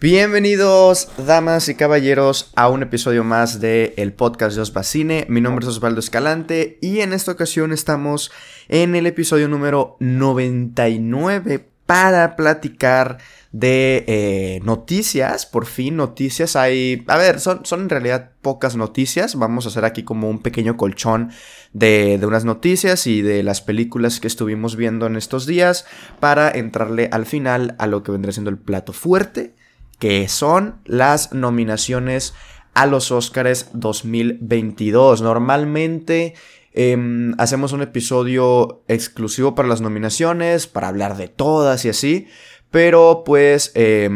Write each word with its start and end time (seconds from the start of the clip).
Bienvenidos, 0.00 1.08
damas 1.18 1.68
y 1.68 1.74
caballeros, 1.74 2.52
a 2.56 2.70
un 2.70 2.82
episodio 2.82 3.22
más 3.22 3.60
de 3.60 3.92
el 3.98 4.14
podcast 4.14 4.56
de 4.56 4.62
Osbacine. 4.62 5.26
Mi 5.28 5.42
nombre 5.42 5.62
es 5.62 5.68
Osvaldo 5.68 6.00
Escalante 6.00 6.78
y 6.80 7.00
en 7.00 7.12
esta 7.12 7.32
ocasión 7.32 7.70
estamos 7.70 8.32
en 8.68 8.94
el 8.94 9.06
episodio 9.06 9.46
número 9.46 9.98
99 10.00 11.68
para 11.84 12.34
platicar 12.34 13.18
de 13.52 14.04
eh, 14.06 14.60
noticias. 14.64 15.44
Por 15.44 15.66
fin, 15.66 15.96
noticias. 15.96 16.56
Hay. 16.56 17.04
A 17.06 17.18
ver, 17.18 17.38
son, 17.38 17.66
son 17.66 17.82
en 17.82 17.90
realidad 17.90 18.30
pocas 18.40 18.76
noticias. 18.76 19.34
Vamos 19.34 19.66
a 19.66 19.68
hacer 19.68 19.84
aquí 19.84 20.02
como 20.02 20.30
un 20.30 20.38
pequeño 20.38 20.78
colchón 20.78 21.30
de, 21.74 22.16
de, 22.18 22.24
unas 22.24 22.46
noticias 22.46 23.06
y 23.06 23.20
de 23.20 23.42
las 23.42 23.60
películas 23.60 24.18
que 24.18 24.28
estuvimos 24.28 24.76
viendo 24.76 25.06
en 25.06 25.16
estos 25.16 25.44
días. 25.44 25.84
Para 26.20 26.50
entrarle 26.50 27.10
al 27.12 27.26
final 27.26 27.74
a 27.78 27.86
lo 27.86 28.02
que 28.02 28.12
vendrá 28.12 28.32
siendo 28.32 28.48
el 28.48 28.56
plato 28.56 28.94
fuerte 28.94 29.59
que 30.00 30.26
son 30.28 30.80
las 30.86 31.32
nominaciones 31.32 32.34
a 32.74 32.86
los 32.86 33.12
Oscars 33.12 33.68
2022. 33.74 35.22
Normalmente 35.22 36.34
eh, 36.72 37.32
hacemos 37.38 37.72
un 37.72 37.82
episodio 37.82 38.82
exclusivo 38.88 39.54
para 39.54 39.68
las 39.68 39.82
nominaciones, 39.82 40.66
para 40.66 40.88
hablar 40.88 41.16
de 41.16 41.28
todas 41.28 41.84
y 41.84 41.90
así, 41.90 42.28
pero 42.70 43.22
pues 43.26 43.72
eh, 43.74 44.08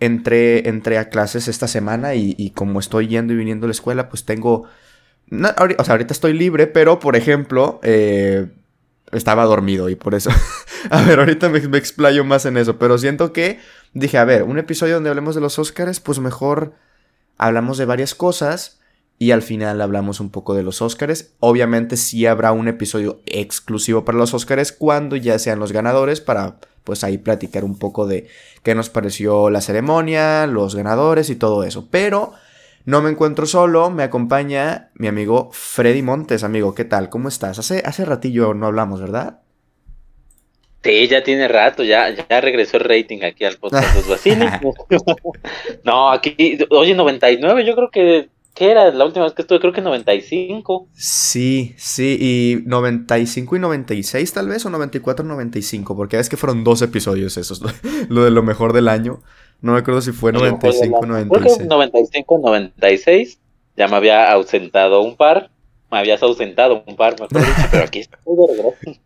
entré, 0.00 0.68
entré, 0.68 0.98
a 0.98 1.10
clases 1.10 1.48
esta 1.48 1.68
semana 1.68 2.14
y, 2.14 2.34
y, 2.38 2.50
como 2.50 2.80
estoy 2.80 3.08
yendo 3.08 3.34
y 3.34 3.36
viniendo 3.36 3.66
a 3.66 3.68
la 3.68 3.72
escuela, 3.72 4.08
pues 4.08 4.24
tengo... 4.24 4.64
No, 5.26 5.50
o 5.78 5.84
sea, 5.84 5.92
ahorita 5.92 6.12
estoy 6.12 6.32
libre, 6.32 6.66
pero 6.66 6.98
por 6.98 7.14
ejemplo, 7.14 7.78
eh, 7.84 8.48
estaba 9.12 9.44
dormido 9.44 9.88
y 9.88 9.94
por 9.94 10.14
eso. 10.14 10.30
a 10.90 11.02
ver, 11.02 11.18
ahorita 11.18 11.48
me, 11.48 11.58
explayo 11.78 12.24
más 12.24 12.46
en 12.46 12.56
eso, 12.56 12.78
pero 12.78 12.98
siento 12.98 13.32
que 13.32 13.58
dije, 13.94 14.18
a 14.18 14.24
ver, 14.24 14.42
un 14.42 14.58
episodio 14.58 14.94
donde 14.94 15.10
hablemos 15.10 15.34
de 15.34 15.40
los 15.40 15.58
Oscars, 15.58 16.00
pues 16.00 16.18
mejor 16.18 16.74
hablamos 17.38 17.78
de 17.78 17.84
varias 17.84 18.14
cosas 18.14 18.80
y 19.18 19.32
al 19.32 19.42
final 19.42 19.80
hablamos 19.80 20.20
un 20.20 20.30
poco 20.30 20.54
de 20.54 20.62
los 20.62 20.80
Oscars. 20.82 21.32
Obviamente 21.40 21.96
sí 21.96 22.26
habrá 22.26 22.52
un 22.52 22.68
episodio 22.68 23.20
exclusivo 23.26 24.04
para 24.04 24.18
los 24.18 24.32
Oscars 24.32 24.72
cuando 24.72 25.16
ya 25.16 25.38
sean 25.38 25.58
los 25.58 25.72
ganadores 25.72 26.20
para 26.20 26.58
pues 26.84 27.04
ahí 27.04 27.18
platicar 27.18 27.64
un 27.64 27.78
poco 27.78 28.06
de 28.06 28.28
qué 28.62 28.74
nos 28.74 28.88
pareció 28.88 29.50
la 29.50 29.60
ceremonia, 29.60 30.46
los 30.46 30.74
ganadores 30.74 31.28
y 31.30 31.36
todo 31.36 31.64
eso. 31.64 31.88
Pero 31.90 32.32
no 32.84 33.02
me 33.02 33.10
encuentro 33.10 33.46
solo, 33.46 33.90
me 33.90 34.02
acompaña 34.02 34.90
mi 34.94 35.06
amigo 35.06 35.50
Freddy 35.52 36.02
Montes. 36.02 36.44
Amigo, 36.44 36.74
¿qué 36.74 36.84
tal? 36.84 37.10
¿Cómo 37.10 37.28
estás? 37.28 37.58
Hace, 37.58 37.82
hace 37.84 38.04
ratillo 38.04 38.54
no 38.54 38.66
hablamos, 38.66 39.00
¿verdad? 39.00 39.40
Sí, 40.82 41.08
ya 41.08 41.22
tiene 41.22 41.46
rato, 41.46 41.84
ya, 41.84 42.08
ya 42.08 42.40
regresó 42.40 42.78
el 42.78 42.84
rating 42.84 43.22
aquí 43.22 43.44
al 43.44 43.56
podcast 43.56 43.94
Los 43.94 44.08
Vacines. 44.08 44.50
no, 45.84 46.10
aquí, 46.10 46.58
oye, 46.70 46.94
99, 46.94 47.66
yo 47.66 47.74
creo 47.74 47.90
que, 47.90 48.30
¿qué 48.54 48.70
era? 48.70 48.90
La 48.90 49.04
última 49.04 49.26
vez 49.26 49.34
que 49.34 49.42
estuve, 49.42 49.60
creo 49.60 49.74
que 49.74 49.82
95. 49.82 50.88
Sí, 50.94 51.74
sí, 51.76 52.16
y 52.18 52.66
95 52.66 53.56
y 53.56 53.58
96 53.58 54.32
tal 54.32 54.48
vez, 54.48 54.64
o 54.64 54.70
94 54.70 55.22
y 55.22 55.28
95, 55.28 55.94
porque 55.94 56.18
es 56.18 56.30
que 56.30 56.38
fueron 56.38 56.64
dos 56.64 56.80
episodios 56.80 57.36
esos, 57.36 57.60
lo 58.08 58.24
de 58.24 58.30
lo 58.30 58.42
mejor 58.42 58.72
del 58.72 58.88
año. 58.88 59.20
No 59.62 59.72
me 59.72 59.78
acuerdo 59.78 60.00
si 60.00 60.12
fue 60.12 60.32
95 60.32 60.98
o 60.98 61.06
96. 61.06 61.66
95 61.66 62.38
96, 62.38 63.38
ya 63.76 63.88
me 63.88 63.96
había 63.96 64.30
ausentado 64.32 65.02
un 65.02 65.16
par, 65.16 65.50
me 65.90 65.98
habías 65.98 66.22
ausentado 66.22 66.82
un 66.86 66.96
par, 66.96 67.12
mejor 67.20 67.28
dicho, 67.30 67.62
pero 67.70 67.84
aquí 67.84 68.00
estoy 68.00 68.18
de 68.24 68.56
regreso. 68.56 69.00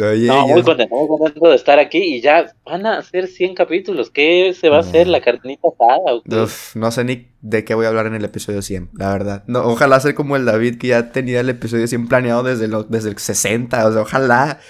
Oye, 0.00 0.28
no, 0.28 0.46
muy 0.46 0.62
contento, 0.62 0.94
muy 0.94 1.08
contento 1.08 1.48
de 1.48 1.56
estar 1.56 1.80
aquí 1.80 1.98
y 1.98 2.20
ya 2.20 2.54
van 2.64 2.86
a 2.86 2.98
hacer 2.98 3.26
100 3.26 3.56
capítulos. 3.56 4.08
¿Qué 4.08 4.54
se 4.58 4.68
va 4.68 4.76
a 4.76 4.80
hacer? 4.80 5.08
¿La 5.08 5.20
carnita 5.20 5.66
asada? 5.68 6.44
Uf, 6.44 6.76
no 6.76 6.92
sé 6.92 7.02
ni 7.02 7.26
de 7.40 7.64
qué 7.64 7.74
voy 7.74 7.86
a 7.86 7.88
hablar 7.88 8.06
en 8.06 8.14
el 8.14 8.24
episodio 8.24 8.62
100, 8.62 8.90
la 8.94 9.10
verdad. 9.10 9.42
No, 9.48 9.64
ojalá 9.64 9.98
ser 9.98 10.14
como 10.14 10.36
el 10.36 10.44
David 10.44 10.78
que 10.78 10.88
ya 10.88 11.10
tenía 11.10 11.40
el 11.40 11.48
episodio 11.48 11.88
100 11.88 12.06
planeado 12.06 12.44
desde, 12.44 12.68
lo, 12.68 12.84
desde 12.84 13.08
el 13.08 13.18
60, 13.18 13.88
o 13.88 13.92
sea, 13.92 14.02
ojalá. 14.02 14.60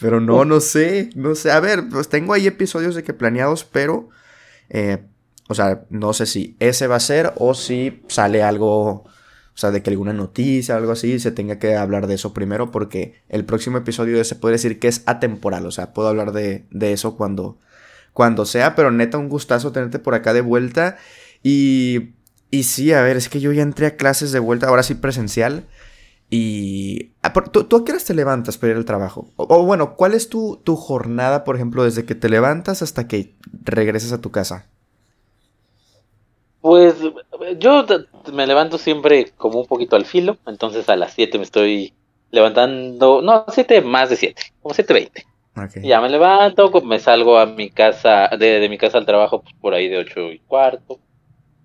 Pero 0.00 0.20
no, 0.20 0.46
no 0.46 0.60
sé, 0.60 1.10
no 1.14 1.34
sé. 1.34 1.50
A 1.50 1.60
ver, 1.60 1.84
pues 1.90 2.08
tengo 2.08 2.32
ahí 2.32 2.46
episodios 2.46 2.94
de 2.94 3.02
que 3.02 3.12
planeados, 3.12 3.64
pero... 3.64 4.08
Eh, 4.70 4.98
o 5.48 5.54
sea, 5.54 5.84
no 5.90 6.12
sé 6.12 6.26
si 6.26 6.56
ese 6.60 6.86
va 6.86 6.96
a 6.96 7.00
ser 7.00 7.32
o 7.36 7.54
si 7.54 8.02
sale 8.08 8.42
algo 8.42 9.04
o 9.58 9.60
sea, 9.60 9.72
de 9.72 9.82
que 9.82 9.90
alguna 9.90 10.12
noticia 10.12 10.76
o 10.76 10.78
algo 10.78 10.92
así 10.92 11.18
se 11.18 11.32
tenga 11.32 11.58
que 11.58 11.74
hablar 11.74 12.06
de 12.06 12.14
eso 12.14 12.32
primero 12.32 12.70
porque 12.70 13.20
el 13.28 13.44
próximo 13.44 13.78
episodio 13.78 14.22
se 14.22 14.36
puede 14.36 14.52
decir 14.52 14.78
que 14.78 14.86
es 14.86 15.02
atemporal. 15.04 15.66
O 15.66 15.72
sea, 15.72 15.92
puedo 15.92 16.06
hablar 16.06 16.30
de, 16.30 16.66
de 16.70 16.92
eso 16.92 17.16
cuando, 17.16 17.58
cuando 18.12 18.46
sea. 18.46 18.76
Pero 18.76 18.92
neta, 18.92 19.18
un 19.18 19.28
gustazo 19.28 19.72
tenerte 19.72 19.98
por 19.98 20.14
acá 20.14 20.32
de 20.32 20.42
vuelta. 20.42 20.96
Y, 21.42 22.10
y 22.52 22.62
sí, 22.62 22.92
a 22.92 23.02
ver, 23.02 23.16
es 23.16 23.28
que 23.28 23.40
yo 23.40 23.50
ya 23.50 23.62
entré 23.62 23.86
a 23.86 23.96
clases 23.96 24.30
de 24.30 24.38
vuelta, 24.38 24.68
ahora 24.68 24.84
sí 24.84 24.94
presencial. 24.94 25.64
Y... 26.30 27.12
Ah, 27.22 27.32
¿Tú, 27.32 27.64
tú 27.64 27.76
a 27.76 27.84
qué 27.84 27.92
horas 27.92 28.04
te 28.04 28.14
levantas 28.14 28.58
para 28.58 28.72
ir 28.72 28.76
al 28.76 28.84
trabajo? 28.84 29.28
O, 29.36 29.46
o 29.48 29.64
bueno, 29.64 29.96
¿cuál 29.96 30.14
es 30.14 30.28
tu, 30.28 30.60
tu 30.62 30.76
jornada, 30.76 31.44
por 31.44 31.56
ejemplo, 31.56 31.84
desde 31.84 32.04
que 32.04 32.14
te 32.14 32.28
levantas 32.28 32.82
hasta 32.82 33.08
que 33.08 33.34
regreses 33.64 34.12
a 34.12 34.20
tu 34.20 34.30
casa? 34.30 34.66
Pues 36.60 36.96
yo 37.58 37.86
me 38.32 38.46
levanto 38.46 38.78
siempre 38.78 39.32
como 39.36 39.60
un 39.60 39.66
poquito 39.66 39.96
al 39.96 40.04
filo, 40.04 40.36
entonces 40.46 40.88
a 40.88 40.96
las 40.96 41.14
7 41.14 41.38
me 41.38 41.44
estoy 41.44 41.94
levantando, 42.30 43.22
no, 43.22 43.46
7 43.48 43.80
más 43.80 44.10
de 44.10 44.16
7, 44.16 44.42
como 44.60 44.74
7.20. 44.74 45.24
Okay. 45.66 45.82
Ya 45.88 46.00
me 46.00 46.08
levanto, 46.08 46.70
me 46.82 46.98
salgo 46.98 47.38
a 47.38 47.46
mi 47.46 47.70
casa, 47.70 48.28
de, 48.38 48.60
de 48.60 48.68
mi 48.68 48.76
casa 48.76 48.98
al 48.98 49.06
trabajo 49.06 49.42
pues, 49.42 49.54
por 49.60 49.72
ahí 49.74 49.88
de 49.88 49.98
8 49.98 50.32
y 50.32 50.38
cuarto, 50.40 50.98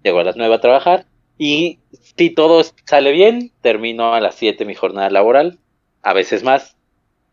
llego 0.04 0.20
a 0.20 0.24
las 0.24 0.36
9 0.36 0.56
a 0.56 0.62
trabajar 0.62 1.06
y 1.38 1.80
si 2.16 2.30
todo 2.30 2.64
sale 2.86 3.12
bien, 3.12 3.52
termino 3.62 4.14
a 4.14 4.22
las 4.22 4.36
7 4.36 4.66
mi 4.66 4.76
jornada 4.76 5.10
laboral, 5.10 5.60
a 6.02 6.14
veces 6.14 6.44
más, 6.44 6.76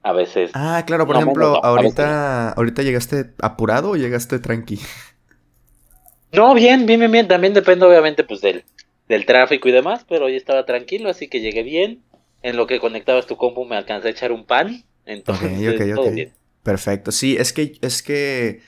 a 0.03 0.13
veces... 0.13 0.51
Ah, 0.55 0.83
claro, 0.87 1.07
por 1.07 1.17
no, 1.17 1.23
ejemplo, 1.23 1.53
no, 1.53 1.61
ahorita, 1.63 2.51
ahorita 2.51 2.83
llegaste 2.83 3.33
apurado 3.41 3.91
o 3.91 3.97
llegaste 3.97 4.39
tranqui. 4.39 4.79
No, 6.33 6.55
bien, 6.55 6.87
bien, 6.87 7.01
bien, 7.01 7.13
bien. 7.13 7.29
También 7.29 7.55
depende, 7.55 7.87
obviamente, 7.87 8.25
pues 8.25 8.41
del, 8.41 8.65
del 9.09 9.27
tráfico 9.27 9.69
y 9.69 9.73
demás, 9.73 10.07
pero 10.09 10.27
hoy 10.27 10.37
estaba 10.37 10.65
tranquilo, 10.65 11.11
así 11.11 11.29
que 11.29 11.41
llegué 11.41 11.63
bien. 11.63 12.03
En 12.43 12.57
lo 12.57 12.67
que 12.67 12.81
conectabas 12.81 13.27
tu 13.27 13.37
compu 13.37 13.67
me 13.67 13.77
alcancé 13.77 14.09
a 14.09 14.11
echar 14.13 14.33
un 14.33 14.47
pan. 14.47 14.85
Entonces, 15.05 15.53
okay, 15.53 15.69
okay, 15.69 15.91
todo 15.91 16.03
okay. 16.03 16.15
bien. 16.15 16.33
Perfecto. 16.63 17.13
Sí, 17.13 17.37
es 17.37 17.53
que, 17.53 17.73
es 17.83 18.03
que 18.03 18.63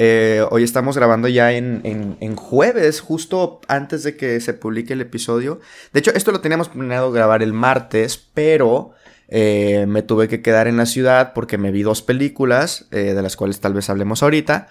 eh, 0.00 0.46
hoy 0.50 0.62
estamos 0.62 0.96
grabando 0.96 1.26
ya 1.26 1.52
en, 1.52 2.36
jueves, 2.36 3.00
justo 3.00 3.60
antes 3.66 4.04
de 4.04 4.16
que 4.16 4.40
se 4.40 4.54
publique 4.54 4.92
el 4.92 5.00
episodio. 5.00 5.60
De 5.92 5.98
hecho, 5.98 6.12
esto 6.14 6.30
lo 6.30 6.40
teníamos 6.40 6.68
planeado 6.68 7.10
grabar 7.10 7.42
el 7.42 7.52
martes, 7.52 8.16
pero 8.32 8.92
eh, 9.26 9.86
me 9.88 10.02
tuve 10.02 10.28
que 10.28 10.40
quedar 10.40 10.68
en 10.68 10.76
la 10.76 10.86
ciudad 10.86 11.32
porque 11.34 11.58
me 11.58 11.72
vi 11.72 11.82
dos 11.82 12.02
películas, 12.02 12.86
eh, 12.92 13.12
de 13.12 13.22
las 13.22 13.36
cuales 13.36 13.58
tal 13.58 13.74
vez 13.74 13.90
hablemos 13.90 14.22
ahorita. 14.22 14.68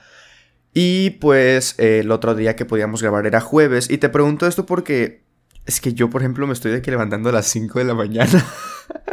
Y 0.74 1.12
pues 1.12 1.76
el 1.78 2.10
otro 2.12 2.34
día 2.34 2.56
que 2.56 2.64
podíamos 2.66 3.02
grabar 3.02 3.26
era 3.26 3.42
jueves. 3.42 3.90
Y 3.90 3.98
te 3.98 4.08
pregunto 4.08 4.48
esto 4.48 4.66
porque 4.66 5.24
es 5.66 5.82
que 5.82 5.94
yo, 5.94 6.10
por 6.10 6.22
ejemplo, 6.22 6.48
me 6.48 6.54
estoy 6.54 6.72
de 6.72 6.82
que 6.82 6.92
levantando 6.92 7.30
a 7.30 7.34
las 7.34 7.48
5 7.48 7.80
de 7.80 7.86
la 7.86 7.96
mañana. 7.96 8.46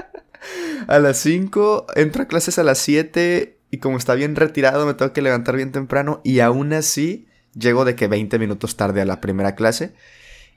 a 0.86 0.98
las 1.00 1.19
5, 1.19 1.86
entro 1.97 2.22
a 2.22 2.26
clases 2.26 2.60
a 2.60 2.62
las 2.62 2.78
7 2.78 3.53
y 3.74 3.78
como 3.78 3.96
está 3.96 4.14
bien 4.14 4.36
retirado 4.36 4.86
me 4.86 4.94
tengo 4.94 5.12
que 5.12 5.20
levantar 5.20 5.56
bien 5.56 5.72
temprano 5.72 6.20
y 6.22 6.38
aún 6.38 6.72
así 6.72 7.26
llego 7.58 7.84
de 7.84 7.96
que 7.96 8.06
20 8.06 8.38
minutos 8.38 8.76
tarde 8.76 9.00
a 9.00 9.04
la 9.04 9.20
primera 9.20 9.56
clase. 9.56 9.94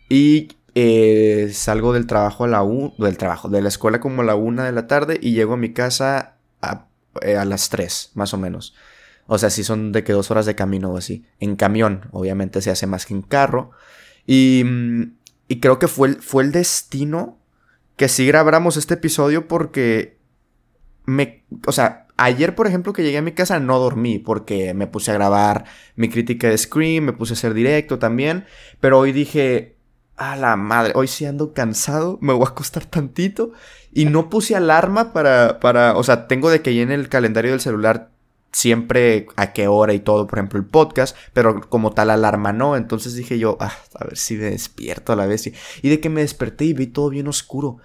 Y 0.08 0.50
eh, 0.76 1.50
salgo 1.52 1.94
del 1.94 2.06
trabajo 2.06 2.44
a 2.44 2.48
la 2.48 2.62
1, 2.62 2.94
del 3.00 3.18
trabajo, 3.18 3.50
de 3.50 3.64
la 3.64 3.70
escuela 3.70 4.00
como 4.00 4.22
a 4.22 4.26
la 4.26 4.36
1 4.36 4.66
de 4.66 4.72
la 4.72 4.86
tarde 4.86 5.18
y 5.20 5.32
llego 5.32 5.56
a 5.56 5.58
mi 5.58 5.74
casa 5.74 6.36
a, 6.62 6.86
eh, 7.24 7.38
a 7.38 7.46
las 7.46 7.70
3, 7.70 8.12
más 8.14 8.36
o 8.36 8.38
menos. 8.38 8.76
O 9.26 9.40
sea, 9.40 9.50
si 9.50 9.64
son 9.64 9.92
de 9.92 10.04
que 10.04 10.14
dos 10.14 10.30
horas 10.30 10.46
de 10.46 10.54
camino 10.54 10.92
o 10.92 10.98
así. 10.98 11.26
En 11.40 11.56
camión, 11.56 12.10
obviamente 12.12 12.62
se 12.62 12.70
hace 12.70 12.86
más 12.86 13.08
que 13.08 13.16
en 13.16 13.24
carro. 13.24 13.72
Y, 14.28 14.64
y 15.48 15.60
creo 15.60 15.80
que 15.80 15.88
fue 15.88 16.10
el, 16.10 16.22
fue 16.22 16.44
el 16.44 16.52
destino 16.52 17.40
que 17.96 18.10
sí 18.10 18.28
grabáramos 18.28 18.78
este 18.78 18.94
episodio 18.94 19.48
porque 19.48 20.20
me... 21.06 21.44
O 21.66 21.72
sea, 21.72 22.07
ayer, 22.18 22.56
por 22.56 22.68
ejemplo, 22.68 22.94
que 22.94 23.04
llegué 23.04 23.20
a 23.20 23.22
mi 23.22 23.32
casa 23.32 23.60
no 23.60 23.80
dormí 23.80 24.20
porque 24.20 24.74
me 24.74 24.88
puse 24.88 25.12
a 25.12 25.16
grabar 25.16 25.66
mi 25.96 26.10
crítica 26.10 26.50
de 26.50 26.58
Scream, 26.58 27.06
me 27.06 27.14
puse 27.14 27.34
a 27.34 27.36
hacer 27.36 27.54
directo 27.54 28.00
también. 28.00 28.46
Pero 28.80 29.00
hoy 29.00 29.12
dije, 29.12 29.78
a 30.18 30.36
la 30.36 30.56
madre, 30.56 30.94
hoy 30.96 31.08
sí 31.08 31.26
ando 31.26 31.54
cansado, 31.54 32.18
me 32.22 32.34
voy 32.34 32.46
a 32.46 32.50
acostar 32.50 32.86
tantito. 32.86 33.52
Y 33.94 34.06
no 34.06 34.30
puse 34.30 34.56
alarma 34.56 35.14
para, 35.14 35.60
para, 35.60 35.96
o 35.98 36.04
sea, 36.04 36.28
tengo 36.28 36.50
de 36.50 36.62
que 36.62 36.72
ahí 36.72 36.82
en 36.82 36.92
el 36.92 37.10
calendario 37.10 37.52
del 37.52 37.62
celular 37.62 38.12
siempre 38.52 39.28
a 39.36 39.54
qué 39.54 39.68
hora 39.68 39.94
y 39.94 40.00
todo, 40.00 40.26
por 40.26 40.40
ejemplo, 40.40 40.60
el 40.60 40.66
podcast, 40.66 41.16
pero 41.34 41.62
como 41.70 41.92
tal 41.92 42.10
alarma 42.10 42.54
no. 42.54 42.76
Entonces 42.76 43.16
dije 43.16 43.38
yo, 43.40 43.58
ah, 43.60 43.74
a 43.96 44.06
ver 44.06 44.18
si 44.18 44.36
me 44.36 44.46
despierto 44.46 45.14
a 45.14 45.16
la 45.16 45.26
vez. 45.26 45.52
Y 45.82 45.90
de 45.90 46.00
que 46.00 46.10
me 46.10 46.22
desperté 46.22 46.66
y 46.66 46.74
vi 46.74 46.88
todo 46.88 47.10
bien 47.10 47.28
oscuro. 47.28 47.78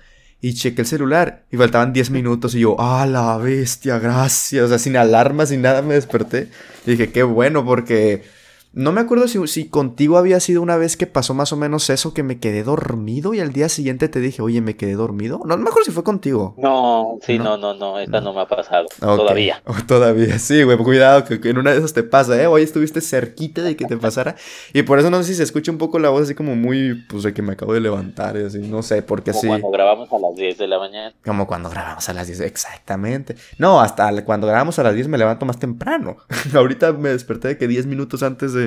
Y 0.44 0.55
chequé 0.55 0.83
el 0.83 0.89
celular 0.89 1.44
y 1.53 1.56
faltaban 1.56 1.93
10 1.93 2.11
minutos 2.11 2.56
y 2.56 2.61
yo, 2.61 2.75
ah, 2.81 3.06
la 3.06 3.37
bestia, 3.39 4.00
gracias. 4.00 4.65
O 4.65 4.69
sea, 4.69 4.81
sin 4.81 4.97
alarma, 4.97 5.47
sin 5.47 5.62
nada 5.62 5.83
me 5.83 5.94
desperté. 5.94 6.49
Y 6.85 6.91
dije, 6.91 7.12
qué 7.12 7.23
bueno 7.23 7.65
porque 7.65 8.25
No 8.75 8.91
me 8.91 9.03
acuerdo 9.03 9.29
si, 9.29 9.47
si, 9.49 9.69
contigo 9.69 10.17
había 10.17 10.41
sido 10.41 10.63
una 10.63 10.79
vez 10.79 10.97
que 10.97 11.07
pasó 11.07 11.35
más 11.35 11.53
o 11.53 11.59
menos 11.59 11.91
eso, 11.91 12.15
que 12.15 12.23
me 12.23 12.41
quedé 12.41 12.63
dormido 12.63 13.35
y 13.35 13.41
al 13.41 13.53
día 13.53 13.69
siguiente 13.69 14.09
te 14.09 14.19
dije, 14.19 14.41
oye, 14.41 14.63
me 14.63 14.77
quedé 14.77 14.95
dormido. 14.95 15.41
No, 15.45 15.59
no 15.59 15.63
me 15.63 15.69
acuerdo 15.69 15.85
si 15.85 15.91
fue 15.91 16.03
contigo. 16.03 16.55
No, 16.57 17.19
sí, 17.21 17.39
no, 17.39 17.59
no, 17.59 17.75
no, 17.75 17.99
esta 17.99 18.23
no, 18.23 18.33
me 18.33 18.41
ha 18.41 18.49
pasado. 18.49 18.87
Todavía. 18.99 19.63
todavía, 19.87 20.39
sí, 20.39 20.63
güey, 20.63 20.79
cuidado, 20.79 21.25
que, 21.25 21.39
en 21.51 21.59
una 21.59 21.73
de 21.73 21.79
esas 21.79 21.93
te 21.93 22.03
pasa, 22.03 22.41
¿eh? 22.41 22.47
Hoy 22.47 22.63
estuviste 22.63 23.03
cerquita 23.03 23.61
de 23.63 23.77
que 23.77 23.85
te 23.85 23.99
pasara. 23.99 24.37
Y 24.73 24.83
por 24.85 24.99
eso 24.99 25.11
no 25.11 25.19
sé 25.19 25.25
si 25.25 25.35
se 25.35 25.43
escucha 25.43 25.71
un 25.71 25.77
poco 25.77 25.99
la 25.99 26.09
voz 26.09 26.23
así 26.23 26.35
como 26.35 26.57
muy, 26.57 26.95
pues 27.11 27.25
de 27.25 27.35
que 27.35 27.43
me 27.43 27.53
acabo 27.53 27.75
de 27.75 27.81
levantar 27.81 28.39
y 28.39 28.45
así, 28.45 28.59
no 28.59 28.83
sé, 28.83 29.03
porque 29.03 29.33
como 29.33 29.49
Cuando 29.49 29.71
grabamos 29.71 30.11
a 30.11 30.19
las 30.19 30.35
10 30.35 30.57
de 30.57 30.67
la 30.67 30.79
mañana. 30.79 31.15
Como 31.23 31.47
cuando 31.47 31.69
grabamos 31.69 32.09
a 32.09 32.15
las 32.15 32.27
10, 32.27 32.41
exactamente. 32.41 33.37
No, 33.59 33.83
hasta 33.83 34.25
cuando 34.25 34.47
grabamos 34.47 34.79
a 34.79 34.83
las 34.83 34.95
10 34.95 35.09
me 35.09 35.19
levanto 35.19 35.45
más 35.45 35.59
temprano. 35.59 36.17
Ahorita 36.55 36.95
me 36.95 37.11
desperté 37.11 37.49
de 37.49 37.59
que 37.59 37.69
10 37.69 37.85
minutos 37.85 38.23
antes 38.23 38.55
de 38.55 38.62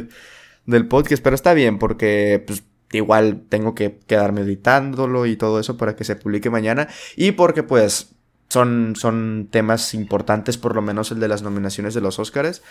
del 0.66 0.88
podcast, 0.88 1.24
pero 1.24 1.36
está 1.36 1.54
bien 1.54 1.80
porque 1.80 2.44
pues, 2.46 2.64
igual 2.92 3.44
tengo 3.50 3.76
que 3.76 4.00
quedarme 4.08 4.42
editándolo 4.42 5.26
y 5.26 5.36
todo 5.36 5.60
eso 5.60 5.78
para 5.78 5.96
que 5.96 6.04
se 6.04 6.16
publique 6.16 6.50
mañana 6.50 6.88
y 7.16 7.34
porque 7.34 7.64
pues 7.64 8.16
son, 8.50 8.96
son 8.96 9.48
temas 9.52 9.94
importantes, 9.94 10.58
por 10.58 10.76
lo 10.76 10.82
menos 10.82 11.12
el 11.12 11.20
de 11.20 11.28
las 11.28 11.42
nominaciones 11.42 11.94
de 11.94 12.02
los 12.02 12.20
Oscars. 12.20 12.62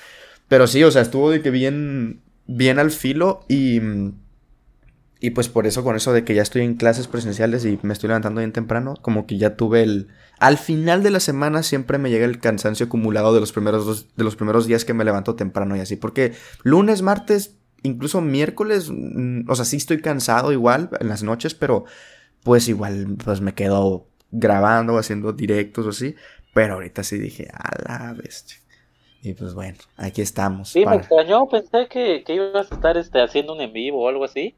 Pero 0.49 0.67
sí, 0.67 0.83
o 0.85 0.91
sea, 0.91 1.03
estuvo 1.03 1.31
de 1.31 1.43
que 1.43 1.51
bien, 1.51 2.21
bien 2.47 2.79
al 2.79 2.91
filo 2.91 3.45
y... 3.49 3.81
Y 5.21 5.31
pues 5.31 5.49
por 5.49 5.67
eso, 5.67 5.83
con 5.85 5.97
eso 5.97 6.13
de 6.13 6.23
que 6.23 6.35
ya 6.35 6.43
estoy 6.43 6.63
en 6.63 6.75
clases 6.75 7.07
presenciales 7.07 7.65
y 7.65 7.79
me 7.81 7.95
estoy 7.95 8.09
levantando 8.09 8.41
bien 8.41 8.53
temprano, 8.53 8.95
como 9.01 9.27
que 9.27 9.39
ya 9.39 9.57
tuve 9.57 9.83
el... 9.83 10.09
Al 10.39 10.59
final 10.59 11.03
de 11.03 11.11
la 11.11 11.21
semana 11.21 11.63
siempre 11.63 11.99
me 11.99 12.11
llega 12.11 12.25
el 12.25 12.41
cansancio 12.41 12.87
acumulado 12.87 13.33
de 13.35 13.41
los 13.41 13.53
primeros, 13.53 14.15
de 14.17 14.25
los 14.25 14.37
primeros 14.37 14.67
días 14.67 14.85
que 14.85 14.95
me 14.95 15.05
levanto 15.05 15.37
temprano 15.37 15.77
y 15.77 15.81
así. 15.81 15.97
Porque 15.97 16.33
lunes, 16.63 17.03
martes, 17.03 17.57
incluso 17.83 18.21
miércoles, 18.21 18.91
mm, 18.91 19.49
o 19.49 19.55
sea, 19.55 19.65
sí 19.65 19.77
estoy 19.77 20.01
cansado 20.01 20.53
igual 20.53 20.91
en 21.01 21.09
las 21.09 21.23
noches, 21.23 21.55
pero 21.55 21.85
pues 22.43 22.69
igual 22.69 23.17
pues 23.25 23.41
me 23.41 23.55
quedo 23.55 24.09
grabando, 24.31 24.99
haciendo 24.99 25.33
directos 25.33 25.87
o 25.87 25.91
así. 25.91 26.15
Pero 26.53 26.75
ahorita 26.75 27.03
sí 27.03 27.19
dije, 27.19 27.49
a 27.53 27.71
la 27.89 28.13
bestia. 28.13 28.59
Y 29.23 29.33
pues 29.33 29.55
bueno, 29.55 29.79
aquí 29.97 30.21
estamos. 30.21 30.69
Sí, 30.69 30.85
me 30.85 30.97
extrañó, 30.97 31.49
pensé 31.49 31.89
que, 31.89 32.23
que, 32.25 32.35
ibas 32.35 32.71
a 32.71 32.75
estar 32.75 32.97
este, 32.99 33.23
haciendo 33.23 33.55
un 33.55 33.61
en 33.63 33.73
vivo 33.73 34.05
o 34.05 34.09
algo 34.09 34.25
así. 34.25 34.55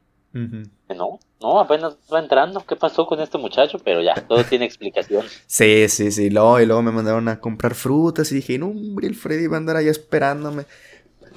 No, 0.95 1.19
no, 1.41 1.59
apenas 1.59 1.97
va 2.13 2.19
entrando. 2.19 2.65
¿Qué 2.65 2.75
pasó 2.75 3.05
con 3.05 3.19
este 3.19 3.37
muchacho? 3.37 3.79
Pero 3.83 4.01
ya, 4.01 4.13
todo 4.15 4.43
tiene 4.43 4.65
explicación. 4.65 5.25
Sí, 5.47 5.87
sí, 5.89 6.11
sí. 6.11 6.29
Luego, 6.29 6.59
y 6.59 6.65
luego 6.65 6.81
me 6.81 6.91
mandaron 6.91 7.27
a 7.27 7.39
comprar 7.39 7.75
frutas 7.75 8.31
y 8.31 8.35
dije, 8.35 8.57
no, 8.57 8.67
hombre, 8.67 9.07
el 9.07 9.15
Freddy 9.15 9.47
va 9.47 9.57
a 9.57 9.59
andar 9.59 9.77
ahí 9.77 9.87
esperándome. 9.87 10.65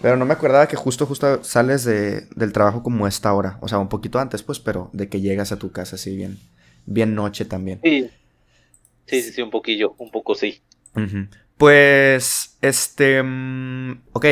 Pero 0.02 0.16
no 0.16 0.24
me 0.24 0.32
acordaba 0.32 0.66
que 0.66 0.76
justo, 0.76 1.04
justo 1.04 1.44
sales 1.44 1.84
de, 1.84 2.22
del 2.34 2.52
trabajo 2.52 2.82
como 2.82 3.06
esta 3.06 3.32
hora. 3.34 3.58
O 3.60 3.68
sea, 3.68 3.78
un 3.78 3.88
poquito 3.88 4.18
antes, 4.18 4.42
pues, 4.42 4.58
pero 4.58 4.88
de 4.92 5.08
que 5.08 5.20
llegas 5.20 5.52
a 5.52 5.58
tu 5.58 5.72
casa 5.72 5.96
así 5.96 6.16
bien, 6.16 6.38
bien 6.86 7.14
noche 7.14 7.44
también. 7.44 7.80
Sí. 7.82 8.10
Sí, 9.06 9.22
sí, 9.22 9.32
sí, 9.32 9.42
un 9.42 9.50
poquillo, 9.50 9.94
un 9.98 10.10
poco 10.10 10.34
sí. 10.36 10.60
Pues, 11.56 12.56
este, 12.62 13.22
mm, 13.22 14.02
ok, 14.12 14.24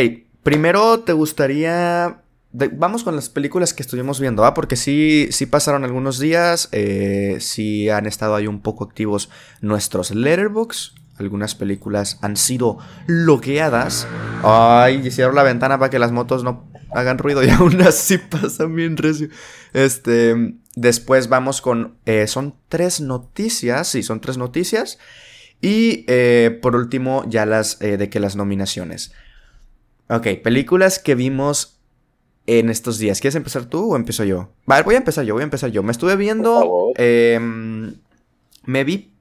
primero 0.43 1.00
te 1.00 1.12
gustaría, 1.12 2.23
vamos 2.53 3.05
con 3.05 3.15
las 3.15 3.29
películas 3.29 3.75
que 3.75 3.83
estuvimos 3.83 4.21
viendo, 4.21 4.43
¿va? 4.43 4.55
Porque 4.55 4.77
sí, 4.77 5.29
sí 5.31 5.47
pasaron 5.47 5.85
algunos 5.85 6.19
días, 6.19 6.69
eh, 6.73 7.37
sí 7.41 7.91
han 7.91 8.06
estado 8.06 8.35
ahí 8.35 8.47
un 8.47 8.61
poco 8.61 8.85
activos 8.85 9.29
nuestros 9.61 10.11
letterbox 10.11 10.95
algunas 11.19 11.56
películas 11.56 12.19
han 12.23 12.37
sido 12.37 12.79
bloqueadas. 13.06 14.06
Ay, 14.45 15.11
cierro 15.11 15.33
la 15.33 15.43
ventana 15.43 15.79
para 15.79 15.91
que 15.91 15.99
las 15.99 16.12
motos 16.12 16.45
no 16.45 16.71
hagan 16.93 17.19
ruido 17.19 17.43
y 17.43 17.50
aún 17.50 17.81
así 17.83 18.19
pasan 18.19 18.75
bien 18.75 18.97
recio. 18.97 19.29
Este, 19.73 20.55
después 20.77 21.29
vamos 21.29 21.61
con, 21.61 21.97
eh, 22.06 22.29
son 22.29 22.55
tres 22.69 23.00
noticias, 23.00 23.89
sí, 23.89 24.03
son 24.03 24.21
tres 24.21 24.39
noticias. 24.39 24.99
Y 25.61 26.05
eh, 26.06 26.56
por 26.62 26.77
último, 26.77 27.25
ya 27.27 27.45
las 27.45 27.81
de 27.81 28.09
que 28.09 28.21
las 28.21 28.37
nominaciones. 28.37 29.12
Ok, 30.09 30.29
películas 30.43 31.00
que 31.00 31.17
vimos 31.17 31.78
en 32.49 32.71
estos 32.71 32.99
días. 32.99 33.21
¿Quieres 33.21 33.37
empezar 33.37 33.67
tú 33.67 33.93
o 33.93 33.97
empiezo 33.97 34.25
yo? 34.25 34.50
Vale, 34.67 34.83
voy 34.83 34.97
a 34.97 34.99
empezar 34.99 35.25
yo, 35.25 35.35
voy 35.35 35.43
a 35.43 35.45
empezar 35.45 35.71
yo. 35.71 35.83
Me 35.83 35.93
estuve 35.93 36.17
viendo... 36.17 36.93
Em, 36.97 37.95
me 38.65 38.85
vi... 38.85 39.12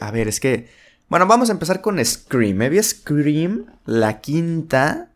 a 0.00 0.10
ver, 0.10 0.28
es 0.28 0.40
que 0.40 0.68
bueno, 1.08 1.26
vamos 1.26 1.48
a 1.48 1.52
empezar 1.52 1.80
con 1.80 2.04
Scream. 2.04 2.56
Me 2.56 2.68
vi 2.68 2.82
Scream, 2.82 3.64
la 3.86 4.20
quinta, 4.20 5.08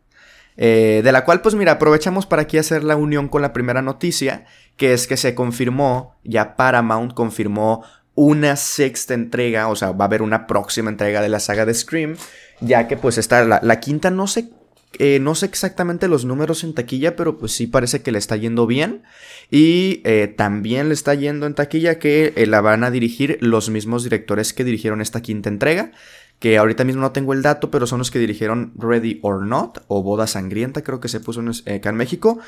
eh, 0.57 1.03
de 1.05 1.13
la 1.13 1.25
cual 1.27 1.43
pues 1.43 1.55
mira, 1.55 1.73
aprovechamos 1.73 2.25
para 2.25 2.43
aquí 2.43 2.57
hacer 2.57 2.83
la 2.83 2.97
unión 2.97 3.29
con 3.29 3.43
la 3.43 3.53
primera 3.53 3.83
noticia, 3.83 4.47
que 4.79 4.95
es 4.95 5.07
que 5.07 5.19
se 5.19 5.35
confirmó, 5.35 6.17
ya 6.25 6.57
Paramount 6.57 7.13
confirmó 7.13 7.85
una 8.15 8.57
sexta 8.57 9.13
entrega, 9.13 9.69
o 9.69 9.77
sea, 9.77 9.93
va 9.93 10.07
a 10.07 10.09
haber 10.09 10.23
una 10.23 10.47
próxima 10.47 10.91
entrega 10.91 11.21
de 11.21 11.29
la 11.29 11.41
saga 11.41 11.67
de 11.67 11.75
Scream, 11.75 12.17
ya 12.61 12.89
que 12.89 12.97
pues 12.97 13.19
está 13.19 13.45
la, 13.45 13.61
la 13.63 13.81
quinta, 13.81 14.11
no 14.11 14.27
sé 14.27 14.51
eh, 14.99 15.19
no 15.21 15.35
sé 15.35 15.47
exactamente 15.47 16.09
los 16.09 16.25
números 16.25 16.65
en 16.65 16.75
taquilla, 16.75 17.17
pero 17.17 17.39
pues 17.39 17.53
sí 17.53 17.67
parece 17.67 18.03
que 18.03 18.13
le 18.13 18.19
está 18.19 18.37
yendo 18.37 18.67
bien. 18.67 19.03
Y 19.51 20.01
eh, 20.05 20.33
también 20.35 20.89
le 20.89 20.95
está 20.95 21.15
yendo 21.15 21.47
en 21.47 21.55
taquilla 21.55 21.99
que 21.99 22.33
eh, 22.37 22.47
la 22.47 22.61
van 22.61 22.85
a 22.85 22.91
dirigir 22.91 23.39
los 23.41 23.71
mismos 23.71 24.05
directores 24.05 24.53
que 24.53 24.65
dirigieron 24.65 25.01
esta 25.01 25.23
quinta 25.23 25.49
entrega. 25.49 25.93
Que 26.39 26.59
ahorita 26.59 26.83
mismo 26.83 27.03
no 27.03 27.13
tengo 27.13 27.33
el 27.33 27.43
dato, 27.43 27.71
pero 27.71 27.87
son 27.87 27.99
los 27.99 28.11
que 28.11 28.19
dirigieron 28.19 28.73
Ready 28.77 29.21
or 29.23 29.47
Not 29.47 29.85
o 29.87 30.03
Boda 30.03 30.27
Sangrienta, 30.27 30.83
creo 30.83 30.99
que 30.99 31.09
se 31.09 31.21
puso 31.21 31.41
acá 31.41 31.91
en 31.91 31.97
México. 31.97 32.41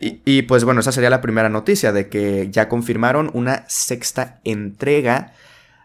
Y, 0.00 0.20
y, 0.24 0.42
pues 0.42 0.64
bueno, 0.64 0.80
esa 0.80 0.90
sería 0.90 1.10
la 1.10 1.20
primera 1.20 1.48
noticia 1.48 1.92
de 1.92 2.08
que 2.08 2.48
ya 2.50 2.68
confirmaron 2.68 3.30
una 3.34 3.64
sexta 3.68 4.40
entrega. 4.42 5.32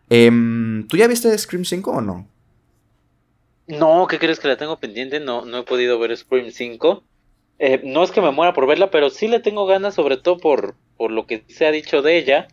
Em, 0.09 0.87
¿Tú 0.87 0.97
ya 0.97 1.07
viste 1.07 1.37
Scream 1.37 1.63
5 1.63 1.91
o 1.91 2.01
no? 2.01 2.27
No, 3.71 4.07
¿qué 4.07 4.19
crees 4.19 4.39
que 4.39 4.47
la 4.47 4.57
tengo 4.57 4.79
pendiente? 4.79 5.19
No, 5.19 5.45
no 5.45 5.59
he 5.59 5.63
podido 5.63 5.97
ver 5.97 6.15
Scream 6.15 6.51
5. 6.51 7.03
Eh, 7.59 7.81
no 7.83 8.03
es 8.03 8.11
que 8.11 8.21
me 8.21 8.31
muera 8.31 8.53
por 8.53 8.67
verla, 8.67 8.91
pero 8.91 9.09
sí 9.09 9.27
le 9.27 9.39
tengo 9.39 9.65
ganas, 9.65 9.95
sobre 9.95 10.17
todo 10.17 10.37
por, 10.37 10.75
por 10.97 11.11
lo 11.11 11.25
que 11.25 11.43
se 11.47 11.65
ha 11.65 11.71
dicho 11.71 12.01
de 12.01 12.17
ella. 12.17 12.47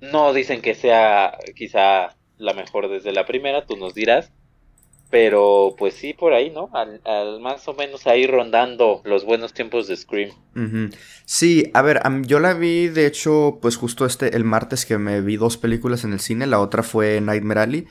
No 0.00 0.32
dicen 0.32 0.62
que 0.62 0.74
sea 0.74 1.38
quizá 1.54 2.16
la 2.38 2.54
mejor 2.54 2.88
desde 2.88 3.12
la 3.12 3.26
primera, 3.26 3.66
tú 3.66 3.76
nos 3.76 3.94
dirás. 3.94 4.32
Pero 5.10 5.76
pues 5.78 5.94
sí, 5.94 6.12
por 6.12 6.32
ahí, 6.32 6.50
¿no? 6.50 6.70
Al, 6.72 7.38
más 7.40 7.68
o 7.68 7.74
menos 7.74 8.06
ahí 8.08 8.26
rondando 8.26 9.00
los 9.04 9.24
buenos 9.24 9.52
tiempos 9.52 9.86
de 9.86 9.96
Scream. 9.96 10.30
Sí, 11.24 11.70
a 11.72 11.82
ver, 11.82 12.00
yo 12.22 12.40
la 12.40 12.54
vi, 12.54 12.88
de 12.88 13.06
hecho, 13.06 13.58
pues 13.62 13.76
justo 13.76 14.06
este, 14.06 14.34
el 14.34 14.42
martes 14.42 14.86
que 14.86 14.98
me 14.98 15.20
vi 15.20 15.36
dos 15.36 15.56
películas 15.56 16.02
en 16.02 16.14
el 16.14 16.20
cine, 16.20 16.46
la 16.46 16.58
otra 16.58 16.82
fue 16.82 17.20
Nightmare 17.20 17.60
Alley. 17.60 17.86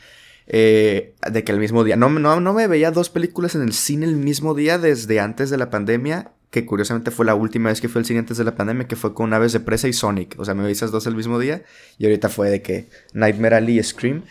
Eh, 0.47 1.15
de 1.31 1.43
que 1.43 1.51
el 1.51 1.59
mismo 1.59 1.83
día. 1.83 1.95
No, 1.95 2.09
no, 2.09 2.39
no 2.39 2.53
me 2.53 2.67
veía 2.67 2.91
dos 2.91 3.09
películas 3.09 3.55
en 3.55 3.62
el 3.62 3.73
cine 3.73 4.05
el 4.05 4.15
mismo 4.15 4.53
día 4.53 4.77
desde 4.77 5.19
antes 5.19 5.50
de 5.50 5.57
la 5.57 5.69
pandemia. 5.69 6.31
Que 6.50 6.65
curiosamente 6.67 7.09
fue 7.09 7.25
la 7.25 7.33
última 7.33 7.69
vez 7.69 7.81
que 7.81 7.89
fue 7.89 8.00
el 8.00 8.05
cine 8.05 8.19
antes 8.19 8.38
de 8.38 8.43
la 8.43 8.55
pandemia, 8.55 8.88
que 8.88 8.95
fue 8.95 9.15
con 9.15 9.33
Aves 9.33 9.53
de 9.53 9.59
Presa 9.59 9.88
y 9.88 9.93
Sonic. 9.93 10.35
O 10.38 10.45
sea, 10.45 10.53
me 10.53 10.63
vi 10.65 10.71
esas 10.71 10.91
dos 10.91 11.07
el 11.07 11.15
mismo 11.15 11.39
día. 11.39 11.63
Y 11.97 12.05
ahorita 12.05 12.29
fue 12.29 12.50
de 12.50 12.62
que 12.62 12.89
Nightmare 13.13 13.71
y 13.71 13.81
Scream. 13.81 14.23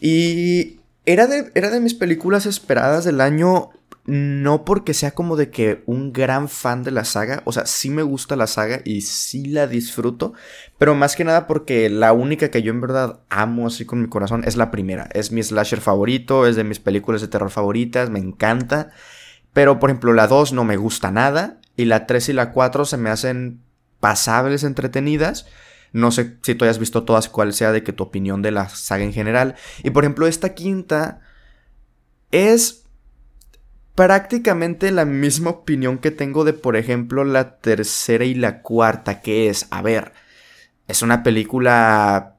Y 0.00 0.80
era 1.06 1.26
de, 1.26 1.50
era 1.54 1.70
de 1.70 1.80
mis 1.80 1.94
películas 1.94 2.44
esperadas 2.44 3.04
del 3.04 3.20
año 3.20 3.70
no 4.10 4.64
porque 4.64 4.92
sea 4.92 5.12
como 5.12 5.36
de 5.36 5.50
que 5.50 5.84
un 5.86 6.12
gran 6.12 6.48
fan 6.48 6.82
de 6.82 6.90
la 6.90 7.04
saga, 7.04 7.42
o 7.44 7.52
sea, 7.52 7.64
sí 7.64 7.90
me 7.90 8.02
gusta 8.02 8.34
la 8.34 8.48
saga 8.48 8.80
y 8.84 9.02
sí 9.02 9.44
la 9.44 9.68
disfruto, 9.68 10.32
pero 10.78 10.96
más 10.96 11.14
que 11.14 11.22
nada 11.22 11.46
porque 11.46 11.88
la 11.88 12.12
única 12.12 12.50
que 12.50 12.62
yo 12.62 12.72
en 12.72 12.80
verdad 12.80 13.20
amo 13.28 13.68
así 13.68 13.84
con 13.84 14.02
mi 14.02 14.08
corazón 14.08 14.42
es 14.44 14.56
la 14.56 14.72
primera, 14.72 15.08
es 15.12 15.30
mi 15.30 15.40
slasher 15.44 15.80
favorito, 15.80 16.48
es 16.48 16.56
de 16.56 16.64
mis 16.64 16.80
películas 16.80 17.20
de 17.20 17.28
terror 17.28 17.50
favoritas, 17.50 18.10
me 18.10 18.18
encanta, 18.18 18.90
pero 19.52 19.78
por 19.78 19.90
ejemplo 19.90 20.12
la 20.12 20.26
2 20.26 20.54
no 20.54 20.64
me 20.64 20.76
gusta 20.76 21.12
nada 21.12 21.60
y 21.76 21.84
la 21.84 22.08
3 22.08 22.30
y 22.30 22.32
la 22.32 22.50
4 22.50 22.86
se 22.86 22.96
me 22.96 23.10
hacen 23.10 23.60
pasables, 24.00 24.64
entretenidas. 24.64 25.46
No 25.92 26.10
sé 26.10 26.36
si 26.42 26.56
tú 26.56 26.64
hayas 26.64 26.80
visto 26.80 27.04
todas, 27.04 27.28
cuál 27.28 27.52
sea 27.52 27.70
de 27.70 27.84
que 27.84 27.92
tu 27.92 28.02
opinión 28.02 28.42
de 28.42 28.50
la 28.50 28.68
saga 28.68 29.04
en 29.04 29.12
general. 29.12 29.54
Y 29.82 29.90
por 29.90 30.04
ejemplo, 30.04 30.26
esta 30.26 30.54
quinta 30.54 31.20
es 32.30 32.79
prácticamente 34.00 34.92
la 34.92 35.04
misma 35.04 35.50
opinión 35.50 35.98
que 35.98 36.10
tengo 36.10 36.44
de, 36.44 36.54
por 36.54 36.76
ejemplo, 36.76 37.22
la 37.22 37.58
tercera 37.58 38.24
y 38.24 38.34
la 38.34 38.62
cuarta, 38.62 39.20
que 39.20 39.50
es, 39.50 39.66
a 39.70 39.82
ver, 39.82 40.14
es 40.88 41.02
una 41.02 41.22
película 41.22 42.36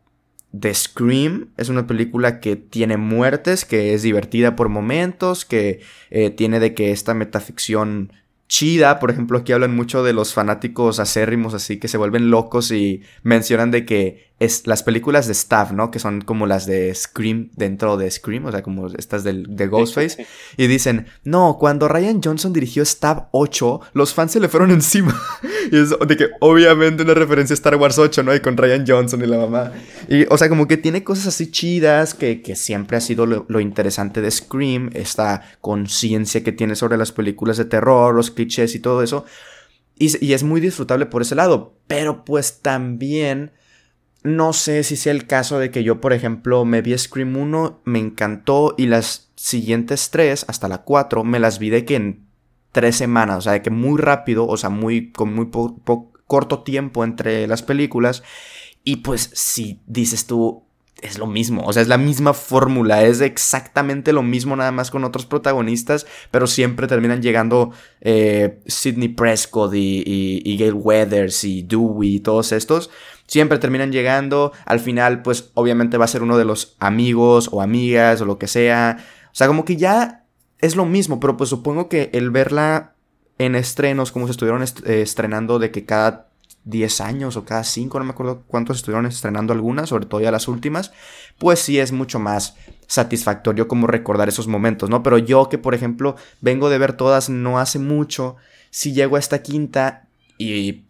de 0.51 0.73
Scream, 0.73 1.51
es 1.57 1.69
una 1.69 1.85
película 1.85 2.39
que 2.39 2.55
tiene 2.55 2.97
muertes, 2.97 3.63
que 3.63 3.93
es 3.93 4.01
divertida 4.01 4.55
por 4.55 4.69
momentos, 4.69 5.45
que 5.45 5.81
eh, 6.09 6.31
tiene 6.31 6.59
de 6.59 6.73
que 6.73 6.91
esta 6.91 7.13
metaficción 7.13 8.11
chida, 8.47 8.99
por 8.99 9.11
ejemplo, 9.11 9.37
aquí 9.37 9.51
hablan 9.51 9.75
mucho 9.75 10.03
de 10.03 10.13
los 10.13 10.33
fanáticos 10.33 10.99
acérrimos 10.99 11.53
así 11.53 11.77
que 11.77 11.87
se 11.87 11.97
vuelven 11.97 12.31
locos 12.31 12.71
y 12.71 13.03
mencionan 13.21 13.69
de 13.69 13.85
que 13.85 14.30
es, 14.41 14.65
las 14.65 14.81
películas 14.81 15.27
de 15.27 15.33
Staff, 15.33 15.71
¿no? 15.71 15.91
Que 15.91 16.00
son 16.00 16.21
como 16.21 16.48
las 16.48 16.65
de 16.65 16.93
Scream 16.95 17.51
dentro 17.55 17.95
de 17.95 18.10
Scream, 18.10 18.48
o 18.48 18.51
sea, 18.51 18.63
como 18.63 18.88
estas 18.88 19.24
del, 19.24 19.45
de 19.55 19.67
Ghostface. 19.67 20.25
Y 20.57 20.65
dicen, 20.65 21.05
no, 21.24 21.57
cuando 21.60 21.88
Ryan 21.88 22.21
Johnson 22.24 22.51
dirigió 22.51 22.81
Staff 22.81 23.25
8, 23.33 23.81
los 23.93 24.15
fans 24.15 24.31
se 24.31 24.39
le 24.39 24.50
fueron 24.50 24.71
encima. 24.71 25.15
y 25.71 25.77
es 25.77 25.91
de 25.91 26.17
que 26.17 26.29
obviamente 26.39 27.03
una 27.03 27.13
referencia 27.13 27.53
a 27.53 27.55
Star 27.55 27.75
Wars 27.75 28.00
8, 28.00 28.24
¿no? 28.24 28.33
Y 28.33 28.39
con 28.39 28.57
Ryan 28.57 28.83
Johnson 28.88 29.24
y 29.24 29.27
la 29.27 29.38
mamá. 29.38 29.74
Y, 30.10 30.25
o 30.27 30.36
sea, 30.39 30.50
como 30.50 30.67
que 30.67 30.77
tiene 30.77 31.03
cosas 31.03 31.27
así 31.27 31.51
chidas, 31.51 32.15
que, 32.15 32.41
que 32.41 32.55
siempre 32.55 32.98
ha 32.98 33.01
sido 33.01 33.27
lo, 33.27 33.45
lo 33.48 33.60
interesante 33.60 34.21
de 34.21 34.31
Scream, 34.31 34.89
esta 34.95 35.43
conciencia 35.62 36.43
que 36.43 36.51
tiene 36.51 36.75
sobre 36.75 36.98
las 36.98 37.12
películas 37.12 37.57
de 37.57 37.65
terror, 37.65 38.15
los 38.15 38.31
clichés 38.31 38.74
y 38.74 38.79
todo 38.79 39.03
eso. 39.03 39.24
Y, 40.00 40.25
y 40.25 40.33
es 40.33 40.41
muy 40.41 40.62
disfrutable 40.62 41.05
por 41.05 41.21
ese 41.21 41.36
lado. 41.36 41.75
Pero 41.86 42.25
pues 42.25 42.62
también 42.63 43.51
no 44.23 44.53
sé 44.53 44.83
si 44.83 44.95
sea 44.95 45.11
el 45.11 45.25
caso 45.25 45.57
de 45.57 45.71
que 45.71 45.83
yo, 45.83 45.99
por 45.99 46.13
ejemplo, 46.13 46.63
me 46.63 46.81
vi 46.81 46.97
Scream 46.97 47.35
1, 47.35 47.81
me 47.85 47.99
encantó 47.99 48.75
y 48.77 48.85
las 48.85 49.31
siguientes 49.35 50.09
tres, 50.11 50.45
hasta 50.47 50.67
la 50.67 50.79
4, 50.79 51.23
me 51.23 51.39
las 51.39 51.57
vi 51.57 51.69
de 51.69 51.85
que 51.85 51.95
en 51.95 52.27
tres 52.71 52.95
semanas, 52.95 53.39
o 53.39 53.41
sea, 53.41 53.53
de 53.53 53.61
que 53.61 53.71
muy 53.71 53.99
rápido, 53.99 54.47
o 54.47 54.57
sea, 54.57 54.69
muy, 54.69 55.11
con 55.11 55.33
muy 55.33 55.49
corto 56.27 56.63
tiempo 56.63 57.03
entre 57.03 57.47
las 57.47 57.63
películas. 57.63 58.23
Y 58.83 58.97
pues 58.97 59.31
si 59.33 59.79
dices 59.87 60.27
tú, 60.27 60.63
es 61.01 61.17
lo 61.17 61.25
mismo, 61.25 61.63
o 61.65 61.73
sea, 61.73 61.81
es 61.81 61.87
la 61.87 61.97
misma 61.97 62.33
fórmula, 62.33 63.03
es 63.03 63.21
exactamente 63.21 64.13
lo 64.13 64.21
mismo, 64.21 64.55
nada 64.55 64.71
más 64.71 64.91
con 64.91 65.03
otros 65.03 65.25
protagonistas, 65.25 66.05
pero 66.29 66.45
siempre 66.45 66.87
terminan 66.87 67.23
llegando 67.23 67.71
eh, 68.01 68.59
Sidney 68.67 69.09
Prescott 69.09 69.73
y, 69.73 70.03
y, 70.05 70.41
y 70.45 70.57
Gail 70.57 70.73
Weathers 70.75 71.43
y 71.43 71.63
Dewey 71.63 72.15
y 72.15 72.19
todos 72.19 72.51
estos 72.51 72.91
siempre 73.31 73.59
terminan 73.59 73.93
llegando. 73.93 74.51
Al 74.65 74.81
final, 74.81 75.21
pues 75.21 75.51
obviamente 75.53 75.97
va 75.97 76.03
a 76.03 76.09
ser 76.09 76.21
uno 76.21 76.38
de 76.38 76.43
los 76.43 76.75
amigos 76.79 77.47
o 77.53 77.61
amigas 77.61 78.19
o 78.19 78.25
lo 78.25 78.38
que 78.38 78.47
sea. 78.47 78.97
O 79.27 79.35
sea, 79.35 79.47
como 79.47 79.63
que 79.63 79.77
ya 79.77 80.25
es 80.59 80.75
lo 80.75 80.85
mismo, 80.85 81.21
pero 81.21 81.38
pues 81.38 81.50
supongo 81.50 81.88
que 81.88 82.09
el 82.11 82.29
verla 82.29 82.95
en 83.38 83.55
estrenos, 83.55 84.11
como 84.11 84.27
se 84.27 84.31
estuvieron 84.31 84.61
eh, 84.61 85.01
estrenando 85.01 85.59
de 85.59 85.71
que 85.71 85.85
cada 85.85 86.27
10 86.65 87.00
años 87.00 87.38
o 87.38 87.45
cada 87.45 87.63
5, 87.63 88.00
no 88.00 88.05
me 88.05 88.11
acuerdo 88.11 88.43
cuántos 88.47 88.77
estuvieron 88.77 89.05
estrenando 89.05 89.53
algunas, 89.53 89.88
sobre 89.88 90.07
todo 90.07 90.19
ya 90.19 90.29
las 90.29 90.50
últimas, 90.50 90.91
pues 91.38 91.59
sí 91.59 91.79
es 91.79 91.93
mucho 91.93 92.19
más 92.19 92.57
satisfactorio 92.85 93.69
como 93.69 93.88
recordar 93.88 94.27
esos 94.27 94.47
momentos, 94.47 94.89
¿no? 94.89 95.03
Pero 95.03 95.17
yo 95.17 95.47
que, 95.47 95.57
por 95.57 95.73
ejemplo, 95.73 96.17
vengo 96.41 96.69
de 96.69 96.77
ver 96.79 96.97
todas 96.97 97.29
no 97.29 97.59
hace 97.59 97.79
mucho, 97.79 98.35
si 98.71 98.91
llego 98.91 99.15
a 99.15 99.19
esta 99.19 99.41
quinta 99.41 100.09
y 100.38 100.83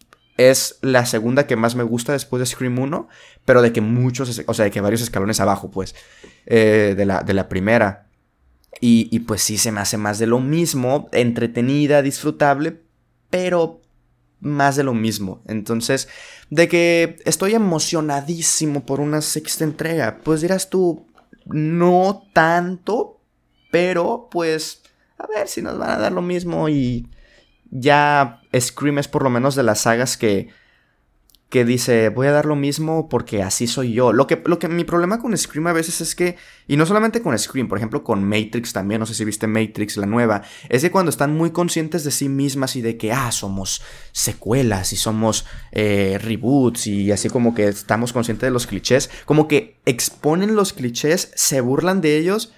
es 0.50 0.78
la 0.82 1.06
segunda 1.06 1.48
que 1.48 1.56
más 1.56 1.76
me 1.76 1.84
gusta 1.84 2.14
después 2.14 2.40
de 2.40 2.46
Scream 2.46 2.80
1, 2.80 3.08
pero 3.46 3.62
de 3.62 3.72
que 3.72 3.82
muchos, 3.82 4.42
o 4.46 4.54
sea, 4.54 4.66
de 4.66 4.72
que 4.72 4.82
varios 4.82 5.02
escalones 5.02 5.40
abajo, 5.40 5.70
pues, 5.70 5.96
eh, 6.46 6.94
de, 6.98 7.06
la, 7.06 7.22
de, 7.22 7.34
la, 7.34 7.50
primera. 7.50 8.08
Y, 8.80 9.08
y, 9.12 9.20
pues 9.20 9.42
sí, 9.42 9.58
se 9.58 9.72
me 9.72 9.82
hace 9.82 9.98
más 9.98 10.20
de 10.20 10.28
lo 10.28 10.40
mismo, 10.40 11.10
entretenida, 11.12 12.02
disfrutable, 12.02 12.82
pero 13.30 13.82
más 14.40 14.76
de 14.76 14.84
lo 14.84 14.94
mismo. 14.94 15.42
Entonces, 15.48 16.08
de 16.50 16.68
que 16.68 17.18
estoy 17.26 17.54
emocionadísimo 17.54 18.86
por 18.86 19.00
una 19.00 19.22
sexta 19.22 19.64
entrega, 19.64 20.20
pues 20.24 20.42
dirás 20.42 20.70
tú, 20.70 21.06
no 21.46 22.24
tanto, 22.34 23.20
pero 23.72 24.28
pues, 24.32 24.82
a 25.18 25.28
ver 25.28 25.48
si 25.48 25.62
nos 25.62 25.78
van 25.78 25.92
a 25.92 25.98
dar 25.98 26.12
lo 26.12 26.22
mismo 26.22 26.68
y 26.70 27.08
ya 27.72 28.42
Scream 28.58 29.00
es 29.00 29.08
por 29.08 29.24
lo 29.24 29.30
menos 29.30 29.56
de 29.56 29.64
las 29.64 29.82
sagas 29.82 30.18
que, 30.18 30.50
que 31.52 31.66
dice, 31.66 32.08
voy 32.10 32.28
a 32.28 32.32
dar 32.32 32.46
lo 32.46 32.56
mismo 32.56 33.10
porque 33.10 33.44
así 33.44 33.68
soy 33.68 33.92
yo. 33.92 34.14
Lo 34.14 34.26
que, 34.26 34.42
lo 34.46 34.58
que 34.58 34.70
mi 34.70 34.86
problema 34.86 35.20
con 35.20 35.38
Scream 35.38 35.68
a 35.68 35.74
veces 35.74 36.00
es 36.00 36.16
que, 36.16 36.38
y 36.66 36.78
no 36.78 36.86
solamente 36.86 37.22
con 37.22 37.38
Scream, 37.38 37.68
por 37.68 37.78
ejemplo 37.78 38.06
con 38.06 38.24
Matrix 38.24 38.72
también, 38.72 39.00
no 39.00 39.06
sé 39.06 39.14
si 39.14 39.26
viste 39.26 39.48
Matrix, 39.48 39.98
la 39.98 40.06
nueva, 40.06 40.44
es 40.70 40.82
que 40.82 40.92
cuando 40.92 41.10
están 41.10 41.36
muy 41.36 41.52
conscientes 41.52 42.06
de 42.06 42.12
sí 42.12 42.30
mismas 42.30 42.78
y 42.78 42.82
de 42.82 42.96
que, 42.96 43.12
ah, 43.12 43.34
somos 43.34 43.82
secuelas 44.14 44.94
y 44.94 44.96
somos 44.96 45.46
eh, 45.74 46.18
reboots 46.22 46.88
y 46.88 47.12
así 47.12 47.30
como 47.30 47.54
que 47.54 47.68
estamos 47.68 48.14
conscientes 48.14 48.48
de 48.48 48.52
los 48.52 48.66
clichés, 48.68 49.10
como 49.26 49.50
que 49.50 49.78
exponen 49.86 50.56
los 50.56 50.72
clichés, 50.72 51.34
se 51.36 51.60
burlan 51.60 52.00
de 52.00 52.18
ellos 52.18 52.54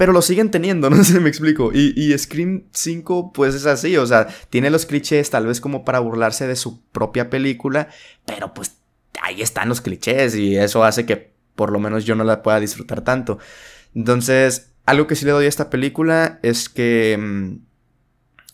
pero 0.00 0.14
lo 0.14 0.22
siguen 0.22 0.50
teniendo, 0.50 0.88
no 0.90 1.04
sé 1.04 1.20
me 1.20 1.28
explico. 1.28 1.72
Y, 1.74 1.92
y, 1.94 2.16
Scream 2.16 2.64
5 2.72 3.34
pues 3.34 3.54
es 3.54 3.66
así, 3.66 3.98
o 3.98 4.06
sea, 4.06 4.28
tiene 4.48 4.70
los 4.70 4.86
clichés 4.86 5.28
tal 5.28 5.46
vez 5.46 5.60
como 5.60 5.84
para 5.84 5.98
burlarse 5.98 6.46
de 6.46 6.56
su 6.56 6.80
propia 6.84 7.28
película, 7.28 7.90
pero 8.24 8.54
pues 8.54 8.78
ahí 9.20 9.42
están 9.42 9.68
los 9.68 9.82
clichés 9.82 10.34
y 10.36 10.56
eso 10.56 10.84
hace 10.84 11.04
que 11.04 11.34
por 11.54 11.70
lo 11.70 11.80
menos 11.80 12.06
yo 12.06 12.14
no 12.14 12.24
la 12.24 12.42
pueda 12.42 12.60
disfrutar 12.60 13.02
tanto. 13.02 13.40
Entonces, 13.94 14.70
algo 14.86 15.06
que 15.06 15.16
sí 15.16 15.26
le 15.26 15.32
doy 15.32 15.44
a 15.44 15.48
esta 15.48 15.68
película 15.68 16.38
es 16.42 16.70
que 16.70 17.18
mm, 17.20 17.56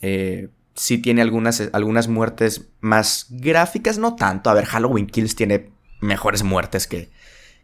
eh, 0.00 0.48
sí 0.74 0.98
tiene 0.98 1.22
algunas, 1.22 1.62
algunas 1.72 2.08
muertes 2.08 2.70
más 2.80 3.26
gráficas, 3.30 3.98
no 3.98 4.16
tanto. 4.16 4.50
A 4.50 4.54
ver, 4.54 4.64
Halloween 4.64 5.06
Kills 5.06 5.36
tiene 5.36 5.70
mejores 6.00 6.42
muertes 6.42 6.88
que, 6.88 7.08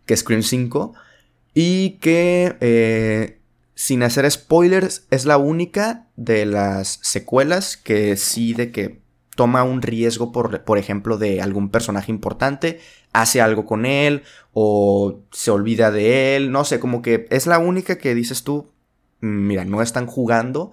que 0.07 0.17
Scream 0.17 0.45
5. 0.45 0.95
Y 1.55 1.99
que 1.99 2.57
eh, 2.61 3.42
sin 3.75 4.03
hacer 4.03 4.31
spoilers, 4.31 5.07
es 5.11 5.25
la 5.25 5.39
única 5.39 6.07
de 6.17 6.47
las 6.47 6.99
secuelas 7.03 7.77
que 7.77 8.17
sí 8.17 8.55
de 8.55 8.71
que 8.71 9.01
toma 9.35 9.63
un 9.63 9.81
riesgo, 9.81 10.31
por, 10.31 10.63
por, 10.65 10.79
ejemplo, 10.79 11.17
de 11.17 11.41
algún 11.41 11.71
personaje 11.71 12.13
importante, 12.13 12.81
hace 13.13 13.41
algo 13.41 13.65
con 13.65 13.87
él 13.87 14.23
o 14.53 15.21
se 15.31 15.51
olvida 15.51 15.91
de 15.91 16.37
él, 16.37 16.53
no 16.53 16.65
sé, 16.65 16.79
como 16.79 17.01
que 17.01 17.27
es 17.31 17.47
la 17.47 17.59
única 17.59 17.97
que 17.97 18.15
dices 18.15 18.45
tú, 18.45 18.71
mira, 19.21 19.65
no 19.65 19.81
están 19.81 20.07
jugando 20.07 20.73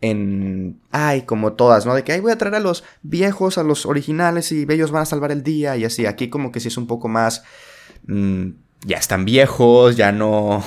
en, 0.00 0.80
ay, 0.90 1.22
como 1.22 1.52
todas, 1.52 1.86
¿no? 1.86 1.94
De 1.94 2.02
que, 2.02 2.12
ay, 2.12 2.20
voy 2.20 2.32
a 2.32 2.38
traer 2.38 2.56
a 2.56 2.60
los 2.60 2.84
viejos, 3.02 3.58
a 3.58 3.62
los 3.62 3.86
originales 3.86 4.50
y 4.50 4.66
ellos 4.68 4.90
van 4.90 5.02
a 5.02 5.06
salvar 5.06 5.30
el 5.30 5.42
día 5.42 5.76
y 5.76 5.84
así, 5.84 6.06
aquí 6.06 6.28
como 6.28 6.50
que 6.50 6.60
sí 6.60 6.68
es 6.68 6.78
un 6.78 6.86
poco 6.86 7.08
más, 7.08 7.44
mm, 8.06 8.48
ya 8.86 8.96
están 8.96 9.24
viejos, 9.24 9.96
ya 9.96 10.10
no 10.10 10.64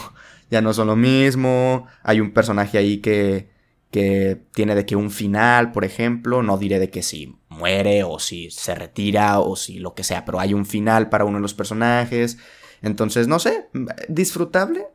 ya 0.54 0.62
no 0.62 0.72
son 0.72 0.86
lo 0.86 0.96
mismo. 0.96 1.88
Hay 2.04 2.22
un 2.22 2.32
personaje 2.32 2.78
ahí 2.78 3.00
que, 3.00 3.50
que 3.90 4.40
tiene 4.54 4.76
de 4.76 4.86
que 4.86 4.96
un 4.96 5.10
final, 5.10 5.72
por 5.72 5.84
ejemplo. 5.84 6.44
No 6.44 6.60
diré 6.60 6.78
de 6.78 6.92
que 6.92 7.02
si 7.02 7.36
muere 7.50 8.04
o 8.04 8.20
si 8.20 8.52
se 8.52 8.76
retira 8.76 9.40
o 9.40 9.56
si 9.56 9.80
lo 9.80 9.96
que 9.96 10.04
sea, 10.04 10.26
pero 10.26 10.40
hay 10.40 10.54
un 10.54 10.68
final 10.68 11.10
para 11.10 11.26
uno 11.26 11.40
de 11.40 11.42
los 11.42 11.56
personajes. 11.56 12.38
Entonces, 12.84 13.28
no 13.28 13.40
sé, 13.40 13.68
disfrutable. 14.08 14.86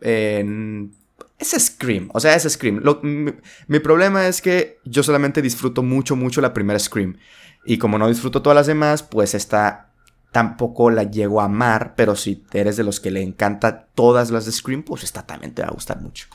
es 0.00 1.50
Scream, 1.58 2.08
o 2.14 2.20
sea, 2.20 2.36
es 2.36 2.44
Scream. 2.44 2.80
mi, 3.02 3.32
mi, 3.66 3.80
problema 3.80 4.28
es 4.28 4.40
que 4.40 4.78
yo 4.84 5.02
solamente 5.02 5.42
disfruto 5.42 5.82
mucho, 5.82 6.14
mucho 6.14 6.40
la 6.40 6.54
primera 6.54 6.78
Scream. 6.78 7.18
Y 7.64 7.78
como 7.78 7.98
no 7.98 8.06
disfruto 8.08 8.40
todas 8.40 8.54
las 8.54 8.68
demás, 8.68 9.02
pues 9.02 9.34
está 9.34 9.85
tampoco 10.36 10.90
la 10.90 11.04
llego 11.04 11.40
a 11.40 11.44
amar, 11.44 11.94
pero 11.96 12.14
si 12.14 12.42
eres 12.52 12.76
de 12.76 12.84
los 12.84 13.00
que 13.00 13.10
le 13.10 13.22
encanta 13.22 13.86
todas 13.94 14.30
las 14.30 14.44
de 14.44 14.52
Scream, 14.52 14.82
pues 14.82 15.02
esta 15.02 15.26
también 15.26 15.54
te 15.54 15.62
va 15.62 15.68
a 15.68 15.70
gustar 15.70 15.98
mucho. 16.02 16.26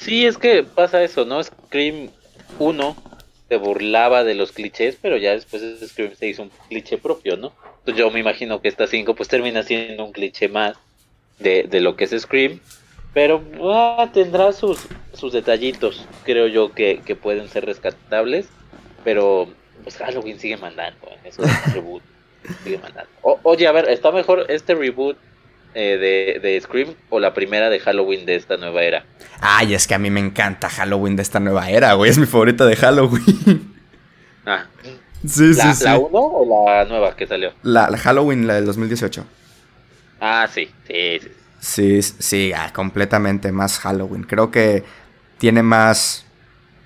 Sí, 0.00 0.24
es 0.24 0.38
que 0.38 0.62
pasa 0.62 1.02
eso, 1.02 1.26
¿no? 1.26 1.44
Scream 1.44 2.08
1 2.58 2.96
se 3.50 3.56
burlaba 3.58 4.24
de 4.24 4.34
los 4.34 4.50
clichés, 4.50 4.96
pero 5.02 5.18
ya 5.18 5.32
después 5.32 5.60
de 5.60 5.86
Scream 5.86 6.14
se 6.14 6.26
hizo 6.26 6.44
un 6.44 6.50
cliché 6.70 6.96
propio, 6.96 7.36
¿no? 7.36 7.52
Yo 7.84 8.10
me 8.10 8.20
imagino 8.20 8.62
que 8.62 8.68
esta 8.68 8.86
5 8.86 9.14
pues 9.14 9.28
termina 9.28 9.62
siendo 9.62 10.02
un 10.02 10.12
cliché 10.12 10.48
más 10.48 10.78
de, 11.38 11.68
lo 11.82 11.96
que 11.96 12.04
es 12.04 12.18
Scream, 12.18 12.60
pero 13.12 13.44
ah, 13.62 14.08
tendrá 14.14 14.54
sus, 14.54 14.78
sus 15.12 15.34
detallitos, 15.34 16.06
creo 16.24 16.46
yo, 16.46 16.72
que, 16.72 17.02
que 17.04 17.14
pueden 17.14 17.50
ser 17.50 17.66
rescatables, 17.66 18.48
pero 19.04 19.48
pues 19.82 19.98
Halloween 19.98 20.40
sigue 20.40 20.56
mandando 20.56 21.08
en 21.10 21.26
esos 21.26 21.44
oye, 23.22 23.66
a 23.66 23.72
ver, 23.72 23.88
¿está 23.88 24.12
mejor 24.12 24.46
este 24.48 24.74
reboot 24.74 25.16
eh, 25.74 26.40
de, 26.42 26.60
Scream 26.60 26.94
o 27.10 27.18
la 27.18 27.32
primera 27.34 27.70
de 27.70 27.80
Halloween 27.80 28.26
de 28.26 28.36
esta 28.36 28.56
nueva 28.56 28.82
era? 28.82 29.04
Ay, 29.40 29.74
es 29.74 29.86
que 29.86 29.94
a 29.94 29.98
mí 29.98 30.10
me 30.10 30.20
encanta 30.20 30.68
Halloween 30.68 31.16
de 31.16 31.22
esta 31.22 31.40
nueva 31.40 31.70
era, 31.70 31.94
güey. 31.94 32.10
Es 32.10 32.18
mi 32.18 32.26
favorita 32.26 32.66
de 32.66 32.76
Halloween. 32.76 33.72
Ah. 34.44 34.66
Sí, 35.24 35.54
sí, 35.54 35.74
sí. 35.74 35.84
¿La 35.84 35.98
1 35.98 36.18
o 36.18 36.68
la 36.68 36.84
nueva 36.84 37.14
que 37.14 37.28
salió? 37.28 37.52
La, 37.62 37.96
Halloween, 37.96 38.48
la 38.48 38.54
del 38.54 38.66
2018. 38.66 39.24
Ah, 40.20 40.48
sí, 40.52 40.68
sí, 40.88 41.20
sí. 41.20 41.28
Sí, 41.60 42.02
sí, 42.02 42.52
ah, 42.52 42.72
completamente 42.72 43.52
más 43.52 43.78
Halloween. 43.78 44.24
Creo 44.24 44.50
que 44.50 44.82
tiene 45.38 45.62
más, 45.62 46.26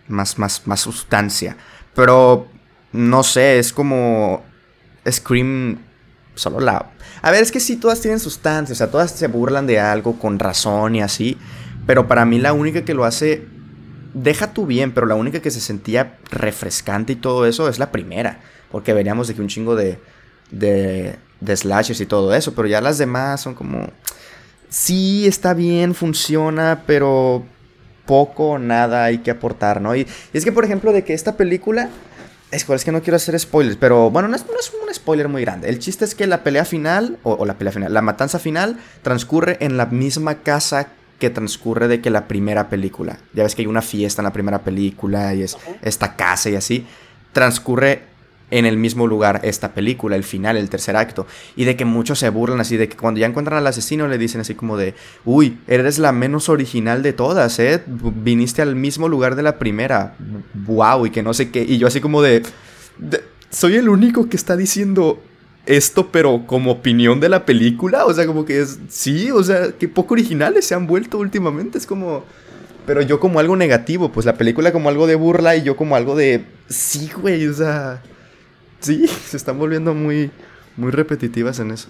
más, 0.07 0.39
más, 0.39 0.67
más 0.67 0.81
sustancia. 0.81 1.57
Pero, 1.95 2.47
no 2.93 3.23
sé, 3.23 3.59
es 3.59 3.73
como 3.73 4.45
Scream 5.11 5.79
solo 6.35 6.61
la... 6.61 6.91
A 7.23 7.31
ver, 7.31 7.43
es 7.43 7.51
que 7.51 7.61
sí, 7.61 7.77
todas 7.77 8.01
tienen 8.01 8.21
sustancia, 8.21 8.73
o 8.73 8.77
sea, 8.77 8.91
todas 8.91 9.11
se 9.11 9.27
burlan 9.27 9.67
de 9.67 9.81
algo 9.81 10.19
con 10.19 10.39
razón 10.39 10.95
y 10.95 11.03
así, 11.03 11.39
pero 11.87 12.07
para 12.07 12.25
mí 12.25 12.39
la 12.39 12.53
única 12.53 12.85
que 12.85 12.95
lo 12.95 13.05
hace, 13.05 13.47
deja 14.15 14.53
tú 14.53 14.67
bien, 14.67 14.93
pero 14.93 15.07
la 15.07 15.15
única 15.15 15.41
que 15.41 15.51
se 15.51 15.61
sentía 15.61 16.19
refrescante 16.31 17.15
y 17.15 17.17
todo 17.17 17.47
eso 17.47 17.69
es 17.69 17.79
la 17.79 17.91
primera, 17.91 18.41
porque 18.71 18.93
veníamos 18.93 19.29
de 19.29 19.35
que 19.35 19.41
un 19.41 19.49
chingo 19.49 19.75
de, 19.77 19.99
de, 20.51 21.17
de 21.41 21.57
slashers 21.57 22.01
y 22.01 22.07
todo 22.07 22.35
eso, 22.35 22.55
pero 22.55 22.69
ya 22.69 22.81
las 22.81 22.99
demás 22.99 23.41
son 23.41 23.55
como... 23.55 23.91
Sí, 24.69 25.27
está 25.27 25.55
bien, 25.55 25.95
funciona, 25.95 26.83
pero 26.87 27.45
poco 28.05 28.59
nada 28.59 29.05
hay 29.05 29.19
que 29.19 29.31
aportar, 29.31 29.81
¿no? 29.81 29.95
Y, 29.95 30.07
es 30.33 30.45
que, 30.45 30.53
por 30.53 30.65
ejemplo, 30.65 30.93
de 30.93 31.05
que 31.05 31.15
esta 31.15 31.37
película... 31.37 31.91
Es, 32.51 32.65
que 32.65 32.93
no 32.93 33.03
quiero 33.03 33.17
hacer 33.17 33.39
spoilers, 33.39 33.77
pero 33.77 34.11
bueno, 34.11 34.29
no 34.29 34.37
es, 34.37 34.43
un 34.43 34.95
spoiler 34.95 35.29
muy 35.29 35.43
grande. 35.43 35.69
El 35.69 35.79
chiste 35.79 36.05
es 36.05 36.15
que 36.15 36.27
la 36.27 36.45
pelea 36.45 36.65
final, 36.65 37.19
o, 37.23 37.45
la 37.45 37.59
pelea 37.59 37.73
final, 37.73 37.93
la 37.93 38.03
matanza 38.03 38.39
final, 38.39 38.79
transcurre 39.03 39.59
en 39.61 39.77
la 39.77 39.87
misma 39.87 40.37
casa 40.37 40.89
que 41.19 41.31
transcurre 41.31 41.89
de 41.89 42.01
que 42.01 42.11
la 42.11 42.29
primera 42.29 42.69
película. 42.69 43.19
Ya 43.33 43.43
ves 43.43 43.55
que 43.55 43.63
hay 43.63 43.67
una 43.67 43.83
fiesta 43.83 44.23
en 44.23 44.25
la 44.25 44.33
primera 44.33 44.63
película 44.63 45.35
y 45.35 45.43
es 45.43 45.57
esta 45.83 46.15
casa 46.15 46.51
y 46.51 46.55
así. 46.55 46.87
Transcurre 47.33 48.03
en 48.51 48.65
el 48.65 48.77
mismo 48.77 49.07
lugar 49.07 49.41
esta 49.43 49.75
película, 49.75 50.17
el 50.17 50.25
final, 50.25 50.57
el 50.57 50.71
tercer 50.71 50.97
acto. 50.97 51.27
Y 51.57 51.65
de 51.65 51.77
que 51.77 51.85
muchos 51.85 52.19
se 52.19 52.29
burlan 52.29 52.61
así, 52.61 52.77
de 52.77 52.89
que 52.89 52.97
cuando 52.97 53.21
ya 53.21 53.27
encuentran 53.27 53.59
al 53.59 53.67
asesino 53.67 54.07
le 54.09 54.19
dicen 54.19 54.41
así 54.41 54.55
como 54.55 54.77
de, 54.77 54.95
uy, 55.25 55.59
eres 55.67 55.99
la 55.99 56.13
menos 56.13 56.49
original 56.49 57.03
de 57.03 57.13
todas, 57.13 57.59
¿eh? 57.59 57.83
Viniste 57.87 58.63
al 58.63 58.77
mismo 58.77 59.09
lugar 59.09 59.35
de 59.37 59.43
la 59.43 59.59
primera. 59.59 60.17
Wow, 60.55 61.07
y 61.07 61.11
que 61.11 61.23
no 61.23 61.35
sé 61.35 61.51
qué. 61.51 61.63
Y 61.63 61.79
yo 61.79 61.89
así 61.89 62.01
como 62.01 62.23
de, 62.23 62.43
soy 63.51 63.77
el 63.77 63.89
único 63.89 64.29
que 64.29 64.37
está 64.37 64.57
diciendo 64.57 65.21
esto, 65.67 66.11
pero 66.13 66.47
como 66.47 66.71
opinión 66.71 67.19
de 67.19 67.29
la 67.29 67.45
película. 67.45 68.05
O 68.05 68.15
sea, 68.15 68.27
como 68.27 68.45
que 68.45 68.61
es, 68.61 68.79
sí, 68.89 69.31
o 69.33 69.43
sea, 69.43 69.73
que 69.73 69.89
poco 69.89 70.15
originales 70.15 70.67
se 70.67 70.75
han 70.75 70.87
vuelto 70.87 71.19
últimamente. 71.19 71.79
Es 71.79 71.87
como... 71.87 72.25
Pero 72.87 73.03
yo 73.03 73.19
como 73.19 73.41
algo 73.41 73.57
negativo, 73.57 74.13
pues 74.13 74.27
la 74.27 74.37
película 74.37 74.71
como 74.71 74.89
algo 74.89 75.09
de 75.09 75.17
burla 75.17 75.57
y 75.57 75.65
yo 75.65 75.75
como 75.75 75.97
algo 75.97 76.15
de... 76.15 76.45
Sí, 76.69 77.11
güey, 77.21 77.45
o 77.49 77.53
sea... 77.53 78.01
Sí, 78.81 79.07
se 79.07 79.37
están 79.37 79.59
volviendo 79.59 79.95
muy, 79.95 80.31
muy 80.77 80.91
repetitivas 80.91 81.59
en 81.59 81.71
eso. 81.71 81.89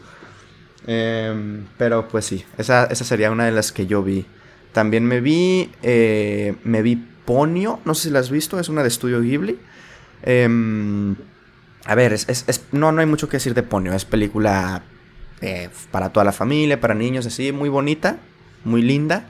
Em, 0.87 1.67
pero 1.79 2.09
pues 2.09 2.25
sí, 2.27 2.45
esa, 2.59 2.95
sería 2.95 3.31
una 3.31 3.45
de 3.45 3.53
las 3.53 3.73
que 3.73 3.87
yo 3.87 4.03
vi. 4.03 4.27
También 4.73 5.05
me 5.05 5.21
vi, 5.21 5.71
eh, 5.83 6.55
me 6.65 6.83
vi 6.83 6.97
Ponio, 7.25 7.81
no 7.85 7.95
sé 7.95 8.05
si 8.05 8.11
la 8.11 8.21
has 8.21 8.31
visto, 8.31 8.61
es 8.61 8.69
una 8.69 8.83
de 8.83 8.89
Estudio 8.89 9.21
Ghibli. 9.21 9.59
Em, 10.23 11.17
a 11.85 11.95
ver, 11.95 12.13
es, 12.13 12.47
no, 12.73 12.93
no 12.93 13.01
hay 13.01 13.07
mucho 13.07 13.29
que 13.29 13.37
decir 13.37 13.55
de 13.55 13.63
Ponio, 13.63 13.93
es 13.95 14.05
película 14.05 14.83
eh, 15.41 15.71
para 15.91 16.11
toda 16.11 16.25
la 16.25 16.33
familia, 16.33 16.81
para 16.81 16.95
niños, 16.95 17.27
así, 17.27 17.53
muy 17.53 17.69
bonita, 17.69 18.19
muy 18.65 18.83
linda. 18.83 19.29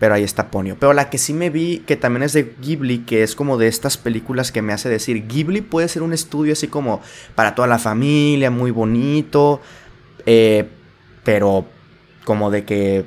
Pero 0.00 0.14
ahí 0.14 0.24
está 0.24 0.50
Ponio. 0.50 0.76
Pero 0.80 0.94
la 0.94 1.10
que 1.10 1.18
sí 1.18 1.34
me 1.34 1.50
vi, 1.50 1.84
que 1.86 1.94
también 1.94 2.22
es 2.22 2.32
de 2.32 2.54
Ghibli, 2.60 3.00
que 3.00 3.22
es 3.22 3.36
como 3.36 3.58
de 3.58 3.68
estas 3.68 3.98
películas 3.98 4.50
que 4.50 4.62
me 4.62 4.72
hace 4.72 4.88
decir, 4.88 5.28
Ghibli 5.28 5.60
puede 5.60 5.88
ser 5.88 6.02
un 6.02 6.14
estudio 6.14 6.54
así 6.54 6.68
como 6.68 7.02
para 7.34 7.54
toda 7.54 7.68
la 7.68 7.78
familia, 7.78 8.50
muy 8.50 8.70
bonito, 8.70 9.60
eh, 10.24 10.66
pero 11.22 11.66
como 12.24 12.50
de 12.50 12.64
que 12.64 13.04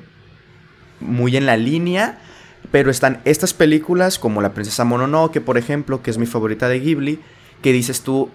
muy 1.00 1.36
en 1.36 1.48
la 1.48 1.58
línea. 1.58 2.20
Pero 2.72 2.92
están 2.92 3.22
estas 3.26 3.56
películas 3.56 4.20
como 4.20 4.42
La 4.42 4.54
Princesa 4.54 4.86
Mononoke, 4.86 5.42
por 5.42 5.58
ejemplo, 5.58 6.04
que 6.04 6.12
es 6.12 6.20
mi 6.20 6.28
favorita 6.28 6.70
de 6.70 6.80
Ghibli, 6.80 7.20
que 7.64 7.74
dices 7.74 8.02
tú, 8.02 8.30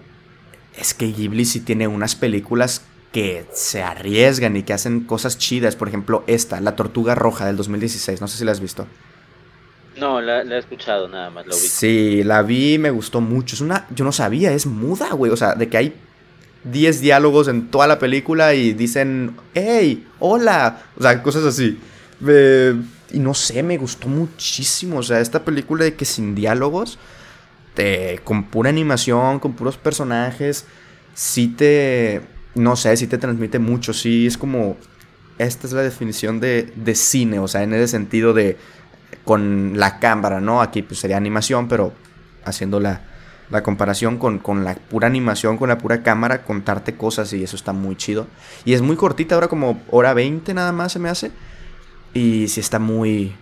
es 0.77 0.93
que 0.93 1.11
Ghibli 1.13 1.45
sí 1.45 1.61
tiene 1.61 1.87
unas 1.87 2.15
películas 2.15 2.83
que 3.11 3.45
se 3.53 3.81
arriesgan 3.81 4.55
y 4.55 4.63
que 4.63 4.73
hacen 4.73 5.01
cosas 5.01 5.37
chidas. 5.37 5.75
Por 5.75 5.87
ejemplo, 5.87 6.23
esta, 6.27 6.61
La 6.61 6.75
Tortuga 6.75 7.15
Roja 7.15 7.45
del 7.45 7.57
2016. 7.57 8.21
No 8.21 8.27
sé 8.27 8.37
si 8.37 8.45
la 8.45 8.51
has 8.51 8.59
visto. 8.59 8.87
No, 9.97 10.21
la, 10.21 10.43
he 10.43 10.57
escuchado 10.57 11.07
nada 11.07 11.29
más, 11.29 11.45
Sí, 11.55 12.23
la 12.23 12.41
vi, 12.41 12.77
me 12.77 12.91
gustó 12.91 13.19
mucho. 13.21 13.55
Es 13.55 13.61
una. 13.61 13.87
Yo 13.93 14.05
no 14.05 14.11
sabía, 14.11 14.51
es 14.51 14.65
muda, 14.65 15.13
güey. 15.13 15.31
O 15.31 15.37
sea, 15.37 15.55
de 15.55 15.67
que 15.67 15.77
hay 15.77 15.95
10 16.63 17.01
diálogos 17.01 17.47
en 17.47 17.69
toda 17.69 17.87
la 17.87 17.99
película 17.99 18.53
y 18.53 18.73
dicen, 18.73 19.35
hey, 19.53 20.07
hola. 20.19 20.83
O 20.97 21.01
sea, 21.01 21.21
cosas 21.23 21.43
así. 21.45 21.79
y 23.11 23.19
no 23.19 23.33
sé, 23.33 23.63
me 23.63 23.77
gustó 23.77 24.07
muchísimo. 24.07 24.99
O 24.99 25.03
sea, 25.03 25.19
esta 25.19 25.43
película 25.43 25.83
de 25.83 25.95
que 25.95 26.05
sin 26.05 26.35
diálogos, 26.35 26.99
con 28.23 28.43
pura 28.45 28.69
animación, 28.69 29.39
con 29.39 29.53
puros 29.53 29.77
personajes, 29.77 30.65
sí 31.15 31.47
te 31.47 32.21
no 32.59 32.75
sé, 32.75 32.95
si 32.97 33.07
te 33.07 33.17
transmite 33.17 33.57
mucho, 33.57 33.93
sí, 33.93 34.27
es 34.27 34.37
como, 34.37 34.75
esta 35.37 35.65
es 35.65 35.71
la 35.71 35.81
definición 35.81 36.41
de, 36.41 36.73
de 36.75 36.93
cine, 36.93 37.39
o 37.39 37.47
sea, 37.47 37.63
en 37.63 37.73
ese 37.73 37.87
sentido 37.87 38.33
de, 38.33 38.57
con 39.23 39.79
la 39.79 39.99
cámara, 39.99 40.41
¿no? 40.41 40.61
Aquí 40.61 40.81
pues 40.81 40.99
sería 40.99 41.15
animación, 41.15 41.69
pero 41.69 41.93
haciendo 42.43 42.81
la, 42.81 43.01
la 43.49 43.63
comparación 43.63 44.17
con, 44.17 44.39
con, 44.39 44.65
la 44.65 44.75
pura 44.75 45.07
animación, 45.07 45.57
con 45.57 45.69
la 45.69 45.77
pura 45.77 46.03
cámara, 46.03 46.43
contarte 46.43 46.95
cosas 46.95 47.31
y 47.31 47.43
eso 47.43 47.55
está 47.55 47.71
muy 47.71 47.95
chido. 47.95 48.27
Y 48.65 48.73
es 48.73 48.81
muy 48.81 48.97
cortita, 48.97 49.35
ahora 49.35 49.47
como 49.47 49.81
hora 49.89 50.13
20 50.13 50.53
nada 50.53 50.73
más 50.73 50.91
se 50.91 50.99
me 50.99 51.09
hace. 51.09 51.31
Y 52.13 52.49
sí 52.49 52.59
está 52.59 52.79
muy... 52.79 53.35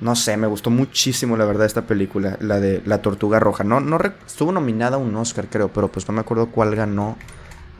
No 0.00 0.14
sé, 0.16 0.36
me 0.36 0.46
gustó 0.46 0.70
muchísimo 0.70 1.36
la 1.36 1.44
verdad 1.44 1.66
esta 1.66 1.86
película, 1.86 2.36
la 2.40 2.60
de 2.60 2.82
La 2.86 3.02
Tortuga 3.02 3.40
Roja. 3.40 3.64
No, 3.64 3.80
no 3.80 3.98
estuvo 4.26 4.52
nominada 4.52 4.96
a 4.96 4.98
un 4.98 5.14
Oscar 5.16 5.46
creo, 5.48 5.68
pero 5.72 5.88
pues 5.88 6.06
no 6.06 6.14
me 6.14 6.20
acuerdo 6.20 6.46
cuál 6.48 6.74
ganó 6.74 7.16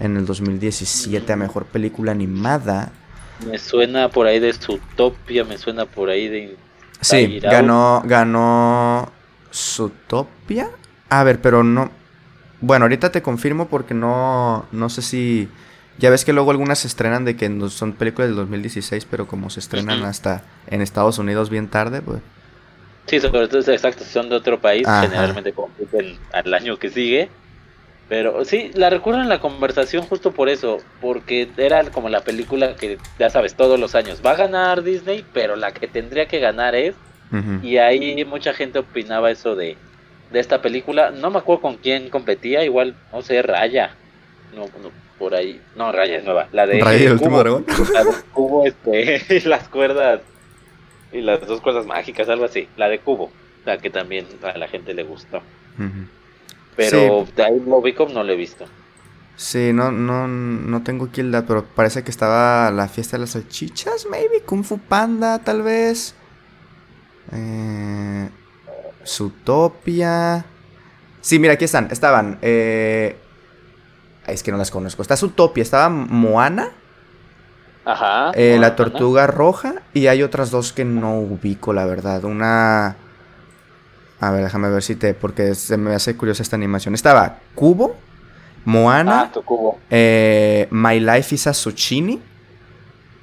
en 0.01 0.17
el 0.17 0.27
2017 0.27 1.33
a 1.33 1.37
Mejor 1.37 1.67
Película 1.67 2.13
Animada. 2.13 2.93
Me 3.47 3.59
suena 3.59 4.09
por 4.09 4.27
ahí 4.27 4.41
de 4.41 4.53
Zootopia, 4.53 5.45
me 5.45 5.59
suena 5.59 5.87
por 5.87 6.11
ahí 6.11 6.29
de... 6.29 6.57
Sí, 7.01 7.41
ganó, 7.41 8.03
ganó 8.05 9.11
Zootopia. 9.53 10.71
A 11.09 11.25
ver, 11.25 11.41
pero 11.41 11.63
no... 11.65 11.91
Bueno, 12.61 12.85
ahorita 12.85 13.11
te 13.11 13.23
confirmo 13.23 13.69
porque 13.69 13.95
no, 13.95 14.67
no 14.73 14.89
sé 14.89 15.03
si... 15.03 15.49
Ya 15.99 16.11
ves 16.11 16.25
que 16.25 16.33
luego 16.33 16.51
algunas 16.51 16.81
se 16.81 16.89
estrenan 16.89 17.25
de 17.25 17.37
que 17.37 17.51
son 17.69 17.93
películas 17.93 18.29
del 18.29 18.37
2016, 18.37 19.05
pero 19.11 19.27
como 19.27 19.51
se 19.51 19.61
estrenan 19.61 20.05
hasta 20.05 20.43
en 20.69 20.81
Estados 20.81 21.19
Unidos 21.19 21.51
bien 21.51 21.69
tarde, 21.69 22.01
pues... 22.01 22.21
Sí, 23.07 23.21
sobre 23.21 23.49
todo 23.49 23.61
exacto, 23.73 24.05
son 24.05 24.29
de 24.31 24.37
otro 24.37 24.61
país, 24.61 24.87
generalmente 24.87 25.53
compiten 25.53 26.19
al 26.33 26.55
año 26.55 26.79
que 26.79 26.89
sigue. 26.89 27.29
Pero 28.13 28.45
sí, 28.45 28.71
la 28.75 28.91
recuerdo 28.91 29.23
en 29.23 29.31
la 29.31 29.41
conversación 29.41 30.05
justo 30.05 30.33
por 30.33 30.51
eso, 30.51 30.83
porque 31.01 31.49
era 31.57 31.83
como 31.85 32.11
la 32.11 32.21
película 32.21 32.77
que, 32.77 32.99
ya 33.19 33.31
sabes, 33.31 33.55
todos 33.55 33.81
los 33.81 33.95
años. 33.95 34.21
Va 34.23 34.33
a 34.33 34.37
ganar 34.37 34.83
Disney, 34.83 35.25
pero 35.33 35.57
la 35.57 35.73
que 35.73 35.89
tendría 35.89 36.27
que 36.27 36.39
ganar 36.39 36.75
es, 36.75 36.95
y 37.63 37.79
ahí 37.79 38.23
mucha 38.27 38.53
gente 38.53 38.81
opinaba 38.81 39.31
eso 39.31 39.57
de, 39.57 39.79
de 40.31 40.41
esta 40.41 40.61
película, 40.61 41.11
no 41.11 41.31
me 41.31 41.39
acuerdo 41.39 41.63
con 41.63 41.77
quién 41.77 42.11
competía, 42.11 42.63
igual, 42.63 42.97
no 43.15 43.23
sé, 43.23 43.41
Raya, 43.41 43.95
no, 44.55 44.67
por 45.19 45.35
ahí, 45.35 45.63
no, 45.75 45.91
Raya 45.91 46.19
es 46.19 46.25
nueva, 46.25 46.49
la 46.53 46.67
de... 46.67 46.81
Raya 46.81 47.07
el 47.07 47.13
último 47.13 47.39
dragón. 47.39 47.65
La 47.95 48.05
de 48.05 48.11
Cubo, 48.35 48.67
este, 48.67 49.23
y 49.37 49.41
las 49.49 49.71
cuerdas, 49.71 50.21
y 51.13 51.23
las 51.23 51.47
dos 51.47 51.63
cuerdas 51.63 51.87
mágicas, 51.87 52.29
algo 52.29 52.45
así, 52.45 52.69
la 52.77 52.91
de 52.91 52.99
Cubo, 52.99 53.33
la 53.65 53.79
que 53.79 53.89
también 53.89 54.27
a 54.43 54.59
la 54.59 54.69
gente 54.69 54.93
le 54.93 55.03
gustó. 55.03 55.41
Pero 56.77 57.27
sí. 57.27 57.43
ahí 57.43 57.63
no 57.67 57.81
lo 58.23 58.33
he 58.33 58.37
visto. 58.37 58.65
Sí, 59.37 59.73
no, 59.73 59.91
no, 59.91 60.29
no 60.29 60.83
tengo 60.83 61.07
aquí 61.07 61.21
el 61.21 61.33
dato, 61.33 61.49
pero 61.49 61.65
parece 61.65 62.05
que 62.05 62.11
estaba 62.11 62.71
la 62.71 62.89
fiesta 62.89 63.17
de 63.17 63.23
las 63.23 63.31
salchichas, 63.31 64.07
maybe. 64.11 64.43
Kung 64.43 64.63
Fu 64.63 64.79
Panda, 64.79 65.39
tal 65.39 65.63
vez. 65.63 66.15
Eh, 67.33 68.29
Zootopia. 69.07 70.45
Sí, 71.21 71.39
mira, 71.39 71.55
aquí 71.55 71.65
están. 71.65 71.89
Estaban. 71.91 72.39
Eh, 72.43 73.17
es 74.27 74.43
que 74.43 74.53
no 74.53 74.59
las 74.59 74.71
conozco. 74.71 75.03
Está 75.03 75.17
Zootopia, 75.17 75.63
estaba 75.63 75.89
Moana. 75.89 76.71
Ajá. 77.85 78.31
Eh, 78.35 78.59
la 78.61 78.77
Tortuga 78.77 79.27
Roja. 79.27 79.83
Y 79.95 80.07
hay 80.07 80.23
otras 80.23 80.51
dos 80.51 80.73
que 80.73 80.85
no 80.85 81.19
ubico, 81.19 81.73
la 81.73 81.87
verdad. 81.87 82.25
Una. 82.25 82.97
A 84.23 84.31
ver, 84.31 84.45
déjame 84.45 84.71
ver 84.71 84.85
si 84.85 84.95
te. 84.95 85.15
Porque 85.15 85.57
se 85.57 85.77
me 85.77 85.97
hace 85.97 86.17
curiosa 86.17 86.45
esta 86.45 86.55
animación. 86.55 86.95
Estaba 86.95 87.41
Cubo, 87.57 87.97
Moana, 88.65 89.33
ah, 89.35 89.41
cubo. 89.45 89.81
Eh, 89.91 90.69
My 90.71 91.01
Life 91.01 91.35
is 91.35 91.49
a 91.49 91.53
Zucchini. 91.53 92.23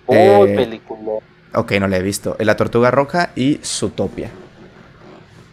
Uy, 0.08 0.18
eh, 0.18 0.54
película. 0.58 1.14
Ok, 1.54 1.72
no 1.80 1.88
la 1.88 1.96
he 1.96 2.02
visto. 2.02 2.36
La 2.40 2.58
Tortuga 2.58 2.92
Roja 2.92 3.30
y 3.34 3.62
Zootopia. 3.64 4.30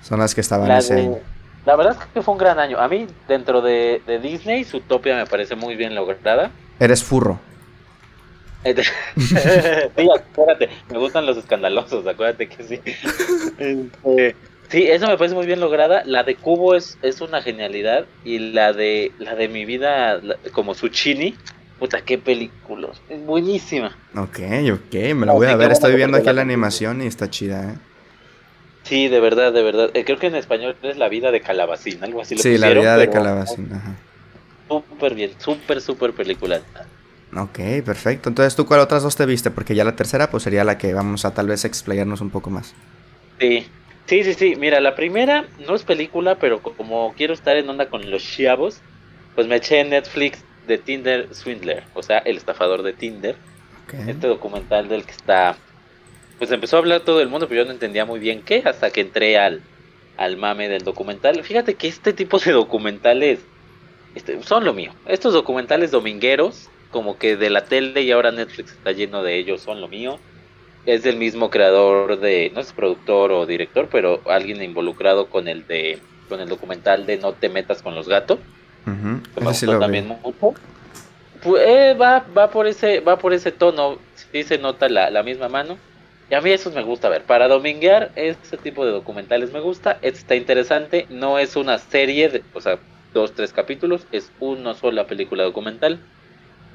Son 0.03 0.19
las 0.19 0.35
que 0.35 0.41
estaban 0.41 0.69
en 0.69 0.79
ese 0.79 1.23
La 1.65 1.77
verdad 1.77 1.97
es 2.01 2.07
que 2.13 2.23
fue 2.23 2.33
un 2.33 2.39
gran 2.39 2.59
año. 2.59 2.81
A 2.81 2.89
mí, 2.89 3.07
dentro 3.29 3.63
de, 3.63 4.03
de 4.05 4.19
Disney, 4.19 4.65
Zootopia 4.65 5.15
me 5.15 5.27
parece 5.27 5.55
muy 5.55 5.77
bien 5.77 5.95
lograda. 5.95 6.51
Eres 6.81 7.05
furro. 7.05 7.39
sí, 9.17 10.09
acuérdate, 10.13 10.69
me 10.91 10.99
gustan 10.99 11.25
los 11.25 11.37
escandalosos, 11.37 12.05
acuérdate 12.05 12.49
que 12.49 12.65
sí. 12.65 12.81
Este, 13.59 14.35
Sí, 14.69 14.85
eso 14.85 15.07
me 15.07 15.17
parece 15.17 15.35
muy 15.35 15.47
bien 15.47 15.61
lograda. 15.61 16.03
La 16.05 16.25
de 16.25 16.35
Cubo 16.35 16.75
es, 16.75 16.99
es 17.03 17.21
una 17.21 17.41
genialidad. 17.43 18.07
Y 18.25 18.39
la 18.39 18.73
de 18.73 19.13
la 19.19 19.35
de 19.35 19.49
mi 19.49 19.65
vida, 19.65 20.21
como 20.53 20.75
Zucchini, 20.75 21.37
puta, 21.79 22.03
qué 22.03 22.19
película. 22.19 22.89
Es 23.09 23.25
buenísima. 23.25 23.97
Ok, 24.17 24.41
ok, 24.73 24.95
me 25.15 25.27
la 25.27 25.33
voy 25.33 25.47
a 25.47 25.57
ver. 25.57 25.73
Estoy 25.73 25.95
viendo 25.95 26.17
aquí 26.17 26.33
la 26.33 26.43
animación 26.43 27.03
y 27.03 27.07
está 27.07 27.31
chida, 27.31 27.73
¿eh? 27.73 27.75
Sí, 28.83 29.09
de 29.09 29.21
verdad, 29.21 29.53
de 29.53 29.63
verdad. 29.63 29.91
Eh, 29.95 30.05
creo 30.05 30.19
que 30.19 30.29
en 30.29 30.37
español 30.37 30.77
es 30.83 30.97
La 30.97 31.09
vida 31.09 31.33
de 31.33 31.41
Calabacín, 31.41 32.03
algo 32.05 32.23
así. 32.23 32.37
sí, 32.39 32.57
La 32.57 32.71
vida 32.71 32.97
de 32.97 33.11
Calabacín, 33.11 33.69
ajá. 33.73 33.97
Súper 34.69 35.15
bien, 35.15 35.33
súper, 35.39 35.81
súper 35.81 36.13
película. 36.13 36.61
Ok, 37.37 37.59
perfecto. 37.85 38.29
Entonces, 38.29 38.55
¿tú 38.55 38.65
cuál 38.67 38.81
otras 38.81 39.03
dos 39.03 39.17
te 39.17 39.27
viste? 39.27 39.51
Porque 39.51 39.75
ya 39.75 39.85
la 39.85 39.97
tercera, 39.97 40.31
pues 40.31 40.45
sería 40.45 40.65
la 40.65 40.79
que 40.79 40.95
vamos 40.95 41.25
a 41.25 41.35
tal 41.35 41.49
vez 41.49 41.65
explayarnos 41.65 42.21
un 42.21 42.31
poco 42.31 42.51
más. 42.51 42.75
Sí, 43.41 43.67
sí, 44.07 44.25
sí, 44.25 44.35
sí. 44.35 44.55
Mira, 44.57 44.81
la 44.81 44.95
primera 44.95 45.47
no 45.67 45.75
es 45.75 45.85
película, 45.85 46.37
pero 46.39 46.63
como 46.63 47.15
quiero 47.17 47.35
estar 47.35 47.57
en 47.57 47.69
onda 47.69 47.89
con 47.89 48.11
los 48.11 48.25
chavos, 48.25 48.81
pues 49.35 49.47
me 49.47 49.57
eché 49.57 49.81
en 49.81 49.91
Netflix 49.91 50.43
de 50.67 50.79
Tinder 50.79 51.35
Swindler, 51.35 51.85
o 51.95 52.03
sea, 52.03 52.19
el 52.19 52.37
estafador 52.37 52.83
de 52.83 52.93
Tinder. 52.93 53.37
Este 54.09 54.27
documental 54.27 54.89
del 54.89 55.05
que 55.05 55.13
está... 55.13 55.57
Pues 56.39 56.51
empezó 56.51 56.77
a 56.77 56.81
hablar 56.81 57.01
todo 57.01 57.21
el 57.21 57.29
mundo, 57.29 57.49
pero 57.49 57.63
yo 57.63 57.67
no 57.67 57.73
entendía 57.73 58.05
muy 58.05 58.19
bien 58.19 58.43
qué, 58.43 58.63
hasta 58.65 58.91
que 58.91 59.01
entré 59.01 59.39
al, 59.39 59.63
al 60.17 60.37
mame 60.37 60.69
del 60.69 60.83
documental. 60.83 61.43
Fíjate 61.45 61.75
que 61.75 61.89
este 61.89 62.13
tipo 62.13 62.39
de 62.39 62.53
documentales 62.53 63.41
este, 64.15 64.43
son 64.43 64.65
lo 64.65 64.75
mío. 64.75 64.93
Estos 65.07 65.33
documentales 65.35 65.91
domingueros, 65.93 66.69
como 66.91 67.19
que 67.19 67.37
de 67.37 67.51
la 67.51 67.65
tele 67.65 68.03
y 68.03 68.11
ahora 68.11 68.33
Netflix 68.33 68.73
está 68.73 68.93
lleno 68.93 69.23
de 69.23 69.39
ellos, 69.39 69.63
son 69.63 69.81
lo 69.81 69.89
mío. 69.89 70.19
Es 70.87 71.03
del 71.03 71.17
mismo 71.17 71.51
creador 71.51 72.19
de, 72.21 72.51
no 72.55 72.61
es 72.61 72.73
productor 72.73 73.33
o 73.33 73.45
director, 73.45 73.89
pero 73.91 74.21
alguien 74.27 74.63
involucrado 74.63 75.27
con 75.27 75.49
el 75.49 75.67
de, 75.67 75.99
con 76.29 76.41
el 76.41 76.49
documental 76.49 77.07
de 77.07 77.19
No 77.19 77.33
te 77.33 77.49
metas 77.49 77.83
con 77.83 77.95
los 77.95 78.09
gatos. 78.09 78.39
también 79.81 80.17
pues, 81.43 81.63
eh, 81.67 81.95
va, 81.95 82.25
va 82.37 82.51
por 82.51 82.67
ese, 82.67 83.01
va 83.01 83.19
por 83.19 83.33
ese 83.33 83.53
tono, 83.53 83.99
sí 84.33 84.43
se 84.43 84.59
nota 84.59 84.89
la, 84.89 85.11
la 85.11 85.23
misma 85.23 85.49
mano. 85.49 85.77
Y 86.31 86.35
a 86.35 86.41
mí 86.41 86.51
eso 86.51 86.71
me 86.73 86.83
gusta 86.83 87.09
ver. 87.09 87.23
Para 87.23 87.47
dominguear, 87.47 88.11
este 88.17 88.57
tipo 88.57 88.85
de 88.85 88.91
documentales 88.91 89.53
me 89.53 89.61
gusta. 89.61 89.99
Este 90.03 90.19
está 90.21 90.35
interesante. 90.35 91.07
No 91.09 91.39
es 91.39 91.55
una 91.55 91.79
serie, 91.79 92.29
de, 92.29 92.43
o 92.53 92.61
sea, 92.61 92.79
dos, 93.15 93.33
tres 93.33 93.53
capítulos. 93.53 94.07
Es 94.11 94.33
una 94.41 94.75
sola 94.75 95.07
película 95.07 95.45
documental. 95.45 96.01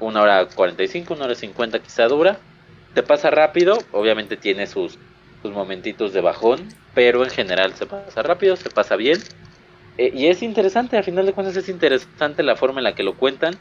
Una 0.00 0.22
hora 0.22 0.46
45, 0.46 1.14
una 1.14 1.26
hora 1.26 1.34
50 1.34 1.80
quizá 1.80 2.08
dura. 2.08 2.38
Te 2.94 3.02
pasa 3.02 3.30
rápido. 3.30 3.78
Obviamente 3.92 4.36
tiene 4.36 4.66
sus, 4.66 4.98
sus 5.42 5.52
momentitos 5.52 6.12
de 6.12 6.20
bajón. 6.20 6.68
Pero 6.94 7.24
en 7.24 7.30
general 7.30 7.74
se 7.74 7.86
pasa 7.86 8.22
rápido, 8.22 8.56
se 8.56 8.70
pasa 8.70 8.96
bien. 8.96 9.18
Eh, 9.98 10.10
y 10.14 10.26
es 10.26 10.42
interesante, 10.42 10.96
a 10.96 11.02
final 11.02 11.26
de 11.26 11.32
cuentas 11.32 11.56
es 11.56 11.68
interesante 11.68 12.42
la 12.42 12.56
forma 12.56 12.80
en 12.80 12.84
la 12.84 12.94
que 12.94 13.02
lo 13.02 13.16
cuentan. 13.16 13.54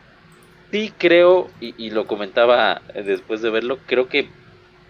Sí 0.71 0.93
creo, 0.97 1.49
y, 1.59 1.73
y 1.77 1.91
lo 1.91 2.07
comentaba 2.07 2.81
después 2.93 3.41
de 3.41 3.49
verlo, 3.49 3.79
creo 3.85 4.07
que 4.07 4.29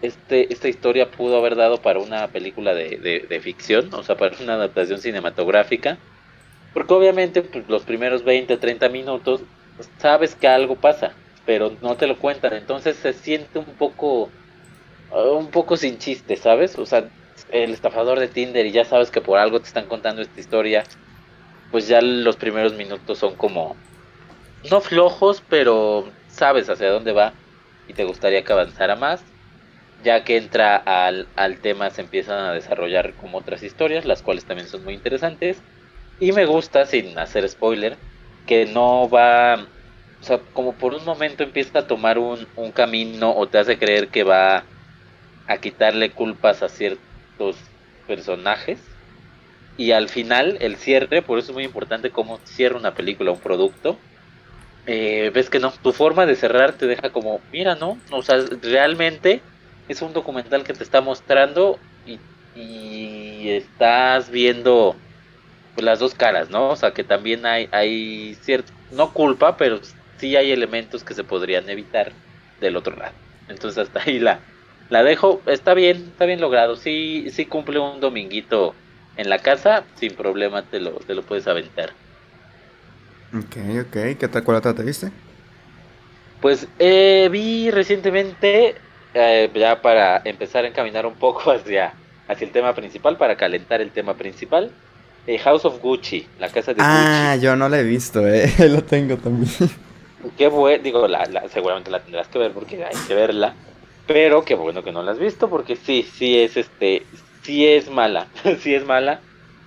este, 0.02 0.52
esta 0.52 0.68
historia 0.68 1.10
pudo 1.10 1.38
haber 1.38 1.54
dado 1.54 1.80
para 1.80 2.00
una 2.00 2.28
película 2.28 2.74
de, 2.74 3.40
ficción, 3.40 3.94
o 3.94 4.02
sea, 4.02 4.16
para 4.16 4.36
una 4.42 4.54
adaptación 4.54 4.98
cinematográfica. 4.98 5.98
Porque 6.74 6.92
obviamente 6.92 7.42
pues, 7.42 7.68
los 7.68 7.84
primeros 7.84 8.24
20 8.24 8.54
o 8.54 8.58
30 8.58 8.88
minutos 8.88 9.42
pues, 9.76 9.90
sabes 9.98 10.34
que 10.34 10.48
algo 10.48 10.76
pasa, 10.76 11.14
pero 11.44 11.76
no 11.80 11.96
te 11.96 12.06
lo 12.06 12.18
cuentan. 12.18 12.54
Entonces 12.54 12.96
se 12.96 13.12
siente 13.12 13.58
un 13.58 13.76
poco, 13.76 14.30
un 15.10 15.50
poco 15.50 15.76
sin 15.76 15.98
chiste, 15.98 16.36
¿sabes? 16.36 16.78
O 16.78 16.86
sea, 16.86 17.10
el 17.50 17.72
estafador 17.72 18.18
de 18.20 18.28
Tinder 18.28 18.66
y 18.66 18.72
ya 18.72 18.84
sabes 18.84 19.10
que 19.10 19.20
por 19.20 19.38
algo 19.38 19.60
te 19.60 19.68
están 19.68 19.86
contando 19.86 20.22
esta 20.22 20.40
historia. 20.40 20.84
Pues 21.70 21.88
ya 21.88 22.00
los 22.02 22.36
primeros 22.36 22.74
minutos 22.74 23.18
son 23.18 23.36
como, 23.36 23.76
no 24.70 24.80
flojos, 24.80 25.42
pero 25.48 26.12
sabes 26.28 26.68
hacia 26.68 26.90
dónde 26.90 27.12
va 27.12 27.34
y 27.88 27.94
te 27.94 28.04
gustaría 28.04 28.44
que 28.44 28.52
avanzara 28.52 28.96
más 28.96 29.24
ya 30.02 30.24
que 30.24 30.36
entra 30.36 30.76
al, 30.76 31.28
al, 31.36 31.60
tema 31.60 31.90
se 31.90 32.02
empiezan 32.02 32.38
a 32.40 32.52
desarrollar 32.52 33.14
como 33.14 33.38
otras 33.38 33.62
historias, 33.62 34.04
las 34.04 34.22
cuales 34.22 34.44
también 34.44 34.68
son 34.68 34.84
muy 34.84 34.94
interesantes. 34.94 35.62
Y 36.18 36.32
me 36.32 36.44
gusta, 36.46 36.86
sin 36.86 37.18
hacer 37.18 37.48
spoiler, 37.48 37.98
que 38.46 38.66
no 38.66 39.08
va, 39.08 39.68
o 40.22 40.24
sea, 40.24 40.40
como 40.52 40.72
por 40.74 40.94
un 40.94 41.04
momento 41.04 41.42
empieza 41.42 41.80
a 41.80 41.86
tomar 41.88 42.16
un, 42.16 42.46
un 42.54 42.70
camino 42.70 43.34
o 43.34 43.48
te 43.48 43.58
hace 43.58 43.76
creer 43.76 44.06
que 44.06 44.22
va 44.22 44.62
a 45.48 45.56
quitarle 45.58 46.10
culpas 46.10 46.62
a 46.62 46.68
ciertos 46.68 47.56
personajes. 48.06 48.78
Y 49.76 49.90
al 49.90 50.08
final, 50.08 50.58
el 50.60 50.76
cierre, 50.76 51.22
por 51.22 51.40
eso 51.40 51.50
es 51.50 51.54
muy 51.54 51.64
importante 51.64 52.10
cómo 52.10 52.38
cierra 52.44 52.78
una 52.78 52.94
película, 52.94 53.32
un 53.32 53.40
producto. 53.40 53.98
Eh, 54.86 55.32
ves 55.34 55.50
que 55.50 55.58
no, 55.58 55.72
tu 55.72 55.92
forma 55.92 56.24
de 56.24 56.36
cerrar 56.36 56.72
te 56.72 56.86
deja 56.86 57.10
como, 57.10 57.40
mira, 57.52 57.74
no, 57.74 57.98
o 58.12 58.22
sea, 58.22 58.36
realmente 58.62 59.42
es 59.88 60.02
un 60.02 60.12
documental 60.12 60.62
que 60.62 60.72
te 60.72 60.84
está 60.84 61.00
mostrando 61.00 61.80
y, 62.54 63.48
estás 63.48 64.30
viendo 64.30 64.94
pues, 65.74 65.84
las 65.84 65.98
dos 65.98 66.14
caras, 66.14 66.48
¿no? 66.48 66.68
O 66.70 66.76
sea, 66.76 66.92
que 66.92 67.02
también 67.02 67.44
hay, 67.44 67.68
hay 67.72 68.36
cierto, 68.36 68.72
no 68.92 69.12
culpa, 69.12 69.56
pero 69.56 69.80
sí 70.22 70.36
hay 70.36 70.52
elementos 70.52 71.02
que 71.02 71.14
se 71.14 71.24
podrían 71.24 71.68
evitar 71.68 72.12
del 72.60 72.76
otro 72.76 72.94
lado. 72.94 73.12
Entonces 73.48 73.76
hasta 73.76 74.02
ahí 74.02 74.20
la, 74.20 74.38
la 74.88 75.02
dejo, 75.02 75.42
está 75.46 75.74
bien, 75.74 75.96
está 76.12 76.26
bien 76.26 76.40
logrado, 76.40 76.76
sí, 76.76 77.26
sí 77.32 77.44
cumple 77.44 77.80
un 77.80 77.98
dominguito 77.98 78.72
en 79.16 79.28
la 79.28 79.40
casa, 79.40 79.82
sin 79.96 80.14
problema 80.14 80.62
te 80.62 80.78
lo, 80.78 80.92
te 80.92 81.16
lo 81.16 81.22
puedes 81.22 81.48
aventar. 81.48 81.90
Ok, 83.36 83.56
ok, 83.80 84.16
¿qué 84.16 84.28
tal 84.30 84.44
cuál 84.44 84.58
otra 84.58 84.72
te 84.72 84.84
viste? 84.84 85.10
Pues 86.40 86.68
eh, 86.78 87.28
vi 87.32 87.72
recientemente 87.72 88.76
eh, 89.14 89.50
ya 89.52 89.82
para 89.82 90.22
empezar 90.24 90.64
a 90.64 90.68
encaminar 90.68 91.04
un 91.04 91.14
poco 91.14 91.50
hacia, 91.50 91.94
hacia 92.28 92.46
el 92.46 92.52
tema 92.52 92.76
principal, 92.76 93.16
para 93.16 93.36
calentar 93.36 93.80
el 93.80 93.90
tema 93.90 94.14
principal. 94.14 94.70
Eh, 95.26 95.38
House 95.38 95.64
of 95.64 95.80
Gucci, 95.80 96.28
la 96.38 96.48
casa 96.48 96.74
de 96.74 96.80
ah, 96.80 97.36
yo 97.40 97.56
no 97.56 97.68
la 97.68 97.80
he 97.80 97.82
visto, 97.82 98.24
eh, 98.28 98.52
lo 98.68 98.84
tengo 98.84 99.16
también. 99.16 99.50
Qué 100.36 100.48
bueno, 100.48 100.82
digo, 100.82 101.08
la, 101.08 101.48
seguramente 101.48 101.90
la 101.90 102.00
tendrás 102.00 102.28
que 102.28 102.38
ver 102.38 102.52
porque 102.52 102.84
hay 102.84 102.94
que 103.06 103.14
verla, 103.14 103.54
pero 104.06 104.44
qué 104.44 104.54
bueno 104.54 104.82
que 104.82 104.92
no 104.92 105.02
la 105.02 105.12
has 105.12 105.18
visto 105.18 105.48
porque 105.48 105.76
sí, 105.76 106.02
sí 106.02 106.38
es 106.38 106.56
este, 106.56 107.02
sí 107.42 107.66
es 107.66 107.90
mala, 107.90 108.28
sí 108.60 108.74
es 108.74 108.84
mala. 108.84 109.20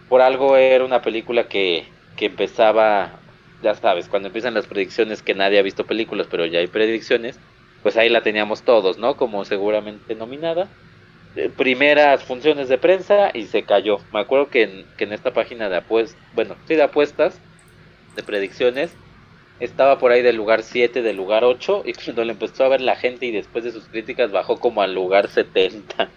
Por 0.09 0.21
algo 0.21 0.55
era 0.55 0.85
una 0.85 1.01
película 1.01 1.47
que, 1.47 1.85
que 2.15 2.27
empezaba, 2.27 3.19
ya 3.61 3.75
sabes, 3.75 4.07
cuando 4.07 4.27
empiezan 4.27 4.53
las 4.53 4.67
predicciones 4.67 5.21
que 5.21 5.33
nadie 5.33 5.59
ha 5.59 5.63
visto 5.63 5.85
películas, 5.85 6.27
pero 6.29 6.45
ya 6.45 6.59
hay 6.59 6.67
predicciones 6.67 7.39
pues 7.85 7.97
ahí 7.97 8.09
la 8.09 8.23
teníamos 8.23 8.63
todos, 8.63 8.97
¿no? 8.97 9.15
Como 9.15 9.45
seguramente 9.45 10.15
nominada. 10.15 10.67
Eh, 11.35 11.51
primeras 11.55 12.23
funciones 12.23 12.67
de 12.67 12.79
prensa 12.79 13.29
y 13.31 13.45
se 13.45 13.63
cayó. 13.63 13.99
Me 14.11 14.21
acuerdo 14.21 14.49
que 14.49 14.63
en, 14.63 14.85
que 14.97 15.03
en 15.03 15.13
esta 15.13 15.33
página 15.33 15.69
de 15.69 15.77
apuestas, 15.77 16.19
bueno, 16.33 16.55
sí, 16.67 16.73
de 16.73 16.81
apuestas, 16.81 17.39
de 18.15 18.23
predicciones, 18.23 18.97
estaba 19.59 19.97
por 19.97 20.11
ahí 20.11 20.21
del 20.21 20.35
lugar 20.35 20.63
7, 20.63 21.01
del 21.01 21.17
lugar 21.17 21.43
8, 21.43 21.83
y 21.85 21.93
cuando 22.05 22.23
le 22.23 22.33
empezó 22.33 22.63
a 22.63 22.69
ver 22.69 22.81
la 22.81 22.95
gente 22.95 23.25
y 23.25 23.31
después 23.31 23.63
de 23.63 23.71
sus 23.71 23.85
críticas 23.85 24.31
bajó 24.31 24.59
como 24.59 24.81
al 24.81 24.93
lugar 24.93 25.29
70 25.29 26.09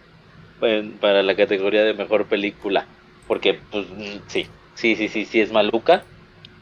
para 1.01 1.23
la 1.23 1.37
categoría 1.37 1.85
de 1.85 1.95
mejor 1.95 2.27
película. 2.27 2.87
Porque, 3.27 3.61
pues, 3.71 3.87
sí, 4.27 4.47
sí, 4.75 4.97
sí, 4.97 5.09
sí, 5.09 5.25
sí 5.25 5.41
es 5.41 5.53
maluca. 5.53 6.05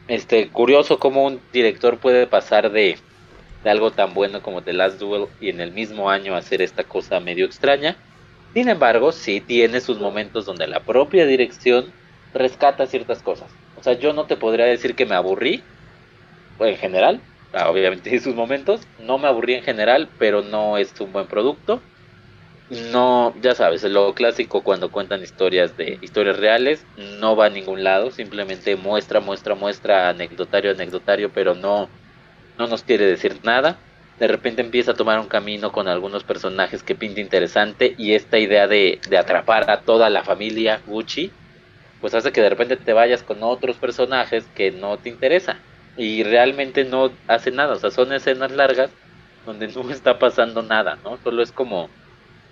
Este, 0.08 0.48
curioso 0.50 0.98
cómo 0.98 1.24
un 1.24 1.40
director 1.52 1.98
puede 1.98 2.26
pasar 2.26 2.70
de 2.70 2.96
de 3.66 3.70
algo 3.70 3.90
tan 3.90 4.14
bueno 4.14 4.42
como 4.42 4.62
The 4.62 4.72
Last 4.72 5.00
Duel 5.00 5.26
y 5.40 5.48
en 5.48 5.60
el 5.60 5.72
mismo 5.72 6.08
año 6.08 6.36
hacer 6.36 6.62
esta 6.62 6.84
cosa 6.84 7.18
medio 7.18 7.46
extraña. 7.46 7.96
Sin 8.54 8.68
embargo, 8.68 9.10
sí 9.10 9.40
tiene 9.40 9.80
sus 9.80 9.98
momentos 9.98 10.46
donde 10.46 10.68
la 10.68 10.84
propia 10.84 11.26
dirección 11.26 11.92
rescata 12.32 12.86
ciertas 12.86 13.22
cosas. 13.22 13.58
O 13.74 13.82
sea, 13.82 13.94
yo 13.94 14.12
no 14.12 14.26
te 14.26 14.36
podría 14.36 14.66
decir 14.66 14.94
que 14.94 15.04
me 15.04 15.16
aburrí, 15.16 15.64
en 16.60 16.76
general, 16.76 17.22
ah, 17.52 17.70
obviamente 17.70 18.10
en 18.14 18.20
sus 18.20 18.34
momentos, 18.34 18.82
no 18.98 19.18
me 19.18 19.28
aburrí 19.28 19.54
en 19.54 19.62
general, 19.62 20.10
pero 20.18 20.42
no 20.42 20.78
es 20.78 20.98
un 21.00 21.12
buen 21.12 21.26
producto. 21.26 21.82
No, 22.68 23.32
ya 23.40 23.54
sabes, 23.54 23.84
lo 23.84 24.12
clásico 24.14 24.64
cuando 24.64 24.90
cuentan 24.90 25.22
historias 25.22 25.76
de 25.76 26.00
historias 26.02 26.36
reales, 26.36 26.84
no 27.20 27.36
va 27.36 27.46
a 27.46 27.50
ningún 27.50 27.84
lado, 27.84 28.10
simplemente 28.10 28.74
muestra, 28.74 29.20
muestra, 29.20 29.54
muestra, 29.54 30.08
anecdotario, 30.08 30.72
anecdotario, 30.72 31.30
pero 31.32 31.54
no, 31.54 31.88
no 32.58 32.66
nos 32.66 32.82
quiere 32.82 33.06
decir 33.06 33.38
nada. 33.44 33.78
De 34.18 34.26
repente 34.26 34.62
empieza 34.62 34.92
a 34.92 34.94
tomar 34.94 35.20
un 35.20 35.28
camino 35.28 35.70
con 35.70 35.86
algunos 35.86 36.24
personajes 36.24 36.82
que 36.82 36.96
pinta 36.96 37.20
interesante 37.20 37.94
y 37.98 38.14
esta 38.14 38.38
idea 38.38 38.66
de, 38.66 39.00
atrapar 39.16 39.70
a 39.70 39.82
toda 39.82 40.10
la 40.10 40.24
familia 40.24 40.80
Gucci, 40.86 41.30
pues 42.00 42.14
hace 42.14 42.32
que 42.32 42.40
de 42.40 42.48
repente 42.48 42.76
te 42.76 42.92
vayas 42.92 43.22
con 43.22 43.44
otros 43.44 43.76
personajes 43.76 44.44
que 44.56 44.72
no 44.72 44.98
te 44.98 45.08
interesa 45.08 45.60
y 45.96 46.22
realmente 46.22 46.84
no 46.84 47.10
hace 47.26 47.50
nada, 47.50 47.74
o 47.74 47.78
sea, 47.78 47.90
son 47.90 48.12
escenas 48.12 48.52
largas 48.52 48.90
donde 49.44 49.68
no 49.68 49.90
está 49.90 50.18
pasando 50.18 50.62
nada, 50.62 50.98
¿no? 51.04 51.18
Solo 51.22 51.42
es 51.42 51.52
como 51.52 51.88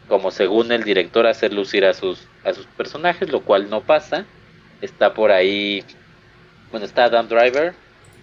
como 0.08 0.30
según 0.30 0.70
el 0.70 0.84
director 0.84 1.26
hacer 1.26 1.54
lucir 1.54 1.86
a 1.86 1.94
sus 1.94 2.28
a 2.44 2.52
sus 2.52 2.66
personajes, 2.66 3.30
lo 3.30 3.40
cual 3.40 3.70
no 3.70 3.80
pasa. 3.80 4.26
Está 4.82 5.14
por 5.14 5.32
ahí 5.32 5.82
bueno, 6.70 6.86
está 6.86 7.04
Adam 7.04 7.28
Driver 7.28 7.74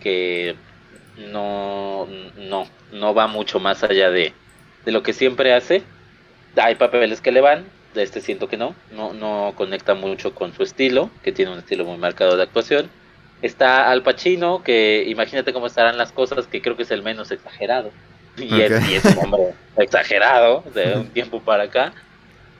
que 0.02 0.56
no, 1.18 2.08
no, 2.38 2.68
no 2.92 3.14
va 3.14 3.28
mucho 3.28 3.60
más 3.60 3.84
allá 3.84 4.10
de, 4.10 4.34
de 4.86 4.92
lo 4.92 5.04
que 5.04 5.14
siempre 5.14 5.54
hace. 5.54 5.84
Hay 6.58 6.76
papeles 6.76 7.22
que 7.22 7.32
le 7.32 7.42
van, 7.42 7.66
de 7.94 8.04
este 8.04 8.20
siento 8.20 8.50
que 8.50 8.58
no, 8.58 8.76
no, 8.92 9.14
no 9.14 9.54
conecta 9.56 9.94
mucho 9.94 10.36
con 10.36 10.54
su 10.54 10.64
estilo, 10.64 11.10
que 11.24 11.32
tiene 11.32 11.52
un 11.52 11.60
estilo 11.60 11.86
muy 11.86 11.98
marcado 11.98 12.36
de 12.36 12.44
actuación. 12.44 12.90
Está 13.42 13.90
Al 13.90 14.04
Pacino, 14.04 14.64
que 14.64 15.06
imagínate 15.08 15.54
cómo 15.54 15.68
estarán 15.68 15.98
las 15.98 16.12
cosas, 16.12 16.48
que 16.48 16.62
creo 16.62 16.78
que 16.78 16.84
es 16.84 16.92
el 16.92 17.02
menos 17.02 17.32
exagerado 17.32 17.92
y, 18.38 18.62
es, 18.62 19.06
un 19.06 19.18
hombre 19.20 19.54
exagerado 19.78 20.64
de 20.74 20.96
un 20.96 21.08
tiempo 21.14 21.42
para 21.42 21.64
acá. 21.64 21.94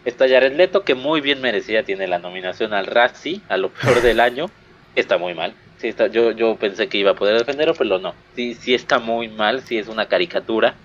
Está 0.06 0.28
Jared 0.28 0.56
Leto, 0.56 0.84
que 0.84 0.96
muy 0.96 1.22
bien 1.22 1.42
merecida, 1.42 1.84
tiene 1.84 2.08
la 2.08 2.20
nominación 2.20 2.74
al 2.74 2.88
Razzie, 2.88 3.42
a 3.50 3.58
lo 3.58 3.70
peor 3.70 4.02
del 4.02 4.20
año. 4.20 4.50
Está 4.96 5.18
muy 5.18 5.34
mal. 5.34 5.54
Sí 5.78 5.88
está, 5.88 6.08
yo, 6.08 6.32
yo 6.32 6.56
pensé 6.58 6.88
que 6.88 6.98
iba 6.98 7.12
a 7.12 7.16
poder 7.16 7.38
defenderlo, 7.38 7.74
pero 7.76 8.00
no. 8.00 8.14
Sí, 8.36 8.56
sí 8.56 8.74
está 8.74 9.00
muy 9.00 9.28
mal, 9.28 9.62
sí 9.62 9.78
es 9.78 9.88
una 9.88 10.08
caricatura. 10.08 10.76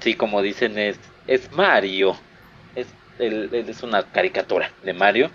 Sí, 0.00 0.14
como 0.14 0.42
dicen, 0.42 0.78
es, 0.78 0.98
es 1.26 1.52
Mario. 1.52 2.16
Es, 2.74 2.86
es 3.18 3.82
una 3.82 4.02
caricatura 4.02 4.72
de 4.82 4.92
Mario 4.92 5.30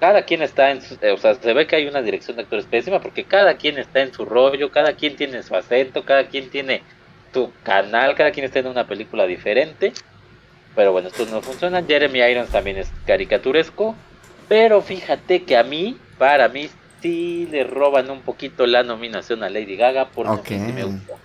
cada 0.00 0.22
quien 0.22 0.40
está 0.40 0.70
en 0.70 0.80
su, 0.80 0.94
o 0.94 1.16
sea, 1.18 1.34
se 1.34 1.52
ve 1.52 1.66
que 1.66 1.76
hay 1.76 1.86
una 1.86 2.00
dirección 2.00 2.36
de 2.36 2.44
actores 2.44 2.64
pésima 2.64 3.00
porque 3.00 3.24
cada 3.24 3.54
quien 3.54 3.78
está 3.78 4.00
en 4.00 4.12
su 4.12 4.24
rollo, 4.24 4.72
cada 4.72 4.94
quien 4.94 5.14
tiene 5.14 5.42
su 5.42 5.54
acento, 5.54 6.06
cada 6.06 6.26
quien 6.26 6.48
tiene 6.48 6.82
su 7.34 7.52
canal, 7.62 8.14
cada 8.14 8.32
quien 8.32 8.46
está 8.46 8.60
en 8.60 8.66
una 8.66 8.86
película 8.86 9.26
diferente. 9.26 9.92
Pero 10.74 10.92
bueno, 10.92 11.08
esto 11.08 11.26
no 11.26 11.42
funciona. 11.42 11.82
Jeremy 11.82 12.20
Irons 12.20 12.50
también 12.50 12.78
es 12.78 12.90
caricaturesco. 13.06 13.94
Pero 14.48 14.80
fíjate 14.80 15.42
que 15.44 15.56
a 15.56 15.62
mí, 15.62 15.96
para 16.18 16.48
mí, 16.48 16.70
sí 17.02 17.46
le 17.50 17.64
roban 17.64 18.10
un 18.10 18.22
poquito 18.22 18.66
la 18.66 18.82
nominación 18.82 19.42
a 19.42 19.50
Lady 19.50 19.76
Gaga 19.76 20.08
porque 20.08 20.58
sí 20.58 20.72
me 20.72 20.84
gustó. 20.84 21.18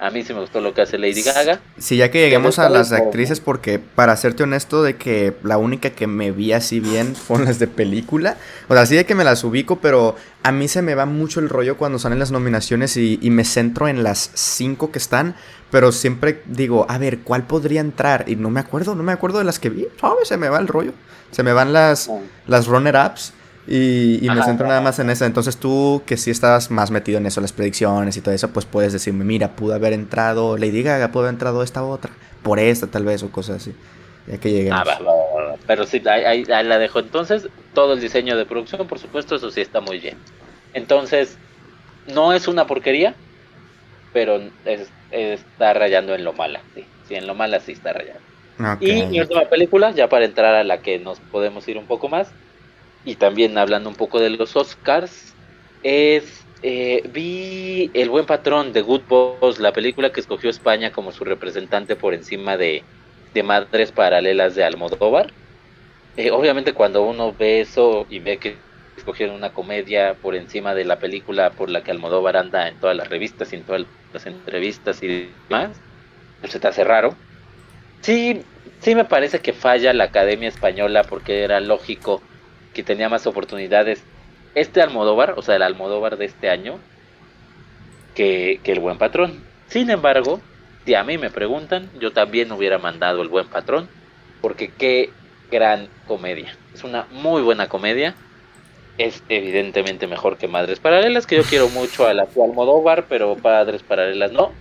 A 0.00 0.10
mí 0.10 0.24
sí 0.24 0.32
me 0.32 0.40
gustó 0.40 0.62
lo 0.62 0.72
que 0.72 0.80
hace 0.80 0.96
Lady 0.96 1.20
Gaga. 1.20 1.60
Sí, 1.78 1.98
ya 1.98 2.10
que 2.10 2.20
lleguemos 2.20 2.58
a 2.58 2.70
las 2.70 2.90
actrices, 2.90 3.38
porque 3.38 3.78
para 3.78 4.16
serte 4.16 4.44
honesto, 4.44 4.82
de 4.82 4.96
que 4.96 5.34
la 5.42 5.58
única 5.58 5.90
que 5.90 6.06
me 6.06 6.32
vi 6.32 6.52
así 6.52 6.80
bien 6.80 7.14
fueron 7.26 7.46
las 7.46 7.58
de 7.58 7.66
película. 7.66 8.38
O 8.68 8.74
sea, 8.74 8.86
sí 8.86 8.96
de 8.96 9.04
que 9.04 9.14
me 9.14 9.24
las 9.24 9.44
ubico, 9.44 9.76
pero 9.80 10.16
a 10.42 10.52
mí 10.52 10.68
se 10.68 10.80
me 10.80 10.94
va 10.94 11.04
mucho 11.04 11.38
el 11.40 11.50
rollo 11.50 11.76
cuando 11.76 11.98
salen 11.98 12.18
las 12.18 12.30
nominaciones 12.30 12.96
y, 12.96 13.18
me 13.30 13.44
centro 13.44 13.88
en 13.88 14.02
las 14.02 14.30
cinco 14.32 14.90
que 14.90 14.98
están. 14.98 15.36
Pero 15.70 15.92
siempre 15.92 16.42
digo, 16.46 16.86
a 16.88 16.96
ver, 16.96 17.18
¿cuál 17.18 17.46
podría 17.46 17.82
entrar? 17.82 18.24
Y 18.26 18.36
no 18.36 18.48
me 18.48 18.60
acuerdo, 18.60 18.94
no 18.94 19.02
me 19.02 19.12
acuerdo 19.12 19.36
de 19.36 19.44
las 19.44 19.58
que 19.58 19.68
vi. 19.68 19.86
¿Sabes? 20.00 20.28
Se 20.28 20.38
me 20.38 20.48
va 20.48 20.58
el 20.60 20.66
rollo. 20.66 20.94
Se 21.30 21.42
me 21.42 21.52
van 21.52 21.74
las, 21.74 22.10
las 22.46 22.68
runner-ups. 22.68 23.34
Y, 23.72 24.28
me 24.28 24.42
centro 24.42 24.66
nada 24.66 24.80
más 24.80 24.98
en 24.98 25.10
eso. 25.10 25.24
Entonces 25.24 25.56
tú, 25.56 26.02
que 26.04 26.16
sí 26.16 26.32
estabas 26.32 26.72
más 26.72 26.90
metido 26.90 27.18
en 27.18 27.26
eso, 27.26 27.40
las 27.40 27.52
predicciones 27.52 28.16
y 28.16 28.20
todo 28.20 28.34
eso, 28.34 28.50
pues 28.50 28.66
puedes 28.66 28.92
decirme, 28.92 29.24
mira, 29.24 29.54
pudo 29.54 29.74
haber 29.74 29.92
entrado 29.92 30.58
Lady 30.58 30.82
Gaga, 30.82 31.12
pudo 31.12 31.22
haber 31.22 31.34
entrado 31.34 31.62
esta 31.62 31.84
otra, 31.84 32.10
por 32.42 32.58
esta 32.58 32.88
tal 32.88 33.04
vez, 33.04 33.22
o 33.22 33.30
cosas 33.30 33.58
así. 33.58 33.72
Ya 34.26 34.38
que 34.38 34.50
lleguemos. 34.50 34.88
Ah, 34.88 35.54
pero 35.68 35.86
sí, 35.86 36.02
ahí, 36.08 36.44
la 36.44 36.78
dejo. 36.78 36.98
Entonces, 36.98 37.48
todo 37.72 37.92
el 37.92 38.00
diseño 38.00 38.36
de 38.36 38.44
producción, 38.44 38.88
por 38.88 38.98
supuesto, 38.98 39.36
eso 39.36 39.52
sí 39.52 39.60
está 39.60 39.80
muy 39.80 40.00
bien. 40.00 40.16
Entonces, 40.74 41.38
no 42.12 42.32
es 42.32 42.48
una 42.48 42.66
porquería, 42.66 43.14
pero 44.12 44.40
está 45.12 45.74
rayando 45.74 46.12
en 46.16 46.24
lo 46.24 46.32
mala, 46.32 46.60
sí. 46.74 46.84
Sí, 47.06 47.14
en 47.14 47.28
lo 47.28 47.36
mala 47.36 47.60
sí 47.60 47.72
está 47.72 47.92
rayando. 47.92 48.20
Y 48.80 49.06
mi 49.06 49.20
última 49.20 49.44
película, 49.44 49.92
ya 49.92 50.08
para 50.08 50.24
entrar 50.24 50.56
a 50.56 50.64
la 50.64 50.78
que 50.78 50.98
nos 50.98 51.20
podemos 51.20 51.66
ir 51.68 51.78
un 51.78 51.86
poco 51.86 52.08
más, 52.08 52.32
y 53.04 53.16
también 53.16 53.56
hablando 53.58 53.88
un 53.88 53.96
poco 53.96 54.20
de 54.20 54.30
los 54.30 54.56
Oscars, 54.56 55.34
es 55.82 56.44
eh, 56.62 57.02
vi 57.12 57.90
El 57.94 58.10
Buen 58.10 58.26
Patrón 58.26 58.72
de 58.72 58.82
Good 58.82 59.02
Boss, 59.08 59.58
la 59.58 59.72
película 59.72 60.12
que 60.12 60.20
escogió 60.20 60.50
España 60.50 60.92
como 60.92 61.10
su 61.12 61.24
representante 61.24 61.96
por 61.96 62.12
encima 62.12 62.56
de, 62.56 62.84
de 63.32 63.42
Madres 63.42 63.92
Paralelas 63.92 64.54
de 64.54 64.64
Almodóvar. 64.64 65.32
Eh, 66.16 66.30
obviamente 66.30 66.74
cuando 66.74 67.02
uno 67.02 67.34
ve 67.38 67.60
eso 67.60 68.06
y 68.10 68.18
ve 68.18 68.38
que 68.38 68.58
escogieron 68.96 69.36
una 69.36 69.54
comedia 69.54 70.14
por 70.14 70.34
encima 70.34 70.74
de 70.74 70.84
la 70.84 70.98
película 70.98 71.50
por 71.50 71.70
la 71.70 71.82
que 71.82 71.92
Almodóvar 71.92 72.36
anda 72.36 72.68
en 72.68 72.78
todas 72.78 72.96
las 72.96 73.08
revistas 73.08 73.52
y 73.52 73.56
en 73.56 73.64
todas 73.64 73.86
las 74.12 74.26
entrevistas 74.26 75.02
y 75.02 75.32
demás, 75.48 75.82
pues 76.40 76.52
se 76.52 76.60
te 76.60 76.68
hace 76.68 76.84
raro. 76.84 77.16
Sí, 78.02 78.42
sí 78.80 78.94
me 78.94 79.04
parece 79.06 79.40
que 79.40 79.54
falla 79.54 79.94
la 79.94 80.04
Academia 80.04 80.48
Española 80.48 81.04
porque 81.04 81.42
era 81.42 81.60
lógico 81.60 82.22
que 82.72 82.82
tenía 82.82 83.08
más 83.08 83.26
oportunidades 83.26 84.02
este 84.54 84.82
Almodóvar, 84.82 85.34
o 85.36 85.42
sea, 85.42 85.56
el 85.56 85.62
Almodóvar 85.62 86.16
de 86.16 86.24
este 86.24 86.50
año, 86.50 86.78
que, 88.14 88.60
el 88.64 88.80
Buen 88.80 88.98
Patrón. 88.98 89.42
Sin 89.68 89.90
embargo, 89.90 90.40
si 90.84 90.94
a 90.94 91.04
mí 91.04 91.18
me 91.18 91.30
preguntan, 91.30 91.90
yo 92.00 92.12
también 92.12 92.50
hubiera 92.52 92.78
mandado 92.78 93.22
el 93.22 93.28
Buen 93.28 93.46
Patrón, 93.46 93.88
porque 94.40 94.70
qué 94.76 95.10
gran 95.50 95.88
comedia. 96.06 96.56
Es 96.74 96.84
una 96.84 97.06
muy 97.10 97.42
buena 97.42 97.68
comedia. 97.68 98.14
Es 98.98 99.22
evidentemente 99.28 100.06
mejor 100.06 100.36
que 100.36 100.48
Madres 100.48 100.80
Paralelas, 100.80 101.26
que 101.26 101.36
yo 101.36 101.42
quiero 101.42 101.68
mucho 101.68 102.06
a 102.06 102.12
la 102.12 102.26
Almodóvar, 102.34 103.06
pero 103.08 103.36
Padres 103.36 103.82
Paralelas 103.82 104.32
no. 104.32 104.52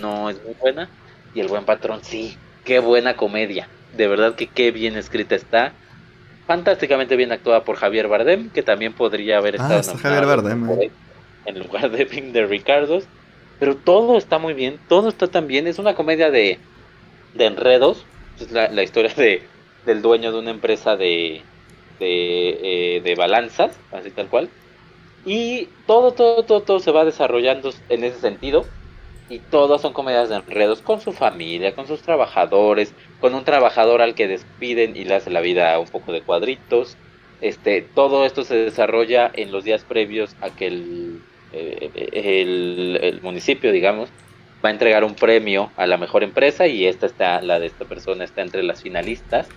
No 0.00 0.30
es 0.30 0.42
muy 0.42 0.54
buena. 0.60 0.88
Y 1.34 1.40
el 1.40 1.48
Buen 1.48 1.64
Patrón 1.64 2.00
sí. 2.02 2.36
Qué 2.64 2.80
buena 2.80 3.14
comedia. 3.14 3.68
De 3.96 4.08
verdad 4.08 4.34
que 4.34 4.48
qué 4.48 4.70
bien 4.72 4.96
escrita 4.96 5.34
está 5.34 5.72
fantásticamente 6.46 7.16
bien 7.16 7.32
actuada 7.32 7.64
por 7.64 7.76
Javier 7.76 8.08
Bardem, 8.08 8.50
que 8.50 8.62
también 8.62 8.92
podría 8.92 9.38
haber 9.38 9.60
ah, 9.60 9.78
estado 9.78 9.98
Javier 9.98 10.26
Bardem, 10.26 10.70
eh. 10.80 10.90
en 11.44 11.58
lugar 11.58 11.90
de 11.90 12.06
Pink 12.06 12.26
de 12.26 12.46
Ricardos. 12.46 13.04
Pero 13.58 13.74
todo 13.76 14.18
está 14.18 14.38
muy 14.38 14.54
bien, 14.54 14.78
todo 14.88 15.08
está 15.08 15.28
tan 15.28 15.46
bien. 15.46 15.66
Es 15.66 15.78
una 15.78 15.94
comedia 15.94 16.30
de, 16.30 16.58
de 17.34 17.46
enredos. 17.46 18.04
Es 18.38 18.52
la, 18.52 18.82
historia 18.82 19.12
de, 19.14 19.42
del 19.86 20.02
dueño 20.02 20.30
de 20.30 20.38
una 20.38 20.50
empresa 20.50 20.96
de, 20.96 21.40
de, 21.98 22.96
eh, 22.96 23.00
de 23.02 23.14
balanzas, 23.14 23.78
así 23.92 24.10
tal 24.10 24.28
cual. 24.28 24.50
Y 25.24 25.68
todo, 25.86 26.12
todo, 26.12 26.44
todo, 26.44 26.60
todo 26.60 26.80
se 26.80 26.92
va 26.92 27.04
desarrollando 27.04 27.72
en 27.88 28.04
ese 28.04 28.20
sentido 28.20 28.66
y 29.28 29.38
todas 29.40 29.80
son 29.80 29.92
comedias 29.92 30.28
de 30.28 30.36
enredos 30.36 30.82
con 30.82 31.00
su 31.00 31.12
familia, 31.12 31.74
con 31.74 31.86
sus 31.86 32.02
trabajadores, 32.02 32.92
con 33.26 33.34
un 33.34 33.44
trabajador 33.44 34.02
al 34.02 34.14
que 34.14 34.28
despiden 34.28 34.96
y 34.96 35.04
le 35.04 35.16
hace 35.16 35.30
la 35.30 35.40
vida 35.40 35.76
un 35.80 35.88
poco 35.88 36.12
de 36.12 36.22
cuadritos. 36.22 36.96
Este, 37.40 37.82
todo 37.82 38.24
esto 38.24 38.44
se 38.44 38.54
desarrolla 38.54 39.32
en 39.34 39.50
los 39.50 39.64
días 39.64 39.82
previos 39.82 40.36
a 40.40 40.50
que 40.50 40.68
el, 40.68 41.20
eh, 41.52 43.00
el, 43.02 43.20
municipio, 43.22 43.72
digamos, 43.72 44.10
va 44.64 44.68
a 44.68 44.72
entregar 44.72 45.02
un 45.02 45.16
premio 45.16 45.72
a 45.76 45.88
la 45.88 45.96
mejor 45.96 46.22
empresa 46.22 46.68
y 46.68 46.86
esta 46.86 47.06
está, 47.06 47.42
la 47.42 47.58
de 47.58 47.66
esta 47.66 47.84
persona 47.84 48.22
está 48.22 48.42
entre 48.42 48.62
las 48.62 48.82
finalistas. 48.82 49.48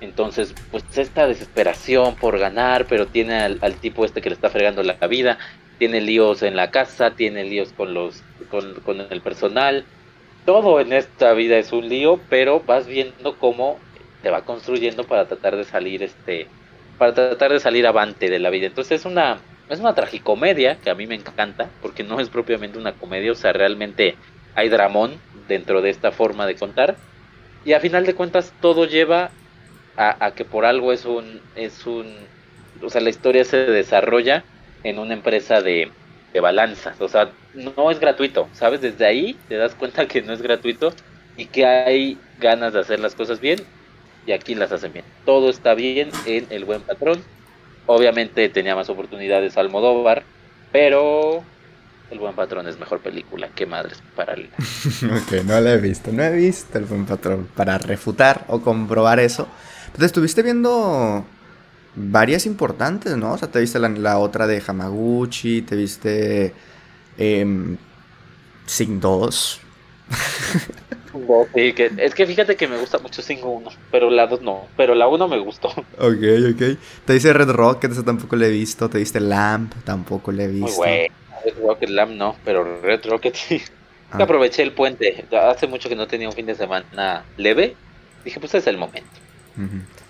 Entonces, 0.00 0.52
pues 0.72 0.82
esta 0.98 1.28
desesperación 1.28 2.16
por 2.16 2.40
ganar, 2.40 2.86
pero 2.88 3.06
tiene 3.06 3.34
al, 3.34 3.58
al 3.60 3.76
tipo 3.76 4.04
este 4.04 4.20
que 4.20 4.30
le 4.30 4.34
está 4.34 4.50
fregando 4.50 4.82
la 4.82 4.94
vida, 5.06 5.38
tiene 5.78 6.00
líos 6.00 6.42
en 6.42 6.56
la 6.56 6.72
casa, 6.72 7.12
tiene 7.12 7.44
líos 7.44 7.72
con 7.72 7.94
los 7.94 8.20
con, 8.50 9.00
el 9.08 9.20
personal. 9.20 9.84
Todo 10.44 10.80
en 10.80 10.92
esta 10.92 11.32
vida 11.34 11.58
es 11.58 11.72
un 11.72 11.88
lío, 11.88 12.26
pero 12.28 12.64
vas 12.64 12.86
viendo 12.86 13.38
cómo 13.38 13.86
te 14.20 14.30
va 14.30 14.44
construyendo 14.44 15.06
para 15.06 15.28
tratar 15.28 15.56
de 15.56 15.64
salir 15.64 16.02
este 16.02 16.52
para 16.96 17.14
tratar 17.14 17.52
de 17.52 17.60
salir 17.60 17.86
avante 17.86 18.28
de 18.30 18.38
la 18.38 18.50
vida. 18.50 18.66
Entonces 18.66 19.00
es 19.00 19.04
una 19.06 19.46
es 19.68 19.80
una 19.80 19.94
tragicomedia 19.94 20.80
que 20.80 20.90
a 20.90 20.94
mí 20.94 21.06
me 21.06 21.14
encanta 21.14 21.76
porque 21.80 22.02
no 22.04 22.20
es 22.20 22.28
propiamente 22.30 22.78
una 22.78 22.96
comedia, 22.98 23.32
o 23.32 23.34
sea, 23.34 23.52
realmente 23.52 24.18
hay 24.54 24.68
dramón 24.68 25.24
dentro 25.32 25.80
de 25.82 25.90
esta 25.90 26.12
forma 26.12 26.46
de 26.46 26.56
contar 26.56 27.00
y 27.62 27.72
a 27.74 27.80
final 27.80 28.06
de 28.06 28.14
cuentas 28.14 28.56
todo 28.60 28.86
lleva 28.86 29.36
a, 29.96 30.26
a 30.26 30.34
que 30.34 30.44
por 30.44 30.64
algo 30.64 30.92
es 30.92 31.04
un 31.04 31.48
es 31.54 31.86
un 31.86 32.30
o 32.82 32.88
sea, 32.90 33.00
la 33.00 33.10
historia 33.10 33.44
se 33.44 33.58
desarrolla 33.58 34.48
en 34.82 34.98
una 34.98 35.14
empresa 35.14 35.62
de 35.62 35.96
de 36.32 36.40
balanzas. 36.40 37.00
O 37.00 37.08
sea, 37.08 37.30
no 37.54 37.90
es 37.90 37.98
gratuito, 37.98 38.48
¿sabes? 38.52 38.80
Desde 38.80 39.06
ahí 39.06 39.36
te 39.48 39.56
das 39.56 39.74
cuenta 39.74 40.06
que 40.06 40.22
no 40.22 40.32
es 40.32 40.42
gratuito 40.42 40.92
y 41.36 41.46
que 41.46 41.66
hay 41.66 42.18
ganas 42.40 42.72
de 42.72 42.80
hacer 42.80 43.00
las 43.00 43.14
cosas 43.14 43.40
bien 43.40 43.60
y 44.26 44.32
aquí 44.32 44.54
las 44.54 44.72
hacen 44.72 44.92
bien. 44.92 45.04
Todo 45.24 45.50
está 45.50 45.74
bien 45.74 46.10
en 46.26 46.46
El 46.50 46.64
Buen 46.64 46.82
Patrón. 46.82 47.22
Obviamente 47.86 48.48
tenía 48.48 48.76
más 48.76 48.88
oportunidades 48.88 49.56
Almodóvar, 49.56 50.22
pero 50.70 51.42
El 52.10 52.18
Buen 52.18 52.34
Patrón 52.34 52.68
es 52.68 52.78
mejor 52.78 53.00
película 53.00 53.48
que 53.48 53.66
Madres 53.66 54.02
Paralelas. 54.14 54.52
ok, 55.02 55.44
no 55.44 55.60
la 55.60 55.74
he 55.74 55.78
visto, 55.78 56.12
no 56.12 56.22
he 56.22 56.32
visto 56.32 56.78
El 56.78 56.84
Buen 56.84 57.06
Patrón 57.06 57.48
para 57.54 57.78
refutar 57.78 58.44
o 58.48 58.60
comprobar 58.60 59.18
eso. 59.18 59.48
Entonces, 59.86 60.06
¿estuviste 60.06 60.42
viendo 60.42 61.26
varias 61.94 62.46
importantes, 62.46 63.16
¿no? 63.16 63.32
O 63.32 63.38
sea, 63.38 63.48
te 63.48 63.60
viste 63.60 63.78
la, 63.78 64.18
otra 64.18 64.46
de 64.46 64.62
Hamaguchi, 64.66 65.62
te 65.62 65.76
viste 65.76 66.52
eh, 67.18 67.76
Sing 68.66 69.00
2. 69.00 69.60
es 71.96 72.14
que 72.14 72.26
fíjate 72.26 72.56
que 72.56 72.66
me 72.66 72.78
gusta 72.78 72.98
mucho 72.98 73.22
Sing 73.22 73.40
1, 73.42 73.70
pero 73.90 74.10
la 74.10 74.26
2 74.26 74.42
no, 74.42 74.66
pero 74.76 74.94
la 74.94 75.08
1 75.08 75.28
me 75.28 75.38
gustó. 75.38 75.68
Ok, 75.98 76.22
ok. 76.52 76.78
Te 77.04 77.12
dice 77.12 77.32
Red 77.32 77.50
Rocket, 77.50 77.92
esa 77.92 78.02
tampoco 78.02 78.36
le 78.36 78.46
he 78.46 78.50
visto, 78.50 78.88
te 78.88 78.98
viste 78.98 79.20
Lamp, 79.20 79.74
tampoco 79.84 80.32
le 80.32 80.44
he 80.44 80.48
visto. 80.48 80.66
Muy 80.66 80.76
bueno, 80.76 81.14
Red 81.44 81.54
Rocket, 81.62 81.88
Lamp 81.90 82.12
no, 82.12 82.36
pero 82.44 82.80
Red 82.80 83.04
Rocket 83.06 83.34
sí. 83.36 83.62
Ah. 84.10 84.22
Aproveché 84.22 84.62
el 84.62 84.72
puente, 84.72 85.24
hace 85.32 85.66
mucho 85.66 85.88
que 85.88 85.96
no 85.96 86.06
tenía 86.06 86.28
un 86.28 86.34
fin 86.34 86.44
de 86.44 86.54
semana 86.54 87.24
leve, 87.38 87.76
dije 88.24 88.38
pues 88.40 88.54
es 88.54 88.66
el 88.66 88.76
momento. 88.76 89.08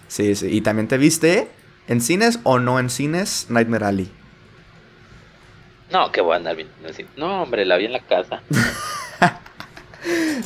Sí, 0.09 0.35
sí, 0.35 0.49
y 0.51 0.61
también 0.61 0.88
te 0.88 0.99
viste 0.99 1.49
¿En 1.88 2.01
cines 2.01 2.38
o 2.45 2.59
no 2.59 2.79
en 2.79 2.90
cines? 2.90 3.47
Nightmare 3.49 3.85
Alley. 3.85 4.11
No, 5.92 6.11
que 6.11 6.21
voy 6.21 6.35
a 6.35 6.37
andar 6.37 6.57
No, 7.16 7.42
hombre, 7.42 7.64
la 7.66 7.77
vi 7.77 7.87
en 7.87 7.92
la 7.92 8.01
casa. 8.01 8.42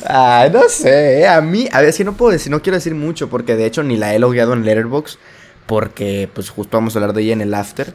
Ah, 0.05 0.47
no 0.53 0.69
sé, 0.69 1.21
eh, 1.21 1.27
a 1.27 1.41
mí, 1.41 1.67
a 1.71 1.81
ver, 1.81 1.91
si 1.91 2.03
no 2.03 2.13
puedo 2.13 2.31
decir, 2.31 2.51
no 2.51 2.61
quiero 2.61 2.77
decir 2.77 2.93
mucho, 2.93 3.27
porque 3.27 3.55
de 3.55 3.65
hecho 3.65 3.81
ni 3.81 3.97
la 3.97 4.13
he 4.13 4.19
logueado 4.19 4.53
en 4.53 4.63
Letterboxd, 4.63 5.17
porque 5.65 6.29
pues 6.31 6.49
justo 6.49 6.77
vamos 6.77 6.95
a 6.95 6.99
hablar 6.99 7.13
de 7.13 7.23
ella 7.23 7.33
en 7.33 7.41
el 7.41 7.53
after, 7.55 7.93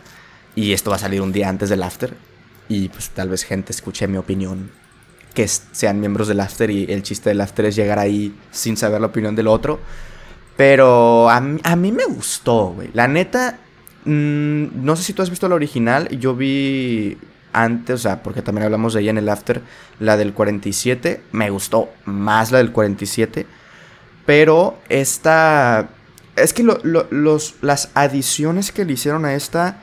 y 0.56 0.72
esto 0.72 0.90
va 0.90 0.96
a 0.96 0.98
salir 0.98 1.22
un 1.22 1.30
día 1.30 1.48
antes 1.48 1.68
del 1.68 1.84
after, 1.84 2.14
y 2.68 2.88
pues 2.88 3.10
tal 3.10 3.28
vez 3.28 3.44
gente 3.44 3.72
escuche 3.72 4.08
mi 4.08 4.18
opinión, 4.18 4.72
que 5.34 5.46
sean 5.46 6.00
miembros 6.00 6.26
del 6.26 6.40
after, 6.40 6.68
y 6.68 6.92
el 6.92 7.04
chiste 7.04 7.30
del 7.30 7.40
after 7.40 7.64
es 7.64 7.76
llegar 7.76 8.00
ahí 8.00 8.36
sin 8.50 8.76
saber 8.76 9.00
la 9.00 9.06
opinión 9.06 9.36
del 9.36 9.46
otro, 9.46 9.78
pero 10.62 11.28
a, 11.28 11.40
mí 11.40 11.90
me 11.90 12.04
gustó, 12.04 12.68
güey, 12.68 12.90
la 12.94 13.08
neta, 13.08 13.58
mm, 14.04 14.84
no 14.84 14.94
sé 14.94 15.02
si 15.02 15.12
tú 15.12 15.20
has 15.20 15.28
visto 15.28 15.48
la 15.48 15.56
original, 15.56 16.08
yo 16.20 16.36
vi 16.36 17.18
antes, 17.52 17.96
o 17.96 17.98
sea, 17.98 18.22
porque 18.22 18.42
también 18.42 18.66
hablamos 18.66 18.94
de 18.94 19.00
ella 19.00 19.10
en 19.10 19.18
el 19.18 19.28
after, 19.28 19.60
la 19.98 20.16
del 20.16 20.32
47, 20.32 21.20
me 21.32 21.50
gustó 21.50 21.88
más 22.04 22.52
la 22.52 22.58
del 22.58 22.70
47, 22.70 23.44
pero 24.24 24.78
esta, 24.88 25.88
es 26.36 26.52
que 26.52 26.62
los, 26.62 27.56
las 27.60 27.90
adiciones 27.94 28.70
que 28.70 28.84
le 28.84 28.92
hicieron 28.92 29.24
a 29.24 29.34
esta, 29.34 29.78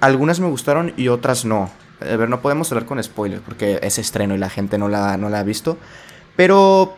algunas 0.00 0.40
me 0.40 0.48
gustaron 0.48 0.94
y 0.96 1.06
otras 1.06 1.44
no. 1.44 1.70
A 2.00 2.16
ver, 2.16 2.28
no 2.28 2.42
podemos 2.42 2.72
hablar 2.72 2.86
con 2.86 3.00
spoilers 3.00 3.42
porque 3.42 3.78
es 3.80 4.00
estreno 4.00 4.34
y 4.34 4.38
la 4.38 4.50
gente 4.50 4.78
no 4.78 4.88
la, 4.88 5.16
no 5.16 5.28
la 5.28 5.38
ha 5.38 5.44
visto, 5.44 5.78
pero 6.34 6.96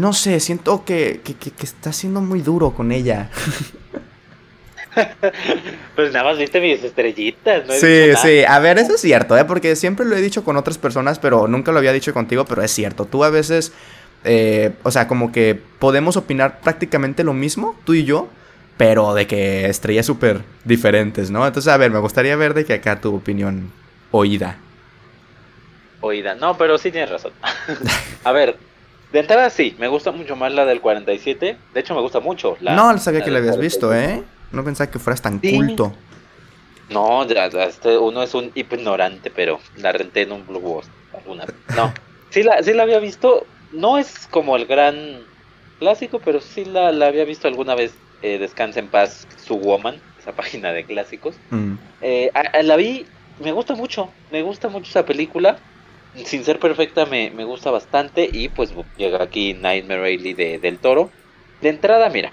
no 0.00 0.12
sé, 0.12 0.40
siento 0.40 0.84
que, 0.84 1.20
que, 1.22 1.34
que 1.34 1.64
está 1.64 1.92
siendo 1.92 2.20
muy 2.20 2.40
duro 2.40 2.72
con 2.72 2.92
ella. 2.92 3.30
pues 5.94 6.12
nada 6.12 6.24
más 6.24 6.38
viste 6.38 6.60
mis 6.60 6.82
estrellitas, 6.82 7.66
¿no? 7.66 7.74
Sí, 7.74 8.10
sí, 8.22 8.44
a 8.46 8.58
ver, 8.58 8.78
eso 8.78 8.94
es 8.94 9.00
cierto, 9.00 9.36
¿eh? 9.36 9.44
Porque 9.44 9.76
siempre 9.76 10.06
lo 10.06 10.16
he 10.16 10.22
dicho 10.22 10.44
con 10.44 10.56
otras 10.56 10.78
personas, 10.78 11.18
pero 11.18 11.48
nunca 11.48 11.72
lo 11.72 11.78
había 11.78 11.92
dicho 11.92 12.14
contigo, 12.14 12.44
pero 12.44 12.62
es 12.62 12.70
cierto. 12.70 13.04
Tú 13.04 13.24
a 13.24 13.30
veces, 13.30 13.72
eh, 14.24 14.72
o 14.82 14.90
sea, 14.90 15.08
como 15.08 15.32
que 15.32 15.60
podemos 15.78 16.16
opinar 16.16 16.60
prácticamente 16.60 17.24
lo 17.24 17.34
mismo, 17.34 17.78
tú 17.84 17.94
y 17.94 18.04
yo, 18.04 18.28
pero 18.76 19.14
de 19.14 19.26
que 19.26 19.66
estrellas 19.66 20.06
súper 20.06 20.40
diferentes, 20.64 21.30
¿no? 21.30 21.46
Entonces, 21.46 21.72
a 21.72 21.76
ver, 21.76 21.90
me 21.90 21.98
gustaría 21.98 22.36
ver 22.36 22.54
de 22.54 22.64
que 22.64 22.74
acá 22.74 23.00
tu 23.00 23.14
opinión 23.14 23.72
oída. 24.10 24.58
Oída, 26.00 26.34
no, 26.34 26.56
pero 26.56 26.78
sí 26.78 26.90
tienes 26.90 27.10
razón. 27.10 27.32
a 28.24 28.32
ver, 28.32 28.56
de 29.12 29.20
entrada 29.20 29.50
sí, 29.50 29.76
me 29.78 29.88
gusta 29.88 30.10
mucho 30.10 30.36
más 30.36 30.52
la 30.52 30.64
del 30.64 30.80
47. 30.80 31.56
De 31.72 31.80
hecho, 31.80 31.94
me 31.94 32.00
gusta 32.00 32.20
mucho. 32.20 32.56
La, 32.60 32.74
no, 32.74 32.98
sabía 32.98 33.22
que 33.22 33.30
la 33.30 33.38
habías 33.38 33.58
visto, 33.58 33.94
¿eh? 33.94 34.22
No 34.52 34.64
pensaba 34.64 34.90
que 34.90 34.98
fueras 34.98 35.22
tan 35.22 35.38
culto. 35.38 35.92
No, 36.90 37.24
este, 37.24 37.98
uno 37.98 38.22
es 38.22 38.34
un 38.34 38.52
ignorante, 38.54 39.30
pero 39.30 39.58
la 39.76 39.92
renté 39.92 40.22
en 40.22 40.32
un 40.32 40.46
blockbuster 40.46 40.92
No, 41.76 41.92
sí 42.30 42.42
la, 42.42 42.62
sí 42.62 42.72
la 42.72 42.84
había 42.84 43.00
visto. 43.00 43.46
No 43.72 43.98
es 43.98 44.28
como 44.30 44.56
el 44.56 44.66
gran 44.66 45.20
clásico, 45.78 46.20
pero 46.24 46.40
sí 46.40 46.64
la, 46.64 46.92
la 46.92 47.06
había 47.06 47.24
visto 47.24 47.48
alguna 47.48 47.74
vez. 47.74 47.92
Eh, 48.22 48.38
Descansa 48.38 48.80
en 48.80 48.88
paz, 48.88 49.26
su 49.36 49.56
woman, 49.56 50.00
esa 50.18 50.32
página 50.32 50.72
de 50.72 50.84
clásicos. 50.84 51.36
Mm. 51.50 51.74
Eh, 52.00 52.30
la 52.62 52.76
vi, 52.76 53.04
me 53.40 53.52
gusta 53.52 53.74
mucho, 53.74 54.10
me 54.30 54.42
gusta 54.42 54.68
mucho 54.68 54.88
esa 54.88 55.04
película. 55.04 55.58
Sin 56.24 56.44
ser 56.44 56.58
perfecta, 56.58 57.06
me, 57.06 57.30
me 57.30 57.44
gusta 57.44 57.70
bastante. 57.70 58.28
Y 58.32 58.48
pues 58.48 58.72
llega 58.96 59.22
aquí 59.22 59.54
Nightmare 59.54 60.14
Alley 60.14 60.34
de, 60.34 60.58
del 60.58 60.78
Toro. 60.78 61.10
De 61.60 61.68
entrada, 61.68 62.08
mira, 62.10 62.30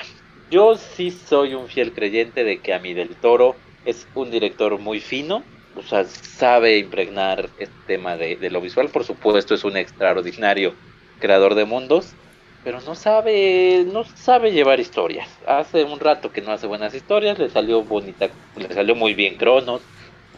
yo 0.49 0.75
sí 0.75 1.11
soy 1.11 1.53
un 1.53 1.67
fiel 1.67 1.93
creyente 1.93 2.43
de 2.43 2.59
que 2.59 2.73
a 2.73 2.79
mí 2.79 2.93
del 2.93 3.15
Toro 3.15 3.55
es 3.85 4.07
un 4.13 4.31
director 4.31 4.77
muy 4.79 4.99
fino, 4.99 5.43
o 5.75 5.81
sea, 5.81 6.05
sabe 6.05 6.77
impregnar 6.77 7.49
este 7.57 7.75
tema 7.87 8.15
de, 8.17 8.37
lo 8.49 8.61
visual, 8.61 8.89
por 8.89 9.03
supuesto 9.03 9.55
es 9.55 9.63
un 9.63 9.77
extraordinario 9.77 10.75
creador 11.19 11.55
de 11.55 11.65
mundos, 11.65 12.13
pero 12.63 12.79
no 12.81 12.95
sabe, 12.95 13.85
no 13.91 14.03
sabe 14.03 14.51
llevar 14.51 14.79
historias. 14.79 15.27
Hace 15.47 15.83
un 15.83 15.99
rato 15.99 16.31
que 16.31 16.41
no 16.41 16.51
hace 16.51 16.67
buenas 16.67 16.93
historias, 16.93 17.39
le 17.39 17.49
salió 17.49 17.83
bonita, 17.83 18.29
le 18.55 18.73
salió 18.73 18.95
muy 18.95 19.13
bien 19.13 19.35
Cronos, 19.35 19.81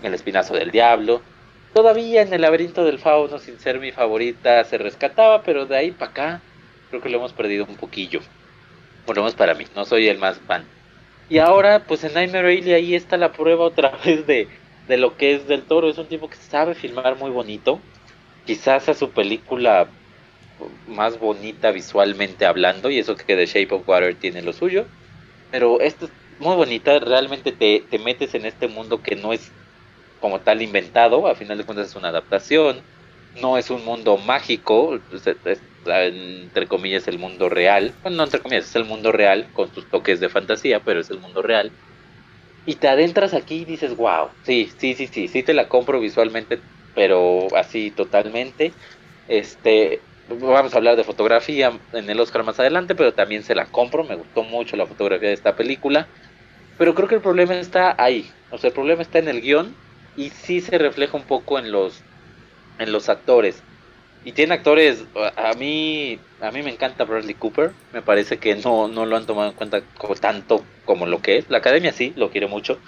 El 0.02 0.14
Espinazo 0.14 0.54
del 0.56 0.72
Diablo. 0.72 1.22
Todavía 1.76 2.24
en 2.24 2.34
el 2.34 2.42
laberinto 2.42 2.84
del 2.84 2.98
fauno, 2.98 3.38
sin 3.38 3.60
ser 3.60 3.80
mi 3.80 3.92
favorita, 3.92 4.64
se 4.64 4.80
rescataba, 4.80 5.44
pero 5.44 5.68
de 5.68 5.78
ahí 5.78 5.92
para 5.92 6.10
acá 6.10 6.42
creo 6.90 7.02
que 7.04 7.10
lo 7.10 7.18
hemos 7.18 7.34
perdido 7.34 7.66
un 7.66 7.76
poquillo 7.76 8.22
por 9.06 9.16
lo 9.16 9.22
menos 9.24 9.36
para 9.36 9.54
mí, 9.54 9.66
no 9.76 9.86
soy 9.86 10.08
el 10.08 10.18
más 10.18 10.40
fan. 10.40 10.66
Y 11.30 11.38
ahora, 11.38 11.84
pues 11.88 12.04
en 12.04 12.14
Nightmare 12.14 12.58
Alley 12.58 12.74
ahí 12.74 12.96
está 12.96 13.18
la 13.18 13.32
prueba 13.32 13.66
otra 13.66 13.98
vez 14.06 14.26
de, 14.28 14.48
de 14.88 14.98
lo 14.98 15.16
que 15.18 15.34
es 15.34 15.48
del 15.48 15.64
toro. 15.64 15.90
Es 15.90 15.98
un 15.98 16.08
tipo 16.08 16.30
que 16.30 16.36
sabe 16.36 16.76
filmar 16.76 17.18
muy 17.18 17.32
bonito. 17.32 17.80
Quizás 18.46 18.90
a 18.90 18.94
su 18.94 19.12
película 19.12 19.88
más 20.88 21.20
bonita 21.20 21.72
visualmente 21.72 22.46
hablando, 22.46 22.90
y 22.90 23.00
eso 23.00 23.16
que 23.16 23.36
The 23.36 23.46
Shape 23.46 23.76
of 23.76 23.88
Water 23.88 24.16
tiene 24.16 24.42
lo 24.42 24.54
suyo. 24.54 24.86
Pero 25.52 25.80
esta 25.82 26.06
es 26.06 26.12
muy 26.40 26.56
bonita, 26.56 27.00
realmente 27.00 27.52
te, 27.52 27.84
te 27.90 28.00
metes 28.00 28.36
en 28.36 28.46
este 28.46 28.68
mundo 28.68 29.02
que 29.02 29.16
no 29.16 29.34
es 29.34 29.52
como 30.20 30.42
tal 30.42 30.62
inventado, 30.62 31.28
a 31.28 31.36
final 31.36 31.58
de 31.58 31.66
cuentas 31.66 31.90
es 31.90 31.96
una 31.96 32.10
adaptación, 32.10 32.82
no 33.42 33.58
es 33.58 33.70
un 33.70 33.84
mundo 33.84 34.18
mágico, 34.18 35.00
entre 35.12 36.68
comillas, 36.68 37.08
el 37.08 37.20
mundo 37.20 37.50
real. 37.50 37.94
Bueno, 38.02 38.18
no 38.18 38.24
entre 38.24 38.40
comillas, 38.40 38.66
es 38.66 38.76
el 38.76 38.86
mundo 38.86 39.12
real 39.12 39.52
con 39.54 39.74
sus 39.74 39.90
toques 39.90 40.20
de 40.20 40.30
fantasía, 40.30 40.82
pero 40.84 41.00
es 41.00 41.10
el 41.10 41.20
mundo 41.20 41.42
real. 41.42 41.72
Y 42.66 42.76
te 42.76 42.88
adentras 42.88 43.34
aquí 43.34 43.62
y 43.62 43.66
dices, 43.66 43.96
wow, 43.96 44.30
sí, 44.44 44.72
sí, 44.78 44.96
sí, 44.96 45.08
sí, 45.08 45.28
sí 45.28 45.44
te 45.44 45.54
la 45.54 45.68
compro 45.70 46.00
visualmente, 46.00 46.60
pero 46.94 47.48
así 47.56 47.92
totalmente. 47.92 48.74
Este, 49.28 50.02
vamos 50.28 50.74
a 50.74 50.78
hablar 50.78 50.96
de 50.96 51.04
fotografía 51.04 51.80
en 51.94 52.10
el 52.10 52.20
Oscar 52.20 52.44
más 52.44 52.60
adelante, 52.60 52.96
pero 52.96 53.14
también 53.14 53.44
se 53.44 53.56
la 53.56 53.68
compro, 53.68 54.04
me 54.04 54.16
gustó 54.16 54.44
mucho 54.44 54.78
la 54.78 54.88
fotografía 54.88 55.30
de 55.30 55.36
esta 55.36 55.56
película. 55.56 56.08
Pero 56.78 56.96
creo 56.96 57.08
que 57.08 57.16
el 57.16 57.22
problema 57.22 57.56
está 57.56 57.96
ahí, 57.98 58.32
o 58.50 58.58
sea, 58.58 58.70
el 58.70 58.74
problema 58.74 59.02
está 59.02 59.20
en 59.20 59.30
el 59.30 59.42
guion 59.42 59.85
y 60.16 60.30
sí 60.30 60.62
se 60.62 60.78
refleja 60.78 61.18
un 61.18 61.24
poco 61.24 61.60
en 61.60 61.72
los, 61.72 62.04
en 62.80 62.92
los 62.92 63.10
actores 63.10 63.64
y 64.26 64.32
tiene 64.32 64.56
actores, 64.56 65.06
a 65.36 65.54
mí 65.54 66.20
a 66.42 66.50
mí 66.50 66.64
me 66.64 66.72
encanta 66.72 67.06
Bradley 67.06 67.36
Cooper, 67.36 67.72
me 67.94 68.02
parece 68.02 68.38
que 68.40 68.56
no, 68.56 68.88
no 68.88 69.06
lo 69.06 69.16
han 69.16 69.28
tomado 69.28 69.52
en 69.52 69.56
cuenta 69.56 69.84
como, 69.98 70.16
tanto 70.16 70.66
como 70.84 71.06
lo 71.06 71.22
que 71.22 71.38
es. 71.38 71.50
La 71.50 71.60
academia 71.60 71.94
sí, 71.94 72.12
lo 72.16 72.32
quiere 72.32 72.48
mucho, 72.48 72.80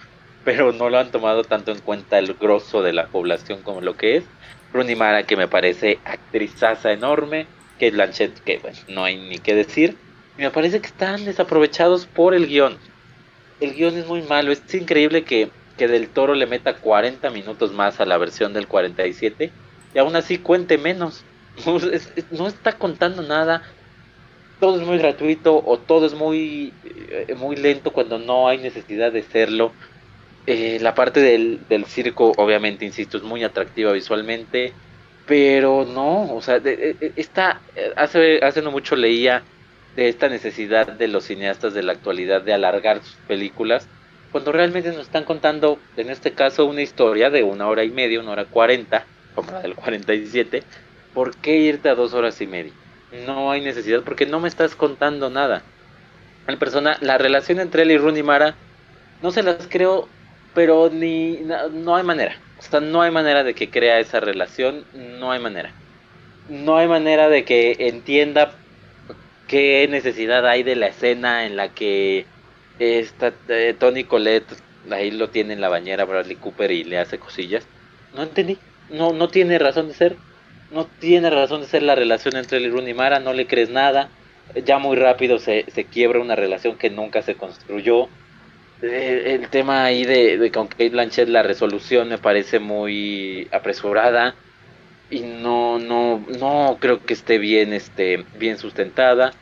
pero 0.44 0.74
no 0.74 0.90
lo 0.90 0.98
han 0.98 1.12
tomado 1.12 1.44
tanto 1.44 1.72
en 1.72 1.80
cuenta 1.80 2.18
el 2.18 2.34
grosso 2.34 2.82
de 2.82 2.92
la 2.92 3.08
población 3.08 3.62
como 3.62 3.82
lo 3.82 3.96
que 3.96 4.18
es. 4.18 4.24
Rooney 4.74 4.96
Mara, 4.96 5.24
que 5.24 5.38
me 5.38 5.48
parece 5.48 6.00
actrizaza 6.06 6.92
enorme, 6.92 7.46
Kate 7.74 7.92
Blanchett, 7.92 8.40
que 8.40 8.58
bueno, 8.58 8.78
no 8.88 9.04
hay 9.04 9.18
ni 9.18 9.38
qué 9.38 9.54
decir. 9.54 9.96
Me 10.38 10.50
parece 10.50 10.82
que 10.82 10.88
están 10.88 11.24
desaprovechados 11.24 12.08
por 12.08 12.34
el 12.34 12.48
guion. 12.48 12.80
El 13.60 13.76
guion 13.76 13.96
es 13.96 14.08
muy 14.08 14.24
malo, 14.24 14.52
es 14.52 14.74
increíble 14.74 15.24
que, 15.24 15.52
que 15.78 15.88
Del 15.88 16.10
Toro 16.10 16.34
le 16.36 16.48
meta 16.48 16.76
40 16.76 17.30
minutos 17.30 17.72
más 17.74 18.00
a 18.00 18.06
la 18.06 18.18
versión 18.18 18.54
del 18.54 18.68
47 18.68 19.52
y 19.94 20.00
aún 20.00 20.16
así 20.16 20.38
cuente 20.38 20.78
menos. 20.78 21.24
No, 22.32 22.48
está 22.48 22.74
contando 22.74 23.24
nada. 23.24 23.64
Todo 24.60 24.80
es 24.80 24.86
muy 24.86 24.98
gratuito 24.98 25.64
o 25.66 25.78
todo 25.78 26.06
es 26.06 26.14
muy, 26.14 26.74
eh, 26.84 27.36
muy 27.38 27.56
lento 27.56 27.92
cuando 27.92 28.20
no 28.20 28.48
hay 28.48 28.58
necesidad 28.58 29.12
de 29.12 29.24
serlo. 29.24 29.72
Eh, 30.46 30.78
la 30.82 30.96
parte 30.96 31.20
del, 31.20 31.60
del, 31.68 31.86
circo, 31.86 32.32
obviamente, 32.38 32.86
insisto, 32.86 33.18
es 33.18 33.24
muy 33.24 33.44
atractiva 33.44 33.92
visualmente, 33.92 34.74
pero 35.26 35.86
no, 35.86 36.34
o 36.34 36.42
sea, 36.42 36.62
está, 37.16 37.60
hace, 37.96 38.40
hace 38.42 38.62
no 38.62 38.72
mucho 38.72 38.96
leía 38.96 39.44
de 39.98 40.08
esta 40.08 40.30
necesidad 40.30 40.88
de 40.88 41.08
los 41.08 41.26
cineastas 41.26 41.74
de 41.74 41.84
la 41.84 41.92
actualidad 41.94 42.44
de 42.44 42.54
alargar 42.54 43.04
sus 43.04 43.16
películas, 43.28 43.90
cuando 44.38 44.52
realmente 44.52 44.90
nos 44.90 45.08
están 45.08 45.24
contando, 45.24 45.80
en 45.96 46.12
este 46.12 46.32
caso, 46.34 46.68
una 46.68 46.84
historia 46.84 47.32
de 47.32 47.42
una 47.42 47.68
hora 47.68 47.84
y 47.84 47.90
media, 47.90 48.20
una 48.20 48.34
hora 48.34 48.46
cuarenta, 48.46 49.04
como 49.34 49.50
la 49.50 49.62
del 49.62 49.74
47, 49.74 50.62
¿por 51.16 51.36
qué 51.38 51.58
irte 51.58 51.90
a 51.90 51.96
dos 51.96 52.14
horas 52.14 52.40
y 52.40 52.46
media? 52.46 52.72
No 53.26 53.50
hay 53.50 53.62
necesidad 53.62 54.04
porque 54.04 54.28
no 54.28 54.40
me 54.40 54.48
estás 54.48 54.76
contando 54.76 55.32
nada. 55.32 55.64
El 56.46 56.60
persona, 56.60 57.00
la 57.02 57.18
relación 57.18 57.60
entre 57.60 57.82
él 57.82 57.90
y 57.90 57.98
Rooney 57.98 58.22
Mara, 58.22 58.54
no 59.24 59.32
se 59.32 59.42
las 59.42 59.68
creo, 59.68 60.08
pero 60.54 60.92
ni 60.94 61.40
no, 61.74 61.96
hay 61.96 62.04
manera. 62.04 62.36
O 62.60 62.62
sea, 62.62 62.80
no 62.80 63.02
hay 63.02 63.10
manera 63.10 63.44
de 63.44 63.56
que 63.56 63.72
crea 63.72 64.00
esa 64.00 64.20
relación, 64.20 64.86
no 64.94 65.32
hay 65.32 65.40
manera. 65.40 65.72
No 66.48 66.78
hay 66.78 66.88
manera 66.88 67.28
de 67.28 67.44
que 67.44 67.76
entienda 67.80 68.52
qué 69.48 69.88
necesidad 69.90 70.46
hay 70.46 70.62
de 70.62 70.76
la 70.76 70.86
escena 70.86 71.48
en 71.48 71.56
la 71.56 71.70
que 71.70 72.28
está 72.80 73.34
eh, 73.50 73.76
Tony 73.78 74.04
Colette 74.04 74.56
ahí 74.92 75.12
lo 75.12 75.30
tiene 75.30 75.54
en 75.54 75.62
la 75.62 75.70
bañera 75.70 76.06
Bradley 76.06 76.38
Cooper 76.38 76.72
y 76.72 76.84
le 76.84 77.00
hace 77.00 77.20
cosillas. 77.20 77.68
No 78.14 78.24
entendí 78.24 78.58
no, 78.90 79.14
no 79.14 79.30
tiene 79.30 79.60
razón 79.60 79.88
de 79.88 79.94
ser. 79.94 80.18
No 80.72 80.86
tiene 81.00 81.30
razón 81.30 81.62
de 81.62 81.68
ser 81.68 81.84
la 81.84 81.96
relación 81.96 82.36
entre 82.36 82.58
él 82.58 82.88
y 82.88 82.94
Mara, 82.94 83.20
no 83.20 83.34
le 83.34 83.48
crees 83.48 83.70
nada. 83.70 84.10
Ya 84.66 84.80
muy 84.80 84.98
rápido 84.98 85.40
se, 85.40 85.66
se 85.74 85.86
quiebra 85.86 86.20
una 86.20 86.36
relación 86.36 86.78
que 86.78 86.90
nunca 86.90 87.22
se 87.22 87.36
construyó. 87.36 88.10
Eh, 88.82 89.38
el 89.42 89.50
tema 89.50 89.86
ahí 89.86 90.04
de, 90.06 90.38
de 90.38 90.52
con 90.52 90.68
Kate 90.68 90.90
Blanchett, 90.90 91.30
la 91.30 91.44
resolución 91.44 92.10
me 92.10 92.18
parece 92.18 92.60
muy 92.60 93.48
apresurada. 93.52 94.36
y 95.10 95.22
no, 95.22 95.80
no, 95.80 96.26
no 96.28 96.78
creo 96.80 97.06
que 97.06 97.14
esté 97.14 97.38
bien, 97.38 97.74
este, 97.74 98.26
bien 98.38 98.58
sustentada. 98.58 99.34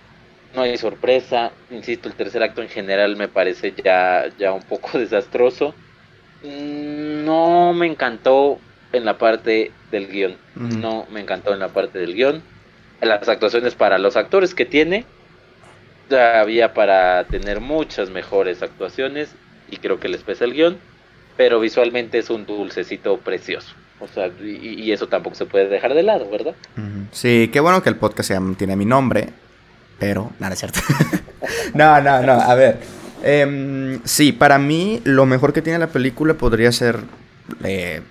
No 0.56 0.62
hay 0.62 0.78
sorpresa, 0.78 1.52
insisto, 1.70 2.08
el 2.08 2.16
tercer 2.16 2.42
acto 2.44 2.62
en 2.62 2.70
general 2.70 3.16
me 3.16 3.28
parece 3.28 3.74
ya, 3.84 4.26
ya 4.38 4.54
un 4.54 4.64
poco 4.64 4.98
desastroso. 4.98 5.74
Mm, 6.44 7.26
no 7.26 7.74
me 7.74 7.88
encantó 7.88 8.60
en 8.94 9.06
la 9.06 9.18
parte 9.18 9.72
del 9.92 10.08
guion. 10.08 10.38
No 10.56 11.06
me 11.12 11.20
encantó 11.20 11.54
en 11.54 11.60
la 11.60 11.70
parte 11.70 12.00
del 12.00 12.14
guion. 12.14 12.42
Las 13.02 13.28
actuaciones 13.28 13.76
para 13.76 13.98
los 13.98 14.16
actores 14.16 14.56
que 14.56 14.66
tiene, 14.66 15.06
había 16.14 16.74
para 16.74 17.26
tener 17.26 17.60
muchas 17.60 18.10
mejores 18.10 18.62
actuaciones 18.62 19.36
y 19.70 19.78
creo 19.78 20.00
que 20.00 20.08
les 20.08 20.24
pesa 20.24 20.46
el 20.46 20.54
guion, 20.54 20.78
pero 21.36 21.60
visualmente 21.60 22.20
es 22.20 22.30
un 22.30 22.46
dulcecito 22.46 23.18
precioso. 23.18 23.74
O 24.00 24.08
sea, 24.08 24.30
y, 24.42 24.92
eso 24.92 25.08
tampoco 25.08 25.36
se 25.36 25.46
puede 25.46 25.68
dejar 25.68 25.94
de 25.94 26.04
lado, 26.04 26.30
¿verdad? 26.30 26.54
Sí, 27.12 27.50
qué 27.52 27.60
bueno 27.60 27.82
que 27.82 27.90
el 27.90 27.96
podcast 27.96 28.32
tiene 28.58 28.76
mi 28.76 28.86
nombre, 28.86 29.30
pero 30.00 30.32
nada 30.40 30.54
es 30.54 30.60
cierto. 30.60 30.80
no, 31.74 32.02
no, 32.02 32.22
no, 32.22 32.34
a 32.34 32.56
ver. 32.56 32.80
Em, 33.24 34.02
sí, 34.04 34.32
para 34.32 34.60
mí 34.60 35.02
lo 35.04 35.26
mejor 35.26 35.54
que 35.54 35.62
tiene 35.62 35.80
la 35.80 35.88
película 35.88 36.36
podría 36.36 36.72
ser 36.72 37.00
eh, 37.64 38.02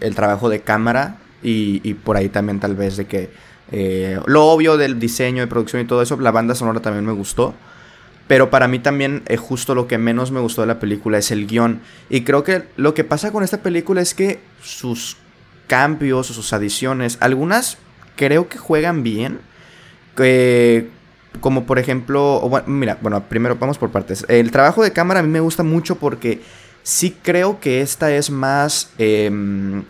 el 0.00 0.14
trabajo 0.14 0.48
de 0.48 0.60
cámara 0.60 1.16
y, 1.42 1.94
por 1.94 2.16
ahí 2.16 2.28
también 2.28 2.60
tal 2.60 2.74
vez 2.74 2.96
de 2.96 3.06
que 3.06 3.30
eh, 3.70 4.18
lo 4.26 4.46
obvio 4.46 4.76
del 4.76 4.98
diseño, 4.98 5.40
de 5.40 5.46
producción 5.46 5.82
y 5.82 5.86
todo 5.86 6.02
eso, 6.02 6.18
la 6.20 6.32
banda 6.32 6.54
sonora 6.54 6.80
también 6.80 7.06
me 7.06 7.12
gustó. 7.12 7.54
Pero 8.26 8.50
para 8.50 8.68
mí 8.68 8.78
también 8.78 9.22
eh, 9.26 9.38
justo 9.38 9.74
lo 9.74 9.88
que 9.88 9.96
menos 9.96 10.30
me 10.32 10.40
gustó 10.40 10.60
de 10.60 10.66
la 10.66 10.78
película 10.78 11.16
es 11.16 11.30
el 11.30 11.46
guion. 11.46 11.80
Y 12.10 12.22
creo 12.22 12.44
que 12.44 12.64
lo 12.76 12.92
que 12.92 13.04
pasa 13.04 13.32
con 13.32 13.42
esta 13.42 13.62
película 13.62 14.02
es 14.02 14.12
que 14.12 14.40
sus 14.62 15.16
cambios 15.66 16.30
o 16.30 16.34
sus 16.34 16.52
adiciones, 16.52 17.16
algunas 17.20 17.78
creo 18.16 18.48
que 18.48 18.58
juegan 18.58 19.02
bien. 19.02 19.40
Como 21.40 21.64
por 21.64 21.78
ejemplo, 21.78 22.42
mira, 22.66 22.98
bueno, 23.00 23.22
primero 23.28 23.56
vamos 23.56 23.78
por 23.78 23.90
partes. 23.90 24.24
El 24.28 24.50
trabajo 24.50 24.82
de 24.82 24.92
cámara 24.92 25.20
a 25.20 25.22
mí 25.22 25.28
me 25.28 25.40
gusta 25.40 25.62
mucho 25.62 25.96
porque 25.96 26.42
sí 26.82 27.16
creo 27.22 27.60
que 27.60 27.80
esta 27.80 28.12
es 28.12 28.30
más... 28.30 28.90
Em, 28.98 29.84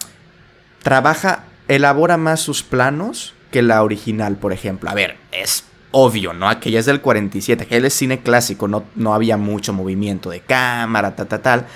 trabaja, 0.83 1.45
elabora 1.69 2.17
más 2.17 2.41
sus 2.41 2.63
planos 2.63 3.35
que 3.51 3.63
la 3.63 3.83
original, 3.83 4.37
por 4.37 4.53
ejemplo. 4.53 4.91
A 4.91 4.95
ver, 4.95 5.17
es 5.33 5.65
obvio, 5.91 6.33
¿no? 6.33 6.49
Aquella 6.49 6.81
es 6.81 6.87
del 6.87 7.01
47, 7.01 7.65
aquel 7.65 7.85
es 7.85 7.95
cine 7.95 8.21
clásico, 8.21 8.69
no, 8.69 8.85
no 8.95 9.15
había 9.15 9.37
mucho 9.37 9.73
movimiento 9.73 10.31
de 10.31 10.41
cámara, 10.41 11.17
tal, 11.17 11.29
tal, 11.29 11.41
tal. 11.41 11.67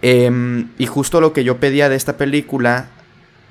Em, 0.00 0.70
y 0.78 0.86
justo 0.86 1.20
lo 1.20 1.32
que 1.32 1.44
yo 1.44 1.58
pedía 1.58 1.88
de 1.88 1.96
esta 1.96 2.16
película 2.16 2.88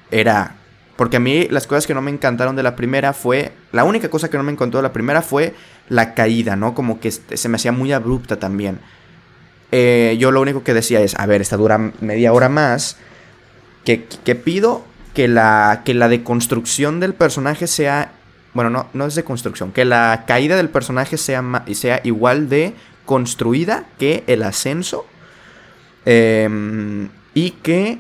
era... 0.10 0.56
Porque 1.02 1.18
a 1.18 1.20
mí 1.20 1.48
las 1.50 1.66
cosas 1.66 1.88
que 1.88 1.96
no 1.96 2.02
me 2.04 2.12
encantaron 2.12 2.56
de 2.56 2.62
la 2.62 2.76
primera 2.76 3.14
fue... 3.14 3.54
La 3.72 3.86
única 3.86 4.12
cosa 4.12 4.30
que 4.30 4.38
no 4.38 4.44
me 4.44 4.52
encantó 4.52 4.78
de 4.78 4.84
la 4.84 4.94
primera 4.94 5.24
fue 5.24 5.56
la 5.90 6.14
caída, 6.14 6.56
¿no? 6.56 6.76
Como 6.76 7.00
que 7.00 7.10
se 7.10 7.50
me 7.50 7.56
hacía 7.56 7.72
muy 7.72 7.92
abrupta 7.92 8.38
también. 8.38 8.78
Eh, 9.72 10.16
yo 10.20 10.30
lo 10.30 10.42
único 10.42 10.64
que 10.64 10.76
decía 10.76 11.02
es, 11.02 11.16
a 11.18 11.26
ver, 11.26 11.42
esta 11.42 11.58
dura 11.58 11.80
media 12.02 12.32
hora 12.34 12.50
más. 12.50 12.98
Que, 13.84 14.04
que 14.04 14.36
pido 14.36 14.86
que 15.16 15.28
la, 15.28 15.82
que 15.84 15.96
la 15.96 16.08
deconstrucción 16.08 17.00
del 17.00 17.16
personaje 17.16 17.66
sea 17.66 18.12
bueno, 18.54 18.70
no, 18.70 18.88
no 18.94 19.08
es 19.08 19.16
de 19.16 19.24
construcción. 19.24 19.72
Que 19.72 19.86
la 19.86 20.26
caída 20.28 20.56
del 20.56 20.70
personaje 20.70 21.18
sea, 21.18 21.44
sea 21.74 22.02
igual 22.04 22.48
de 22.48 22.76
construida 23.08 23.86
que 23.98 24.24
el 24.28 24.44
ascenso. 24.44 25.08
Em, 26.06 27.10
y 27.34 27.50
que 27.64 27.98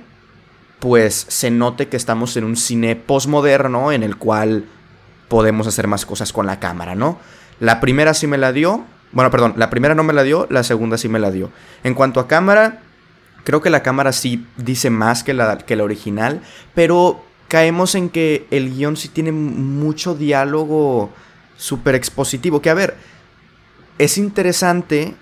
pues 0.81 1.27
se 1.29 1.51
note 1.51 1.89
que 1.89 1.95
estamos 1.95 2.35
en 2.37 2.43
un 2.43 2.57
cine 2.57 2.95
postmoderno 2.95 3.91
en 3.91 4.01
el 4.01 4.17
cual 4.17 4.65
podemos 5.27 5.67
hacer 5.67 5.85
más 5.85 6.07
cosas 6.07 6.33
con 6.33 6.47
la 6.47 6.59
cámara, 6.59 6.95
¿no? 6.95 7.19
La 7.59 7.79
primera 7.79 8.15
sí 8.15 8.25
me 8.25 8.39
la 8.39 8.51
dio. 8.51 8.83
Bueno, 9.11 9.29
perdón, 9.29 9.53
la 9.57 9.69
primera 9.69 9.93
no 9.93 10.03
me 10.03 10.11
la 10.11 10.23
dio, 10.23 10.47
la 10.49 10.63
segunda 10.63 10.97
sí 10.97 11.07
me 11.07 11.19
la 11.19 11.29
dio. 11.29 11.51
En 11.83 11.93
cuanto 11.93 12.19
a 12.19 12.27
cámara, 12.27 12.81
creo 13.43 13.61
que 13.61 13.69
la 13.69 13.83
cámara 13.83 14.11
sí 14.11 14.47
dice 14.57 14.89
más 14.89 15.23
que 15.23 15.35
la, 15.35 15.59
que 15.59 15.75
la 15.75 15.83
original, 15.83 16.41
pero 16.73 17.23
caemos 17.47 17.93
en 17.93 18.09
que 18.09 18.47
el 18.49 18.73
guion 18.73 18.97
sí 18.97 19.07
tiene 19.07 19.31
mucho 19.31 20.15
diálogo 20.15 21.11
súper 21.57 21.93
expositivo. 21.93 22.59
Que 22.59 22.71
a 22.71 22.73
ver, 22.73 22.97
es 23.99 24.17
interesante 24.17 25.13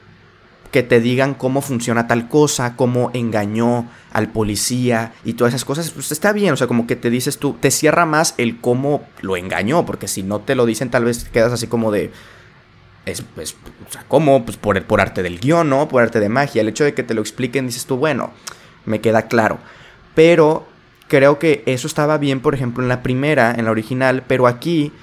que 0.71 0.83
te 0.83 0.99
digan 0.99 1.33
cómo 1.33 1.61
funciona 1.61 2.07
tal 2.07 2.27
cosa, 2.27 2.75
cómo 2.75 3.11
engañó 3.13 3.89
al 4.11 4.29
policía 4.31 5.13
y 5.23 5.33
todas 5.33 5.53
esas 5.53 5.65
cosas, 5.65 5.91
pues 5.91 6.11
está 6.11 6.31
bien, 6.31 6.53
o 6.53 6.57
sea, 6.57 6.67
como 6.67 6.85
que 6.87 6.95
te 6.95 7.09
dices 7.09 7.37
tú, 7.37 7.53
te 7.59 7.71
cierra 7.71 8.05
más 8.05 8.35
el 8.37 8.59
cómo 8.59 9.03
lo 9.21 9.35
engañó, 9.37 9.85
porque 9.85 10.07
si 10.07 10.23
no 10.23 10.39
te 10.39 10.55
lo 10.55 10.65
dicen 10.65 10.89
tal 10.89 11.05
vez 11.05 11.25
quedas 11.25 11.53
así 11.53 11.67
como 11.67 11.91
de... 11.91 12.11
Es, 13.05 13.23
pues, 13.33 13.55
o 13.87 13.91
sea, 13.91 14.05
¿cómo? 14.07 14.45
Pues 14.45 14.57
por, 14.57 14.83
por 14.83 15.01
arte 15.01 15.23
del 15.23 15.39
guion, 15.39 15.69
¿no? 15.69 15.87
Por 15.87 16.03
arte 16.03 16.19
de 16.19 16.29
magia. 16.29 16.61
El 16.61 16.67
hecho 16.67 16.83
de 16.83 16.93
que 16.93 17.01
te 17.01 17.15
lo 17.15 17.21
expliquen, 17.21 17.65
dices 17.65 17.85
tú, 17.85 17.97
bueno, 17.97 18.31
me 18.85 19.01
queda 19.01 19.23
claro. 19.23 19.57
Pero 20.13 20.67
Creo 21.09 21.39
que 21.39 21.63
eso 21.65 21.87
estaba 21.87 22.19
bien, 22.19 22.39
por 22.39 22.53
ejemplo, 22.53 22.83
en 22.83 22.87
la 22.87 23.01
primera, 23.01 23.55
en 23.57 23.65
la 23.65 23.71
original, 23.71 24.23
pero 24.27 24.45
aquí 24.45 24.93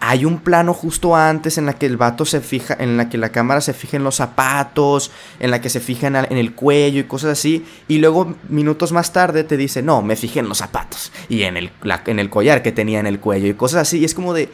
hay 0.00 0.24
un 0.24 0.38
plano 0.38 0.74
justo 0.74 1.16
antes 1.16 1.58
en 1.58 1.66
la 1.66 1.72
que 1.72 1.86
el 1.86 1.96
vato 1.96 2.24
se 2.24 2.40
fija, 2.40 2.76
en 2.78 2.96
la 2.96 3.08
que 3.08 3.18
la 3.18 3.30
cámara 3.30 3.60
se 3.60 3.72
fija 3.72 3.96
en 3.96 4.04
los 4.04 4.16
zapatos, 4.16 5.10
en 5.40 5.50
la 5.50 5.60
que 5.60 5.70
se 5.70 5.80
fija 5.80 6.06
en, 6.06 6.14
el 6.16 6.54
cuello 6.54 7.00
y 7.00 7.04
cosas 7.04 7.32
así, 7.32 7.66
y 7.88 7.98
luego 7.98 8.34
minutos 8.48 8.92
más 8.92 9.12
tarde 9.12 9.44
te 9.44 9.56
dice, 9.56 9.82
no, 9.82 10.02
me 10.02 10.16
fijé 10.16 10.40
en 10.40 10.48
los 10.48 10.58
zapatos 10.58 11.12
y 11.28 11.42
en 11.42 11.56
el, 11.56 11.70
en 12.06 12.18
el 12.18 12.30
collar 12.30 12.62
que 12.62 12.72
tenía 12.72 13.00
en 13.00 13.06
el 13.06 13.18
cuello 13.18 13.48
y 13.48 13.54
cosas 13.54 13.82
así, 13.82 13.98
y 13.98 14.04
es 14.04 14.14
como 14.14 14.34
de, 14.34 14.48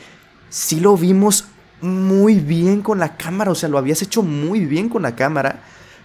sí 0.49 0.81
lo 0.81 0.97
vimos 0.97 1.47
muy 1.83 2.37
bien 2.37 2.81
con 2.81 2.99
la 2.99 3.17
cámara, 3.17 3.51
o 3.51 3.55
sea, 3.55 3.69
lo 3.69 3.77
habías 3.77 4.01
hecho 4.01 4.23
muy 4.23 4.65
bien 4.65 4.89
con 4.89 5.03
la 5.03 5.15
cámara 5.15 5.61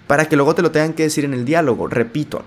para 0.09 0.27
que 0.27 0.35
luego 0.35 0.55
te 0.55 0.63
lo 0.63 0.71
tengan 0.71 0.93
que 0.93 1.03
decir 1.03 1.23
en 1.23 1.35
el 1.35 1.45
diálogo. 1.45 1.87
Repito, 1.87 2.43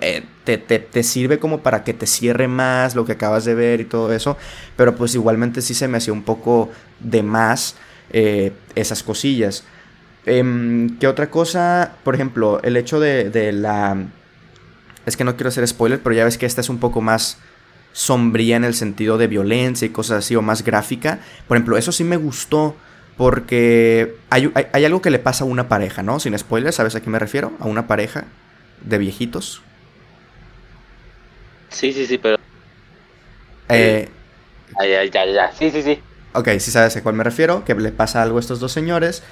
eh, 0.00 0.24
te, 0.46 1.02
sirve 1.02 1.38
como 1.38 1.60
para 1.60 1.84
que 1.84 1.92
te 1.92 2.06
cierre 2.06 2.48
más 2.48 2.94
lo 2.94 3.04
que 3.04 3.12
acabas 3.12 3.44
de 3.44 3.54
ver 3.54 3.82
y 3.82 3.84
todo 3.84 4.14
eso, 4.14 4.38
pero 4.76 4.96
pues 4.96 5.14
igualmente 5.14 5.60
sí 5.60 5.74
se 5.74 5.88
me 5.88 5.98
hacía 5.98 6.14
un 6.14 6.22
poco 6.22 6.70
de 7.00 7.22
más 7.22 7.76
eh, 8.08 8.54
esas 8.74 9.02
cosillas. 9.02 9.64
Em, 10.24 10.96
¿Qué 10.98 11.06
otra 11.06 11.28
cosa? 11.28 11.96
Por 12.02 12.14
ejemplo, 12.14 12.62
el 12.62 12.78
hecho 12.78 12.98
de, 12.98 13.28
de 13.28 13.52
la... 13.52 14.06
Es 15.04 15.14
que 15.14 15.24
no 15.24 15.36
quiero 15.36 15.48
hacer 15.50 15.68
spoiler, 15.68 16.00
pero 16.02 16.14
ya 16.16 16.24
ves 16.24 16.38
que 16.38 16.46
esta 16.46 16.62
es 16.62 16.70
un 16.70 16.78
poco 16.78 17.02
más 17.02 17.36
sombría 17.92 18.56
en 18.56 18.64
el 18.64 18.72
sentido 18.72 19.18
de 19.18 19.26
violencia 19.26 19.84
y 19.84 19.90
cosas 19.90 20.24
así, 20.24 20.34
o 20.34 20.40
más 20.40 20.64
gráfica. 20.64 21.18
Por 21.46 21.58
ejemplo, 21.58 21.76
eso 21.76 21.92
sí 21.92 22.04
me 22.04 22.16
gustó 22.16 22.74
porque 23.16 24.16
hay, 24.30 24.50
algo 24.84 25.02
que 25.02 25.10
le 25.10 25.18
pasa 25.18 25.44
a 25.44 25.46
una 25.46 25.68
pareja, 25.68 26.02
¿no? 26.02 26.18
Sin 26.20 26.38
spoilers, 26.38 26.76
¿sabes 26.76 26.94
a 26.94 27.00
qué 27.00 27.10
me 27.10 27.18
refiero? 27.18 27.52
A 27.60 27.66
una 27.66 27.86
pareja 27.86 28.24
de 28.82 28.98
viejitos. 28.98 29.62
Sí, 31.68 31.92
sí, 31.92 32.06
sí, 32.06 32.18
pero... 32.18 32.38
Eh, 33.68 34.08
ya, 34.80 35.04
ya, 35.04 35.26
ya, 35.26 35.52
sí, 35.52 35.70
sí, 35.70 35.82
sí. 35.82 36.00
Ok, 36.34 36.48
sí 36.58 36.70
sabes 36.70 36.96
a 36.96 37.02
cuál 37.02 37.14
me 37.14 37.24
refiero, 37.24 37.64
que 37.64 37.74
le 37.74 37.92
pasa 37.92 38.22
algo 38.22 38.38
a 38.38 38.40
estos 38.40 38.60
dos 38.60 38.72
señores. 38.72 39.22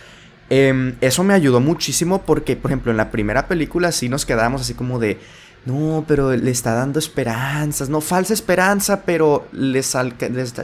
Em, 0.50 0.96
eso 1.00 1.24
me 1.24 1.34
ayudó 1.34 1.60
muchísimo 1.60 2.22
porque, 2.22 2.56
por 2.56 2.70
ejemplo, 2.70 2.90
en 2.90 2.96
la 2.96 3.10
primera 3.10 3.46
película 3.48 3.92
sí 3.92 4.08
nos 4.08 4.26
quedamos 4.26 4.62
así 4.62 4.74
como 4.74 4.98
de... 4.98 5.18
No, 5.66 6.06
pero 6.08 6.34
le 6.34 6.50
está 6.50 6.72
dando 6.72 6.98
esperanzas, 6.98 7.90
no 7.90 8.00
falsa 8.00 8.32
esperanza, 8.32 9.02
pero 9.02 9.46
les, 9.52 9.94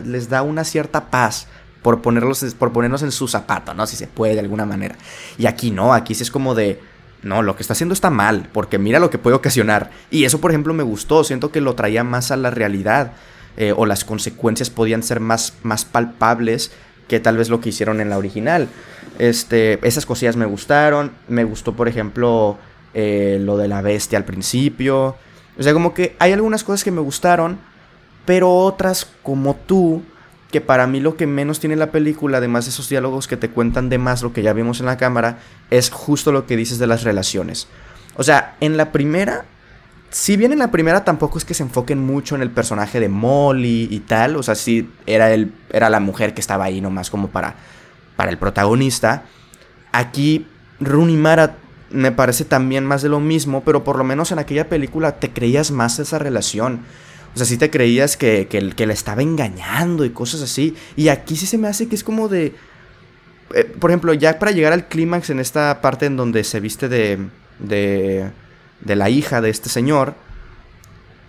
les 0.06 0.28
da 0.30 0.40
una 0.40 0.64
cierta 0.64 1.10
paz 1.10 1.48
por, 1.86 2.02
ponerlos, 2.02 2.44
por 2.58 2.72
ponernos 2.72 3.04
en 3.04 3.12
su 3.12 3.28
zapato, 3.28 3.72
¿no? 3.72 3.86
Si 3.86 3.94
se 3.94 4.08
puede 4.08 4.34
de 4.34 4.40
alguna 4.40 4.66
manera. 4.66 4.96
Y 5.38 5.46
aquí 5.46 5.70
no, 5.70 5.94
aquí 5.94 6.16
sí 6.16 6.24
es 6.24 6.32
como 6.32 6.56
de, 6.56 6.80
no, 7.22 7.42
lo 7.42 7.54
que 7.54 7.62
está 7.62 7.74
haciendo 7.74 7.92
está 7.92 8.10
mal, 8.10 8.48
porque 8.52 8.76
mira 8.76 8.98
lo 8.98 9.08
que 9.08 9.18
puede 9.18 9.36
ocasionar. 9.36 9.92
Y 10.10 10.24
eso, 10.24 10.40
por 10.40 10.50
ejemplo, 10.50 10.74
me 10.74 10.82
gustó, 10.82 11.22
siento 11.22 11.52
que 11.52 11.60
lo 11.60 11.76
traía 11.76 12.02
más 12.02 12.32
a 12.32 12.36
la 12.36 12.50
realidad, 12.50 13.12
eh, 13.56 13.72
o 13.72 13.86
las 13.86 14.04
consecuencias 14.04 14.68
podían 14.68 15.04
ser 15.04 15.20
más, 15.20 15.52
más 15.62 15.84
palpables 15.84 16.72
que 17.06 17.20
tal 17.20 17.36
vez 17.36 17.50
lo 17.50 17.60
que 17.60 17.68
hicieron 17.68 18.00
en 18.00 18.10
la 18.10 18.18
original. 18.18 18.66
Este, 19.20 19.78
esas 19.86 20.06
cosillas 20.06 20.34
me 20.34 20.44
gustaron, 20.44 21.12
me 21.28 21.44
gustó, 21.44 21.74
por 21.74 21.86
ejemplo, 21.86 22.58
eh, 22.94 23.38
lo 23.40 23.56
de 23.56 23.68
la 23.68 23.80
bestia 23.80 24.18
al 24.18 24.24
principio. 24.24 25.14
O 25.56 25.62
sea, 25.62 25.72
como 25.72 25.94
que 25.94 26.16
hay 26.18 26.32
algunas 26.32 26.64
cosas 26.64 26.82
que 26.82 26.90
me 26.90 27.00
gustaron, 27.00 27.60
pero 28.24 28.52
otras 28.52 29.06
como 29.22 29.54
tú 29.54 30.02
que 30.50 30.60
para 30.60 30.86
mí 30.86 31.00
lo 31.00 31.16
que 31.16 31.26
menos 31.26 31.60
tiene 31.60 31.76
la 31.76 31.90
película, 31.90 32.38
además 32.38 32.64
de 32.64 32.70
esos 32.70 32.88
diálogos 32.88 33.26
que 33.26 33.36
te 33.36 33.50
cuentan 33.50 33.88
de 33.88 33.98
más 33.98 34.22
lo 34.22 34.32
que 34.32 34.42
ya 34.42 34.52
vimos 34.52 34.80
en 34.80 34.86
la 34.86 34.96
cámara, 34.96 35.38
es 35.70 35.90
justo 35.90 36.32
lo 36.32 36.46
que 36.46 36.56
dices 36.56 36.78
de 36.78 36.86
las 36.86 37.02
relaciones. 37.02 37.68
O 38.16 38.22
sea, 38.22 38.56
en 38.60 38.76
la 38.76 38.92
primera, 38.92 39.44
si 40.10 40.36
bien 40.36 40.52
en 40.52 40.60
la 40.60 40.70
primera 40.70 41.04
tampoco 41.04 41.38
es 41.38 41.44
que 41.44 41.54
se 41.54 41.64
enfoquen 41.64 41.98
mucho 41.98 42.36
en 42.36 42.42
el 42.42 42.50
personaje 42.50 43.00
de 43.00 43.08
Molly 43.08 43.88
y 43.90 44.00
tal, 44.00 44.36
o 44.36 44.42
sea, 44.42 44.54
sí 44.54 44.88
era, 45.06 45.32
el, 45.32 45.52
era 45.70 45.90
la 45.90 46.00
mujer 46.00 46.32
que 46.32 46.40
estaba 46.40 46.64
ahí 46.64 46.80
nomás 46.80 47.10
como 47.10 47.28
para, 47.28 47.56
para 48.14 48.30
el 48.30 48.38
protagonista, 48.38 49.24
aquí 49.92 50.46
Rooney 50.80 51.16
Mara 51.16 51.56
me 51.90 52.12
parece 52.12 52.44
también 52.44 52.84
más 52.84 53.02
de 53.02 53.08
lo 53.08 53.20
mismo, 53.20 53.62
pero 53.64 53.84
por 53.84 53.96
lo 53.96 54.04
menos 54.04 54.32
en 54.32 54.38
aquella 54.38 54.68
película 54.68 55.18
te 55.18 55.30
creías 55.30 55.70
más 55.70 55.98
esa 55.98 56.18
relación. 56.18 56.80
O 57.36 57.38
sea, 57.38 57.44
sí 57.44 57.58
te 57.58 57.68
creías 57.68 58.16
que, 58.16 58.48
que, 58.48 58.70
que 58.70 58.86
le 58.86 58.94
estaba 58.94 59.20
engañando 59.20 60.06
y 60.06 60.10
cosas 60.10 60.40
así. 60.40 60.74
Y 60.96 61.08
aquí 61.08 61.36
sí 61.36 61.44
se 61.44 61.58
me 61.58 61.68
hace 61.68 61.86
que 61.86 61.94
es 61.94 62.02
como 62.02 62.28
de... 62.28 62.54
Eh, 63.54 63.64
por 63.78 63.90
ejemplo, 63.90 64.14
ya 64.14 64.38
para 64.38 64.52
llegar 64.52 64.72
al 64.72 64.88
clímax 64.88 65.28
en 65.28 65.38
esta 65.38 65.82
parte 65.82 66.06
en 66.06 66.16
donde 66.16 66.44
se 66.44 66.60
viste 66.60 66.88
de, 66.88 67.18
de, 67.58 68.30
de 68.80 68.96
la 68.96 69.10
hija 69.10 69.42
de 69.42 69.50
este 69.50 69.68
señor, 69.68 70.14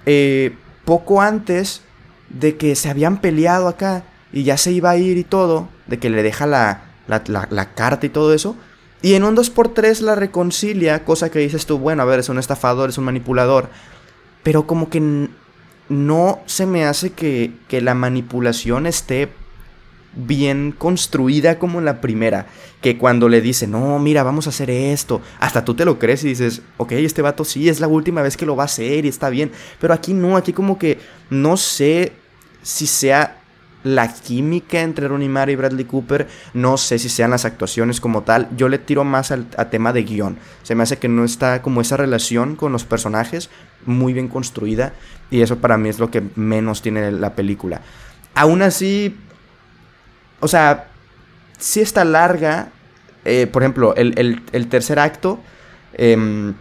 eh, 0.06 0.56
poco 0.86 1.22
antes 1.22 1.82
de 2.30 2.56
que 2.56 2.78
se 2.78 2.90
habían 2.90 3.20
peleado 3.20 3.68
acá 3.68 4.06
y 4.32 4.44
ya 4.44 4.56
se 4.56 4.72
iba 4.72 4.92
a 4.92 4.96
ir 4.96 5.18
y 5.18 5.26
todo, 5.26 5.68
de 5.88 6.00
que 6.00 6.10
le 6.10 6.24
deja 6.24 6.46
la, 6.46 6.86
la, 7.08 7.48
la, 7.52 7.74
carta 7.74 8.06
y 8.06 8.10
todo 8.10 8.34
eso, 8.34 8.56
y 9.02 9.16
en 9.16 9.26
un 9.26 9.36
2x3 9.36 10.00
la 10.00 10.16
reconcilia, 10.16 11.04
cosa 11.04 11.30
que 11.30 11.40
dices 11.40 11.66
tú, 11.66 11.78
bueno, 11.78 12.04
a 12.04 12.06
ver, 12.06 12.20
es 12.20 12.30
un 12.30 12.40
estafador, 12.40 12.90
es 12.90 12.98
un 12.98 13.04
manipulador, 13.04 13.70
pero 14.44 14.66
como 14.66 14.90
que 14.90 15.28
no 15.90 16.42
se 16.46 16.66
me 16.66 16.86
hace 16.86 17.12
que, 17.12 17.52
que 17.68 17.82
la 17.82 17.94
manipulación 17.94 18.86
esté 18.88 19.30
bien 20.18 20.74
construida 20.78 21.60
como 21.60 21.82
la 21.82 22.02
primera. 22.02 22.48
Que 22.82 22.98
cuando 22.98 23.30
le 23.30 23.42
dice, 23.42 23.68
no, 23.68 24.00
mira, 24.00 24.24
vamos 24.24 24.48
a 24.48 24.50
hacer 24.50 24.70
esto, 24.70 25.22
hasta 25.40 25.64
tú 25.64 25.76
te 25.76 25.86
lo 25.86 26.00
crees 26.00 26.24
y 26.24 26.30
dices, 26.30 26.62
ok, 26.78 26.94
este 26.94 27.22
vato 27.22 27.46
sí, 27.46 27.70
es 27.70 27.80
la 27.80 27.88
última 27.88 28.22
vez 28.22 28.38
que 28.38 28.46
lo 28.46 28.56
va 28.56 28.64
a 28.64 28.66
hacer 28.66 29.06
y 29.06 29.10
está 29.10 29.30
bien. 29.30 29.52
Pero 29.80 29.94
aquí 29.94 30.14
no, 30.14 30.38
aquí 30.38 30.54
como 30.54 30.78
que 30.78 31.00
no 31.30 31.58
sé 31.58 32.14
si 32.62 32.88
sea 32.88 33.42
la 33.84 34.14
química 34.14 34.82
entre 34.82 35.08
Ronnie 35.08 35.30
Mara 35.30 35.52
y 35.52 35.56
Bradley 35.56 35.86
Cooper, 35.86 36.28
no 36.54 36.78
sé 36.78 37.00
si 37.00 37.10
sean 37.10 37.32
las 37.32 37.46
actuaciones 37.46 38.02
como 38.02 38.24
tal, 38.24 38.50
yo 38.58 38.70
le 38.70 38.80
tiro 38.80 39.04
más 39.04 39.32
al 39.32 39.48
a 39.58 39.70
tema 39.70 39.94
de 39.94 40.04
guion, 40.04 40.38
se 40.64 40.76
me 40.76 40.84
hace 40.84 40.98
que 40.98 41.08
no 41.08 41.24
está 41.24 41.62
como 41.62 41.82
esa 41.82 41.98
relación 41.98 42.56
con 42.56 42.72
los 42.72 42.84
personajes 42.84 43.50
muy 43.86 44.14
bien 44.14 44.28
construida 44.28 44.94
y 45.30 45.42
eso 45.42 45.58
para 45.58 45.78
mí 45.78 45.90
es 45.90 46.00
lo 46.00 46.12
que 46.12 46.24
menos 46.36 46.82
tiene 46.82 47.12
la 47.12 47.34
película. 47.34 47.82
Aún 48.36 48.62
así, 48.62 49.16
o 50.40 50.48
sea, 50.48 50.88
sí 51.58 51.82
está 51.82 52.06
larga. 52.06 52.70
Eh, 53.26 53.48
por 53.48 53.64
ejemplo, 53.64 53.94
el, 53.96 54.68
tercer 54.70 55.00
acto, 55.00 55.40
em, 55.94 56.54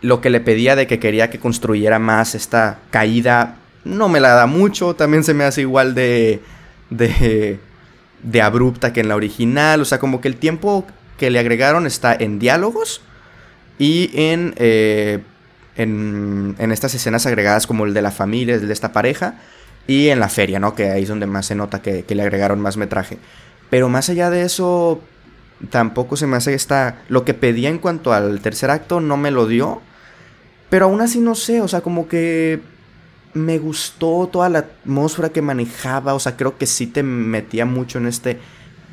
lo 0.00 0.20
que 0.20 0.30
le 0.30 0.40
pedía 0.40 0.76
de 0.76 0.86
que 0.86 0.98
quería 0.98 1.30
que 1.30 1.38
construyera 1.38 1.98
más 1.98 2.34
esta 2.34 2.78
caída, 2.90 3.56
no 3.84 4.08
me 4.08 4.20
la 4.20 4.34
da 4.34 4.46
mucho. 4.46 4.94
También 4.94 5.24
se 5.24 5.34
me 5.34 5.44
hace 5.44 5.62
igual 5.62 5.94
de, 5.94 6.40
de, 6.90 7.58
de 8.22 8.42
abrupta 8.42 8.92
que 8.92 9.00
en 9.00 9.08
la 9.08 9.16
original. 9.16 9.80
O 9.80 9.84
sea, 9.84 9.98
como 9.98 10.20
que 10.20 10.28
el 10.28 10.36
tiempo 10.36 10.86
que 11.18 11.30
le 11.30 11.38
agregaron 11.38 11.86
está 11.86 12.14
en 12.14 12.38
diálogos 12.38 13.02
y 13.78 14.10
en, 14.14 14.54
eh, 14.56 15.20
en, 15.76 16.56
en, 16.58 16.72
estas 16.72 16.94
escenas 16.94 17.26
agregadas 17.26 17.66
como 17.66 17.84
el 17.84 17.94
de 17.94 18.02
la 18.02 18.10
familia, 18.10 18.54
el 18.54 18.66
de 18.66 18.72
esta 18.72 18.92
pareja 18.92 19.36
y 19.86 20.08
en 20.08 20.20
la 20.20 20.28
feria, 20.28 20.58
¿no? 20.58 20.74
Que 20.74 20.90
ahí 20.90 21.02
es 21.02 21.08
donde 21.08 21.26
más 21.26 21.46
se 21.46 21.54
nota 21.54 21.82
que, 21.82 22.04
le 22.08 22.22
agregaron 22.22 22.60
más 22.60 22.76
metraje. 22.76 23.18
Pero 23.70 23.88
más 23.88 24.08
allá 24.08 24.30
de 24.30 24.42
eso, 24.42 25.00
tampoco 25.70 26.16
se 26.16 26.26
me 26.26 26.36
hace 26.36 26.54
esta... 26.54 27.02
Lo 27.08 27.24
que 27.24 27.34
pedía 27.34 27.68
en 27.68 27.78
cuanto 27.78 28.12
al 28.12 28.40
tercer 28.40 28.70
acto 28.70 29.00
no 29.00 29.16
me 29.16 29.30
lo 29.30 29.46
dio. 29.46 29.82
Pero 30.70 30.86
aún 30.86 31.00
así 31.00 31.20
no 31.20 31.34
sé, 31.34 31.60
o 31.60 31.68
sea, 31.68 31.82
como 31.82 32.08
que 32.08 32.60
me 33.34 33.58
gustó 33.58 34.28
toda 34.32 34.48
la 34.48 34.60
atmósfera 34.60 35.28
que 35.28 35.42
manejaba, 35.42 36.14
o 36.14 36.20
sea, 36.20 36.36
creo 36.36 36.56
que 36.56 36.66
sí 36.66 36.86
te 36.86 37.02
metía 37.02 37.66
mucho 37.66 37.98
en 37.98 38.06
este 38.06 38.38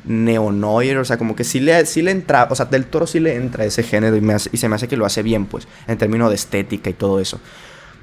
neonoir, 0.04 0.98
o 0.98 1.04
sea, 1.04 1.16
como 1.16 1.36
que 1.36 1.44
sí 1.44 1.60
le, 1.60 1.86
sí 1.86 2.02
le 2.02 2.10
entra, 2.10 2.48
o 2.50 2.54
sea, 2.54 2.66
del 2.66 2.86
toro 2.86 3.06
sí 3.06 3.20
le 3.20 3.36
entra 3.36 3.64
ese 3.64 3.84
género 3.84 4.16
y, 4.16 4.58
se 4.58 4.68
me 4.68 4.74
hace 4.74 4.88
que 4.88 4.96
lo 4.96 5.06
hace 5.06 5.22
bien, 5.22 5.46
pues, 5.46 5.68
en 5.86 5.96
términos 5.96 6.28
de 6.28 6.34
estética 6.34 6.90
y 6.90 6.94
todo 6.94 7.20
eso. 7.20 7.40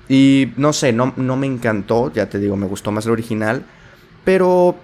Y 0.08 0.54
no 0.56 0.74
sé, 0.74 0.94
no, 0.94 1.14
no 1.18 1.36
me 1.36 1.46
encantó, 1.46 2.12
ya 2.14 2.30
te 2.30 2.40
digo, 2.40 2.56
me 2.56 2.68
gustó 2.68 2.92
más 2.92 3.06
el 3.06 3.12
original, 3.12 3.64
pero 4.24 4.76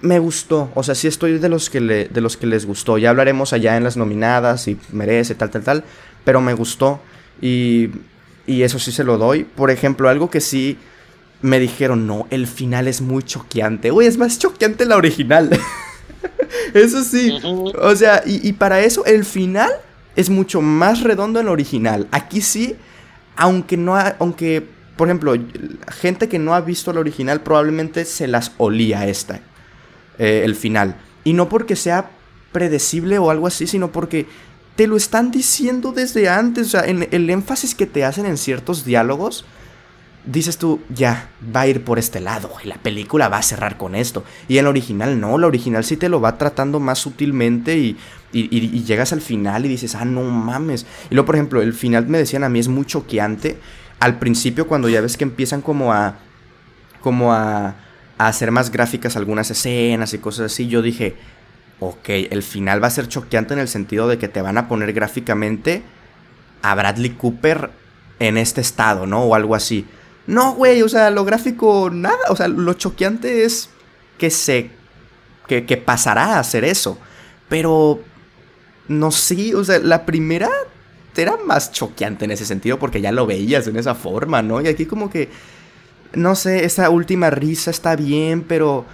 me 0.00 0.18
gustó, 0.20 0.70
o 0.74 0.82
sea, 0.82 0.94
sí 0.94 1.08
estoy 1.08 1.38
de 1.38 1.48
los 1.48 1.70
que, 1.70 1.80
de 1.80 2.20
los 2.20 2.36
que 2.36 2.46
les 2.46 2.66
gustó. 2.66 2.98
Ya 2.98 3.10
hablaremos 3.10 3.52
allá 3.52 3.76
en 3.76 3.84
las 3.84 3.96
nominadas 3.96 4.68
y 4.68 4.78
merece, 4.92 5.34
tal, 5.34 5.50
tal, 5.50 5.62
tal, 5.64 5.84
pero 6.24 6.40
me 6.40 6.54
gustó 6.54 7.00
y, 7.42 7.90
y 8.46 8.62
eso 8.62 8.78
sí 8.78 8.92
se 8.92 9.04
lo 9.04 9.18
doy. 9.18 9.44
Por 9.44 9.70
ejemplo, 9.70 10.08
algo 10.08 10.30
que 10.30 10.40
sí 10.40 10.78
me 11.42 11.60
dijeron, 11.60 12.06
no, 12.06 12.26
el 12.30 12.46
final 12.46 12.88
es 12.88 13.00
muy 13.00 13.22
choqueante. 13.22 13.92
Uy, 13.92 14.06
es 14.06 14.16
más 14.16 14.38
choqueante 14.38 14.84
la 14.86 14.96
original. 14.96 15.50
eso 16.74 17.02
sí, 17.04 17.32
o 17.42 17.96
sea, 17.96 18.22
y, 18.24 18.46
y 18.48 18.52
para 18.54 18.80
eso 18.80 19.04
el 19.04 19.24
final 19.24 19.70
es 20.16 20.30
mucho 20.30 20.60
más 20.60 21.02
redondo 21.02 21.40
en 21.40 21.46
el 21.46 21.52
original. 21.52 22.08
Aquí 22.10 22.40
sí 22.40 22.76
aunque 23.36 23.76
no, 23.76 23.96
aunque, 24.18 24.66
por 24.96 25.08
ejemplo, 25.08 25.34
gente 25.88 26.28
que 26.28 26.38
no 26.38 26.54
ha 26.54 26.60
visto 26.60 26.92
la 26.92 27.00
original 27.00 27.40
probablemente 27.40 28.04
se 28.04 28.28
las 28.28 28.52
olía 28.58 29.06
esta, 29.06 29.40
eh, 30.18 30.42
el 30.44 30.54
final. 30.54 30.96
Y 31.24 31.32
no 31.32 31.48
porque 31.48 31.76
sea 31.76 32.10
predecible 32.52 33.18
o 33.18 33.30
algo 33.30 33.46
así, 33.46 33.66
sino 33.66 33.90
porque 33.90 34.26
te 34.76 34.86
lo 34.86 34.96
están 34.96 35.30
diciendo 35.30 35.92
desde 35.92 36.28
antes, 36.28 36.68
o 36.68 36.70
sea, 36.70 36.84
en 36.84 37.08
el 37.10 37.30
énfasis 37.30 37.74
que 37.74 37.86
te 37.86 38.04
hacen 38.04 38.26
en 38.26 38.36
ciertos 38.36 38.84
diálogos, 38.84 39.44
dices 40.24 40.58
tú, 40.58 40.80
ya, 40.88 41.30
va 41.54 41.62
a 41.62 41.66
ir 41.68 41.84
por 41.84 41.98
este 41.98 42.20
lado, 42.20 42.50
y 42.62 42.66
la 42.66 42.76
película 42.76 43.28
va 43.28 43.38
a 43.38 43.42
cerrar 43.42 43.76
con 43.76 43.94
esto. 43.94 44.24
Y 44.48 44.58
en 44.58 44.64
la 44.64 44.70
original 44.70 45.20
no, 45.20 45.38
la 45.38 45.46
original 45.46 45.84
sí 45.84 45.96
te 45.96 46.08
lo 46.08 46.20
va 46.20 46.38
tratando 46.38 46.80
más 46.80 46.98
sutilmente 46.98 47.76
y 47.76 47.96
y, 48.34 48.82
llegas 48.84 49.12
al 49.12 49.20
final 49.20 49.64
y 49.64 49.68
dices, 49.68 49.94
ah, 49.94 50.04
no 50.04 50.22
mames. 50.22 50.86
Y 51.10 51.14
luego, 51.14 51.26
por 51.26 51.36
ejemplo, 51.36 51.62
el 51.62 51.72
final 51.72 52.06
me 52.08 52.18
decían 52.18 52.44
a 52.44 52.48
mí 52.48 52.58
es 52.58 52.68
muy 52.68 52.84
choqueante. 52.84 53.58
Al 54.00 54.18
principio, 54.18 54.66
cuando 54.66 54.88
ya 54.88 55.00
ves 55.00 55.16
que 55.16 55.24
empiezan 55.24 55.62
como 55.62 55.92
a. 55.92 56.16
como 57.00 57.32
a. 57.32 57.76
a 58.18 58.28
hacer 58.28 58.50
más 58.50 58.70
gráficas 58.70 59.16
algunas 59.16 59.50
escenas 59.50 60.12
y 60.14 60.18
cosas 60.18 60.52
así, 60.52 60.66
yo 60.66 60.82
dije, 60.82 61.16
ok, 61.80 62.08
el 62.08 62.42
final 62.42 62.82
va 62.82 62.88
a 62.88 62.90
ser 62.90 63.08
choqueante 63.08 63.54
en 63.54 63.60
el 63.60 63.68
sentido 63.68 64.08
de 64.08 64.18
que 64.18 64.28
te 64.28 64.42
van 64.42 64.58
a 64.58 64.68
poner 64.68 64.92
gráficamente 64.92 65.82
a 66.62 66.74
Bradley 66.74 67.10
Cooper 67.10 67.70
en 68.18 68.38
este 68.38 68.60
estado, 68.60 69.06
¿no? 69.06 69.22
O 69.24 69.34
algo 69.34 69.54
así. 69.54 69.86
No, 70.26 70.54
güey, 70.54 70.82
o 70.82 70.88
sea, 70.88 71.10
lo 71.10 71.24
gráfico, 71.24 71.90
nada. 71.92 72.18
O 72.30 72.36
sea, 72.36 72.48
lo 72.48 72.72
choqueante 72.74 73.44
es 73.44 73.68
que 74.18 74.30
se. 74.30 74.70
que, 75.46 75.66
que 75.66 75.76
pasará 75.76 76.36
a 76.36 76.38
hacer 76.38 76.64
eso. 76.64 76.98
Pero 77.48 78.00
no 78.88 79.10
sé, 79.10 79.54
o 79.54 79.64
sea, 79.64 79.78
la 79.78 80.06
primera 80.06 80.48
era 81.22 81.36
más 81.36 81.72
choqueante 81.72 82.24
en 82.24 82.32
ese 82.32 82.44
sentido 82.44 82.78
porque 82.78 83.00
ya 83.00 83.12
lo 83.12 83.26
veías 83.26 83.66
en 83.66 83.76
esa 83.76 83.94
forma, 83.94 84.42
¿no? 84.42 84.60
Y 84.60 84.68
aquí 84.68 84.86
como 84.86 85.10
que, 85.10 85.28
no 86.14 86.34
sé, 86.34 86.64
esa 86.64 86.90
última 86.90 87.30
risa 87.30 87.70
está 87.70 87.96
bien, 87.96 88.42
pero 88.42 88.84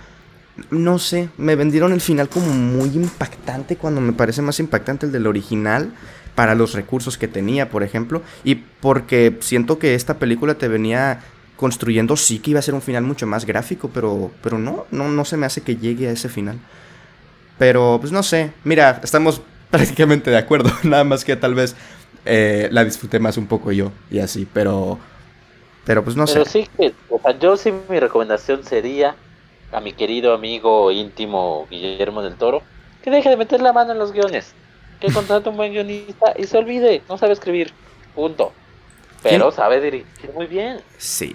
no 0.70 0.98
sé, 0.98 1.30
me 1.38 1.56
vendieron 1.56 1.92
el 1.92 2.00
final 2.00 2.28
como 2.28 2.52
muy 2.52 2.88
impactante 2.90 3.76
cuando 3.76 4.00
me 4.00 4.12
parece 4.12 4.42
más 4.42 4.60
impactante 4.60 5.06
el 5.06 5.12
del 5.12 5.26
original 5.26 5.92
para 6.34 6.54
los 6.54 6.74
recursos 6.74 7.18
que 7.18 7.28
tenía, 7.28 7.70
por 7.70 7.82
ejemplo, 7.82 8.22
y 8.44 8.56
porque 8.56 9.36
siento 9.40 9.78
que 9.78 9.94
esta 9.94 10.18
película 10.18 10.54
te 10.54 10.68
venía 10.68 11.20
construyendo 11.56 12.16
sí 12.16 12.38
que 12.38 12.52
iba 12.52 12.58
a 12.58 12.62
ser 12.62 12.74
un 12.74 12.80
final 12.82 13.02
mucho 13.02 13.26
más 13.26 13.44
gráfico, 13.44 13.90
pero 13.92 14.30
pero 14.42 14.58
no, 14.58 14.86
no 14.90 15.08
no 15.08 15.24
se 15.24 15.36
me 15.36 15.46
hace 15.46 15.60
que 15.60 15.76
llegue 15.76 16.08
a 16.08 16.12
ese 16.12 16.28
final. 16.28 16.58
Pero 17.58 17.98
pues 18.00 18.12
no 18.12 18.22
sé, 18.22 18.52
mira, 18.64 19.00
estamos 19.04 19.42
prácticamente 19.70 20.30
de 20.30 20.38
acuerdo. 20.38 20.70
Nada 20.82 21.04
más 21.04 21.24
que 21.24 21.36
tal 21.36 21.54
vez 21.54 21.76
eh, 22.24 22.68
la 22.72 22.84
disfruté 22.84 23.18
más 23.18 23.36
un 23.36 23.46
poco 23.46 23.72
yo 23.72 23.92
y 24.10 24.20
así, 24.20 24.46
pero. 24.50 24.98
Pero 25.84 26.04
pues 26.04 26.16
no 26.16 26.26
sé. 26.26 26.34
Pero 26.34 26.44
sí 26.46 26.68
que, 26.76 26.94
o 27.10 27.20
sea, 27.20 27.38
yo 27.38 27.56
sí 27.56 27.72
mi 27.88 28.00
recomendación 28.00 28.64
sería 28.64 29.14
a 29.72 29.80
mi 29.80 29.92
querido 29.92 30.34
amigo 30.34 30.90
íntimo 30.90 31.66
Guillermo 31.70 32.22
del 32.22 32.36
Toro 32.36 32.62
que 33.02 33.10
deje 33.10 33.30
de 33.30 33.36
meter 33.36 33.60
la 33.60 33.72
mano 33.72 33.92
en 33.92 33.98
los 33.98 34.12
guiones. 34.12 34.54
Que 35.00 35.12
contrate 35.12 35.48
un 35.48 35.56
buen 35.56 35.72
guionista 35.72 36.34
y 36.36 36.44
se 36.44 36.58
olvide, 36.58 37.02
no 37.08 37.18
sabe 37.18 37.32
escribir. 37.32 37.72
Punto. 38.14 38.52
Pero 39.22 39.52
sabe 39.52 39.82
dirigir 39.82 40.32
muy 40.34 40.46
bien. 40.46 40.80
Sí. 40.96 41.34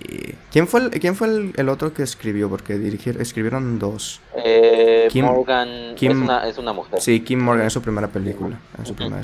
¿Quién 0.52 0.68
fue 0.68 0.82
el, 0.82 0.90
quién 0.90 1.16
fue 1.16 1.28
el, 1.56 1.70
otro 1.70 1.94
que 1.94 2.02
escribió? 2.02 2.50
Porque 2.50 2.80
dirigir, 2.80 3.22
escribieron 3.22 3.78
dos. 3.78 4.22
Eh, 4.36 5.08
Kim, 5.12 5.26
Morgan 5.26 5.96
es, 5.96 6.02
una, 6.02 6.48
es, 6.48 6.58
una, 6.58 6.74
mujer. 6.74 7.00
Sí, 7.00 7.20
Kim 7.20 7.40
Morgan 7.40 7.68
es 7.68 7.74
su 7.74 7.84
primera 7.84 8.08
película. 8.08 8.58
En 8.80 8.86
su 8.88 8.96
primera, 8.96 9.22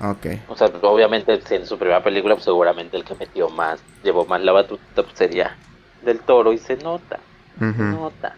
Ok. 0.00 0.26
O 0.48 0.56
sea, 0.56 0.66
obviamente 0.82 1.40
en 1.50 1.66
su 1.66 1.78
primera 1.78 2.02
película, 2.02 2.34
pues, 2.34 2.44
seguramente 2.44 2.96
el 2.96 3.04
que 3.04 3.14
metió 3.14 3.48
más, 3.48 3.78
llevó 4.02 4.26
más 4.26 4.42
la 4.42 4.50
batuta, 4.50 4.82
pues, 5.04 5.14
sería 5.14 5.56
del 6.04 6.18
toro 6.18 6.52
y 6.52 6.58
se 6.58 6.76
nota. 6.76 7.20
Nota. 7.60 8.34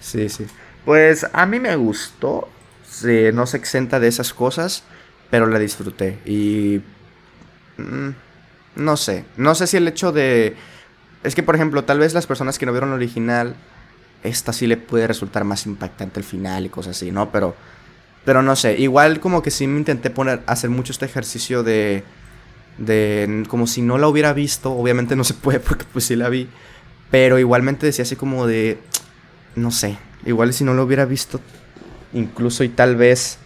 Sí, 0.00 0.28
sí. 0.28 0.46
Pues 0.84 1.26
a 1.32 1.46
mí 1.46 1.60
me 1.60 1.74
gustó. 1.76 2.48
Sí, 2.84 3.30
no 3.32 3.46
se 3.46 3.56
exenta 3.56 4.00
de 4.00 4.08
esas 4.08 4.32
cosas, 4.32 4.84
pero 5.30 5.46
la 5.46 5.58
disfruté. 5.58 6.20
Y 6.24 6.80
Mm, 7.78 8.10
no 8.76 8.96
sé. 8.96 9.24
No 9.36 9.54
sé 9.54 9.66
si 9.66 9.76
el 9.76 9.88
hecho 9.88 10.12
de. 10.12 10.56
Es 11.22 11.34
que, 11.34 11.42
por 11.42 11.54
ejemplo, 11.54 11.84
tal 11.84 11.98
vez 11.98 12.14
las 12.14 12.26
personas 12.26 12.58
que 12.58 12.66
no 12.66 12.72
vieron 12.72 12.90
el 12.90 12.96
original. 12.96 13.56
Esta 14.22 14.52
sí 14.52 14.66
le 14.66 14.76
puede 14.76 15.06
resultar 15.06 15.44
más 15.44 15.66
impactante 15.66 16.18
el 16.20 16.24
final 16.24 16.66
y 16.66 16.68
cosas 16.68 16.96
así, 16.96 17.10
¿no? 17.12 17.30
Pero. 17.30 17.54
Pero 18.24 18.42
no 18.42 18.56
sé. 18.56 18.78
Igual 18.78 19.20
como 19.20 19.42
que 19.42 19.50
sí 19.50 19.66
me 19.66 19.78
intenté 19.78 20.10
poner. 20.10 20.42
hacer 20.46 20.70
mucho 20.70 20.92
este 20.92 21.06
ejercicio 21.06 21.62
de. 21.62 22.02
de 22.78 23.44
como 23.48 23.66
si 23.66 23.82
no 23.82 23.98
la 23.98 24.08
hubiera 24.08 24.32
visto, 24.32 24.72
obviamente 24.72 25.16
no 25.16 25.24
se 25.24 25.34
puede 25.34 25.60
porque 25.60 25.84
pues 25.92 26.04
sí 26.06 26.16
la 26.16 26.28
vi, 26.28 26.48
pero 27.10 27.38
igualmente 27.38 27.86
decía 27.86 28.02
así 28.02 28.16
como 28.16 28.46
de, 28.46 28.78
no 29.54 29.70
sé, 29.70 29.98
igual 30.24 30.52
si 30.52 30.64
no 30.64 30.74
lo 30.74 30.82
hubiera 30.84 31.04
visto, 31.04 31.40
incluso 32.12 32.64
y 32.64 32.68
tal 32.68 32.96
vez 32.96 33.38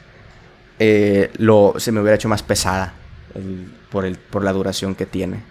eh, 0.79 1.31
lo, 1.37 1.75
se 1.79 1.93
me 1.93 2.01
hubiera 2.01 2.17
hecho 2.17 2.29
más 2.29 2.43
pesada 2.43 2.95
por, 3.91 4.05
el, 4.05 4.17
por 4.17 4.45
la 4.45 4.53
duración 4.53 4.95
que 4.95 5.07
tiene. 5.07 5.43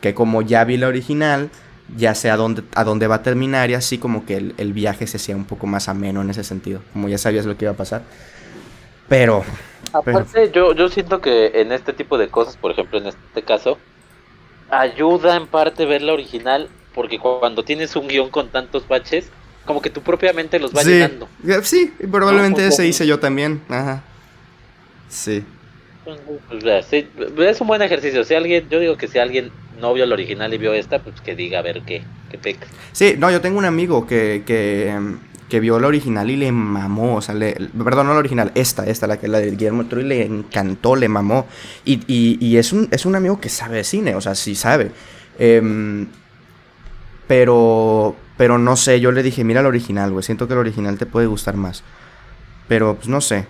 Que 0.00 0.14
como 0.14 0.42
ya 0.42 0.64
vi 0.64 0.76
la 0.76 0.88
original, 0.88 1.50
ya 1.96 2.14
sé 2.14 2.30
a 2.30 2.36
dónde, 2.36 2.64
a 2.74 2.84
dónde 2.84 3.06
va 3.06 3.16
a 3.16 3.22
terminar 3.22 3.70
y 3.70 3.74
así 3.74 3.98
como 3.98 4.26
que 4.26 4.36
el, 4.36 4.54
el 4.58 4.72
viaje 4.72 5.06
se 5.06 5.18
hacía 5.18 5.36
un 5.36 5.44
poco 5.44 5.66
más 5.66 5.88
ameno 5.88 6.22
en 6.22 6.30
ese 6.30 6.42
sentido, 6.42 6.82
como 6.92 7.08
ya 7.08 7.18
sabías 7.18 7.46
lo 7.46 7.56
que 7.56 7.66
iba 7.66 7.72
a 7.72 7.76
pasar. 7.76 8.02
Pero... 9.08 9.44
Aparte, 9.92 10.50
Yo, 10.52 10.74
yo 10.74 10.88
siento 10.88 11.20
que 11.20 11.60
en 11.60 11.70
este 11.70 11.92
tipo 11.92 12.16
de 12.16 12.28
cosas, 12.28 12.56
por 12.56 12.70
ejemplo 12.70 12.98
en 12.98 13.08
este 13.08 13.42
caso, 13.42 13.78
ayuda 14.70 15.36
en 15.36 15.46
parte 15.46 15.84
ver 15.84 16.00
la 16.02 16.14
original, 16.14 16.68
porque 16.94 17.18
cuando 17.18 17.64
tienes 17.64 17.96
un 17.96 18.08
guion 18.08 18.30
con 18.30 18.48
tantos 18.48 18.86
baches, 18.86 19.30
como 19.64 19.80
que 19.80 19.90
tú 19.90 20.02
propiamente 20.02 20.58
los 20.58 20.72
vas 20.72 20.86
llenando. 20.86 21.28
Sí, 21.62 21.92
probablemente 22.10 22.66
ese 22.66 22.86
hice 22.86 23.06
yo 23.06 23.18
también. 23.18 23.60
Ajá. 23.68 24.02
Sí. 25.08 25.44
Pues, 26.04 26.86
sí. 26.86 27.06
Es 27.38 27.60
un 27.60 27.66
buen 27.68 27.82
ejercicio. 27.82 28.24
Si 28.24 28.34
alguien, 28.34 28.68
yo 28.68 28.80
digo 28.80 28.96
que 28.96 29.06
si 29.06 29.18
alguien 29.18 29.52
no 29.80 29.94
vio 29.94 30.04
el 30.04 30.12
original 30.12 30.52
y 30.52 30.58
vio 30.58 30.72
esta, 30.74 30.98
pues 30.98 31.20
que 31.20 31.36
diga 31.36 31.60
a 31.60 31.62
ver 31.62 31.82
qué, 31.82 32.02
qué 32.30 32.38
peca. 32.38 32.66
Sí, 32.92 33.14
no, 33.18 33.30
yo 33.30 33.40
tengo 33.40 33.58
un 33.58 33.64
amigo 33.64 34.06
que, 34.06 34.42
que, 34.44 34.92
que 35.48 35.60
vio 35.60 35.76
el 35.76 35.84
original 35.84 36.28
y 36.28 36.36
le 36.36 36.50
mamó. 36.50 37.16
O 37.16 37.22
sea, 37.22 37.36
le, 37.36 37.52
perdón, 37.52 38.08
no 38.08 38.14
la 38.14 38.18
original, 38.18 38.50
esta, 38.56 38.84
esta, 38.84 39.06
la 39.06 39.20
que 39.20 39.28
la 39.28 39.38
de 39.38 39.52
Guillermo 39.52 39.86
Troy, 39.86 40.02
le 40.02 40.24
encantó, 40.24 40.96
le 40.96 41.08
mamó. 41.08 41.46
Y, 41.84 42.00
y, 42.08 42.38
y, 42.44 42.56
es, 42.56 42.72
un, 42.72 42.88
es 42.90 43.06
un 43.06 43.14
amigo 43.14 43.40
que 43.40 43.48
sabe 43.48 43.76
de 43.76 43.84
cine, 43.84 44.16
o 44.16 44.20
sea, 44.20 44.34
sí 44.34 44.56
sabe. 44.56 44.90
Eh, 45.38 46.06
pero, 47.26 48.16
pero 48.36 48.58
no 48.58 48.76
sé, 48.76 49.00
yo 49.00 49.12
le 49.12 49.22
dije, 49.22 49.44
mira 49.44 49.60
el 49.60 49.66
original, 49.66 50.10
güey, 50.10 50.22
siento 50.22 50.46
que 50.46 50.54
el 50.54 50.60
original 50.60 50.98
te 50.98 51.06
puede 51.06 51.26
gustar 51.26 51.56
más. 51.56 51.82
Pero, 52.68 52.96
pues 52.96 53.08
no 53.08 53.20
sé. 53.20 53.46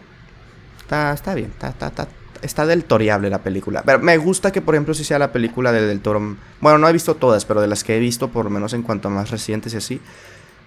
Está, 0.80 1.12
está 1.12 1.34
bien, 1.34 1.50
está, 1.50 1.68
está, 1.68 1.86
está, 1.86 2.08
está 2.42 2.66
del 2.66 2.84
toriable 2.84 3.30
la 3.30 3.42
película. 3.42 3.82
Pero 3.84 4.00
me 4.00 4.16
gusta 4.18 4.52
que, 4.52 4.60
por 4.60 4.74
ejemplo, 4.74 4.94
si 4.94 5.04
sea 5.04 5.18
la 5.18 5.32
película 5.32 5.72
de 5.72 5.86
Del 5.86 6.00
Toro. 6.00 6.36
Bueno, 6.60 6.78
no 6.78 6.88
he 6.88 6.92
visto 6.92 7.14
todas, 7.14 7.44
pero 7.44 7.60
de 7.60 7.68
las 7.68 7.84
que 7.84 7.96
he 7.96 8.00
visto, 8.00 8.28
por 8.28 8.44
lo 8.44 8.50
menos 8.50 8.72
en 8.72 8.82
cuanto 8.82 9.08
a 9.08 9.10
más 9.10 9.30
recientes 9.30 9.74
y 9.74 9.76
así. 9.76 10.00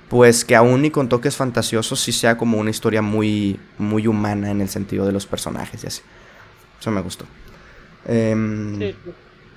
Pues 0.10 0.46
que 0.46 0.56
aún 0.56 0.86
y 0.86 0.92
con 0.92 1.10
toques 1.10 1.36
fantasiosos, 1.36 2.00
sí 2.00 2.12
sea 2.12 2.38
como 2.38 2.58
una 2.60 2.70
historia 2.70 3.02
muy, 3.02 3.60
muy 3.78 4.08
humana 4.08 4.52
en 4.52 4.62
el 4.62 4.70
sentido 4.70 5.06
de 5.06 5.12
los 5.12 5.26
personajes 5.26 5.84
y 5.84 5.88
así. 5.88 6.02
Eso 6.80 6.92
me 6.92 7.02
gustó. 7.02 7.26
Eh, 8.08 8.96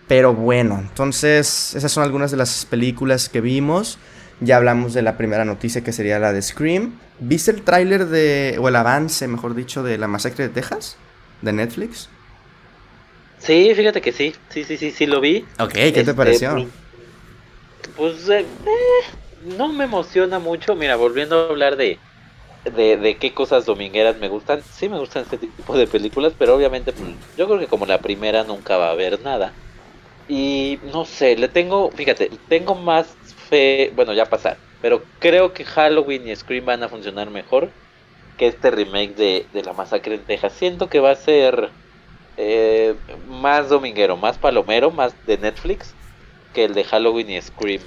pero 0.09 0.33
bueno, 0.33 0.79
entonces 0.81 1.75
esas 1.75 1.93
son 1.93 2.03
algunas 2.03 2.31
de 2.31 2.39
las 2.39 2.65
películas 2.65 3.29
que 3.29 3.43
vimos. 3.43 3.99
Ya 4.41 4.57
hablamos 4.57 4.95
de 4.95 5.03
la 5.03 5.17
primera 5.17 5.45
noticia 5.45 5.85
que 5.85 5.93
sería 5.93 6.19
la 6.19 6.33
de 6.33 6.41
Scream. 6.41 6.99
¿Viste 7.21 7.51
el 7.51 7.63
tráiler 7.63 8.07
de, 8.07 8.57
o 8.59 8.69
el 8.69 8.77
avance, 8.77 9.29
mejor 9.29 9.55
dicho, 9.55 9.83
de 9.83 9.99
La 9.99 10.09
Masacre 10.09 10.49
de 10.49 10.55
Texas? 10.55 10.97
De 11.43 11.53
Netflix. 11.53 12.09
Sí, 13.39 13.73
fíjate 13.75 14.01
que 14.01 14.13
sí, 14.13 14.35
sí, 14.49 14.65
sí, 14.65 14.77
sí, 14.77 14.93
sí 14.93 15.07
lo 15.07 15.21
vi. 15.21 15.45
Ok, 15.59 15.73
¿qué 15.73 15.93
te 15.93 16.01
este, 16.01 16.15
pareció? 16.15 16.55
Pues, 16.55 16.69
pues 17.97 18.29
eh, 18.29 18.41
eh, 18.41 19.55
no 19.59 19.69
me 19.69 19.85
emociona 19.85 20.39
mucho. 20.39 20.75
Mira, 20.75 20.97
volviendo 20.97 21.39
a 21.39 21.49
hablar 21.49 21.77
de, 21.77 21.99
de, 22.77 22.97
de, 22.97 23.17
qué 23.17 23.35
cosas 23.35 23.67
domingueras 23.67 24.19
me 24.19 24.29
gustan. 24.29 24.63
Sí 24.73 24.89
me 24.89 24.99
gustan 24.99 25.25
este 25.25 25.37
tipo 25.39 25.77
de 25.77 25.87
películas, 25.87 26.33
pero 26.39 26.57
obviamente 26.57 26.93
pues, 26.93 27.11
yo 27.37 27.47
creo 27.47 27.59
que 27.59 27.67
como 27.67 27.87
la 27.87 27.99
primera 27.99 28.45
nunca 28.45 28.77
va 28.77 28.89
a 28.89 28.93
haber 28.93 29.21
nada. 29.21 29.53
Y 30.29 30.79
no 30.93 31.05
sé, 31.07 31.37
le 31.37 31.49
tengo, 31.49 31.91
fíjate, 31.91 32.31
tengo 32.49 32.74
más 32.74 33.16
fe, 33.49 33.93
bueno, 33.97 34.12
ya 34.12 34.26
pasar, 34.26 34.59
pero 34.83 35.03
creo 35.18 35.55
que 35.55 35.64
Halloween 35.64 36.29
y 36.29 36.37
Scream 36.37 36.66
van 36.66 36.83
a 36.83 36.89
funcionar 36.89 37.31
mejor 37.31 37.70
que 38.37 38.47
este 38.47 38.70
remake 38.70 39.14
de, 39.16 39.47
de 39.53 39.62
La 39.62 39.72
Masacre 39.72 40.14
en 40.14 40.24
Texas. 40.24 40.53
Siento 40.53 40.89
que 40.89 41.01
va 41.01 41.11
a 41.11 41.16
ser 41.16 41.70
eh, 42.37 42.95
más 43.29 43.68
dominguero, 43.68 44.16
más 44.16 44.39
palomero, 44.39 44.91
más 44.91 45.12
de 45.26 45.39
Netflix 45.39 45.95
que 46.55 46.64
el 46.64 46.74
de 46.74 46.85
Halloween 46.85 47.31
y 47.31 47.43
Scream. 47.43 47.83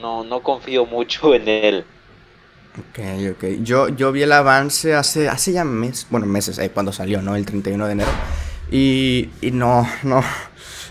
No, 0.00 0.24
no 0.24 0.42
confío 0.42 0.86
mucho 0.86 1.34
en 1.36 1.48
él. 1.48 1.84
Ok, 2.78 2.98
ok. 3.32 3.44
Yo, 3.62 3.88
yo 3.88 4.10
vi 4.10 4.22
el 4.22 4.32
avance 4.32 4.94
hace, 4.94 5.28
hace 5.28 5.52
ya 5.52 5.64
meses, 5.64 6.06
bueno, 6.10 6.26
meses, 6.26 6.58
eh, 6.58 6.70
cuando 6.70 6.92
salió, 6.92 7.22
¿no? 7.22 7.36
El 7.36 7.46
31 7.46 7.86
de 7.86 7.92
enero. 7.92 8.10
Y, 8.70 9.28
y 9.42 9.50
no, 9.50 9.86
no, 10.02 10.24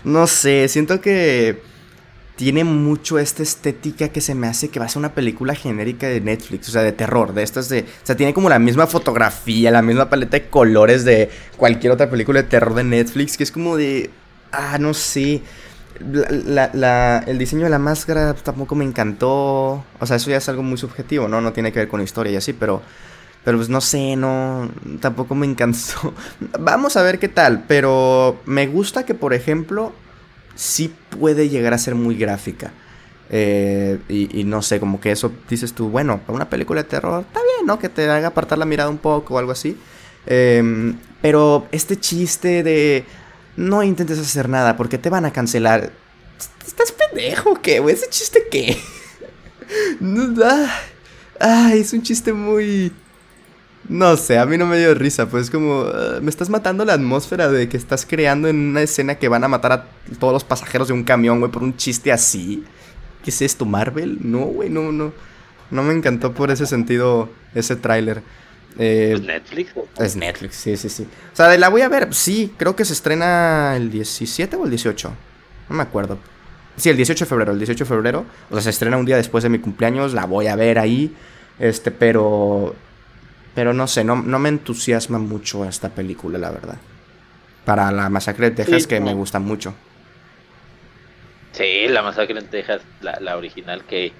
no 0.04 0.26
sé, 0.26 0.68
siento 0.68 1.00
que 1.00 1.60
tiene 2.36 2.64
mucho 2.64 3.18
esta 3.18 3.42
estética 3.42 4.08
que 4.08 4.20
se 4.20 4.34
me 4.34 4.48
hace 4.48 4.68
que 4.68 4.80
va 4.80 4.86
a 4.86 4.88
ser 4.88 4.98
una 4.98 5.14
película 5.14 5.54
genérica 5.54 6.08
de 6.08 6.20
Netflix, 6.20 6.68
o 6.68 6.72
sea, 6.72 6.82
de 6.82 6.92
terror, 6.92 7.32
de 7.32 7.42
estas 7.42 7.68
de... 7.68 7.82
O 7.82 8.06
sea, 8.06 8.16
tiene 8.16 8.34
como 8.34 8.48
la 8.48 8.58
misma 8.58 8.86
fotografía, 8.86 9.70
la 9.70 9.82
misma 9.82 10.10
paleta 10.10 10.38
de 10.38 10.48
colores 10.48 11.04
de 11.04 11.30
cualquier 11.56 11.92
otra 11.92 12.10
película 12.10 12.42
de 12.42 12.48
terror 12.48 12.74
de 12.74 12.84
Netflix, 12.84 13.36
que 13.36 13.44
es 13.44 13.52
como 13.52 13.76
de... 13.76 14.10
Ah, 14.50 14.78
no 14.78 14.94
sé. 14.94 15.42
el 16.00 17.38
diseño 17.38 17.64
de 17.64 17.70
la 17.70 17.78
máscara 17.78 18.34
tampoco 18.34 18.74
me 18.74 18.84
encantó. 18.84 19.84
O 20.00 20.06
sea, 20.06 20.16
eso 20.16 20.30
ya 20.30 20.38
es 20.38 20.48
algo 20.48 20.62
muy 20.62 20.76
subjetivo, 20.76 21.28
¿no? 21.28 21.40
No 21.40 21.52
tiene 21.52 21.72
que 21.72 21.80
ver 21.80 21.88
con 21.88 22.00
historia 22.00 22.32
y 22.32 22.36
así, 22.36 22.52
pero... 22.52 22.82
Pero 23.44 23.58
pues 23.58 23.68
no 23.68 23.80
sé, 23.80 24.16
no, 24.16 24.70
tampoco 25.00 25.34
me 25.34 25.46
encantó. 25.46 26.14
Vamos 26.58 26.96
a 26.96 27.02
ver 27.02 27.18
qué 27.18 27.28
tal, 27.28 27.64
pero 27.68 28.40
me 28.46 28.66
gusta 28.66 29.04
que, 29.04 29.14
por 29.14 29.34
ejemplo, 29.34 29.92
sí 30.54 30.94
puede 31.10 31.50
llegar 31.50 31.74
a 31.74 31.78
ser 31.78 31.94
muy 31.94 32.16
gráfica. 32.16 32.72
Eh, 33.30 33.98
y, 34.08 34.44
no 34.44 34.62
sé, 34.62 34.80
como 34.80 35.00
que 35.00 35.10
eso 35.10 35.32
dices 35.48 35.74
tú, 35.74 35.88
bueno, 35.88 36.20
una 36.28 36.48
película 36.48 36.82
de 36.82 36.88
terror, 36.88 37.24
está 37.26 37.40
bien, 37.40 37.66
¿no? 37.66 37.78
Que 37.78 37.88
te 37.88 38.08
haga 38.08 38.28
apartar 38.28 38.58
la 38.58 38.64
mirada 38.64 38.88
un 38.88 38.98
poco 38.98 39.34
o 39.34 39.38
algo 39.38 39.52
así. 39.52 39.76
Em, 40.26 40.96
pero 41.20 41.66
este 41.70 41.98
chiste 41.98 42.62
de 42.62 43.04
no 43.56 43.82
intentes 43.82 44.18
hacer 44.18 44.48
nada 44.48 44.76
porque 44.76 44.96
te 44.96 45.10
van 45.10 45.26
a 45.26 45.32
cancelar. 45.32 45.92
¿Estás 46.66 46.92
pendejo 46.92 47.60
qué, 47.60 47.80
güey? 47.80 47.94
¿Ese 47.94 48.08
chiste 48.08 48.46
qué? 48.50 48.78
Ay, 51.40 51.80
es 51.80 51.92
un 51.92 52.02
chiste 52.02 52.32
muy 52.32 52.92
no 53.88 54.16
sé, 54.16 54.38
a 54.38 54.46
mí 54.46 54.56
no 54.56 54.66
me 54.66 54.78
dio 54.78 54.94
risa, 54.94 55.26
pues 55.26 55.44
es 55.44 55.50
como, 55.50 55.82
ah, 55.82 56.18
me 56.22 56.30
estás 56.30 56.48
matando 56.48 56.84
la 56.84 56.94
atmósfera 56.94 57.48
de 57.48 57.68
que 57.68 57.76
estás 57.76 58.06
creando 58.06 58.48
en 58.48 58.56
una 58.56 58.82
escena 58.82 59.16
que 59.16 59.28
van 59.28 59.44
a 59.44 59.48
matar 59.48 59.72
a 59.72 59.86
todos 60.18 60.32
los 60.32 60.44
pasajeros 60.44 60.88
de 60.88 60.94
un 60.94 61.04
camión, 61.04 61.40
güey, 61.40 61.52
por 61.52 61.62
un 61.62 61.76
chiste 61.76 62.10
así. 62.12 62.64
¿Qué 63.22 63.30
es 63.30 63.42
esto, 63.42 63.64
Marvel? 63.64 64.18
No, 64.20 64.40
güey, 64.40 64.70
no, 64.70 64.92
no. 64.92 65.12
No 65.70 65.82
me 65.82 65.94
encantó 65.94 66.32
por 66.32 66.50
ese 66.50 66.66
sentido 66.66 67.30
ese 67.54 67.76
tráiler. 67.76 68.22
Eh, 68.78 69.12
¿Es 69.14 69.22
Netflix? 69.22 69.72
Es 69.98 70.16
Netflix, 70.16 70.56
sí, 70.56 70.76
sí, 70.76 70.88
sí. 70.88 71.06
O 71.32 71.36
sea, 71.36 71.56
la 71.56 71.68
voy 71.68 71.82
a 71.82 71.88
ver, 71.88 72.12
sí, 72.12 72.52
creo 72.56 72.76
que 72.76 72.84
se 72.84 72.92
estrena 72.92 73.76
el 73.76 73.90
17 73.90 74.56
o 74.56 74.64
el 74.64 74.70
18. 74.70 75.12
No 75.68 75.76
me 75.76 75.82
acuerdo. 75.82 76.18
Sí, 76.76 76.90
el 76.90 76.96
18 76.96 77.24
de 77.24 77.28
febrero, 77.28 77.52
el 77.52 77.58
18 77.58 77.84
de 77.84 77.88
febrero. 77.88 78.24
O 78.50 78.54
sea, 78.54 78.62
se 78.62 78.70
estrena 78.70 78.96
un 78.96 79.06
día 79.06 79.16
después 79.16 79.44
de 79.44 79.50
mi 79.50 79.58
cumpleaños, 79.58 80.12
la 80.12 80.26
voy 80.26 80.48
a 80.48 80.56
ver 80.56 80.78
ahí. 80.78 81.14
Este, 81.58 81.90
pero 81.90 82.74
pero 83.54 83.72
no 83.72 83.86
sé, 83.86 84.04
no, 84.04 84.16
no 84.16 84.38
me 84.38 84.48
entusiasma 84.48 85.18
mucho 85.18 85.64
esta 85.64 85.90
película, 85.90 86.38
la 86.38 86.50
verdad. 86.50 86.76
Para 87.64 87.90
la 87.92 88.08
masacre 88.10 88.50
de 88.50 88.56
Texas, 88.56 88.86
que 88.86 89.00
me 89.00 89.14
gusta 89.14 89.38
mucho. 89.38 89.74
Sí, 91.52 91.86
la 91.88 92.02
masacre 92.02 92.38
en 92.38 92.48
Texas, 92.48 92.82
la, 93.00 93.18
la 93.20 93.36
original, 93.36 93.84
que 93.84 94.12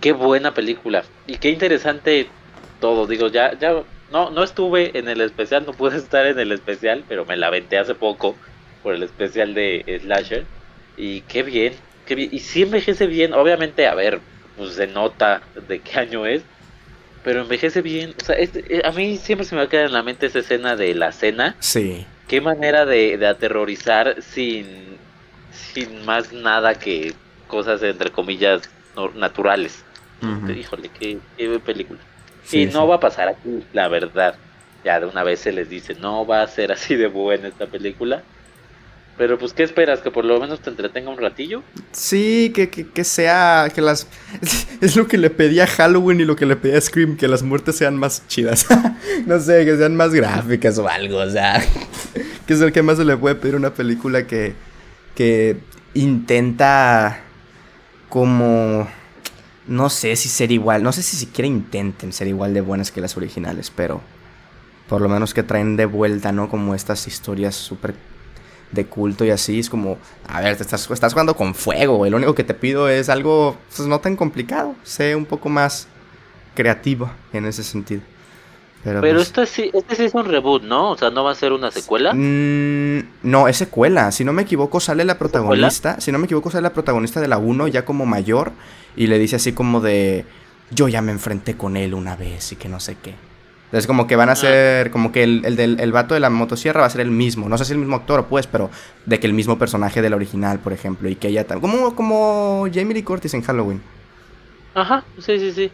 qué 0.00 0.12
buena 0.12 0.54
película. 0.54 1.04
Y 1.26 1.36
qué 1.36 1.50
interesante 1.50 2.26
todo. 2.80 3.06
Digo, 3.06 3.28
ya, 3.28 3.56
ya, 3.58 3.82
no, 4.10 4.30
no 4.30 4.42
estuve 4.42 4.98
en 4.98 5.08
el 5.08 5.20
especial, 5.20 5.64
no 5.66 5.72
pude 5.72 5.96
estar 5.98 6.26
en 6.26 6.38
el 6.38 6.52
especial, 6.52 7.04
pero 7.08 7.24
me 7.24 7.36
la 7.36 7.48
aventé 7.48 7.78
hace 7.78 7.94
poco 7.94 8.34
por 8.82 8.94
el 8.94 9.02
especial 9.02 9.54
de 9.54 10.00
Slasher. 10.02 10.46
Y 10.96 11.20
qué 11.22 11.42
bien, 11.42 11.74
qué 12.06 12.14
bien. 12.14 12.30
Y 12.32 12.40
sí 12.40 12.62
envejece 12.62 13.06
bien, 13.06 13.34
obviamente, 13.34 13.86
a 13.86 13.94
ver, 13.94 14.20
pues 14.56 14.74
se 14.74 14.86
nota 14.86 15.42
de 15.68 15.80
qué 15.80 16.00
año 16.00 16.26
es 16.26 16.42
pero 17.22 17.42
envejece 17.42 17.82
bien. 17.82 18.14
O 18.20 18.24
sea, 18.24 18.36
eh, 18.38 18.82
a 18.84 18.90
mí 18.92 19.16
siempre 19.16 19.44
se 19.44 19.54
me 19.54 19.60
va 19.60 19.66
a 19.66 19.70
quedar 19.70 19.86
en 19.86 19.92
la 19.92 20.02
mente 20.02 20.26
esa 20.26 20.40
escena 20.40 20.76
de 20.76 20.94
la 20.94 21.12
cena. 21.12 21.56
Sí. 21.60 22.06
Qué 22.28 22.40
manera 22.40 22.86
de, 22.86 23.26
aterrorizar 23.26 24.22
sin, 24.22 24.66
sin 25.52 26.04
más 26.04 26.32
nada 26.32 26.74
que 26.74 27.12
cosas, 27.48 27.82
entre 27.82 28.10
comillas, 28.10 28.70
naturales. 29.14 29.84
Híjole, 30.54 30.90
qué, 30.90 31.18
película. 31.64 31.98
y 32.52 32.66
no 32.66 32.86
va 32.86 32.96
a 32.96 33.00
pasar 33.00 33.28
aquí, 33.28 33.64
la 33.72 33.88
verdad. 33.88 34.34
Ya 34.84 35.00
de 35.00 35.06
una 35.06 35.22
vez 35.22 35.40
se 35.40 35.52
les 35.52 35.68
dice, 35.68 35.94
no 35.94 36.26
va 36.26 36.42
a 36.42 36.46
ser 36.46 36.72
así 36.72 36.94
de 36.94 37.06
buena 37.06 37.48
esta 37.48 37.66
película. 37.66 38.22
Pero 39.20 39.38
pues, 39.38 39.52
¿qué 39.52 39.64
esperas? 39.64 40.00
¿Que 40.00 40.10
por 40.10 40.24
lo 40.24 40.40
menos 40.40 40.62
te 40.62 40.70
entretenga 40.70 41.10
un 41.10 41.18
ratillo? 41.18 41.62
Sí, 41.92 42.52
que, 42.54 42.70
que, 42.70 43.04
sea, 43.04 43.70
que 43.74 43.82
las... 43.82 44.06
Es 44.80 44.96
lo 44.96 45.06
que 45.08 45.18
le 45.18 45.28
pedía 45.28 45.66
Halloween 45.66 46.20
y 46.20 46.24
lo 46.24 46.36
que 46.36 46.46
le 46.46 46.56
pedía 46.56 46.80
Scream, 46.80 47.18
que 47.18 47.28
las 47.28 47.42
muertes 47.42 47.76
sean 47.76 47.98
más 47.98 48.26
chidas. 48.28 48.66
no 49.26 49.38
sé, 49.38 49.66
que 49.66 49.76
sean 49.76 49.94
más 49.94 50.14
gráficas 50.14 50.78
o 50.78 50.88
algo, 50.88 51.18
o 51.18 51.28
sea... 51.28 51.62
que 52.46 52.54
es 52.54 52.62
el 52.62 52.72
que 52.72 52.82
más 52.82 52.96
se 52.96 53.04
le 53.04 53.14
puede 53.18 53.34
pedir 53.34 53.56
una 53.56 53.74
película 53.74 54.26
que, 54.26 54.54
que 55.14 55.58
intenta 55.92 57.20
como 58.08 58.88
no 59.66 59.90
sé 59.90 60.16
si 60.16 60.30
ser 60.30 60.50
igual, 60.50 60.82
no 60.82 60.92
sé 60.92 61.02
si 61.02 61.18
siquiera 61.18 61.46
intenten 61.46 62.14
ser 62.14 62.26
igual 62.26 62.54
de 62.54 62.62
buenas 62.62 62.90
que 62.90 63.02
las 63.02 63.18
originales, 63.18 63.70
pero 63.70 64.00
por 64.88 65.02
lo 65.02 65.10
menos 65.10 65.34
que 65.34 65.42
traen 65.42 65.76
de 65.76 65.84
vuelta, 65.84 66.32
¿no? 66.32 66.48
Como 66.48 66.74
estas 66.74 67.06
historias 67.06 67.54
súper 67.54 67.94
de 68.72 68.86
culto 68.86 69.24
y 69.24 69.30
así, 69.30 69.58
es 69.58 69.68
como, 69.68 69.98
a 70.28 70.40
ver, 70.40 70.56
te 70.56 70.62
estás, 70.62 70.90
estás 70.90 71.12
jugando 71.12 71.34
con 71.34 71.54
fuego. 71.54 72.06
Lo 72.08 72.16
único 72.16 72.34
que 72.34 72.44
te 72.44 72.54
pido 72.54 72.88
es 72.88 73.08
algo, 73.08 73.56
pues 73.74 73.88
no 73.88 74.00
tan 74.00 74.16
complicado, 74.16 74.74
sé 74.84 75.16
un 75.16 75.26
poco 75.26 75.48
más 75.48 75.88
creativo 76.54 77.10
en 77.32 77.46
ese 77.46 77.62
sentido. 77.62 78.02
Pero, 78.82 79.02
Pero 79.02 79.16
pues 79.16 79.26
este, 79.26 79.46
sí, 79.46 79.70
este 79.74 79.94
sí 79.94 80.04
es 80.04 80.14
un 80.14 80.24
reboot, 80.24 80.62
¿no? 80.62 80.92
O 80.92 80.96
sea, 80.96 81.10
¿no 81.10 81.22
va 81.22 81.32
a 81.32 81.34
ser 81.34 81.52
una 81.52 81.70
secuela? 81.70 82.14
Mm, 82.14 83.02
no, 83.24 83.46
es 83.46 83.58
secuela. 83.58 84.10
Si 84.10 84.24
no 84.24 84.32
me 84.32 84.42
equivoco, 84.42 84.80
sale 84.80 85.04
la 85.04 85.18
protagonista. 85.18 86.00
Si 86.00 86.10
no 86.10 86.18
me 86.18 86.24
equivoco, 86.24 86.50
sale 86.50 86.62
la 86.62 86.72
protagonista 86.72 87.20
de 87.20 87.28
la 87.28 87.36
1 87.36 87.68
ya 87.68 87.84
como 87.84 88.06
mayor. 88.06 88.52
Y 88.96 89.06
le 89.08 89.18
dice 89.18 89.36
así 89.36 89.52
como 89.52 89.80
de. 89.80 90.24
Yo 90.70 90.88
ya 90.88 91.02
me 91.02 91.12
enfrenté 91.12 91.56
con 91.58 91.76
él 91.76 91.92
una 91.92 92.16
vez 92.16 92.52
y 92.52 92.56
que 92.56 92.70
no 92.70 92.80
sé 92.80 92.96
qué. 93.02 93.14
Entonces, 93.70 93.86
como 93.86 94.06
que 94.06 94.16
van 94.16 94.28
a 94.28 94.32
ah. 94.32 94.36
ser. 94.36 94.90
Como 94.90 95.12
que 95.12 95.22
el, 95.22 95.56
del 95.56 95.78
el 95.80 95.92
vato 95.92 96.14
de 96.14 96.20
la 96.20 96.30
motosierra 96.30 96.80
va 96.80 96.86
a 96.86 96.90
ser 96.90 97.02
el 97.02 97.10
mismo. 97.10 97.48
No 97.48 97.56
sé 97.56 97.64
si 97.64 97.72
el 97.72 97.78
mismo 97.78 97.96
actor, 97.96 98.26
pues, 98.26 98.46
pero 98.46 98.70
de 99.06 99.20
que 99.20 99.26
el 99.26 99.32
mismo 99.32 99.58
personaje 99.58 100.02
del 100.02 100.14
original, 100.14 100.58
por 100.58 100.72
ejemplo. 100.72 101.08
Y 101.08 101.14
que 101.14 101.28
ella. 101.28 101.44
Como, 101.44 101.94
como 101.94 102.66
Jamie 102.72 102.94
Lee 102.94 103.02
Curtis 103.02 103.34
en 103.34 103.42
Halloween. 103.42 103.80
Ajá, 104.74 105.04
sí, 105.18 105.38
sí, 105.38 105.52
sí. 105.52 105.70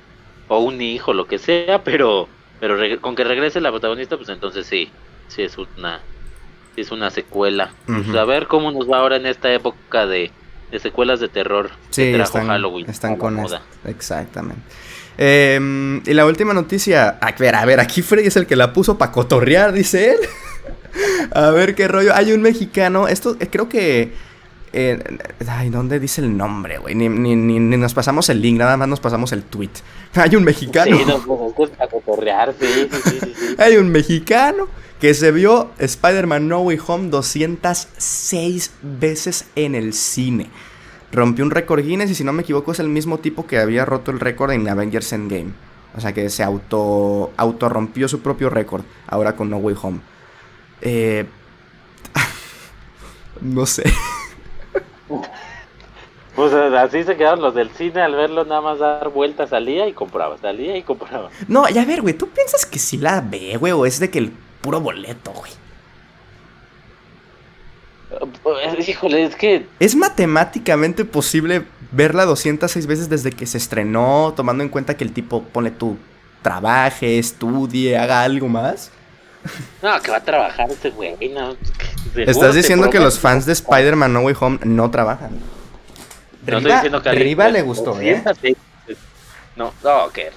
O 0.49 0.59
un 0.61 0.81
hijo, 0.81 1.13
lo 1.13 1.27
que 1.27 1.39
sea, 1.39 1.83
pero 1.83 2.29
pero 2.61 2.77
con 3.01 3.15
que 3.15 3.25
regrese 3.25 3.61
la 3.61 3.71
protagonista, 3.71 4.17
pues 4.17 4.29
entonces 4.29 4.67
sí, 4.67 4.91
sí 5.29 5.43
es 5.43 5.57
una, 5.59 6.01
es 6.77 6.91
una 6.91 7.11
secuela. 7.11 7.73
Pues 7.87 8.15
a 8.15 8.25
ver 8.25 8.47
cómo 8.47 8.73
nos 8.73 8.91
va 8.91 8.99
ahora 8.99 9.17
en 9.17 9.27
esta 9.27 9.53
época 9.53 10.07
de, 10.07 10.31
secuelas 10.81 11.21
de 11.21 11.29
terror. 11.29 11.71
Sí, 11.91 12.15
están, 12.15 12.47
Halloween. 12.47 12.89
Están 12.89 13.17
con 13.17 13.35
moda. 13.35 13.63
Exactamente. 13.85 14.63
Em, 15.19 16.03
y 16.07 16.13
la 16.13 16.27
última 16.27 16.53
noticia, 16.53 17.19
a 17.21 17.33
ver, 17.33 17.55
a 17.55 17.65
ver, 17.65 17.81
aquí 17.81 18.03
Freddy 18.03 18.27
es 18.27 18.37
el 18.37 18.47
que 18.47 18.57
la 18.57 18.73
puso 18.73 18.99
para 18.99 19.13
cotorrear, 19.13 19.73
dice 19.73 20.13
él. 20.13 20.19
a 21.33 21.51
ver 21.51 21.75
qué 21.75 21.89
rollo. 21.89 22.15
Hay 22.15 22.33
un 22.33 22.43
mexicano, 22.43 23.09
esto 23.09 23.37
eh, 23.41 23.49
creo 23.51 23.69
que 23.69 24.13
eh, 24.79 25.03
ay, 25.49 25.71
¿dónde 25.71 25.99
dice 25.99 26.21
el 26.21 26.37
nombre, 26.37 26.77
güey? 26.77 26.95
Ni, 26.95 27.09
ni, 27.09 27.35
ni, 27.35 27.59
nos 27.79 27.95
pasamos 27.95 28.29
el 28.29 28.43
link, 28.43 28.59
nada 28.59 28.77
más 28.77 28.87
nos 28.87 29.01
pasamos 29.01 29.33
el 29.33 29.43
tweet. 29.43 29.71
Hay 30.15 30.37
un 30.37 30.45
mexicano. 30.45 30.99
Sí, 30.99 31.05
nos 31.07 31.23
a 31.81 31.87
cotorrear, 31.87 32.55
sí, 32.61 32.67
sí, 32.91 33.19
sí, 33.21 33.55
Hay 33.59 33.79
un 33.79 33.89
mexicano 33.89 34.69
que 35.01 35.15
se 35.15 35.33
vio 35.33 35.71
Spider-Man 35.79 36.49
No 36.49 36.61
Way 36.61 36.79
Home 36.87 37.09
206 37.09 38.71
veces 38.83 39.47
en 39.55 39.75
el 39.75 39.95
cine. 39.95 40.51
Rompió 41.17 41.47
un 41.47 41.51
récord 41.51 41.83
Guinness 41.83 42.11
y 42.11 42.15
si 42.15 42.25
no 42.25 42.35
me 42.35 42.43
equivoco 42.43 42.73
es 42.73 42.79
el 42.79 42.91
mismo 42.91 43.17
tipo 43.17 43.47
que 43.47 43.59
había 43.59 43.87
roto 43.87 44.11
el 44.11 44.21
récord 44.21 44.51
en 44.51 44.69
Avengers 44.69 45.15
Endgame. 45.15 45.55
O 45.97 46.01
sea 46.03 46.13
que 46.13 46.29
se 46.29 46.43
auto, 46.43 47.33
auto 47.39 47.71
rompió 47.71 48.07
su 48.07 48.21
propio 48.21 48.51
récord 48.51 48.83
ahora 49.07 49.35
con 49.35 49.49
No 49.49 49.57
Way 49.57 49.77
Home. 49.81 50.01
Eh, 50.83 51.25
no 53.41 53.65
sé. 53.65 53.85
Pues 56.35 56.53
así 56.53 57.03
se 57.03 57.17
quedaron 57.17 57.41
los 57.41 57.55
del 57.55 57.71
cine 57.71 58.03
al 58.03 58.15
verlo 58.15 58.45
nada 58.45 58.61
más 58.61 58.79
dar 58.79 59.09
vueltas, 59.09 59.49
salía 59.49 59.89
y 59.89 59.95
compraba, 59.95 60.37
salía 60.37 60.77
y 60.77 60.83
compraba. 60.83 61.31
No, 61.49 61.67
ya 61.71 61.87
ver, 61.87 62.03
güey, 62.03 62.13
¿tú 62.13 62.29
piensas 62.29 62.67
que 62.67 62.79
si 62.79 62.99
la 62.99 63.23
ve, 63.23 63.57
güey, 63.57 63.73
o 63.73 63.87
es 63.87 63.99
de 64.01 64.11
que 64.11 64.19
el 64.19 64.33
puro 64.61 64.83
boleto, 64.83 65.31
güey? 65.33 65.51
Pues, 68.43 68.89
híjole, 68.89 69.25
es 69.25 69.35
que... 69.35 69.67
¿Es 69.81 69.97
matemáticamente 69.97 71.05
posible 71.05 71.65
verla 71.91 72.25
206 72.25 72.87
veces 72.87 73.09
desde 73.09 73.33
que 73.33 73.47
se 73.47 73.59
estrenó, 73.59 74.33
tomando 74.37 74.63
en 74.63 74.69
cuenta 74.69 74.97
que 74.97 75.05
el 75.05 75.13
tipo 75.13 75.43
pone 75.43 75.71
tu 75.71 75.97
trabaje, 76.43 77.19
estudie, 77.19 77.97
haga 77.97 78.23
algo 78.23 78.49
más? 78.49 78.91
No, 79.83 80.01
que 80.01 80.11
va 80.11 80.19
a 80.19 80.25
trabajar 80.25 80.71
este 80.71 80.91
güey, 80.91 81.17
no. 81.29 81.57
Estás 82.17 82.55
diciendo 82.55 82.91
que 82.91 83.01
los 83.01 83.19
fans 83.19 83.47
de 83.47 83.53
Spider-Man 83.53 84.13
No 84.13 84.21
Way 84.21 84.37
Home 84.41 84.59
no 84.65 84.91
trabajan. 84.91 85.31
No 86.47 86.59
estoy 86.59 86.73
diciendo 86.73 87.03
que 87.03 87.11
Riva 87.11 87.49
le 87.49 87.63
gustó, 87.63 88.01
¿eh? 88.01 88.23
No, 89.57 89.73
no, 89.83 90.11
que 90.11 90.31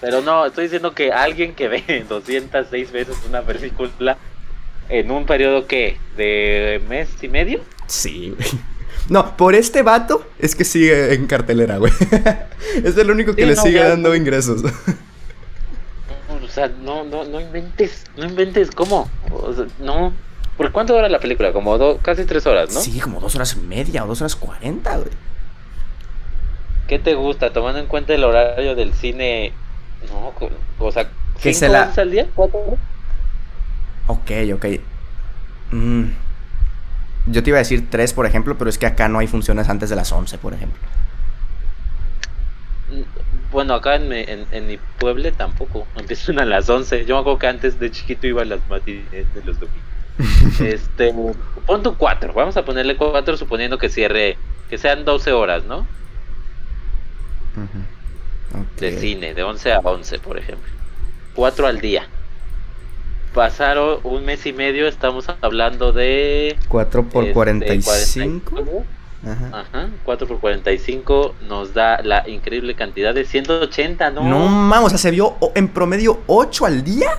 Pero 0.00 0.20
no, 0.22 0.46
estoy 0.46 0.64
diciendo 0.64 0.94
que 0.94 1.12
alguien 1.12 1.54
que 1.54 1.68
ve 1.68 2.06
206 2.08 2.92
veces 2.92 3.16
una 3.28 3.42
película 3.42 4.16
en 4.88 5.10
un 5.10 5.26
periodo 5.26 5.66
que 5.66 5.98
de 6.16 6.80
mes 6.88 7.08
y 7.22 7.28
medio. 7.28 7.60
Sí, 7.86 8.34
güey. 8.36 8.48
No, 9.08 9.36
por 9.36 9.54
este 9.54 9.82
vato 9.82 10.26
es 10.38 10.54
que 10.54 10.64
sigue 10.64 11.14
en 11.14 11.26
cartelera, 11.26 11.78
güey. 11.78 11.92
es 12.84 12.96
el 12.96 13.10
único 13.10 13.34
que 13.34 13.46
le 13.46 13.56
sigue 13.56 13.82
dando 13.82 14.14
ingresos. 14.14 14.62
o 16.44 16.48
sea, 16.48 16.68
no, 16.68 17.04
no, 17.04 17.24
no 17.24 17.40
inventes, 17.40 18.04
no 18.16 18.26
inventes, 18.26 18.70
¿cómo? 18.70 19.10
O 19.30 19.52
sea, 19.54 19.66
no. 19.78 20.12
¿Por 20.56 20.72
cuánto 20.72 20.94
dura 20.94 21.08
la 21.08 21.20
película? 21.20 21.52
Como 21.52 21.78
dos, 21.78 21.98
casi 22.02 22.24
tres 22.24 22.44
horas, 22.46 22.74
¿no? 22.74 22.80
Sí, 22.80 22.98
como 23.00 23.20
dos 23.20 23.34
horas 23.36 23.56
y 23.56 23.64
media 23.64 24.04
o 24.04 24.08
dos 24.08 24.20
horas 24.20 24.36
cuarenta, 24.36 24.96
güey. 24.96 25.10
¿Qué 26.88 26.98
te 26.98 27.14
gusta? 27.14 27.52
Tomando 27.52 27.78
en 27.78 27.86
cuenta 27.86 28.12
el 28.14 28.24
horario 28.24 28.74
del 28.74 28.92
cine. 28.92 29.52
No, 30.10 30.32
o 30.78 30.92
sea, 30.92 31.08
¿cinco 31.38 31.58
se 31.58 31.68
la... 31.68 31.92
al 31.96 32.10
día? 32.10 32.26
¿Cuatro 32.34 32.58
horas? 32.60 32.80
Ok, 34.08 34.30
ok. 34.54 34.66
Mm. 35.70 36.04
Yo 37.26 37.42
te 37.42 37.50
iba 37.50 37.58
a 37.58 37.60
decir 37.60 37.88
tres, 37.90 38.12
por 38.12 38.26
ejemplo, 38.26 38.56
pero 38.58 38.70
es 38.70 38.78
que 38.78 38.86
acá 38.86 39.08
no 39.08 39.18
hay 39.18 39.26
funciones 39.26 39.68
antes 39.68 39.90
de 39.90 39.96
las 39.96 40.10
once, 40.12 40.38
por 40.38 40.54
ejemplo. 40.54 40.80
Mm, 42.90 43.52
bueno, 43.52 43.74
acá 43.74 43.96
en, 43.96 44.12
en, 44.12 44.66
mi 44.66 44.78
pueblo 44.98 45.30
tampoco. 45.32 45.86
Empiezan 45.96 46.40
a 46.40 46.44
las 46.44 46.68
once. 46.68 47.04
Yo 47.04 47.14
me 47.14 47.20
acuerdo 47.20 47.38
que 47.38 47.46
antes 47.46 47.78
de 47.78 47.90
chiquito 47.90 48.26
iba 48.26 48.42
a 48.42 48.46
las 48.46 48.60
matines 48.68 49.10
de 49.12 49.44
los 49.44 49.60
domingos 49.60 49.88
este, 50.60 51.14
pon 51.66 51.82
tu 51.82 51.96
4. 51.96 52.32
Vamos 52.32 52.56
a 52.56 52.64
ponerle 52.64 52.96
4 52.96 53.36
suponiendo 53.36 53.78
que 53.78 53.88
cierre, 53.88 54.36
que 54.68 54.78
sean 54.78 55.04
12 55.04 55.32
horas, 55.32 55.64
¿no? 55.64 55.86
De 58.78 58.98
cine, 58.98 59.34
de 59.34 59.42
11 59.42 59.72
a 59.72 59.78
11, 59.80 60.18
por 60.20 60.38
ejemplo. 60.38 60.72
4 61.34 61.66
al 61.66 61.80
día. 61.80 62.08
Pasaron 63.34 64.00
un 64.04 64.24
mes 64.24 64.46
y 64.46 64.52
medio, 64.52 64.88
estamos 64.88 65.26
hablando 65.42 65.92
de... 65.92 66.56
4 66.68 67.02
por 67.04 67.32
45. 67.32 67.92
Este, 67.92 68.28
Ajá. 69.24 69.60
Ajá. 69.60 69.88
4 70.04 70.26
por 70.26 70.40
45 70.40 71.34
nos 71.48 71.74
da 71.74 72.00
la 72.02 72.28
increíble 72.28 72.74
cantidad 72.74 73.14
de 73.14 73.24
180, 73.24 74.10
¿no? 74.10 74.22
No, 74.22 74.38
vamos, 74.44 74.86
o 74.86 74.88
sea, 74.90 74.98
se 74.98 75.10
vio 75.10 75.36
en 75.54 75.68
promedio 75.68 76.20
8 76.26 76.66
al 76.66 76.84
día. 76.84 77.10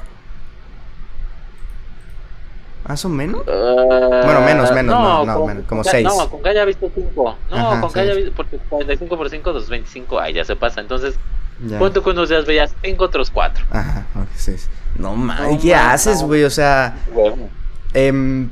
¿Más 2.88 3.06
o 3.06 3.10
menos? 3.10 3.42
Uh, 3.42 4.26
bueno, 4.26 4.42
menos, 4.42 4.72
menos, 4.72 5.00
no, 5.00 5.24
no, 5.24 5.46
menos, 5.46 5.66
como 5.68 5.84
6. 5.84 6.06
No, 6.06 6.28
con 6.28 6.42
K 6.42 6.54
ya 6.54 6.66
visto 6.66 6.90
5. 6.94 7.38
No, 7.52 7.56
Ajá, 7.56 7.82
con 7.82 7.92
K 7.92 8.04
ya 8.04 8.14
visto, 8.16 8.32
porque 8.36 8.58
45 8.58 9.16
por 9.16 9.30
5, 9.30 9.54
225, 9.54 10.20
ay, 10.20 10.34
ya 10.34 10.44
se 10.44 10.56
pasa. 10.56 10.82
Entonces, 10.82 11.16
¿cuánto 11.78 12.04
que 12.04 12.10
unos 12.10 12.30
días 12.30 12.46
veías 12.46 12.74
5, 12.84 13.04
otros 13.04 13.32
4. 13.32 13.66
Ajá, 13.72 14.06
ok, 14.16 14.28
6. 14.36 14.70
No 14.98 15.16
mames, 15.16 15.62
¿qué 15.62 15.76
haces, 15.76 16.22
güey? 16.24 16.44
O 16.44 16.50
sea, 16.50 16.98
bueno. 17.14 17.50
eh, 17.94 18.48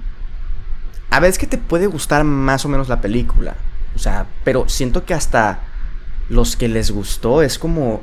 a 1.09 1.19
veces 1.19 1.37
que 1.37 1.47
te 1.47 1.57
puede 1.57 1.87
gustar 1.87 2.23
más 2.23 2.65
o 2.65 2.69
menos 2.69 2.89
la 2.89 3.01
película. 3.01 3.55
O 3.95 3.99
sea, 3.99 4.27
pero 4.43 4.69
siento 4.69 5.05
que 5.05 5.13
hasta 5.13 5.61
los 6.29 6.55
que 6.55 6.67
les 6.67 6.91
gustó 6.91 7.41
es 7.41 7.57
como 7.57 8.01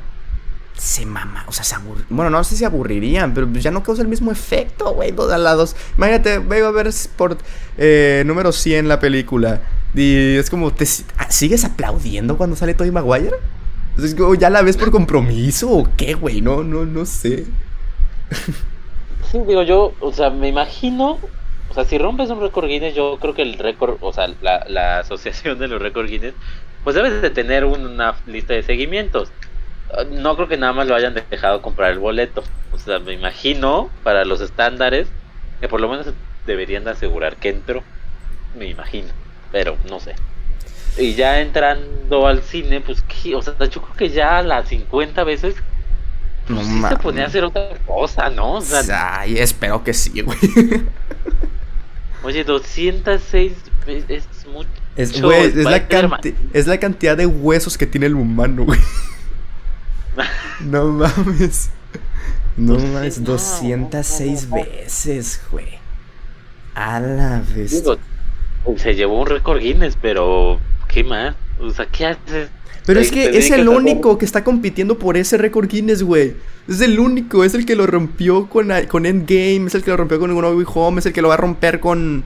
se 0.77 1.05
mama, 1.05 1.45
o 1.47 1.53
sea, 1.53 1.63
se 1.63 1.75
aburrirían. 1.75 2.07
Bueno, 2.09 2.29
no 2.29 2.43
sé 2.43 2.57
si 2.57 2.65
aburrirían, 2.65 3.33
pero 3.33 3.49
ya 3.53 3.71
no 3.71 3.81
causa 3.81 4.01
el 4.01 4.09
mismo 4.09 4.31
efecto, 4.31 4.93
güey, 4.93 5.11
dos 5.11 5.31
al 5.31 5.43
lados. 5.43 5.75
Imagínate, 5.97 6.39
vengo 6.39 6.67
a 6.67 6.71
ver 6.71 6.89
por 7.15 7.37
eh, 7.77 8.23
número 8.25 8.51
100 8.51 8.87
la 8.87 8.99
película 8.99 9.61
y 9.93 10.35
es 10.35 10.49
como, 10.49 10.73
¿te 10.73 10.85
sigues 10.85 11.63
aplaudiendo 11.63 12.37
cuando 12.37 12.55
sale 12.57 12.73
Tobey 12.73 12.91
Maguire? 12.91 13.37
Es 13.97 14.15
como, 14.15 14.35
¿ya 14.35 14.49
la 14.49 14.61
ves 14.61 14.77
por 14.77 14.91
compromiso 14.91 15.69
o 15.71 15.89
qué, 15.95 16.13
güey? 16.13 16.41
No, 16.41 16.63
no, 16.63 16.85
no 16.85 17.05
sé. 17.05 17.45
Sí, 19.31 19.39
digo 19.47 19.63
yo, 19.63 19.93
o 19.99 20.13
sea, 20.13 20.29
me 20.29 20.47
imagino, 20.47 21.19
o 21.69 21.73
sea, 21.73 21.85
si 21.85 21.97
rompes 21.97 22.29
un 22.29 22.41
récord 22.41 22.67
Guinness, 22.67 22.95
yo 22.95 23.17
creo 23.19 23.33
que 23.33 23.41
el 23.41 23.57
récord, 23.57 23.97
o 24.01 24.13
sea, 24.13 24.27
la, 24.41 24.65
la 24.67 24.99
asociación 24.99 25.59
de 25.59 25.67
los 25.67 25.81
récords 25.81 26.09
Guinness, 26.09 26.33
pues 26.83 26.95
debes 26.95 27.21
de 27.21 27.29
tener 27.29 27.65
una 27.65 28.15
lista 28.27 28.53
de 28.53 28.63
seguimientos 28.63 29.31
no 30.11 30.35
creo 30.35 30.47
que 30.47 30.57
nada 30.57 30.73
más 30.73 30.87
lo 30.87 30.95
hayan 30.95 31.13
dejado 31.13 31.61
comprar 31.61 31.91
el 31.91 31.99
boleto. 31.99 32.43
O 32.71 32.77
sea, 32.77 32.99
me 32.99 33.13
imagino, 33.13 33.89
para 34.03 34.25
los 34.25 34.41
estándares, 34.41 35.07
que 35.61 35.67
por 35.67 35.81
lo 35.81 35.89
menos 35.89 36.07
deberían 36.45 36.83
de 36.83 36.91
asegurar 36.91 37.37
que 37.37 37.49
entro. 37.49 37.83
Me 38.57 38.65
imagino, 38.65 39.09
pero 39.51 39.77
no 39.89 39.99
sé. 39.99 40.15
Y 40.97 41.13
ya 41.15 41.41
entrando 41.41 42.27
al 42.27 42.41
cine, 42.41 42.81
pues, 42.81 43.03
o 43.35 43.41
sea, 43.41 43.53
yo 43.59 43.81
creo 43.81 43.95
que 43.97 44.09
ya 44.09 44.37
a 44.37 44.41
las 44.41 44.69
50 44.69 45.23
veces 45.23 45.55
pues, 46.47 46.65
sí 46.65 46.81
se 46.87 46.95
ponía 46.97 47.23
a 47.23 47.27
hacer 47.27 47.43
otra 47.43 47.69
cosa, 47.85 48.29
¿no? 48.29 48.53
O 48.53 48.61
sea, 48.61 49.19
Ay, 49.19 49.37
espero 49.37 49.83
que 49.83 49.93
sí, 49.93 50.21
güey. 50.21 50.37
Oye, 52.23 52.43
206 52.43 53.53
es, 53.87 54.27
mucho. 54.47 54.69
Es, 54.95 55.11
es, 55.11 55.21
la 55.21 55.77
es 56.53 56.67
la 56.67 56.79
cantidad 56.79 57.17
de 57.17 57.25
huesos 57.25 57.77
que 57.77 57.85
tiene 57.85 58.07
el 58.07 58.15
humano, 58.15 58.65
güey. 58.65 58.79
no 60.61 60.85
mames. 60.87 61.71
No 62.57 62.79
mames, 62.79 63.23
206 63.23 64.49
veces, 64.49 65.41
güey. 65.51 65.77
A 66.73 66.99
la 66.99 67.43
vez. 67.53 67.83
Se 68.77 68.95
llevó 68.95 69.21
un 69.21 69.27
récord 69.27 69.59
Guinness, 69.59 69.97
pero 70.01 70.59
¿qué 70.87 71.03
más? 71.03 71.35
O 71.59 71.69
sea, 71.69 71.85
¿qué 71.85 72.05
haces? 72.07 72.49
Pero 72.85 72.99
es 72.99 73.11
que 73.11 73.37
es 73.37 73.49
el 73.49 73.67
único 73.67 74.17
que 74.17 74.25
está 74.25 74.43
compitiendo 74.43 74.99
por 74.99 75.17
ese 75.17 75.37
récord 75.37 75.67
Guinness, 75.67 76.03
güey. 76.03 76.35
Es 76.67 76.81
el 76.81 76.99
único, 76.99 77.43
es 77.43 77.55
el 77.55 77.65
que 77.65 77.75
lo 77.75 77.87
rompió 77.87 78.47
con, 78.47 78.69
con 78.87 79.05
Endgame, 79.05 79.65
es 79.67 79.75
el 79.75 79.83
que 79.83 79.89
lo 79.89 79.97
rompió 79.97 80.19
con 80.19 80.29
No 80.29 80.49
Way 80.51 80.65
Home, 80.73 80.99
es 80.99 81.05
el 81.05 81.13
que 81.13 81.21
lo 81.21 81.29
va 81.29 81.33
a 81.35 81.37
romper 81.37 81.79
con... 81.79 82.23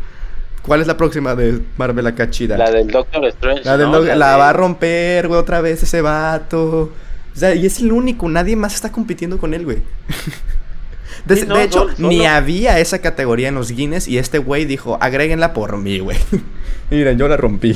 ¿Cuál 0.62 0.82
es 0.82 0.88
la 0.88 0.98
próxima 0.98 1.36
de 1.36 1.62
Marvel 1.78 2.06
acá 2.06 2.30
chida? 2.30 2.58
La 2.58 2.70
del 2.70 2.88
Doctor 2.88 3.26
Strange. 3.28 3.64
La, 3.64 3.78
del 3.78 4.20
la, 4.20 4.36
va 4.36 4.50
a 4.50 4.54
romper, 4.54 5.30
güey, 5.30 5.40
otra 5.40 5.62
vez 5.62 5.82
ese 5.82 6.02
vato. 6.02 6.92
O 7.34 7.40
sea, 7.40 7.56
y 7.56 7.66
es 7.66 7.80
el 7.80 7.94
único, 7.94 8.28
nadie 8.28 8.58
más 8.58 8.76
está 8.76 8.92
compitiendo 8.92 9.38
con 9.38 9.54
él, 9.54 9.64
güey. 9.64 9.78
De, 11.26 11.64
hecho, 11.64 11.88
ni 11.98 12.26
había 12.26 12.80
esa 12.80 13.00
categoría 13.00 13.50
en 13.50 13.56
los 13.56 13.72
Guinness 13.72 14.08
y 14.08 14.18
este 14.18 14.40
güey 14.40 14.66
dijo, 14.66 14.98
agréguenla 15.02 15.54
por 15.54 15.78
mí, 15.78 16.00
güey. 16.00 16.18
Miren, 16.92 17.18
yo 17.18 17.28
la 17.28 17.38
rompí. 17.38 17.76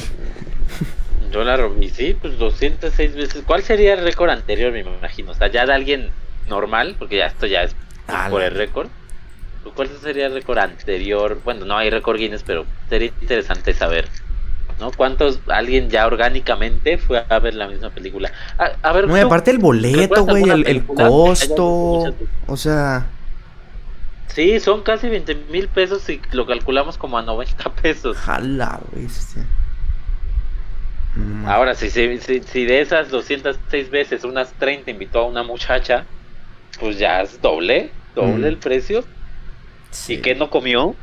Yo 1.31 1.43
la 1.43 1.57
rompí, 1.57 1.89
sí, 1.89 2.15
pues 2.19 2.37
206 2.37 3.15
veces. 3.15 3.43
¿Cuál 3.45 3.63
sería 3.63 3.93
el 3.93 4.03
récord 4.03 4.29
anterior, 4.29 4.71
me 4.71 4.81
imagino? 4.81 5.31
O 5.31 5.33
sea, 5.33 5.47
ya 5.47 5.65
de 5.65 5.73
alguien 5.73 6.09
normal, 6.47 6.95
porque 6.99 7.17
ya 7.17 7.25
esto 7.25 7.47
ya 7.47 7.63
es 7.63 7.75
por 8.29 8.41
el 8.41 8.53
récord. 8.53 8.87
¿Cuál 9.75 9.89
sería 10.01 10.27
el 10.27 10.33
récord 10.33 10.59
anterior? 10.59 11.39
Bueno, 11.43 11.65
no 11.65 11.77
hay 11.77 11.89
récord 11.89 12.17
Guinness, 12.17 12.43
pero 12.43 12.65
sería 12.89 13.11
interesante 13.21 13.73
saber. 13.73 14.07
¿no? 14.79 14.91
¿Cuántos 14.91 15.39
alguien 15.47 15.89
ya 15.89 16.05
orgánicamente 16.05 16.97
fue 16.97 17.23
a 17.27 17.39
ver 17.39 17.55
la 17.55 17.67
misma 17.67 17.89
película? 17.89 18.31
A, 18.57 18.93
ver, 18.93 19.07
no, 19.07 19.15
aparte 19.15 19.51
el 19.51 19.59
boleto, 19.59 20.25
güey, 20.25 20.49
el, 20.49 20.85
costo, 20.85 22.13
o 22.47 22.57
sea... 22.57 23.07
Sí, 24.27 24.59
son 24.59 24.81
casi 24.81 25.09
20 25.09 25.35
mil 25.51 25.67
pesos 25.67 26.09
y 26.09 26.19
lo 26.31 26.47
calculamos 26.47 26.97
como 26.97 27.19
a 27.19 27.21
90 27.21 27.69
pesos. 27.81 28.17
Jala, 28.17 28.79
güey. 31.15 31.45
Ahora, 31.45 31.75
si, 31.75 31.89
si, 31.89 32.19
si, 32.19 32.65
de 32.65 32.81
esas 32.81 33.09
206 33.09 33.89
veces 33.89 34.23
unas 34.23 34.53
30 34.53 34.91
invitó 34.91 35.19
a 35.19 35.27
una 35.27 35.43
muchacha, 35.43 36.05
pues 36.79 36.97
ya 36.97 37.21
es 37.21 37.41
doble, 37.41 37.91
doble 38.15 38.47
el 38.47 38.57
precio. 38.57 39.03
¿Y 40.07 40.17
qué 40.17 40.35
no 40.35 40.49
comió? 40.49 40.95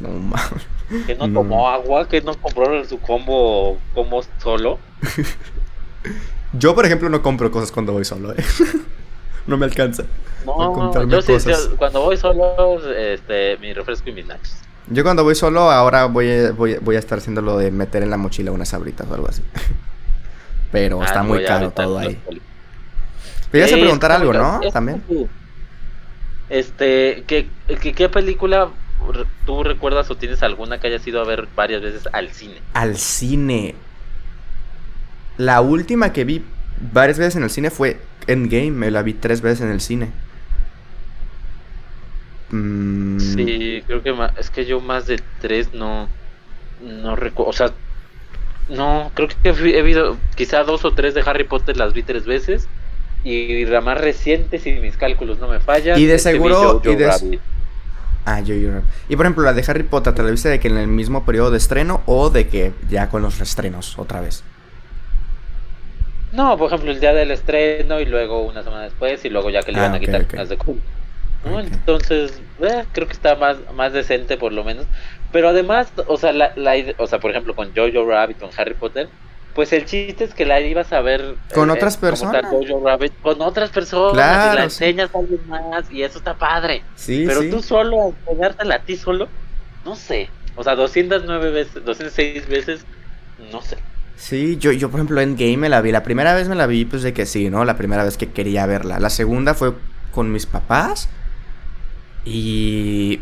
No 0.00 0.08
mames. 0.08 0.66
¿Que 1.06 1.14
no, 1.14 1.32
tomó 1.32 1.68
agua? 1.70 2.08
¿Que 2.08 2.20
no 2.20 2.34
compró 2.34 2.84
su 2.84 2.98
combo, 2.98 3.78
como 3.94 4.22
solo? 4.38 4.78
Yo, 6.52 6.74
por 6.74 6.84
ejemplo, 6.84 7.08
no 7.08 7.22
compro 7.22 7.50
cosas 7.50 7.72
cuando 7.72 7.92
voy 7.92 8.04
solo, 8.04 8.32
¿eh? 8.32 8.44
no 9.46 9.56
me 9.56 9.66
alcanza. 9.66 10.04
No, 10.44 11.06
yo 11.06 11.22
sí, 11.22 11.32
cuando 11.78 12.02
voy 12.02 12.18
solo, 12.18 12.78
este, 12.94 13.56
mi 13.56 13.72
refresco 13.72 14.10
y 14.10 14.12
mis 14.12 14.26
snacks. 14.26 14.63
Yo 14.88 15.02
cuando 15.02 15.24
voy 15.24 15.34
solo, 15.34 15.70
ahora 15.70 16.04
voy, 16.06 16.50
voy, 16.50 16.76
voy 16.80 16.96
a 16.96 16.98
estar 16.98 17.18
haciendo 17.18 17.40
lo 17.40 17.56
de 17.56 17.70
meter 17.70 18.02
en 18.02 18.10
la 18.10 18.16
mochila 18.16 18.52
unas 18.52 18.68
sabritas 18.68 19.06
o 19.10 19.14
algo 19.14 19.28
así. 19.28 19.42
Pero 20.72 21.00
ah, 21.00 21.04
está 21.04 21.22
muy 21.22 21.44
caro 21.44 21.70
todo 21.70 21.98
ahí. 21.98 22.20
Pero 23.50 23.66
ibas 23.66 23.72
a 23.72 23.80
preguntar 23.80 24.12
algo, 24.12 24.32
¿no? 24.32 24.60
También. 24.72 25.02
Este, 26.50 27.24
¿qué, 27.26 27.48
qué, 27.68 28.08
película 28.08 28.68
tú 29.46 29.62
recuerdas 29.62 30.10
o 30.10 30.16
tienes 30.16 30.42
alguna 30.42 30.80
que 30.80 30.88
hayas 30.88 31.06
ido 31.06 31.20
a 31.20 31.24
ver 31.24 31.48
varias 31.54 31.80
veces 31.80 32.08
al 32.12 32.30
cine? 32.32 32.60
Al 32.74 32.96
cine. 32.96 33.74
La 35.38 35.60
última 35.60 36.12
que 36.12 36.24
vi 36.24 36.44
varias 36.92 37.18
veces 37.18 37.36
en 37.36 37.44
el 37.44 37.50
cine 37.50 37.70
fue 37.70 38.00
Endgame, 38.26 38.72
me 38.72 38.90
la 38.90 39.02
vi 39.02 39.14
tres 39.14 39.40
veces 39.40 39.62
en 39.62 39.70
el 39.70 39.80
cine. 39.80 40.10
Mm. 42.54 43.18
Sí, 43.18 43.82
creo 43.84 44.02
que 44.02 44.14
es 44.38 44.50
que 44.50 44.64
yo 44.64 44.80
más 44.80 45.06
de 45.06 45.20
tres 45.40 45.74
no, 45.74 46.08
no 46.80 47.16
recuerdo, 47.16 47.50
o 47.50 47.52
sea, 47.52 47.72
no, 48.68 49.10
creo 49.14 49.28
que 49.28 49.48
he 49.48 49.82
visto 49.82 50.16
quizá 50.36 50.62
dos 50.62 50.84
o 50.84 50.92
tres 50.92 51.14
de 51.14 51.22
Harry 51.26 51.44
Potter 51.44 51.76
las 51.76 51.92
vi 51.92 52.04
tres 52.04 52.26
veces 52.26 52.68
y 53.24 53.64
la 53.64 53.80
más 53.80 54.00
reciente, 54.00 54.58
si 54.60 54.72
mis 54.74 54.96
cálculos 54.96 55.40
no 55.40 55.48
me 55.48 55.58
fallan. 55.58 55.98
Y 55.98 56.04
de 56.04 56.18
seguro... 56.18 56.80
y 56.84 56.94
de... 56.94 57.40
Ah, 58.26 58.40
yo, 58.40 58.54
yo, 58.54 58.70
Y 59.08 59.16
por 59.16 59.26
ejemplo, 59.26 59.42
la 59.42 59.52
de 59.52 59.64
Harry 59.66 59.82
Potter, 59.82 60.14
¿te 60.14 60.22
la 60.22 60.30
viste 60.30 60.48
de 60.48 60.60
que 60.60 60.68
en 60.68 60.78
el 60.78 60.86
mismo 60.86 61.26
periodo 61.26 61.50
de 61.50 61.58
estreno 61.58 62.02
o 62.06 62.30
de 62.30 62.48
que 62.48 62.72
ya 62.88 63.08
con 63.08 63.20
los 63.20 63.38
restrenos 63.38 63.98
otra 63.98 64.20
vez? 64.20 64.44
No, 66.32 66.56
por 66.56 66.68
ejemplo, 66.68 66.90
el 66.90 67.00
día 67.00 67.12
del 67.12 67.32
estreno 67.32 68.00
y 68.00 68.06
luego 68.06 68.42
una 68.42 68.62
semana 68.62 68.84
después 68.84 69.24
y 69.24 69.28
luego 69.28 69.50
ya 69.50 69.60
que 69.62 69.72
le 69.72 69.78
iban 69.78 69.92
a 69.92 69.96
ah, 69.96 70.00
quitar 70.00 70.26
las 70.32 70.48
de 70.48 70.56
entonces, 71.44 72.40
eh, 72.60 72.84
creo 72.92 73.06
que 73.06 73.12
está 73.12 73.34
más, 73.36 73.56
más 73.74 73.92
decente 73.92 74.36
por 74.36 74.52
lo 74.52 74.64
menos. 74.64 74.86
Pero 75.32 75.48
además, 75.48 75.92
o 76.06 76.16
sea, 76.16 76.32
la, 76.32 76.52
la, 76.56 76.74
o 76.98 77.06
sea, 77.06 77.18
por 77.18 77.30
ejemplo, 77.30 77.54
con 77.54 77.74
Jojo 77.74 78.08
Rabbit, 78.08 78.38
con 78.38 78.50
Harry 78.56 78.74
Potter, 78.74 79.08
pues 79.54 79.72
el 79.72 79.84
chiste 79.84 80.24
es 80.24 80.34
que 80.34 80.44
la 80.44 80.60
ibas 80.60 80.92
a 80.92 81.00
ver 81.00 81.36
con 81.54 81.70
eh, 81.70 81.72
otras 81.72 81.96
personas. 81.96 82.44
Rabbit, 82.82 83.12
con 83.22 83.40
otras 83.40 83.70
personas 83.70 84.52
y 84.52 84.56
la 84.56 84.64
enseñas 84.64 85.14
a 85.14 85.18
alguien 85.18 85.40
más 85.48 85.90
y 85.90 86.02
eso 86.02 86.18
está 86.18 86.34
padre. 86.34 86.82
Sí, 86.96 87.24
Pero 87.26 87.48
tú 87.48 87.62
solo, 87.62 88.14
enseñártela 88.26 88.76
a 88.76 88.78
ti 88.80 88.96
solo, 88.96 89.28
no 89.84 89.96
sé. 89.96 90.28
O 90.56 90.64
sea, 90.64 90.74
209 90.74 91.50
veces, 91.50 91.84
206 91.84 92.48
veces, 92.48 92.84
no 93.52 93.62
sé. 93.62 93.76
Sí, 94.16 94.56
yo, 94.58 94.72
yo 94.72 94.90
por 94.90 95.00
ejemplo 95.00 95.20
en 95.20 95.36
Game 95.36 95.56
me 95.56 95.68
la 95.68 95.80
vi. 95.80 95.92
La 95.92 96.02
primera 96.02 96.34
vez 96.34 96.48
me 96.48 96.54
la 96.54 96.66
vi 96.66 96.84
pues 96.84 97.02
de 97.02 97.12
que 97.12 97.26
sí, 97.26 97.50
¿no? 97.50 97.64
La 97.64 97.76
primera 97.76 98.04
vez 98.04 98.16
que 98.16 98.30
quería 98.30 98.66
verla. 98.66 98.98
La 98.98 99.10
segunda 99.10 99.54
fue 99.54 99.72
con 100.12 100.32
mis 100.32 100.46
papás. 100.46 101.08
Y. 102.24 103.20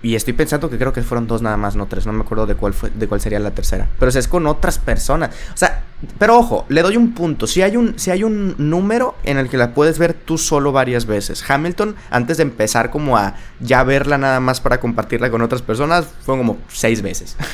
Y 0.00 0.14
estoy 0.14 0.32
pensando 0.32 0.70
que 0.70 0.78
creo 0.78 0.92
que 0.92 1.02
fueron 1.02 1.26
dos 1.26 1.42
nada 1.42 1.56
más, 1.56 1.74
no 1.74 1.86
tres. 1.86 2.06
No 2.06 2.12
me 2.12 2.20
acuerdo 2.20 2.46
de 2.46 2.54
cuál 2.54 2.72
fue, 2.72 2.90
de 2.90 3.08
cuál 3.08 3.20
sería 3.20 3.40
la 3.40 3.50
tercera. 3.50 3.88
Pero 3.98 4.10
es 4.10 4.28
con 4.28 4.46
otras 4.46 4.78
personas. 4.78 5.34
O 5.52 5.56
sea, 5.56 5.82
pero 6.18 6.38
ojo, 6.38 6.66
le 6.68 6.82
doy 6.82 6.96
un 6.96 7.14
punto. 7.14 7.48
Si 7.48 7.62
hay 7.62 7.76
un, 7.76 7.98
si 7.98 8.12
hay 8.12 8.22
un 8.22 8.54
número 8.58 9.16
en 9.24 9.38
el 9.38 9.48
que 9.48 9.56
la 9.56 9.74
puedes 9.74 9.98
ver 9.98 10.14
tú 10.14 10.38
solo 10.38 10.70
varias 10.70 11.06
veces. 11.06 11.44
Hamilton, 11.48 11.96
antes 12.10 12.36
de 12.36 12.44
empezar 12.44 12.90
como 12.90 13.16
a 13.16 13.34
ya 13.58 13.82
verla 13.82 14.18
nada 14.18 14.38
más 14.38 14.60
para 14.60 14.78
compartirla 14.78 15.30
con 15.30 15.42
otras 15.42 15.62
personas, 15.62 16.06
fue 16.24 16.36
como 16.36 16.58
seis 16.68 17.02
veces. 17.02 17.36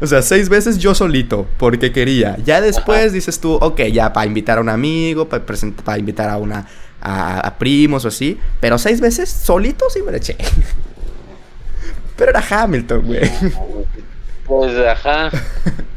O 0.00 0.06
sea, 0.06 0.22
seis 0.22 0.48
veces 0.48 0.78
yo 0.78 0.94
solito, 0.94 1.48
porque 1.58 1.90
quería. 1.90 2.36
Ya 2.44 2.60
después 2.60 3.12
dices 3.12 3.40
tú, 3.40 3.54
ok, 3.54 3.80
ya 3.92 4.12
para 4.12 4.26
invitar 4.26 4.58
a 4.58 4.60
un 4.60 4.68
amigo, 4.68 5.28
para, 5.28 5.44
para 5.44 5.98
invitar 5.98 6.30
a 6.30 6.36
una 6.36 6.68
a, 7.00 7.56
primos 7.58 8.04
o 8.04 8.08
así. 8.08 8.38
Pero 8.60 8.78
seis 8.78 9.00
veces 9.00 9.28
solito 9.28 9.88
sí 9.90 10.02
me 10.02 10.12
le 10.12 10.18
eché. 10.18 10.36
Pero 12.16 12.30
era 12.30 12.44
Hamilton, 12.48 13.06
güey. 13.06 13.30
Pues 14.44 14.76
ajá. 14.76 15.30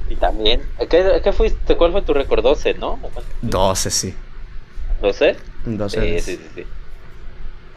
Y 0.10 0.16
también. 0.16 0.62
¿Qué, 0.90 1.32
fuiste? 1.34 1.76
¿Cuál 1.76 1.92
fue 1.94 2.02
tu 2.02 2.14
récord? 2.14 2.44
12, 2.44 2.76
¿no? 2.76 3.00
12, 3.42 3.90
sí. 3.90 4.14
¿12? 5.02 5.36
12. 5.66 6.02
Sí, 6.02 6.20
sí, 6.20 6.38
sí, 6.38 6.50
sí. 6.56 6.64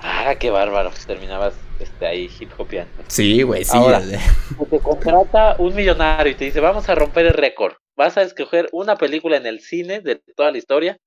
Ah, 0.01 0.35
qué 0.39 0.51
bárbaro. 0.51 0.91
Terminabas 1.07 1.55
este, 1.81 2.07
ahí 2.07 2.31
hip 2.39 2.51
hopeando. 2.59 2.93
Sí, 3.07 3.43
güey, 3.43 3.65
sí. 3.65 3.77
Ahora, 3.77 4.01
te 4.71 4.79
contrata 4.81 5.57
un 5.59 5.75
millonario 5.75 6.33
y 6.33 6.35
te 6.35 6.45
dice, 6.45 6.61
vamos 6.61 6.89
a 6.89 6.95
romper 6.95 7.27
el 7.27 7.33
récord. 7.33 7.75
Vas 7.97 8.19
a 8.19 8.23
escoger 8.23 8.69
una 8.73 8.97
película 8.97 9.37
en 9.37 9.47
el 9.47 9.61
cine 9.61 10.01
de 10.01 10.21
toda 10.37 10.51
la 10.51 10.59
historia 10.59 10.99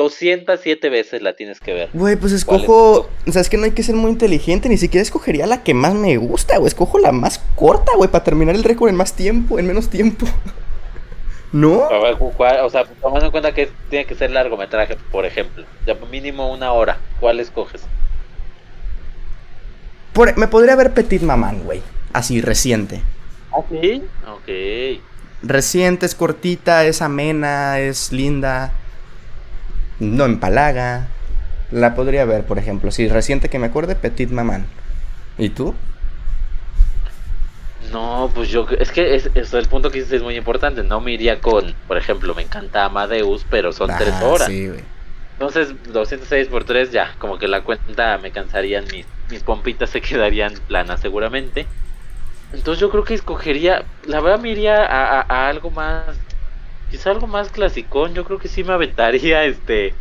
207 0.00 0.88
veces 0.88 1.20
la 1.20 1.34
tienes 1.34 1.60
que 1.60 1.74
ver. 1.74 1.90
Güey, 1.92 2.16
pues 2.16 2.32
escojo. 2.32 3.10
O 3.26 3.32
sea, 3.32 3.42
es 3.42 3.50
que 3.50 3.58
no 3.58 3.64
hay 3.64 3.72
que 3.72 3.82
ser 3.82 3.94
muy 3.94 4.10
inteligente. 4.10 4.70
Ni 4.70 4.78
siquiera 4.78 5.02
escogería 5.02 5.46
la 5.46 5.62
que 5.62 5.74
más 5.74 5.94
me 5.94 6.16
gusta, 6.16 6.56
güey. 6.56 6.68
Escojo 6.68 6.98
la 6.98 7.12
más 7.12 7.44
corta, 7.54 7.92
güey, 7.96 8.10
para 8.10 8.24
terminar 8.24 8.54
el 8.54 8.64
récord 8.64 8.88
en 8.88 8.96
más 8.96 9.12
tiempo, 9.12 9.58
en 9.58 9.66
menos 9.66 9.90
tiempo. 9.90 10.26
¿No? 11.52 11.82
O 11.82 12.70
sea, 12.70 12.84
tomando 13.00 13.26
en 13.26 13.30
cuenta 13.30 13.52
que 13.52 13.70
tiene 13.90 14.06
que 14.06 14.14
ser 14.14 14.30
largometraje, 14.30 14.96
por 15.12 15.26
ejemplo. 15.26 15.64
Ya 15.86 15.94
mínimo 16.10 16.50
una 16.50 16.72
hora. 16.72 16.98
¿Cuál 17.20 17.40
escoges? 17.40 17.82
me 20.36 20.48
podría 20.48 20.76
ver 20.76 20.92
Petit 20.92 21.22
Maman, 21.22 21.64
güey. 21.64 21.82
Así, 22.12 22.40
reciente. 22.40 23.02
¿Ah, 23.52 23.60
sí? 23.68 24.02
Ok. 24.26 25.02
Reciente, 25.42 26.06
es 26.06 26.14
cortita, 26.14 26.84
es 26.84 27.02
amena, 27.02 27.78
es 27.78 28.12
linda 28.12 28.72
no 30.00 30.24
empalaga. 30.24 31.08
La 31.70 31.94
podría 31.94 32.24
ver, 32.24 32.44
por 32.44 32.58
ejemplo, 32.58 32.90
si 32.90 33.08
reciente 33.08 33.48
que 33.48 33.58
me 33.58 33.66
acuerde, 33.66 33.94
Petit 33.94 34.30
Maman. 34.30 34.66
¿Y 35.38 35.50
tú? 35.50 35.74
No, 37.92 38.30
pues 38.34 38.48
yo, 38.50 38.66
es 38.78 38.90
que 38.90 39.14
es, 39.14 39.54
el 39.54 39.66
punto 39.66 39.90
que 39.90 39.98
dices 39.98 40.14
es 40.14 40.22
muy 40.22 40.36
importante. 40.36 40.82
No 40.82 41.00
me 41.00 41.12
iría 41.12 41.40
con, 41.40 41.74
por 41.86 41.96
ejemplo, 41.96 42.34
me 42.34 42.42
encanta 42.42 42.84
Amadeus, 42.84 43.44
pero 43.48 43.72
son 43.72 43.90
tres 43.96 44.14
ah, 44.20 44.24
horas. 44.26 44.48
Sí, 44.48 44.70
Entonces, 45.34 45.74
206 45.92 46.48
por 46.48 46.64
3 46.64 46.90
ya, 46.90 47.14
como 47.18 47.38
que 47.38 47.48
la 47.48 47.62
cuenta 47.62 48.18
me 48.18 48.30
cansarían, 48.30 48.84
mis, 48.92 49.06
mis 49.30 49.42
pompitas 49.42 49.90
se 49.90 50.00
quedarían 50.00 50.54
planas 50.66 51.00
seguramente. 51.00 51.66
Entonces 52.52 52.80
yo 52.80 52.90
creo 52.90 53.04
que 53.04 53.14
escogería, 53.14 53.84
la 54.06 54.20
verdad 54.20 54.40
me 54.40 54.50
iría 54.50 54.84
a, 54.84 55.48
algo 55.48 55.70
más, 55.70 56.04
quizá 56.90 57.10
algo 57.10 57.26
más 57.26 57.50
clasicón, 57.50 58.14
yo 58.14 58.24
creo 58.24 58.38
que 58.38 58.48
sí 58.48 58.64
me 58.64 58.72
aventaría 58.72 59.44
este 59.44 59.94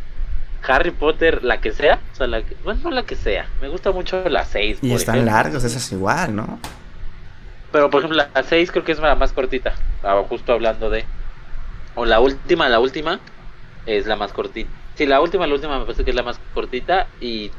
Harry 0.67 0.91
Potter, 0.91 1.43
la 1.43 1.61
que 1.61 1.71
sea, 1.71 1.99
o 2.11 2.15
sea, 2.15 2.27
la 2.27 2.41
que, 2.41 2.55
bueno, 2.63 2.81
no 2.83 2.91
la 2.91 3.03
que 3.03 3.15
sea, 3.15 3.47
me 3.61 3.69
gusta 3.69 3.91
mucho 3.91 4.27
la 4.29 4.45
6. 4.45 4.79
Y 4.81 4.93
están 4.93 5.25
largos, 5.25 5.63
esas 5.63 5.91
igual, 5.91 6.35
¿no? 6.35 6.59
Pero 7.71 7.89
por 7.89 7.99
ejemplo, 7.99 8.17
la 8.17 8.43
6 8.43 8.71
creo 8.71 8.83
que 8.83 8.91
es 8.91 8.99
la 8.99 9.15
más 9.15 9.31
cortita, 9.31 9.73
ah, 10.03 10.21
justo 10.27 10.53
hablando 10.53 10.89
de... 10.89 11.05
O 11.95 12.05
la 12.05 12.19
última, 12.19 12.69
la 12.69 12.79
última 12.79 13.19
es 13.85 14.05
la 14.05 14.15
más 14.15 14.33
cortita. 14.33 14.69
Sí, 14.95 15.05
la 15.05 15.21
última, 15.21 15.47
la 15.47 15.53
última 15.53 15.79
me 15.79 15.85
parece 15.85 16.03
que 16.03 16.11
es 16.11 16.15
la 16.15 16.23
más 16.23 16.39
cortita 16.53 17.07
y 17.21 17.51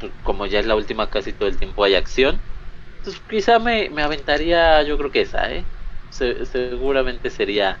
pues, 0.00 0.12
como 0.22 0.46
ya 0.46 0.60
es 0.60 0.66
la 0.66 0.76
última 0.76 1.10
casi 1.10 1.32
todo 1.32 1.48
el 1.48 1.58
tiempo 1.58 1.84
hay 1.84 1.94
acción 1.94 2.40
pues 3.06 3.20
quizá 3.20 3.60
me, 3.60 3.88
me 3.90 4.02
aventaría, 4.02 4.82
yo 4.82 4.98
creo 4.98 5.12
que 5.12 5.20
esa, 5.20 5.48
¿eh? 5.52 5.64
seguramente 6.10 7.30
sería 7.30 7.78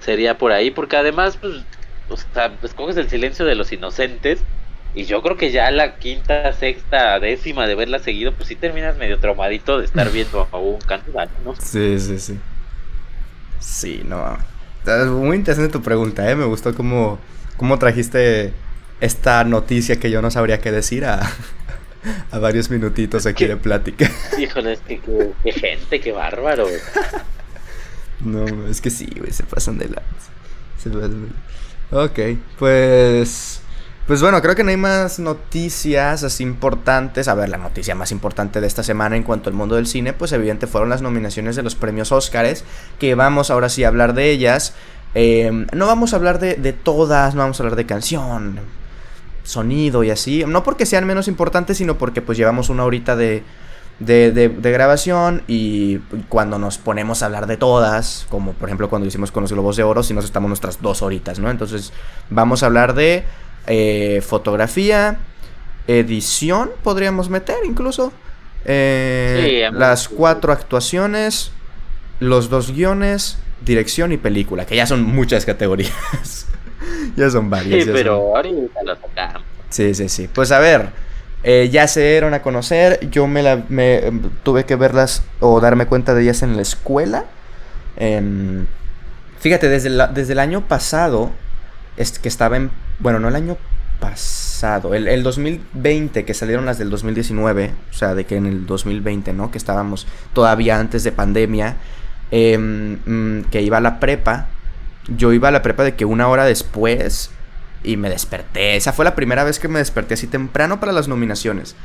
sería 0.00 0.38
por 0.38 0.52
ahí, 0.52 0.70
porque 0.70 0.96
además, 0.96 1.38
pues, 1.40 1.62
o 2.08 2.16
sea, 2.16 2.52
escoges 2.62 2.96
el 2.96 3.08
silencio 3.08 3.44
de 3.44 3.54
los 3.54 3.72
inocentes. 3.72 4.40
Y 4.92 5.04
yo 5.04 5.22
creo 5.22 5.36
que 5.36 5.52
ya 5.52 5.70
la 5.70 5.96
quinta, 5.96 6.52
sexta, 6.52 7.20
décima 7.20 7.68
de 7.68 7.76
verla 7.76 8.00
seguido, 8.00 8.32
pues 8.32 8.48
sí 8.48 8.56
terminas 8.56 8.96
medio 8.96 9.20
traumadito 9.20 9.78
de 9.78 9.84
estar 9.84 10.10
viendo 10.10 10.48
a 10.50 10.56
un 10.56 10.80
candidato, 10.80 11.32
¿no? 11.44 11.54
Sí, 11.60 12.00
sí, 12.00 12.18
sí. 12.18 12.38
Sí, 13.60 14.02
no. 14.04 14.36
Muy 15.10 15.36
interesante 15.36 15.70
tu 15.70 15.82
pregunta, 15.82 16.28
¿eh? 16.28 16.34
Me 16.34 16.44
gustó 16.44 16.74
cómo, 16.74 17.20
cómo 17.56 17.78
trajiste 17.78 18.52
esta 19.00 19.44
noticia 19.44 20.00
que 20.00 20.10
yo 20.10 20.22
no 20.22 20.30
sabría 20.30 20.60
qué 20.60 20.72
decir 20.72 21.04
a, 21.04 21.20
a 22.30 22.38
varios 22.38 22.70
minutitos 22.70 23.26
aquí 23.26 23.46
de 23.46 23.56
plática. 23.56 24.10
Híjole, 24.38 24.72
es 24.72 24.80
que 24.80 25.00
qué, 25.44 25.52
gente, 25.52 26.00
qué 26.00 26.12
bárbaro. 26.12 26.66
No, 28.24 28.44
es 28.66 28.80
que 28.80 28.90
sí, 28.90 29.08
güey, 29.16 29.32
se 29.32 29.44
pasan 29.44 29.78
de 29.78 29.88
la... 29.88 30.02
Se 30.78 30.90
pasan 30.90 31.28
de... 31.28 31.96
Ok, 31.96 32.38
pues... 32.58 33.62
Pues 34.06 34.20
bueno, 34.20 34.42
creo 34.42 34.56
que 34.56 34.64
no 34.64 34.70
hay 34.70 34.76
más 34.76 35.20
noticias 35.20 36.24
así 36.24 36.42
importantes. 36.42 37.28
A 37.28 37.34
ver, 37.34 37.48
la 37.48 37.58
noticia 37.58 37.94
más 37.94 38.10
importante 38.10 38.60
de 38.60 38.66
esta 38.66 38.82
semana 38.82 39.16
en 39.16 39.22
cuanto 39.22 39.50
al 39.50 39.54
mundo 39.54 39.76
del 39.76 39.86
cine, 39.86 40.12
pues 40.12 40.32
evidente 40.32 40.66
fueron 40.66 40.88
las 40.88 41.00
nominaciones 41.00 41.54
de 41.54 41.62
los 41.62 41.76
premios 41.76 42.10
Óscares, 42.10 42.64
que 42.98 43.14
vamos 43.14 43.52
ahora 43.52 43.68
sí 43.68 43.84
a 43.84 43.88
hablar 43.88 44.14
de 44.14 44.30
ellas. 44.30 44.74
Eh, 45.14 45.66
no 45.72 45.86
vamos 45.86 46.12
a 46.12 46.16
hablar 46.16 46.40
de, 46.40 46.56
de 46.56 46.72
todas, 46.72 47.36
no 47.36 47.42
vamos 47.42 47.60
a 47.60 47.62
hablar 47.62 47.76
de 47.76 47.86
canción, 47.86 48.58
sonido 49.44 50.02
y 50.02 50.10
así. 50.10 50.44
No 50.44 50.64
porque 50.64 50.86
sean 50.86 51.06
menos 51.06 51.28
importantes, 51.28 51.76
sino 51.76 51.96
porque 51.96 52.20
pues 52.20 52.36
llevamos 52.36 52.68
una 52.68 52.84
horita 52.84 53.14
de, 53.14 53.44
de, 54.00 54.32
de, 54.32 54.72
grabación 54.72 55.42
y 55.46 55.98
cuando 56.28 56.58
nos 56.58 56.78
ponemos 56.78 57.22
a 57.22 57.26
hablar 57.26 57.46
de 57.46 57.58
todas, 57.58 58.26
como 58.30 58.54
por 58.54 58.68
ejemplo 58.68 58.88
cuando 58.88 59.06
hicimos 59.06 59.30
con 59.30 59.42
los 59.42 59.52
Globos 59.52 59.76
de 59.76 59.82
Oro, 59.82 60.02
si 60.02 60.14
nos 60.14 60.24
estamos 60.24 60.48
nuestras 60.48 60.80
dos 60.80 61.02
horitas, 61.02 61.38
¿no? 61.38 61.50
Entonces 61.50 61.92
vamos 62.30 62.62
a 62.62 62.66
hablar 62.66 62.94
de 62.94 63.24
eh, 63.66 64.22
fotografía, 64.26 65.18
edición, 65.86 66.70
podríamos 66.82 67.28
meter 67.28 67.58
incluso. 67.64 68.12
Eh, 68.64 69.68
las 69.72 70.08
cuatro 70.08 70.52
actuaciones, 70.52 71.52
los 72.20 72.48
dos 72.48 72.72
guiones, 72.72 73.38
dirección 73.64 74.12
y 74.12 74.16
película, 74.16 74.64
que 74.64 74.76
ya 74.76 74.86
son 74.86 75.02
muchas 75.02 75.44
categorías. 75.44 76.46
ya 77.16 77.28
son 77.28 77.50
varias. 77.50 77.84
Sí, 77.84 77.90
pero 77.92 78.36
ahorita 78.36 78.82
lo 78.82 78.96
tocamos. 78.96 79.42
Sí, 79.68 79.94
sí, 79.94 80.08
sí. 80.08 80.28
Pues 80.32 80.52
a 80.52 80.58
ver, 80.58 80.90
eh, 81.42 81.68
ya 81.70 81.86
se 81.88 82.00
dieron 82.00 82.34
a 82.34 82.42
conocer. 82.42 83.08
Yo 83.10 83.26
me, 83.26 83.42
la, 83.42 83.64
me 83.68 84.12
tuve 84.42 84.64
que 84.64 84.76
verlas 84.76 85.22
o 85.40 85.60
darme 85.60 85.86
cuenta 85.86 86.14
de 86.14 86.22
ellas 86.22 86.42
en 86.42 86.56
la 86.56 86.62
escuela. 86.62 87.24
fíjate, 89.38 89.68
desde, 89.68 89.90
desde 90.12 90.32
el 90.32 90.38
año 90.38 90.66
pasado, 90.66 91.30
es 91.96 92.18
que 92.18 92.28
estaba 92.28 92.56
en. 92.56 92.70
Bueno, 92.98 93.18
no 93.18 93.28
el 93.28 93.36
año 93.36 93.56
pasado, 93.98 94.94
el, 94.94 95.08
el, 95.08 95.22
2020, 95.22 96.24
que 96.24 96.34
salieron 96.34 96.64
las 96.64 96.78
del 96.78 96.88
2019, 96.90 97.72
o 97.90 97.94
sea, 97.94 98.14
de 98.14 98.24
que 98.24 98.36
en 98.36 98.46
el 98.46 98.66
2020, 98.66 99.32
¿no? 99.32 99.50
Que 99.50 99.58
estábamos 99.58 100.06
todavía 100.32 100.78
antes 100.78 101.04
de 101.04 101.12
pandemia, 101.12 101.76
em, 102.30 102.98
mm, 103.04 103.44
que 103.50 103.62
iba 103.62 103.78
a 103.78 103.80
la 103.80 104.00
prepa 104.00 104.48
yo 105.16 105.32
iba 105.32 105.48
a 105.48 105.50
la 105.50 105.62
prepa 105.62 105.84
de 105.84 105.94
que 105.94 106.04
una 106.04 106.28
hora 106.28 106.44
después 106.44 107.30
y 107.82 107.96
me 107.96 108.10
desperté. 108.10 108.76
Esa 108.76 108.92
fue 108.92 109.04
la 109.04 109.14
primera 109.14 109.44
vez 109.44 109.58
que 109.58 109.68
me 109.68 109.78
desperté 109.78 110.14
así 110.14 110.26
temprano 110.26 110.80
para 110.80 110.92
las 110.92 111.08
nominaciones. 111.08 111.76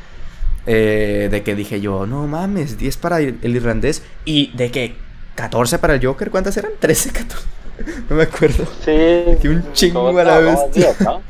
Eh, 0.67 1.27
de 1.29 1.43
que 1.43 1.53
dije 1.53 1.79
yo, 1.79 2.07
no 2.07 2.25
mames, 2.25 2.79
10 2.79 2.97
para 2.97 3.19
el 3.19 3.55
irlandés 3.55 4.01
y 4.25 4.51
de 4.57 4.71
que 4.71 4.95
14 5.35 5.79
para 5.79 5.93
el 5.95 6.05
Joker. 6.05 6.31
¿Cuántas 6.31 6.57
eran? 6.57 6.71
13, 6.79 7.11
14. 7.11 7.47
no 8.09 8.15
me 8.15 8.23
acuerdo. 8.23 8.65
Sí. 8.83 9.37
Que 9.41 9.49
un 9.49 9.73
chingo 9.73 10.17
a 10.17 10.23
la 10.23 10.39
vez. 10.39 10.59
¿no? 11.01 11.21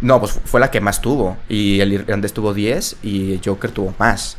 no, 0.00 0.20
pues 0.20 0.40
fue 0.44 0.60
la 0.60 0.70
que 0.70 0.80
más 0.80 1.00
tuvo. 1.00 1.36
Y 1.48 1.80
el 1.80 1.92
irlandés 1.92 2.32
tuvo 2.32 2.54
10 2.54 2.96
y 3.02 3.34
el 3.34 3.40
Joker 3.44 3.70
tuvo 3.70 3.94
más. 3.98 4.38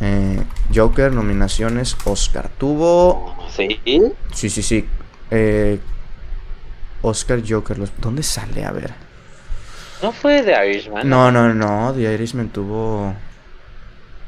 Eh, 0.00 0.42
Joker, 0.74 1.12
nominaciones, 1.12 1.96
Oscar. 2.04 2.50
Tuvo. 2.56 3.36
¿Sí? 3.54 3.80
Sí, 4.32 4.50
sí, 4.50 4.62
sí. 4.62 4.86
Eh, 5.30 5.78
Oscar 7.08 7.42
Joker, 7.46 7.76
¿dónde 7.98 8.22
sale? 8.22 8.64
A 8.64 8.72
ver. 8.72 8.92
¿No 10.02 10.12
fue 10.12 10.42
The 10.42 10.52
Irishman? 10.68 11.08
No, 11.08 11.30
no, 11.30 11.52
no, 11.54 11.92
The 11.94 12.14
Irishman 12.14 12.48
tuvo... 12.48 13.14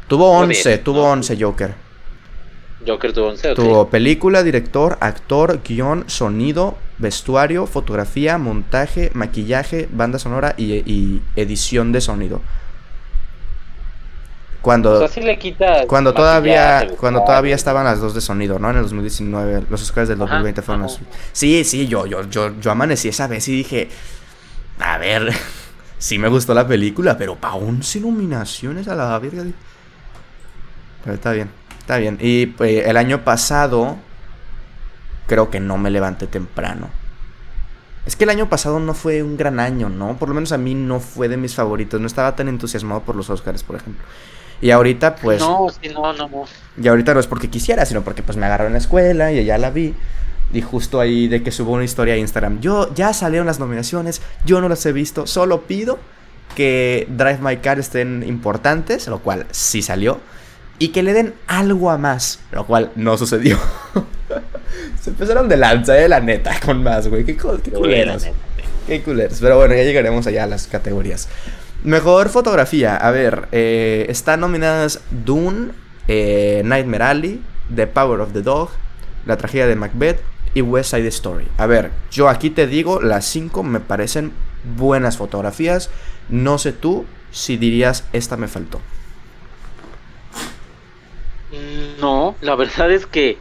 Tuvo 0.07 0.31
11, 0.39 0.79
tuvo 0.79 1.05
11 1.05 1.37
Joker. 1.39 1.75
Joker 2.87 3.13
tuvo 3.13 3.29
11, 3.29 3.55
Tuvo 3.55 3.89
película, 3.89 4.43
director, 4.43 4.97
actor, 5.01 5.61
guion, 5.63 6.05
sonido, 6.07 6.79
vestuario, 6.97 7.67
fotografía, 7.67 8.39
montaje, 8.39 9.11
maquillaje, 9.13 9.89
banda 9.93 10.19
sonora 10.19 10.55
y 10.57 11.21
edición 11.37 11.93
de 11.93 12.01
sonido. 12.01 12.41
Cuando, 14.69 15.09
le 15.23 15.39
quita 15.39 15.87
cuando 15.87 16.13
todavía 16.13 16.87
cuando 17.01 17.25
todavía 17.25 17.55
estaban 17.55 17.87
las 17.87 18.01
dos 18.01 18.13
de 18.13 18.21
sonido, 18.21 18.59
¿no? 18.59 18.69
En 18.69 18.77
el 18.77 18.83
2019, 18.83 19.65
los 19.71 19.81
Oscars 19.81 20.11
del 20.11 20.19
2020 20.19 20.61
fueron 20.61 20.83
los... 20.83 21.01
Sí, 21.33 21.65
sí, 21.65 21.89
yo, 21.89 22.05
yo, 22.05 22.29
yo, 22.29 22.53
yo 22.61 22.71
amanecí 22.71 23.09
esa 23.09 23.27
vez 23.29 23.49
y 23.49 23.53
dije, 23.53 23.89
a 24.79 24.99
ver, 24.99 25.33
sí 25.99 26.19
me 26.19 26.29
gustó 26.29 26.53
la 26.53 26.69
película, 26.69 27.17
pero 27.17 27.37
para 27.37 27.55
11 27.55 28.01
nominaciones 28.01 28.89
a 28.89 28.95
la 28.95 29.19
verga. 29.19 29.43
Pero 31.03 31.15
está 31.15 31.33
bien, 31.33 31.49
está 31.81 31.97
bien. 31.97 32.19
Y 32.21 32.45
pues, 32.49 32.87
el 32.87 32.99
año 32.99 33.25
pasado, 33.25 33.97
creo 35.29 35.49
que 35.49 35.61
no 35.61 35.79
me 35.79 35.89
levanté 35.89 36.27
temprano. 36.27 36.91
Es 38.05 38.17
que 38.17 38.25
el 38.25 38.31
año 38.31 38.51
pasado 38.51 38.81
no 38.81 38.93
fue 38.93 39.23
un 39.23 39.39
gran 39.39 39.61
año, 39.61 39.89
¿no? 39.89 40.19
Por 40.19 40.29
lo 40.29 40.35
menos 40.35 40.53
a 40.53 40.59
mí 40.59 40.75
no 40.75 41.01
fue 41.01 41.31
de 41.31 41.39
mis 41.39 41.55
favoritos. 41.55 41.99
No 41.99 42.07
estaba 42.07 42.37
tan 42.37 42.49
entusiasmado 42.49 43.01
por 43.01 43.17
los 43.17 43.31
Oscars, 43.31 43.63
por 43.63 43.77
ejemplo. 43.77 44.05
Y 44.61 44.71
ahorita, 44.71 45.17
pues. 45.17 45.41
No, 45.41 45.69
sí, 45.69 45.89
no, 45.89 46.13
no, 46.13 46.29
no. 46.29 46.45
Y 46.81 46.89
ahorita 46.89 47.15
no 47.15 47.21
es 47.21 47.27
porque 47.27 47.49
quisiera, 47.49 47.85
sino 47.87 48.03
porque 48.03 48.23
pues 48.23 48.37
me 48.37 48.47
agarró 48.47 48.67
en 48.67 48.73
la 48.73 48.79
escuela 48.79 49.33
y 49.33 49.45
ya 49.45 49.59
la 49.59 49.71
vi. 49.71 49.95
Y 50.53 50.63
justo 50.63 51.01
ahí 51.01 51.29
de 51.29 51.43
que 51.43 51.51
subo 51.51 51.73
una 51.73 51.85
historia 51.85 52.15
a 52.15 52.17
Instagram. 52.17 52.61
Yo 52.61 52.93
ya 52.95 53.13
salieron 53.13 53.47
las 53.47 53.59
nominaciones, 53.61 54.23
yo 54.45 54.61
no 54.61 54.69
las 54.69 54.85
he 54.87 54.93
visto, 54.93 55.27
solo 55.27 55.63
pido 55.63 55.99
que 56.55 57.07
Drive 57.11 57.39
My 57.41 57.59
Car 57.59 57.79
estén 57.79 58.25
importantes, 58.27 59.07
lo 59.09 59.21
cual 59.21 59.47
sí 59.51 59.83
salió. 59.83 60.21
Y 60.81 60.89
que 60.89 61.03
le 61.03 61.13
den 61.13 61.35
algo 61.49 61.91
a 61.91 61.99
más, 61.99 62.41
lo 62.53 62.65
cual 62.65 62.93
no 62.95 63.19
sucedió. 63.19 63.59
Se 65.01 65.11
empezaron 65.11 65.49
de 65.49 65.57
lanza, 65.57 65.99
eh, 65.99 66.09
la 66.09 66.21
neta, 66.21 66.59
con 66.65 66.83
más, 66.83 67.09
güey. 67.09 67.25
Qué, 67.25 67.37
qué 67.37 67.71
culeros. 67.73 68.27
Qué 68.87 69.03
culeros. 69.03 69.39
Pero 69.41 69.57
bueno, 69.57 69.75
ya 69.75 69.83
llegaremos 69.83 70.27
allá 70.27 70.45
a 70.45 70.47
las 70.47 70.67
categorías. 70.69 71.29
Mejor 71.85 72.29
fotografía. 72.29 72.97
A 72.97 73.11
ver, 73.11 73.49
eh, 73.53 74.07
están 74.09 74.41
nominadas 74.41 75.01
Dune, 75.11 75.73
eh, 76.09 76.63
Nightmare 76.65 77.05
Alley, 77.05 77.41
The 77.75 77.87
Power 77.87 78.21
of 78.21 78.33
the 78.33 78.43
Dog, 78.43 78.71
La 79.27 79.37
tragedia 79.37 79.67
de 79.67 79.77
Macbeth 79.77 80.21
y 80.55 80.63
West 80.63 80.91
Side 80.91 81.07
Story. 81.09 81.47
A 81.57 81.67
ver, 81.67 81.93
yo 82.11 82.29
aquí 82.29 82.51
te 82.51 82.67
digo, 82.67 83.01
las 83.01 83.27
cinco 83.27 83.63
me 83.63 83.79
parecen 83.79 84.33
buenas 84.77 85.17
fotografías. 85.17 85.91
No 86.29 86.59
sé 86.59 86.73
tú 86.73 87.07
si 87.31 87.57
dirías, 87.57 88.05
esta 88.13 88.37
me 88.37 88.49
faltó. 88.49 88.81
No, 92.01 92.35
la 92.41 92.57
verdad 92.57 92.91
es 92.91 93.07
que 93.07 93.39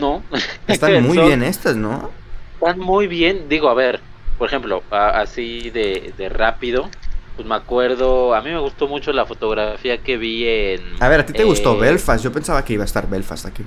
no. 0.00 0.22
Están 0.68 1.02
muy 1.02 1.18
bien 1.18 1.42
estas, 1.42 1.74
¿no? 1.74 2.10
Están 2.54 2.78
muy 2.78 3.08
bien. 3.08 3.48
Digo, 3.48 3.68
a 3.68 3.74
ver, 3.74 4.00
por 4.38 4.48
ejemplo, 4.48 4.84
así 4.90 5.70
de, 5.70 6.12
de 6.16 6.28
rápido 6.28 6.88
pues 7.36 7.46
me 7.46 7.54
acuerdo, 7.54 8.34
a 8.34 8.40
mí 8.40 8.50
me 8.50 8.58
gustó 8.58 8.88
mucho 8.88 9.12
la 9.12 9.26
fotografía 9.26 9.98
que 9.98 10.16
vi 10.16 10.48
en... 10.48 10.80
A 11.00 11.08
ver, 11.08 11.20
¿a 11.20 11.26
ti 11.26 11.32
te 11.32 11.44
gustó 11.44 11.74
eh, 11.76 11.80
Belfast? 11.80 12.24
Yo 12.24 12.32
pensaba 12.32 12.64
que 12.64 12.72
iba 12.72 12.82
a 12.82 12.86
estar 12.86 13.08
Belfast 13.08 13.46
aquí. 13.46 13.62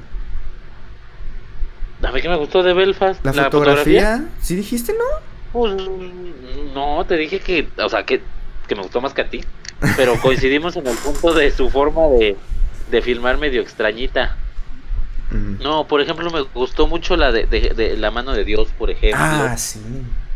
A 2.02 2.12
mí 2.12 2.22
que 2.22 2.30
me 2.30 2.38
gustó 2.38 2.64
de 2.64 2.74
Belfast. 2.74 3.24
¿La, 3.24 3.34
fotografía? 3.34 4.26
¿Sí 4.42 4.56
dijiste 4.56 4.94
no? 4.94 5.06
Pues 5.54 5.76
no, 6.74 7.06
te 7.06 7.18
dije 7.18 7.40
que, 7.40 7.68
o 7.78 7.90
sea, 7.90 8.06
que, 8.06 8.22
que 8.68 8.76
me 8.76 8.82
gustó 8.82 9.02
más 9.02 9.14
que 9.14 9.22
a 9.22 9.30
ti. 9.30 9.44
Pero 9.96 10.16
coincidimos 10.22 10.76
en 10.76 10.88
el 10.88 10.98
punto 10.98 11.34
de 11.34 11.52
su 11.52 11.70
forma 11.70 12.08
de, 12.08 12.38
de 12.90 13.02
filmar 13.02 13.38
medio 13.38 13.62
extrañita. 13.62 14.38
No, 15.32 15.88
por 15.88 16.02
ejemplo, 16.02 16.32
me 16.32 16.42
gustó 16.42 16.88
mucho 16.88 17.16
la 17.16 17.32
de, 17.32 17.96
La 17.98 18.10
mano 18.10 18.34
de 18.34 18.44
Dios, 18.44 18.70
por 18.78 18.90
ejemplo. 18.90 19.20
Ah, 19.22 19.56
sí. 19.58 19.80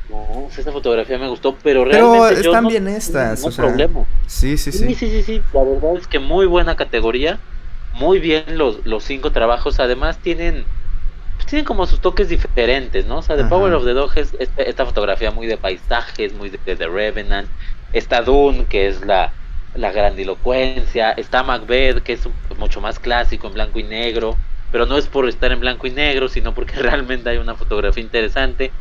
No, 0.09 0.47
esta 0.55 0.71
fotografía 0.71 1.17
me 1.17 1.27
gustó, 1.27 1.57
pero 1.63 1.85
realmente. 1.85 2.35
Pero 2.35 2.51
están 2.51 2.67
bien 2.67 2.87
estas, 2.87 3.41
no, 3.41 3.47
o 3.47 3.51
sea, 3.51 3.65
problema. 3.65 4.05
Sí, 4.27 4.57
sí, 4.57 4.71
sí, 4.71 4.95
sí. 4.95 4.95
Sí, 4.95 5.23
sí, 5.23 5.41
La 5.53 5.63
verdad 5.63 5.95
es 5.97 6.07
que 6.07 6.19
muy 6.19 6.45
buena 6.45 6.75
categoría. 6.75 7.39
Muy 7.93 8.19
bien 8.19 8.57
los, 8.57 8.85
los 8.85 9.03
cinco 9.03 9.31
trabajos. 9.31 9.79
Además, 9.79 10.17
tienen 10.19 10.65
pues, 11.35 11.47
tienen 11.47 11.65
como 11.65 11.85
sus 11.85 11.99
toques 11.99 12.29
diferentes, 12.29 13.05
¿no? 13.05 13.19
O 13.19 13.21
sea, 13.21 13.37
The 13.37 13.45
Power 13.45 13.73
of 13.73 13.85
the 13.85 13.93
Dog 13.93 14.11
es 14.15 14.33
esta, 14.57 14.85
fotografía 14.85 15.31
muy 15.31 15.47
de 15.47 15.57
paisajes, 15.57 16.33
muy 16.33 16.49
de, 16.49 16.57
The 16.57 16.87
Revenant. 16.87 17.47
Está 17.93 18.21
Dune, 18.21 18.65
que 18.65 18.87
es 18.87 19.05
la, 19.05 19.31
la 19.75 19.91
grandilocuencia. 19.91 21.11
Está 21.11 21.43
Macbeth, 21.43 22.03
que 22.03 22.13
es 22.13 22.27
mucho 22.57 22.81
más 22.81 22.99
clásico, 22.99 23.47
en 23.47 23.53
blanco 23.53 23.79
y 23.79 23.83
negro 23.83 24.35
pero 24.73 24.87
no 24.87 24.97
es 24.97 25.05
por 25.05 25.29
estar 25.29 25.51
en 25.51 25.59
blanco 25.59 25.85
y 25.85 25.91
negro, 25.91 26.27
sino 26.27 26.55
porque 26.55 26.73
realmente 26.81 27.29
hay 27.29 27.37
una 27.37 27.53
fotografía 27.53 28.03
interesante. 28.03 28.71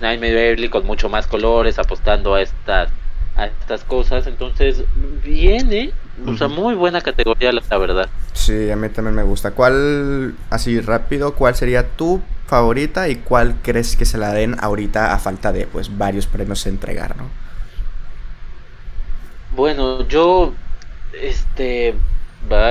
Nightmare 0.00 0.34
Beverly 0.34 0.68
con 0.68 0.86
mucho 0.86 1.08
más 1.08 1.26
colores, 1.26 1.78
apostando 1.78 2.34
a 2.34 2.42
estas 2.42 2.90
a 3.36 3.46
estas 3.46 3.84
cosas, 3.84 4.26
entonces 4.26 4.82
viene, 5.24 5.92
o 6.26 6.36
sea, 6.36 6.48
muy 6.48 6.74
buena 6.74 7.00
categoría 7.00 7.52
la 7.52 7.78
verdad. 7.78 8.08
Sí, 8.32 8.70
a 8.70 8.76
mí 8.76 8.88
también 8.88 9.14
me 9.14 9.22
gusta. 9.22 9.52
¿Cuál, 9.52 10.34
así 10.50 10.80
rápido, 10.80 11.34
cuál 11.34 11.54
sería 11.54 11.88
tu 11.88 12.20
favorita 12.46 13.08
y 13.08 13.16
cuál 13.16 13.56
crees 13.62 13.96
que 13.96 14.04
se 14.04 14.18
la 14.18 14.32
den 14.32 14.56
ahorita 14.60 15.14
a 15.14 15.18
falta 15.18 15.52
de 15.52 15.66
pues 15.66 15.96
varios 15.96 16.26
premios 16.26 16.66
a 16.66 16.68
entregar, 16.68 17.16
no? 17.16 17.30
Bueno, 19.54 20.06
yo 20.08 20.52
este 21.12 21.94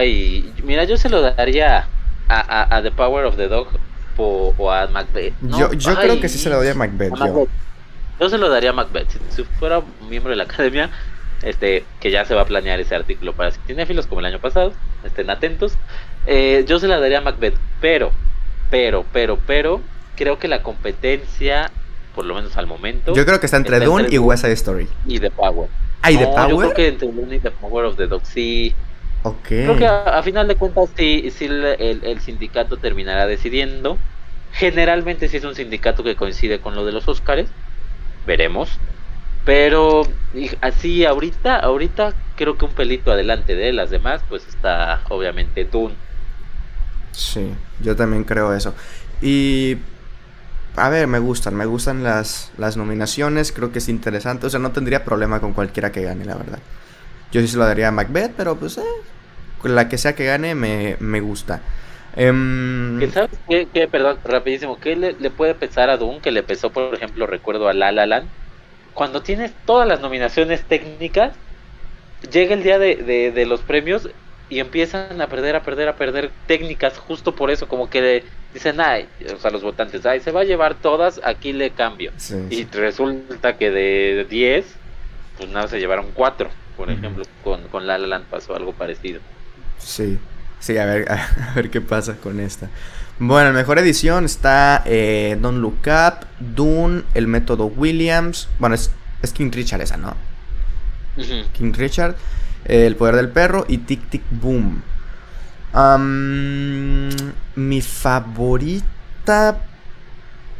y 0.05 0.53
mira, 0.63 0.83
yo 0.83 0.97
se 0.97 1.09
lo 1.09 1.21
daría 1.21 1.87
a, 2.27 2.79
The 2.83 2.91
Power 2.91 3.25
of 3.25 3.37
the 3.37 3.47
Dog 3.47 3.67
o, 4.19 4.71
a 4.71 4.87
Macbeth. 4.87 5.33
yo 5.41 5.73
yo 5.73 5.95
creo 5.95 6.19
que 6.19 6.29
sí 6.29 6.37
se 6.37 6.49
lo 6.49 6.57
daría 6.57 6.71
a 6.71 6.75
Macbeth. 6.75 7.13
yo. 8.19 8.29
se 8.29 8.37
lo 8.37 8.49
daría 8.49 8.71
a 8.71 8.73
Macbeth. 8.73 9.09
Si, 9.29 9.43
fuera 9.43 9.81
miembro 10.09 10.31
de 10.31 10.35
la 10.35 10.43
academia, 10.43 10.89
este 11.41 11.85
que 11.99 12.11
ya 12.11 12.25
se 12.25 12.35
va 12.35 12.41
a 12.41 12.45
planear 12.45 12.79
ese 12.79 12.95
artículo 12.95 13.33
para 13.33 13.51
cinéfilos 13.51 14.07
como 14.07 14.19
el 14.19 14.25
año 14.25 14.39
pasado, 14.39 14.73
estén 15.03 15.29
atentos. 15.29 15.73
Eh, 16.27 16.65
yo 16.67 16.79
se 16.79 16.87
la 16.87 16.99
daría 16.99 17.19
a 17.19 17.21
Macbeth, 17.21 17.55
pero, 17.81 18.11
pero, 18.69 19.05
pero, 19.11 19.37
pero, 19.47 19.81
creo 20.15 20.37
que 20.37 20.47
la 20.47 20.61
competencia, 20.61 21.71
por 22.13 22.25
lo 22.25 22.35
menos 22.35 22.57
al 22.57 22.67
momento. 22.67 23.13
Yo 23.13 23.25
creo 23.25 23.39
que 23.39 23.45
está 23.45 23.57
entre 23.57 23.79
Dune 23.79 24.07
y 24.11 24.17
West 24.17 24.43
Side 24.43 24.53
Story. 24.53 24.87
Y 25.05 25.19
The 25.19 25.31
Power. 25.31 25.69
Ah, 26.01 26.09
The 26.09 26.25
Power? 26.25 26.49
Yo 26.49 26.57
creo 26.57 26.73
que 26.73 26.87
entre 26.87 27.07
Dune 27.07 27.35
y 27.37 27.39
The 27.39 27.51
Power 27.51 27.85
of 27.85 27.97
the 27.97 28.07
Dog 28.07 28.21
sí 28.25 28.75
Okay. 29.23 29.65
Creo 29.65 29.77
que 29.77 29.85
a, 29.85 30.21
final 30.23 30.47
de 30.47 30.55
cuentas 30.55 30.89
sí, 30.95 31.31
el, 31.39 32.19
sindicato 32.21 32.77
terminará 32.77 33.27
decidiendo. 33.27 33.97
Generalmente 34.51 35.27
si 35.27 35.37
es 35.37 35.43
un 35.43 35.55
sindicato 35.55 36.03
que 36.03 36.15
coincide 36.15 36.59
con 36.59 36.75
lo 36.75 36.85
de 36.85 36.91
los 36.91 37.07
Óscares, 37.07 37.49
veremos. 38.25 38.69
Pero 39.45 40.03
así 40.61 41.05
ahorita, 41.05 41.57
ahorita 41.57 42.13
creo 42.35 42.57
que 42.57 42.65
un 42.65 42.71
pelito 42.71 43.11
adelante 43.11 43.55
de 43.55 43.73
las 43.73 43.89
demás, 43.89 44.21
pues 44.29 44.47
está 44.47 45.01
obviamente 45.09 45.65
Dune. 45.65 45.95
Sí, 47.11 47.51
yo 47.81 47.95
también 47.95 48.23
creo 48.23 48.53
eso. 48.53 48.73
Y 49.21 49.77
a 50.75 50.89
ver, 50.89 51.07
me 51.07 51.19
gustan, 51.19 51.55
me 51.55 51.65
gustan 51.65 52.03
las, 52.03 52.51
las 52.57 52.77
nominaciones, 52.77 53.51
creo 53.51 53.71
que 53.71 53.79
es 53.79 53.89
interesante, 53.89 54.47
o 54.47 54.49
sea, 54.49 54.59
no 54.59 54.71
tendría 54.71 55.03
problema 55.03 55.41
con 55.41 55.53
cualquiera 55.53 55.91
que 55.91 56.03
gane, 56.03 56.25
la 56.25 56.35
verdad. 56.35 56.59
Yo 57.31 57.41
sí 57.41 57.47
se 57.47 57.57
lo 57.57 57.65
daría 57.65 57.89
a 57.89 57.91
Macbeth, 57.91 58.33
pero 58.35 58.55
pues 58.55 58.77
eh, 58.77 58.83
la 59.63 59.89
que 59.89 59.97
sea 59.97 60.15
que 60.15 60.25
gane 60.25 60.55
me, 60.55 60.97
me 60.99 61.21
gusta. 61.21 61.61
Em, 62.15 62.99
¿Sabes 63.11 63.37
qué, 63.47 63.87
Perdón, 63.87 64.19
rapidísimo. 64.23 64.79
¿Qué 64.79 64.95
le, 64.95 65.29
puede 65.29 65.55
pesar 65.55 65.89
a 65.89 65.97
Doom? 65.97 66.21
Que 66.21 66.31
le 66.31 66.43
pesó, 66.43 66.69
por 66.71 66.93
ejemplo, 66.93 67.27
recuerdo 67.27 67.67
a 67.67 67.73
La 67.73 67.91
La 67.91 68.05
Land. 68.05 68.27
Cuando 68.93 69.21
tienes 69.21 69.51
todas 69.65 69.87
las 69.87 70.01
nominaciones 70.01 70.63
técnicas, 70.63 71.33
llega 72.31 72.53
el 72.53 72.63
día 72.63 72.79
de, 72.79 73.31
de, 73.31 73.45
los 73.45 73.61
premios 73.61 74.09
y 74.49 74.59
empiezan 74.59 75.21
a 75.21 75.27
perder, 75.27 75.55
a 75.55 75.63
perder, 75.63 75.87
a 75.87 75.95
perder 75.95 76.31
técnicas 76.47 76.97
justo 76.97 77.35
por 77.35 77.51
eso, 77.51 77.67
como 77.67 77.89
que 77.89 78.23
dicen, 78.53 78.81
ay, 78.81 79.07
o 79.33 79.37
sea, 79.37 79.51
los 79.51 79.61
votantes, 79.61 80.05
ay, 80.05 80.19
se 80.19 80.31
va 80.31 80.41
a 80.41 80.43
llevar 80.43 80.73
todas, 80.73 81.21
aquí 81.23 81.53
le 81.53 81.69
cambio. 81.69 82.11
y 82.49 82.65
resulta 82.65 83.57
que 83.57 83.69
de 83.69 84.25
10, 84.27 84.65
pues 85.37 85.49
nada, 85.49 85.67
se 85.67 85.79
llevaron 85.79 86.07
4 86.13 86.49
por 86.79 86.89
ejemplo, 86.89 87.25
con, 87.43 87.67
con 87.67 87.85
La 87.85 87.97
La 87.97 88.07
Land 88.07 88.27
pasó 88.27 88.55
algo 88.55 88.71
parecido. 88.71 89.19
Sí, 89.79 90.19
sí, 90.59 90.77
a 90.77 90.85
ver, 90.85 91.11
a 91.11 91.53
ver 91.55 91.69
qué 91.71 91.81
pasa 91.81 92.15
con 92.17 92.39
esta. 92.39 92.69
Bueno, 93.21 93.49
en 93.49 93.55
mejor 93.55 93.77
edición 93.79 94.23
está 94.23 94.81
eh, 94.85 95.37
Don't 95.41 95.59
Look 95.59 95.81
Up, 95.87 96.25
Dune, 96.39 97.03
El 97.13 97.27
Método 97.27 97.65
Williams. 97.65 98.47
Bueno, 98.59 98.75
es, 98.75 98.91
King 99.33 99.51
Richard 99.51 99.81
esa, 99.81 99.97
¿no? 99.97 100.15
King 101.51 101.73
Richard, 101.73 102.15
El 102.63 102.95
Poder 102.95 103.17
del 103.17 103.27
Perro 103.27 103.65
y 103.67 103.79
Tic 103.79 104.09
Tic 104.09 104.23
Boom. 104.31 104.81
mi 107.55 107.81
favorita, 107.81 109.57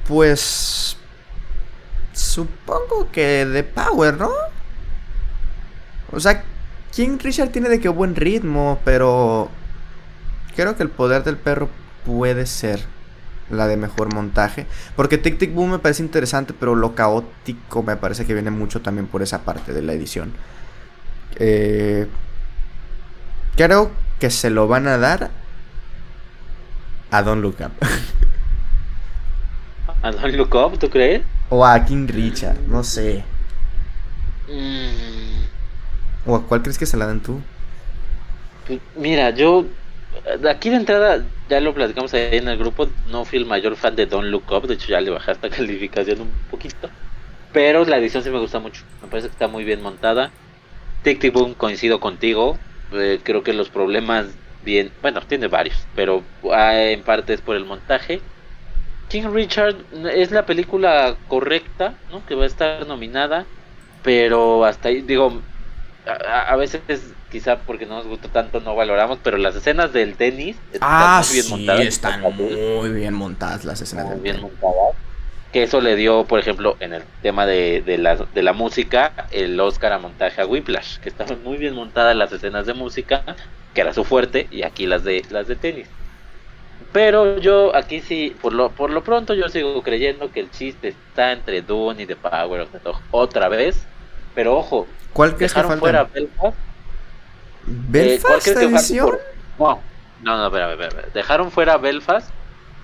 pues... 0.06 0.98
Supongo 2.12 3.10
que 3.10 3.48
The 3.54 3.64
Power, 3.64 4.18
¿no? 4.18 4.32
O 6.12 6.20
sea, 6.20 6.44
King 6.92 7.18
Richard 7.22 7.50
tiene 7.50 7.70
de 7.70 7.80
que 7.80 7.90
buen 7.90 8.16
ritmo, 8.16 8.80
pero 8.84 9.50
creo 10.56 10.76
que 10.76 10.84
el 10.84 10.90
poder 10.90 11.24
del 11.24 11.38
perro 11.38 11.70
puede 12.06 12.46
ser 12.46 12.82
la 13.50 13.68
de 13.68 13.78
mejor 13.78 14.14
montaje. 14.14 14.66
Porque 14.96 15.18
Tic 15.18 15.38
Tic 15.38 15.54
Boom 15.54 15.72
me 15.72 15.80
parece 15.80 16.04
interesante, 16.04 16.54
pero 16.54 16.76
lo 16.76 16.96
caótico 16.96 17.84
me 17.84 17.96
parece 17.96 18.26
que 18.26 18.34
viene 18.34 18.52
mucho 18.52 18.82
también 18.82 19.08
por 19.08 19.22
esa 19.22 19.44
parte 19.44 19.74
de 19.74 19.82
la 19.82 19.94
edición. 19.94 20.34
Eh, 21.36 22.08
creo 23.56 23.92
que 24.20 24.30
se 24.30 24.50
lo 24.50 24.68
van 24.68 24.88
a 24.88 24.98
dar 24.98 25.30
a 27.12 27.22
Don 27.22 27.42
Look 27.42 27.58
Up. 27.62 27.72
¿A 30.02 30.12
Don 30.12 30.38
Look 30.38 30.56
Up, 30.56 30.80
tú 30.80 30.90
crees? 30.90 31.24
O 31.50 31.66
a 31.66 31.86
King 31.86 32.08
Richard, 32.08 32.58
no 32.68 32.84
sé. 32.84 33.24
Mmm 34.48 35.49
¿O 36.26 36.36
a 36.36 36.48
cuál 36.48 36.62
crees 36.62 36.78
que 36.78 36.86
se 36.86 36.98
la 36.98 37.08
dan 37.08 37.22
tú? 37.22 37.41
Pues, 38.68 38.80
mira, 38.96 39.32
yo 39.32 39.66
aquí 40.50 40.70
de 40.70 40.78
entrada 40.78 41.26
ya 41.50 41.60
lo 41.60 41.74
platicamos 41.74 42.14
ahí 42.14 42.38
en 42.38 42.48
el 42.48 42.58
grupo, 42.58 42.88
no 43.08 43.26
fui 43.26 43.40
el 43.40 43.46
mayor 43.46 43.76
fan 43.76 43.96
de 43.96 44.06
Don't 44.06 44.30
Look 44.30 44.52
Up, 44.52 44.68
de 44.68 44.76
hecho 44.76 44.90
ya 44.90 45.02
le 45.02 45.12
bajé 45.12 45.32
esta 45.32 45.50
calificación 45.50 46.22
un 46.22 46.32
poquito, 46.50 46.90
pero 47.54 47.86
la 47.86 47.98
edición 47.98 48.24
sí 48.24 48.30
me 48.30 48.40
gusta 48.40 48.60
mucho, 48.60 48.84
me 49.02 49.08
parece 49.08 49.28
que 49.28 49.34
está 49.34 49.48
muy 49.48 49.64
bien 49.64 49.82
montada. 49.82 50.32
Tic 51.04 51.20
Tic 51.20 51.34
Boom 51.34 51.54
coincido 51.54 52.00
contigo, 52.00 52.58
eh, 52.91 53.20
creo 53.24 53.44
que 53.44 53.54
los 53.54 53.70
problemas 53.70 54.28
bien, 54.64 54.91
bueno, 55.02 55.22
tiene 55.22 55.48
varios, 55.48 55.88
pero 55.96 56.24
ah, 56.52 56.76
en 56.76 57.04
parte 57.04 57.34
es 57.34 57.41
por 57.41 57.56
el 57.56 57.66
montaje. 57.66 58.22
King 59.08 59.32
Richard 59.32 59.76
es 60.14 60.32
la 60.32 60.46
película 60.46 61.16
correcta, 61.28 61.96
¿no? 62.12 62.24
Que 62.26 62.36
va 62.36 62.44
a 62.44 62.48
estar 62.48 62.86
nominada, 62.86 63.46
pero 64.04 64.66
hasta 64.66 64.90
ahí, 64.90 65.02
digo, 65.02 65.41
a, 66.06 66.56
veces 66.56 66.82
quizá 67.32 67.60
porque 67.60 67.86
no 67.86 67.96
nos 67.96 68.08
gusta 68.08 68.30
tanto 68.30 68.60
no 68.60 68.76
valoramos, 68.76 69.20
pero 69.24 69.38
las 69.38 69.56
escenas 69.56 69.94
del 69.94 70.16
tenis 70.16 70.56
están 70.72 70.90
ah, 70.92 71.22
muy 71.26 71.34
bien 71.34 71.50
montadas. 71.50 71.86
Están 71.86 72.22
muy 72.22 72.90
bien 72.92 73.14
montadas 73.14 73.66
las 73.66 73.82
escenas 73.82 74.06
muy 74.08 74.20
bien 74.20 74.42
montadas. 74.42 74.96
Que 75.52 75.64
eso 75.64 75.82
le 75.82 75.96
dio, 75.96 76.26
por 76.26 76.40
ejemplo, 76.40 76.78
en 76.80 76.94
el 76.94 77.04
tema 77.22 77.46
de, 77.46 77.82
de, 77.82 77.98
la, 77.98 78.16
de 78.16 78.44
la 78.44 78.54
música, 78.54 79.28
el 79.32 79.60
Oscar 79.60 79.94
a 79.94 80.00
montaje 80.00 80.42
a 80.42 80.46
Whiplash, 80.46 81.00
que 81.00 81.10
estaban 81.10 81.44
muy 81.44 81.58
bien 81.58 81.74
montadas 81.74 82.16
las 82.16 82.32
escenas 82.32 82.68
de 82.68 82.76
música, 82.76 83.24
que 83.74 83.82
era 83.82 83.94
su 83.94 84.04
fuerte, 84.04 84.48
y 84.52 84.62
aquí 84.62 84.86
las 84.86 85.04
de 85.04 85.24
las 85.32 85.48
de 85.48 85.56
tenis. 85.56 85.88
Pero 86.92 87.38
yo 87.38 87.76
aquí 87.76 88.02
sí, 88.02 88.36
por 88.42 88.54
lo, 88.54 88.70
por 88.70 88.90
lo 88.90 89.04
pronto 89.04 89.34
yo 89.34 89.50
sigo 89.50 89.82
creyendo 89.84 90.32
que 90.32 90.40
el 90.40 90.50
chiste 90.52 90.90
está 90.90 91.32
entre 91.32 91.62
Dune 91.62 92.04
y 92.04 92.06
The 92.06 92.16
Power 92.16 92.62
of 92.62 92.72
the 92.72 92.80
Dog 92.80 93.00
otra 93.12 93.48
vez. 93.48 93.86
Pero 94.34 94.58
ojo, 94.58 94.88
¿Cuál 95.14 95.36
crees 95.36 95.53
que 95.53 95.61
falta? 95.61 95.77
fuera 95.77 96.03
Belfast. 96.03 96.57
¿Belfast 97.65 98.48
eh, 98.48 98.64
edición? 98.64 99.18
No, 99.57 99.80
no, 100.23 100.38
no, 100.38 100.45
espera, 100.48 100.73
espera, 100.73 101.07
Dejaron 101.14 101.52
fuera 101.52 101.77
Belfast, 101.77 102.30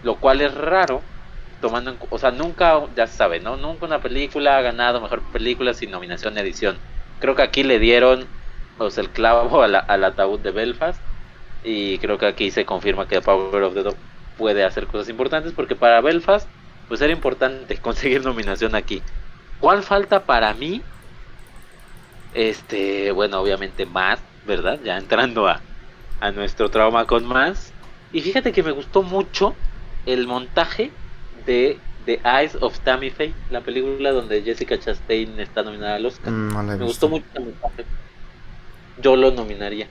lo 0.04 0.16
cual 0.16 0.42
es 0.42 0.54
raro, 0.54 1.02
tomando 1.62 1.92
en... 1.92 1.98
O 2.10 2.18
sea, 2.18 2.32
nunca, 2.32 2.82
ya 2.96 3.08
se 3.08 3.18
sabe, 3.18 3.40
¿no? 3.40 3.58
Nunca 3.58 3.86
una 3.86 4.00
película 4.00 4.58
ha 4.58 4.62
ganado 4.62 5.02
mejor 5.02 5.22
película 5.32 5.74
sin 5.74 5.92
nominación 5.92 6.34
de 6.34 6.42
edición. 6.42 6.78
Creo 7.20 7.36
que 7.36 7.44
aquí 7.44 7.64
le 7.64 7.80
dieron 7.80 8.28
pues, 8.78 8.98
el 8.98 9.10
clavo 9.10 9.62
al 9.62 10.04
ataúd 10.04 10.40
de 10.40 10.52
Belfast 10.52 11.00
y 11.64 11.98
creo 11.98 12.18
que 12.18 12.28
aquí 12.28 12.52
se 12.52 12.66
confirma 12.66 13.08
que 13.08 13.22
Power 13.22 13.64
of 13.64 13.74
the 13.74 13.84
Dog 13.84 13.96
puede 14.38 14.64
hacer 14.64 14.86
cosas 14.86 15.10
importantes 15.10 15.54
porque 15.54 15.76
para 15.76 16.00
Belfast 16.02 16.48
pues 16.88 17.02
era 17.02 17.12
importante 17.12 17.78
conseguir 17.82 18.24
nominación 18.24 18.76
aquí. 18.76 19.02
¿Cuál 19.60 19.84
falta 19.84 20.24
para 20.24 20.54
mí? 20.54 20.82
Este, 22.36 23.12
bueno, 23.12 23.40
obviamente 23.40 23.86
más, 23.86 24.20
¿verdad? 24.46 24.80
Ya 24.84 24.98
entrando 24.98 25.48
a, 25.48 25.62
a 26.20 26.32
nuestro 26.32 26.70
trauma 26.70 27.08
con 27.08 27.26
más. 27.26 27.74
Y 28.12 28.22
fíjate 28.22 28.52
que 28.52 28.62
me 28.62 28.72
gustó 28.72 29.04
mucho 29.04 29.56
el 30.06 30.28
montaje 30.28 30.92
de 31.46 31.80
The 32.06 32.22
Eyes 32.24 32.58
of 32.62 32.80
Tammy 32.82 33.10
Faye, 33.10 33.34
la 33.50 33.62
película 33.62 34.12
donde 34.12 34.42
Jessica 34.44 34.78
Chastain 34.78 35.40
está 35.40 35.64
nominada 35.64 35.96
al 35.96 36.06
Oscar. 36.06 36.32
Mm, 36.32 36.78
me 36.78 36.86
gustó 36.86 37.10
mucho 37.10 37.26
el 37.36 37.46
montaje. 37.46 37.86
Yo 39.02 39.16
lo 39.16 39.32
nominaría. 39.32 39.88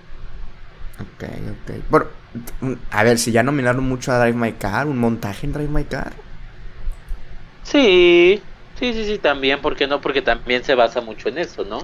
Ok, 1.00 1.24
ok. 1.24 1.84
Bueno, 1.88 2.06
a 2.90 3.02
ver, 3.04 3.18
si 3.18 3.32
ya 3.32 3.42
nominaron 3.42 3.84
mucho 3.84 4.12
a 4.12 4.18
Drive 4.18 4.38
My 4.38 4.52
Car, 4.52 4.86
un 4.86 4.98
montaje 4.98 5.46
en 5.46 5.52
Drive 5.52 5.70
My 5.70 5.84
Car. 5.84 6.12
Sí, 7.62 8.42
sí, 8.78 8.92
sí, 8.92 9.04
sí, 9.06 9.18
también, 9.18 9.60
¿por 9.60 9.76
qué 9.76 9.86
no? 9.86 10.00
Porque 10.00 10.22
también 10.22 10.62
se 10.62 10.74
basa 10.74 11.00
mucho 11.00 11.28
en 11.28 11.38
eso, 11.38 11.64
¿no? 11.64 11.80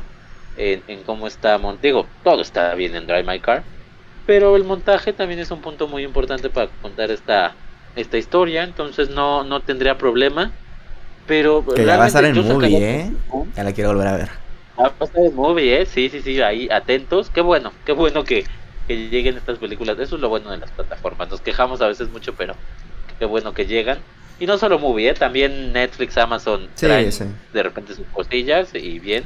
En, 0.60 0.82
en 0.88 1.02
cómo 1.04 1.26
está 1.26 1.56
Montego. 1.56 2.06
Todo 2.22 2.42
está 2.42 2.74
bien 2.74 2.94
en 2.94 3.06
Drive 3.06 3.24
My 3.24 3.40
Car. 3.40 3.62
Pero 4.26 4.56
el 4.56 4.64
montaje 4.64 5.14
también 5.14 5.40
es 5.40 5.50
un 5.50 5.62
punto 5.62 5.88
muy 5.88 6.04
importante 6.04 6.50
para 6.50 6.68
contar 6.82 7.10
esta, 7.10 7.54
esta 7.96 8.18
historia. 8.18 8.64
Entonces 8.64 9.08
no, 9.08 9.42
no 9.42 9.60
tendría 9.60 9.96
problema. 9.96 10.52
Pero 11.26 11.64
que 11.64 11.86
va 11.86 12.04
a 12.04 12.06
estar 12.06 12.24
en 12.26 12.36
movie, 12.46 12.76
¿eh? 12.76 13.10
Ya 13.56 13.64
la 13.64 13.72
quiero 13.72 13.90
volver 13.90 14.08
a 14.08 14.16
ver. 14.18 14.28
Va 14.78 14.92
a 15.00 15.04
estar 15.04 15.24
en 15.24 15.34
movie, 15.34 15.80
¿eh? 15.80 15.86
Sí, 15.86 16.10
sí, 16.10 16.20
sí, 16.20 16.42
ahí 16.42 16.68
atentos. 16.70 17.30
Qué 17.30 17.40
bueno, 17.40 17.72
qué 17.86 17.92
bueno 17.92 18.24
que, 18.24 18.44
que 18.86 19.08
lleguen 19.08 19.38
estas 19.38 19.56
películas. 19.56 19.98
Eso 19.98 20.16
es 20.16 20.20
lo 20.20 20.28
bueno 20.28 20.50
de 20.50 20.58
las 20.58 20.70
plataformas. 20.72 21.30
Nos 21.30 21.40
quejamos 21.40 21.80
a 21.80 21.86
veces 21.86 22.10
mucho, 22.10 22.34
pero 22.34 22.54
qué 23.18 23.24
bueno 23.24 23.54
que 23.54 23.64
llegan. 23.64 23.98
Y 24.38 24.46
no 24.46 24.58
solo 24.58 24.78
movie, 24.78 25.08
¿eh? 25.08 25.14
también 25.14 25.72
Netflix, 25.72 26.18
Amazon 26.18 26.68
traen 26.74 27.10
de 27.52 27.62
repente 27.62 27.94
sus 27.94 28.06
cosillas 28.12 28.74
y 28.74 28.98
bien. 28.98 29.24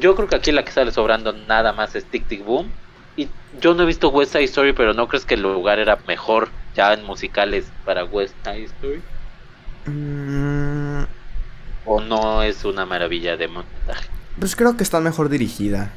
Yo 0.00 0.14
creo 0.14 0.28
que 0.28 0.36
aquí 0.36 0.52
la 0.52 0.64
que 0.64 0.72
sale 0.72 0.92
sobrando 0.92 1.32
nada 1.32 1.72
más 1.72 1.94
es 1.94 2.04
Tic 2.04 2.26
Tic 2.26 2.44
Boom. 2.44 2.70
Y 3.16 3.28
yo 3.60 3.74
no 3.74 3.82
he 3.82 3.86
visto 3.86 4.10
West 4.10 4.32
Side 4.32 4.44
Story, 4.44 4.72
pero 4.72 4.94
¿no 4.94 5.08
crees 5.08 5.24
que 5.24 5.34
el 5.34 5.42
lugar 5.42 5.78
era 5.78 5.98
mejor 6.06 6.50
ya 6.74 6.92
en 6.92 7.04
musicales 7.04 7.66
para 7.84 8.04
West 8.04 8.34
Side 8.44 8.64
Story? 8.64 9.02
Mm. 9.86 11.04
¿O 11.84 12.00
no 12.00 12.42
es 12.42 12.64
una 12.64 12.84
maravilla 12.86 13.36
de 13.36 13.48
montaje? 13.48 14.08
Pues 14.38 14.54
creo 14.54 14.76
que 14.76 14.84
está 14.84 15.00
mejor 15.00 15.28
dirigida 15.28 15.90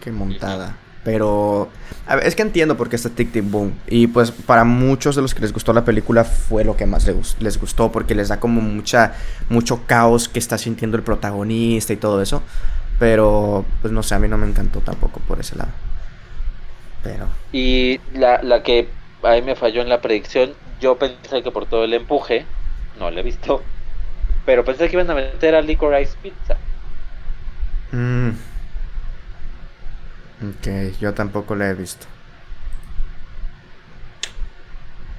que 0.00 0.12
montada. 0.12 0.76
Pero 1.04 1.68
a 2.06 2.16
ver, 2.16 2.26
es 2.26 2.34
que 2.34 2.42
entiendo 2.42 2.76
por 2.76 2.88
qué 2.88 2.96
está 2.96 3.10
Tic 3.10 3.32
Tic 3.32 3.44
Boom. 3.44 3.74
Y 3.86 4.08
pues 4.08 4.30
para 4.30 4.64
muchos 4.64 5.16
de 5.16 5.22
los 5.22 5.34
que 5.34 5.40
les 5.40 5.52
gustó 5.52 5.72
la 5.72 5.84
película 5.84 6.24
fue 6.24 6.64
lo 6.64 6.76
que 6.76 6.86
más 6.86 7.06
les, 7.06 7.36
les 7.40 7.58
gustó. 7.60 7.92
Porque 7.92 8.14
les 8.14 8.28
da 8.28 8.40
como 8.40 8.60
mucha, 8.60 9.14
mucho 9.48 9.86
caos 9.86 10.28
que 10.28 10.38
está 10.38 10.58
sintiendo 10.58 10.96
el 10.96 11.02
protagonista 11.02 11.92
y 11.92 11.96
todo 11.96 12.20
eso. 12.22 12.42
Pero 12.98 13.64
pues 13.80 13.92
no 13.92 14.02
sé, 14.02 14.14
a 14.14 14.18
mí 14.18 14.28
no 14.28 14.38
me 14.38 14.46
encantó 14.46 14.80
tampoco 14.80 15.20
por 15.20 15.38
ese 15.40 15.56
lado. 15.56 15.70
Pero... 17.02 17.28
Y 17.52 18.00
la, 18.14 18.42
la 18.42 18.62
que 18.62 18.88
a 19.22 19.32
mí 19.32 19.42
me 19.42 19.54
falló 19.54 19.82
en 19.82 19.88
la 19.88 20.00
predicción, 20.00 20.50
yo 20.80 20.98
pensé 20.98 21.42
que 21.42 21.50
por 21.50 21.66
todo 21.66 21.84
el 21.84 21.94
empuje, 21.94 22.44
no 22.98 23.10
la 23.10 23.20
he 23.20 23.22
visto. 23.22 23.62
Pero 24.44 24.64
pensé 24.64 24.88
que 24.88 24.96
iban 24.96 25.10
a 25.10 25.14
meter 25.14 25.54
a 25.54 25.60
Licorice 25.60 26.16
Pizza. 26.22 26.56
Mmm 27.92 28.47
Ok, 30.40 30.98
yo 31.00 31.14
tampoco 31.14 31.56
la 31.56 31.70
he 31.70 31.74
visto. 31.74 32.06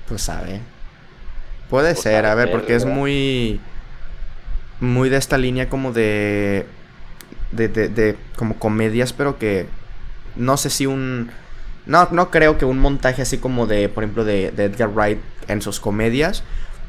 Pues 0.07 0.21
sabe. 0.21 0.61
Puede 1.69 1.93
pues 1.93 2.03
ser, 2.03 2.25
a 2.25 2.35
ver, 2.35 2.51
porque 2.51 2.75
es 2.75 2.85
muy. 2.85 3.59
Muy 4.79 5.09
de 5.09 5.17
esta 5.17 5.37
línea 5.37 5.69
como 5.69 5.91
de, 5.91 6.65
de. 7.51 7.67
De, 7.67 7.89
de. 7.89 8.17
como 8.37 8.55
comedias, 8.55 9.11
pero 9.11 9.37
que. 9.37 9.67
No 10.35 10.55
sé 10.55 10.69
si 10.69 10.85
un. 10.85 11.31
No, 11.85 12.07
no 12.11 12.31
creo 12.31 12.57
que 12.57 12.65
un 12.65 12.79
montaje 12.79 13.21
así 13.21 13.39
como 13.39 13.67
de, 13.67 13.89
por 13.89 14.03
ejemplo, 14.03 14.23
de, 14.23 14.51
de 14.51 14.65
Edgar 14.65 14.89
Wright 14.89 15.19
en 15.47 15.61
sus 15.61 15.79
comedias, 15.79 16.43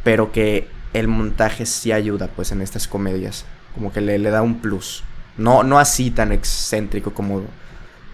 pero 0.04 0.30
que 0.30 0.68
el 0.92 1.08
montaje 1.08 1.66
sí 1.66 1.90
ayuda, 1.90 2.28
pues, 2.28 2.52
en 2.52 2.62
estas 2.62 2.86
comedias. 2.86 3.44
Como 3.74 3.92
que 3.92 4.00
le, 4.00 4.18
le 4.18 4.30
da 4.30 4.42
un 4.42 4.60
plus. 4.60 5.02
No, 5.36 5.62
no 5.62 5.78
así 5.78 6.10
tan 6.10 6.32
excéntrico 6.32 7.12
como 7.12 7.44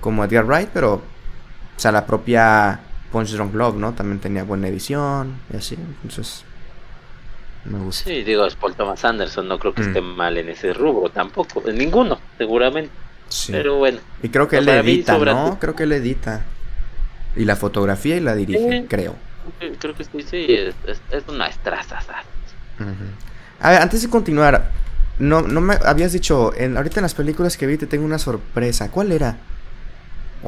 como 0.00 0.24
Edgar 0.24 0.44
Wright, 0.44 0.70
pero, 0.72 0.94
o 0.94 1.00
sea, 1.76 1.92
la 1.92 2.06
propia 2.06 2.80
Punch 3.12 3.30
Drunk 3.30 3.54
Love, 3.54 3.76
¿no? 3.76 3.92
También 3.92 4.20
tenía 4.20 4.44
buena 4.44 4.68
edición 4.68 5.40
y 5.52 5.56
así, 5.56 5.76
entonces, 6.02 6.44
me 7.64 7.78
gusta. 7.78 8.08
Sí, 8.08 8.22
digo, 8.22 8.46
es 8.46 8.54
Paul 8.54 8.74
Thomas 8.74 9.04
Anderson, 9.04 9.48
no 9.48 9.58
creo 9.58 9.74
que 9.74 9.82
esté 9.82 10.00
mm. 10.00 10.16
mal 10.16 10.36
en 10.38 10.48
ese 10.48 10.72
rubro 10.72 11.10
tampoco, 11.10 11.62
en 11.68 11.78
ninguno, 11.78 12.18
seguramente. 12.38 12.90
Sí. 13.28 13.52
Pero 13.52 13.76
bueno. 13.78 13.98
Y 14.22 14.28
creo 14.28 14.48
que 14.48 14.58
él 14.58 14.68
edita, 14.68 15.18
¿no? 15.18 15.58
Creo 15.58 15.74
que 15.74 15.82
él 15.82 15.92
edita. 15.92 16.44
Y 17.34 17.44
la 17.44 17.56
fotografía 17.56 18.16
y 18.16 18.20
la 18.20 18.34
dirige, 18.34 18.86
creo. 18.88 19.16
Creo 19.78 19.94
que 19.94 20.04
sí, 20.04 20.22
sí, 20.22 20.46
es, 20.48 20.74
es, 21.10 21.24
una 21.28 21.46
estraza. 21.46 21.98
A 23.60 23.70
ver, 23.70 23.82
antes 23.82 24.02
de 24.02 24.08
continuar, 24.08 24.70
no, 25.18 25.42
no 25.42 25.60
me 25.60 25.74
habías 25.84 26.12
dicho, 26.12 26.52
en, 26.56 26.76
ahorita 26.76 27.00
en 27.00 27.02
las 27.02 27.14
películas 27.14 27.56
que 27.56 27.66
vi 27.66 27.76
te 27.76 27.86
tengo 27.86 28.04
una 28.04 28.18
sorpresa. 28.18 28.90
¿Cuál 28.90 29.12
era? 29.12 29.36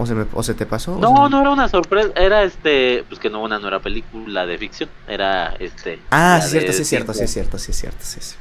¿O 0.00 0.06
se, 0.06 0.14
me, 0.14 0.26
o 0.32 0.42
se 0.42 0.54
te 0.54 0.64
pasó? 0.64 0.96
No, 0.98 1.28
no 1.28 1.40
era 1.40 1.50
una 1.50 1.68
sorpresa, 1.68 2.10
era 2.14 2.44
este, 2.44 3.04
pues 3.08 3.18
que 3.18 3.28
no, 3.30 3.42
una 3.42 3.58
no 3.58 3.66
era 3.66 3.80
película 3.80 4.46
de 4.46 4.56
ficción, 4.56 4.88
era 5.08 5.56
este... 5.58 5.98
Ah, 6.10 6.40
sí, 6.40 6.50
cierto, 6.50 6.72
sí, 6.72 6.82
es 6.82 6.88
cierto, 6.88 7.14
sí, 7.14 7.24
es 7.24 7.32
cierto, 7.32 7.58
sí, 7.58 7.70
es 7.72 7.76
cierto, 7.76 7.98
sí, 8.00 8.18
sí. 8.20 8.36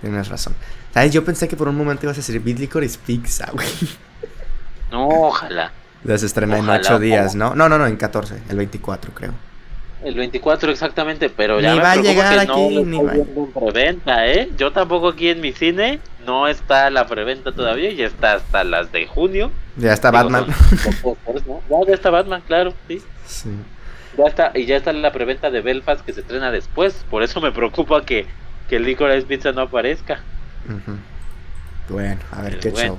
Tienes 0.00 0.28
razón. 0.28 0.54
¿Sabes? 0.92 1.12
Yo 1.12 1.24
pensé 1.24 1.46
que 1.46 1.56
por 1.56 1.68
un 1.68 1.76
momento 1.76 2.06
ibas 2.06 2.16
a 2.16 2.20
decir 2.20 2.42
Licorice 2.44 2.98
Pizza, 3.04 3.48
güey. 3.52 3.68
No, 4.90 5.06
ojalá. 5.06 5.70
Se 6.06 6.24
estrena 6.24 6.58
en 6.58 6.68
8 6.68 6.98
días, 6.98 7.34
¿no? 7.34 7.54
No, 7.54 7.68
no, 7.68 7.76
no, 7.76 7.86
en 7.86 7.96
14, 7.96 8.42
el 8.48 8.56
24 8.56 9.12
creo. 9.12 9.34
El 10.02 10.14
24 10.14 10.70
exactamente, 10.70 11.28
pero 11.28 11.60
ya 11.60 11.74
ni 11.74 11.80
va 11.80 11.92
a 11.92 11.96
llegar 11.96 12.38
aquí, 12.38 12.84
ni 12.84 13.02
va. 13.02 13.12
preventa, 13.52 14.28
¿eh? 14.28 14.48
Yo 14.56 14.70
tampoco 14.72 15.08
aquí 15.08 15.28
en 15.28 15.40
mi 15.40 15.52
cine 15.52 16.00
no 16.24 16.46
está 16.46 16.88
la 16.90 17.06
preventa 17.06 17.52
todavía, 17.52 17.92
ya 17.92 18.06
está 18.06 18.34
hasta 18.34 18.62
las 18.62 18.92
de 18.92 19.06
junio. 19.06 19.50
Ya 19.78 19.92
está 19.92 20.10
Batman. 20.10 20.46
Ya, 21.86 21.94
está 21.94 22.10
Batman, 22.10 22.42
claro, 22.46 22.74
sí. 22.86 23.02
Ya 24.16 24.24
está, 24.24 24.52
y 24.54 24.66
ya 24.66 24.76
está 24.76 24.92
la 24.92 25.12
preventa 25.12 25.50
de 25.50 25.60
Belfast 25.60 26.04
que 26.04 26.12
se 26.12 26.20
estrena 26.20 26.50
después. 26.50 27.04
Por 27.08 27.22
eso 27.22 27.40
me 27.40 27.52
preocupa 27.52 28.04
que, 28.04 28.26
que 28.68 28.76
el 28.76 28.84
Licorice 28.84 29.26
Pizza 29.26 29.52
no 29.52 29.62
aparezca. 29.62 30.20
Bueno, 31.88 32.20
a 32.32 32.42
ver 32.42 32.58
qué 32.58 32.72
show. 32.72 32.98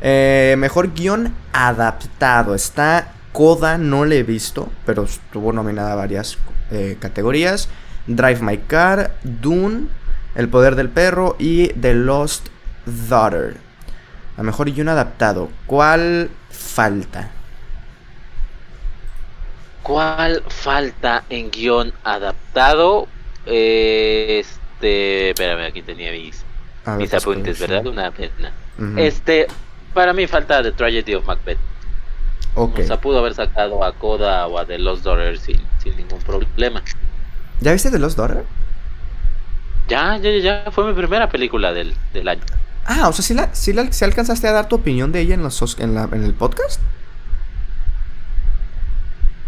Eh, 0.00 0.54
mejor 0.58 0.94
guion 0.94 1.34
adaptado. 1.52 2.54
Está 2.54 3.12
Coda, 3.32 3.78
no 3.78 4.04
le 4.04 4.20
he 4.20 4.22
visto, 4.22 4.70
pero 4.86 5.04
estuvo 5.04 5.52
nominada 5.52 5.92
a 5.92 5.96
varias 5.96 6.38
eh, 6.70 6.96
categorías. 7.00 7.68
Drive 8.06 8.40
My 8.40 8.58
Car, 8.58 9.16
Dune, 9.24 9.88
El 10.34 10.48
Poder 10.48 10.76
del 10.76 10.88
Perro 10.88 11.36
y 11.38 11.68
The 11.68 11.94
Lost 11.94 12.48
Daughter. 13.08 13.63
A 14.36 14.42
mejor 14.42 14.70
guion 14.72 14.88
adaptado. 14.88 15.48
¿Cuál 15.66 16.30
falta? 16.50 17.30
¿Cuál 19.82 20.42
falta 20.48 21.24
en 21.28 21.50
guion 21.50 21.92
adaptado? 22.02 23.08
este. 23.46 25.30
Espérame, 25.30 25.66
aquí 25.66 25.82
tenía 25.82 26.10
mis, 26.12 26.44
mis 26.98 27.14
apuntes, 27.14 27.58
¿verdad? 27.60 27.86
Una 27.86 28.10
pena. 28.10 28.52
Este. 28.96 29.46
Para 29.92 30.12
mí 30.12 30.26
falta 30.26 30.62
The 30.62 30.72
Tragedy 30.72 31.14
of 31.14 31.24
Macbeth. 31.26 31.58
Okay. 32.56 32.84
O 32.84 32.86
sea, 32.86 33.00
pudo 33.00 33.18
haber 33.18 33.34
sacado 33.34 33.84
a 33.84 33.92
Coda 33.92 34.46
o 34.46 34.58
a 34.58 34.64
The 34.64 34.78
Lost 34.78 35.04
Daughter 35.04 35.38
sin, 35.38 35.60
sin 35.82 35.96
ningún 35.96 36.20
problema. 36.20 36.82
¿Ya 37.60 37.72
viste 37.72 37.90
The 37.90 37.98
Lost 37.98 38.16
Daughter? 38.16 38.44
Ya, 39.88 40.16
ya, 40.18 40.30
ya. 40.38 40.70
Fue 40.70 40.84
mi 40.84 40.94
primera 40.94 41.28
película 41.28 41.72
del, 41.72 41.94
del 42.12 42.28
año. 42.28 42.42
Ah, 42.86 43.08
o 43.08 43.12
sea, 43.12 43.24
¿sí, 43.24 43.34
la, 43.72 43.92
sí, 43.92 44.04
alcanzaste 44.04 44.46
a 44.46 44.52
dar 44.52 44.68
tu 44.68 44.76
opinión 44.76 45.10
de 45.12 45.20
ella 45.20 45.34
en, 45.34 45.42
los, 45.42 45.78
en, 45.78 45.94
la, 45.94 46.04
en 46.12 46.22
el 46.22 46.34
podcast? 46.34 46.80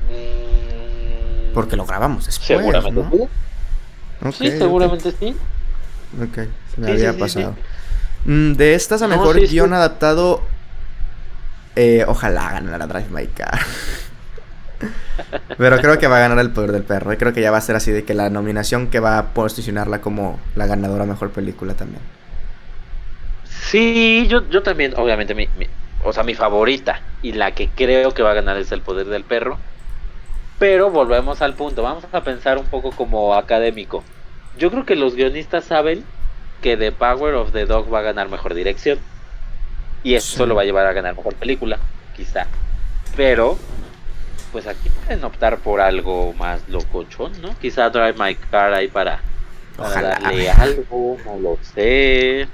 Mm, 0.08 1.52
Porque 1.52 1.76
lo 1.76 1.84
grabamos 1.84 2.26
después. 2.26 2.46
Seguramente 2.46 3.02
sí. 3.10 3.28
sí, 4.32 4.50
seguramente 4.58 5.12
sí. 5.12 5.36
Ok, 6.22 6.48
se 6.74 6.80
me 6.80 6.90
había 6.90 7.18
pasado. 7.18 7.54
Mm, 8.24 8.52
de 8.52 8.74
estas, 8.74 9.02
a 9.02 9.08
mejor 9.08 9.38
guion 9.38 9.72
adaptado. 9.72 10.42
Eh, 11.76 12.04
ojalá 12.08 12.52
ganara 12.52 12.86
Drive 12.86 13.10
My 13.10 13.26
Car. 13.26 13.60
Pero 15.58 15.78
creo 15.78 15.98
que 15.98 16.06
va 16.06 16.16
a 16.16 16.20
ganar 16.20 16.38
el 16.38 16.50
poder 16.50 16.72
del 16.72 16.82
perro. 16.82 17.12
Y 17.12 17.16
creo 17.16 17.32
que 17.32 17.40
ya 17.42 17.50
va 17.50 17.58
a 17.58 17.62
ser 17.62 17.76
así 17.76 17.92
de 17.92 18.04
que 18.04 18.14
la 18.14 18.30
nominación 18.30 18.88
que 18.88 19.00
va 19.00 19.18
a 19.18 19.34
posicionarla 19.34 20.00
como 20.00 20.40
la 20.54 20.66
ganadora 20.66 21.04
mejor 21.04 21.30
película 21.30 21.74
también. 21.74 22.00
Sí, 23.66 24.26
yo, 24.28 24.48
yo 24.48 24.62
también, 24.62 24.94
obviamente, 24.96 25.34
mi, 25.34 25.48
o 26.04 26.12
sea, 26.12 26.22
mi 26.22 26.34
favorita 26.34 27.00
y 27.20 27.32
la 27.32 27.50
que 27.50 27.68
creo 27.68 28.12
que 28.12 28.22
va 28.22 28.30
a 28.30 28.34
ganar 28.34 28.56
es 28.58 28.70
el 28.70 28.80
poder 28.80 29.06
del 29.06 29.24
perro. 29.24 29.58
Pero 30.60 30.90
volvemos 30.90 31.42
al 31.42 31.54
punto, 31.54 31.82
vamos 31.82 32.04
a 32.12 32.22
pensar 32.22 32.58
un 32.58 32.66
poco 32.66 32.92
como 32.92 33.34
académico. 33.34 34.04
Yo 34.56 34.70
creo 34.70 34.86
que 34.86 34.94
los 34.94 35.16
guionistas 35.16 35.64
saben 35.64 36.04
que 36.62 36.76
The 36.76 36.92
Power 36.92 37.34
of 37.34 37.52
the 37.52 37.66
Dog 37.66 37.92
va 37.92 37.98
a 37.98 38.02
ganar 38.02 38.28
mejor 38.28 38.54
dirección. 38.54 38.98
Y 40.04 40.14
eso 40.14 40.46
lo 40.46 40.54
va 40.54 40.62
a 40.62 40.64
llevar 40.64 40.86
a 40.86 40.92
ganar 40.92 41.16
mejor 41.16 41.34
película, 41.34 41.78
quizá. 42.16 42.46
Pero, 43.16 43.58
pues 44.52 44.68
aquí 44.68 44.88
pueden 44.88 45.24
optar 45.24 45.58
por 45.58 45.80
algo 45.80 46.32
más 46.34 46.66
locochón, 46.68 47.32
¿no? 47.42 47.58
Quizá 47.58 47.90
Drive 47.90 48.14
My 48.16 48.36
Car 48.36 48.72
ahí 48.72 48.86
para, 48.86 49.20
darle 49.76 50.50
algo, 50.50 51.16
no 51.24 51.38
lo 51.40 51.58
sé. 51.74 52.46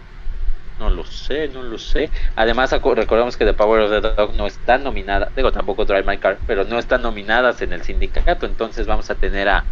No 0.82 0.90
lo 0.90 1.04
sé, 1.04 1.46
no 1.46 1.62
lo 1.62 1.78
sé. 1.78 2.10
Además, 2.34 2.72
recordemos 2.72 3.36
que 3.36 3.44
The 3.44 3.54
Power 3.54 3.82
of 3.82 3.90
the 3.90 4.00
Dog 4.00 4.34
no 4.34 4.48
está 4.48 4.78
nominada, 4.78 5.28
digo 5.36 5.52
tampoco 5.52 5.84
Drive 5.84 6.02
My 6.02 6.18
Car, 6.18 6.38
pero 6.44 6.64
no 6.64 6.76
están 6.76 7.02
nominadas 7.02 7.62
en 7.62 7.72
el 7.72 7.82
sindicato. 7.82 8.46
Entonces 8.46 8.88
vamos 8.88 9.08
a 9.08 9.14
tener 9.14 9.48
a, 9.48 9.62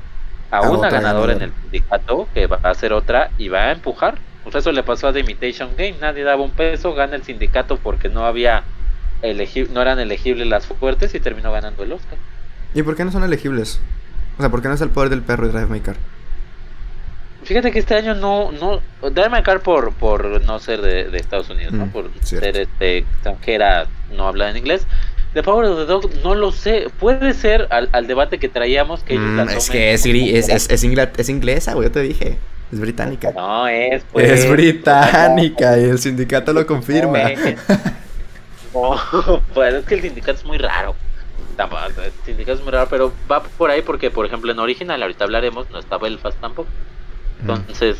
a, 0.52 0.60
una 0.70 0.88
ganadora 0.88 1.32
en 1.32 1.42
el 1.42 1.52
sindicato 1.62 2.28
que 2.32 2.46
va 2.46 2.60
a 2.62 2.70
hacer 2.70 2.92
otra 2.92 3.32
y 3.38 3.48
va 3.48 3.62
a 3.62 3.72
empujar. 3.72 4.18
Pues 4.44 4.54
eso 4.54 4.70
le 4.70 4.84
pasó 4.84 5.08
a 5.08 5.12
The 5.12 5.18
Imitation 5.18 5.70
Game. 5.76 5.96
Nadie 6.00 6.22
daba 6.22 6.44
un 6.44 6.52
peso, 6.52 6.94
gana 6.94 7.16
el 7.16 7.24
sindicato 7.24 7.76
porque 7.76 8.08
no 8.08 8.24
había 8.24 8.62
no 9.72 9.82
eran 9.82 9.98
elegibles 9.98 10.46
las 10.46 10.66
fuertes 10.66 11.12
y 11.16 11.18
terminó 11.18 11.50
ganando 11.50 11.82
el 11.82 11.92
Oscar. 11.92 12.18
¿Y 12.72 12.84
por 12.84 12.94
qué 12.94 13.04
no 13.04 13.10
son 13.10 13.24
elegibles? 13.24 13.80
O 14.38 14.42
sea, 14.42 14.48
¿por 14.48 14.62
qué 14.62 14.68
no 14.68 14.74
es 14.74 14.80
el 14.80 14.90
poder 14.90 15.10
del 15.10 15.22
perro 15.22 15.46
y 15.46 15.48
Drive 15.50 15.66
My 15.66 15.80
Car? 15.80 15.96
Fíjate 17.44 17.72
que 17.72 17.78
este 17.78 17.94
año 17.94 18.14
no, 18.14 18.52
no, 18.52 18.80
Drive 19.10 19.30
My 19.30 19.42
Car 19.42 19.60
por, 19.60 19.92
por 19.94 20.42
no 20.44 20.58
ser 20.58 20.82
de, 20.82 21.16
Estados 21.16 21.48
Unidos, 21.50 21.72
¿no? 21.72 21.86
Mm, 21.86 21.90
por 21.90 22.10
ser 22.22 22.56
este, 22.56 22.98
extranjera, 22.98 23.86
no 24.12 24.28
habla 24.28 24.50
en 24.50 24.58
inglés. 24.58 24.86
The 25.32 25.42
Power 25.42 25.64
of 25.66 25.78
the 25.78 25.86
Dog 25.86 26.10
no 26.22 26.34
lo 26.34 26.52
sé. 26.52 26.88
Puede 26.98 27.34
ser 27.34 27.68
al, 27.70 27.88
al 27.92 28.06
debate 28.06 28.38
que 28.38 28.48
traíamos 28.48 29.02
que 29.02 29.18
mm, 29.18 29.48
Es 29.50 29.70
que 29.70 29.92
es, 29.94 30.04
es, 30.04 30.48
es, 30.48 30.70
es, 30.70 31.28
inglesa, 31.28 31.74
güey, 31.74 31.88
yo 31.88 31.92
te 31.92 32.02
dije. 32.02 32.38
Es 32.72 32.78
británica. 32.78 33.32
No, 33.32 33.66
es 33.66 34.04
pues. 34.12 34.30
Es 34.30 34.50
británica 34.50 35.78
y 35.78 35.84
el 35.84 35.98
sindicato 35.98 36.52
lo 36.52 36.66
confirma. 36.66 37.20
No, 38.72 38.94
pues 39.54 39.74
es 39.74 39.84
que 39.84 39.94
el 39.94 40.02
sindicato 40.02 40.38
es 40.38 40.44
muy 40.44 40.56
raro. 40.56 40.94
El 41.58 42.12
sindicato 42.24 42.58
es 42.58 42.64
muy 42.64 42.72
raro, 42.72 42.86
pero 42.88 43.12
va 43.30 43.42
por 43.42 43.70
ahí 43.70 43.82
porque, 43.82 44.10
por 44.10 44.24
ejemplo, 44.24 44.50
en 44.52 44.58
original, 44.58 45.02
ahorita 45.02 45.24
hablaremos, 45.24 45.68
no 45.70 45.78
está 45.78 45.98
Belfast 45.98 46.40
tampoco. 46.40 46.68
Mm. 47.44 47.50
Entonces, 47.50 47.98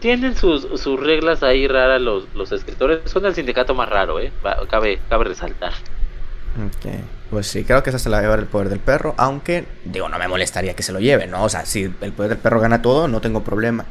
tienen 0.00 0.36
sus, 0.36 0.66
sus 0.80 1.00
reglas 1.00 1.42
ahí 1.42 1.66
raras 1.66 2.00
los, 2.00 2.24
los 2.34 2.52
escritores. 2.52 3.00
Son 3.10 3.24
el 3.26 3.34
sindicato 3.34 3.74
más 3.74 3.88
raro, 3.88 4.20
¿eh? 4.20 4.32
cabe, 4.70 5.00
cabe 5.08 5.24
resaltar. 5.24 5.72
Ok, 6.56 6.92
pues 7.30 7.46
sí, 7.46 7.64
creo 7.64 7.82
que 7.82 7.90
esa 7.90 7.98
se 7.98 8.08
la 8.08 8.16
va 8.16 8.20
a 8.20 8.22
llevar 8.22 8.38
el 8.40 8.46
poder 8.46 8.68
del 8.68 8.80
perro, 8.80 9.14
aunque, 9.16 9.66
digo, 9.84 10.08
no 10.08 10.18
me 10.18 10.26
molestaría 10.26 10.74
que 10.74 10.82
se 10.82 10.92
lo 10.92 10.98
lleve, 10.98 11.26
¿no? 11.26 11.44
O 11.44 11.48
sea, 11.48 11.64
si 11.66 11.84
el 11.84 12.12
poder 12.12 12.30
del 12.30 12.38
perro 12.38 12.60
gana 12.60 12.82
todo, 12.82 13.06
no 13.06 13.20
tengo 13.20 13.44
problema. 13.44 13.84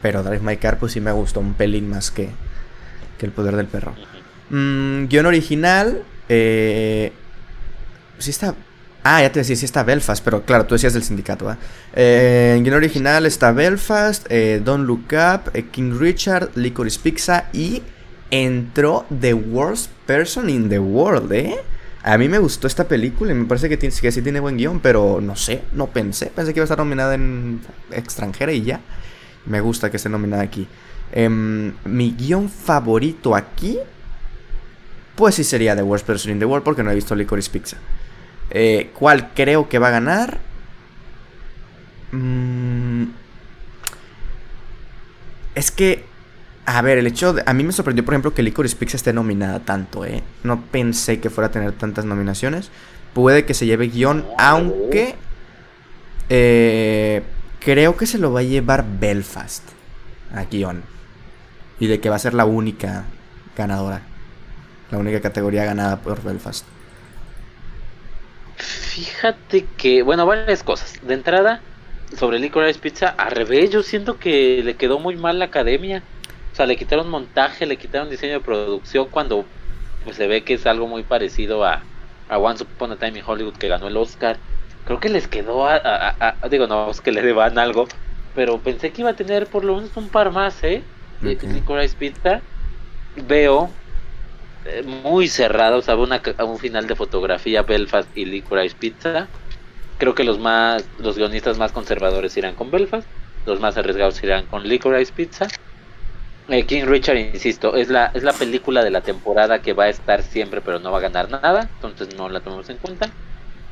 Pero 0.00 0.22
Drive 0.22 0.40
My 0.40 0.56
Car, 0.56 0.78
pues 0.78 0.92
sí 0.92 1.00
me 1.00 1.12
gustó 1.12 1.40
un 1.40 1.54
pelín 1.54 1.90
más 1.90 2.10
que, 2.10 2.30
que 3.18 3.26
el 3.26 3.32
poder 3.32 3.56
del 3.56 3.66
perro. 3.66 3.94
Mm, 4.50 5.06
guion 5.06 5.26
original. 5.26 6.04
Eh, 6.28 7.12
sí 8.18 8.30
está. 8.30 8.54
Ah, 9.02 9.22
ya 9.22 9.32
te 9.32 9.40
decía, 9.40 9.56
sí 9.56 9.64
está 9.64 9.84
Belfast, 9.84 10.22
pero 10.24 10.44
claro, 10.44 10.66
tú 10.66 10.74
decías 10.74 10.92
del 10.92 11.02
sindicato, 11.02 11.56
eh, 11.94 12.54
en 12.56 12.64
guion 12.64 12.76
original 12.76 13.26
está 13.26 13.52
Belfast, 13.52 14.26
eh, 14.28 14.60
Don't 14.62 14.86
Look 14.86 15.06
Up, 15.12 15.50
eh, 15.54 15.66
King 15.70 15.98
Richard, 15.98 16.50
Licorice 16.56 16.98
Pizza 17.00 17.48
y 17.52 17.82
entró 18.30 19.06
The 19.20 19.34
Worst 19.34 19.90
Person 20.04 20.50
in 20.50 20.68
the 20.68 20.78
World, 20.78 21.32
¿eh? 21.32 21.56
A 22.02 22.18
mí 22.18 22.28
me 22.28 22.38
gustó 22.38 22.66
esta 22.66 22.86
película 22.86 23.32
y 23.32 23.34
me 23.34 23.44
parece 23.46 23.68
que, 23.68 23.76
tiene, 23.76 23.94
que 23.94 24.12
sí 24.12 24.22
tiene 24.22 24.40
buen 24.40 24.56
guion, 24.56 24.80
pero 24.80 25.20
no 25.20 25.36
sé, 25.36 25.62
no 25.72 25.88
pensé. 25.88 26.26
Pensé 26.26 26.52
que 26.52 26.58
iba 26.58 26.64
a 26.64 26.66
estar 26.66 26.78
nominada 26.78 27.14
en 27.14 27.60
extranjera 27.90 28.52
y 28.52 28.62
ya. 28.62 28.80
Me 29.46 29.60
gusta 29.60 29.90
que 29.90 29.96
esté 29.96 30.08
nominada 30.08 30.42
aquí. 30.42 30.66
Em, 31.12 31.74
mi 31.84 32.12
guion 32.12 32.48
favorito 32.48 33.34
aquí 33.34 33.78
pues 35.18 35.34
sí 35.34 35.42
sería 35.42 35.74
The 35.74 35.82
Worst 35.82 36.06
Person 36.06 36.30
in 36.30 36.38
the 36.38 36.44
World 36.44 36.62
porque 36.62 36.84
no 36.84 36.92
he 36.92 36.94
visto 36.94 37.16
Licorice 37.16 37.50
Pizza. 37.50 37.76
Eh, 38.50 38.90
¿Cuál 38.98 39.30
creo 39.34 39.68
que 39.68 39.78
va 39.78 39.88
a 39.88 39.92
ganar? 39.92 40.38
Mm, 42.12 43.04
es 45.54 45.70
que, 45.70 46.04
a 46.66 46.80
ver, 46.82 46.98
el 46.98 47.06
hecho 47.06 47.34
de... 47.34 47.42
A 47.46 47.52
mí 47.52 47.64
me 47.64 47.72
sorprendió, 47.72 48.04
por 48.04 48.14
ejemplo, 48.14 48.34
que 48.34 48.42
Licorice 48.42 48.76
Pizza 48.76 48.96
esté 48.96 49.12
nominada 49.12 49.60
tanto, 49.60 50.04
¿eh? 50.04 50.22
No 50.44 50.62
pensé 50.62 51.20
que 51.20 51.30
fuera 51.30 51.48
a 51.48 51.52
tener 51.52 51.72
tantas 51.72 52.04
nominaciones. 52.04 52.70
Puede 53.14 53.44
que 53.44 53.54
se 53.54 53.66
lleve 53.66 53.88
guion, 53.88 54.26
aunque... 54.38 55.16
Eh, 56.30 57.22
creo 57.60 57.96
que 57.96 58.06
se 58.06 58.18
lo 58.18 58.32
va 58.32 58.40
a 58.40 58.42
llevar 58.42 58.84
Belfast 59.00 59.64
a 60.34 60.44
guion. 60.44 60.82
Y 61.80 61.86
de 61.86 62.00
que 62.00 62.10
va 62.10 62.16
a 62.16 62.20
ser 62.20 62.34
la 62.34 62.44
única 62.44 63.04
ganadora 63.56 64.02
la 64.90 64.98
única 64.98 65.20
categoría 65.20 65.64
ganada 65.64 66.00
por 66.00 66.22
Belfast. 66.22 66.64
Fíjate 68.58 69.66
que, 69.76 70.02
bueno, 70.02 70.26
varias 70.26 70.62
cosas. 70.64 70.98
De 71.02 71.14
entrada, 71.14 71.62
sobre 72.16 72.38
Licorice 72.38 72.80
Pizza, 72.80 73.08
al 73.08 73.30
revés, 73.32 73.70
yo 73.70 73.82
siento 73.82 74.18
que 74.18 74.62
le 74.64 74.76
quedó 74.76 74.98
muy 74.98 75.16
mal 75.16 75.38
la 75.38 75.46
academia. 75.46 76.02
O 76.52 76.54
sea, 76.56 76.66
le 76.66 76.76
quitaron 76.76 77.08
montaje, 77.08 77.66
le 77.66 77.78
quitaron 77.78 78.10
diseño 78.10 78.34
de 78.34 78.40
producción 78.40 79.08
cuando 79.10 79.44
pues, 80.04 80.16
se 80.16 80.26
ve 80.26 80.44
que 80.44 80.54
es 80.54 80.66
algo 80.66 80.86
muy 80.88 81.04
parecido 81.04 81.64
a, 81.64 81.84
a 82.28 82.38
Once 82.38 82.64
Upon 82.64 82.92
a 82.92 82.98
Time 82.98 83.18
in 83.18 83.24
Hollywood 83.26 83.56
que 83.56 83.68
ganó 83.68 83.86
el 83.88 83.96
Oscar. 83.96 84.38
Creo 84.84 85.00
que 85.00 85.08
les 85.08 85.28
quedó 85.28 85.66
a, 85.68 86.38
digo, 86.50 86.66
no, 86.66 86.90
es 86.90 87.00
que 87.00 87.12
le 87.12 87.22
deban 87.22 87.58
algo, 87.58 87.86
pero 88.34 88.62
pensé 88.62 88.92
que 88.92 89.02
iba 89.02 89.10
a 89.10 89.16
tener 89.16 89.46
por 89.48 89.64
lo 89.64 89.76
menos 89.76 89.96
un 89.96 90.08
par 90.08 90.32
más, 90.32 90.62
¿eh? 90.64 90.82
De 91.20 91.36
Licorice 91.46 91.96
Pizza. 91.96 92.40
Veo 93.14 93.70
muy 94.84 95.28
cerrado, 95.28 95.78
o 95.78 96.02
una, 96.02 96.22
un 96.44 96.58
final 96.58 96.86
de 96.86 96.96
fotografía 96.96 97.62
Belfast 97.62 98.14
y 98.16 98.24
Licorice 98.24 98.76
Pizza. 98.76 99.28
Creo 99.98 100.14
que 100.14 100.24
los 100.24 100.38
más 100.38 100.84
los 100.98 101.16
guionistas 101.16 101.58
más 101.58 101.72
conservadores 101.72 102.36
irán 102.36 102.54
con 102.54 102.70
Belfast, 102.70 103.08
los 103.46 103.60
más 103.60 103.76
arriesgados 103.76 104.22
irán 104.22 104.46
con 104.46 104.64
Licorice 104.64 105.12
Pizza. 105.12 105.48
Eh, 106.48 106.64
King 106.66 106.84
Richard, 106.86 107.16
insisto, 107.18 107.76
es 107.76 107.88
la, 107.90 108.06
es 108.14 108.22
la 108.22 108.32
película 108.32 108.82
de 108.82 108.90
la 108.90 109.02
temporada 109.02 109.60
que 109.60 109.74
va 109.74 109.84
a 109.84 109.88
estar 109.90 110.22
siempre 110.22 110.62
pero 110.62 110.78
no 110.78 110.90
va 110.90 110.98
a 110.98 111.02
ganar 111.02 111.28
nada, 111.30 111.70
entonces 111.74 112.14
no 112.16 112.28
la 112.28 112.40
tomamos 112.40 112.68
en 112.70 112.78
cuenta. 112.78 113.10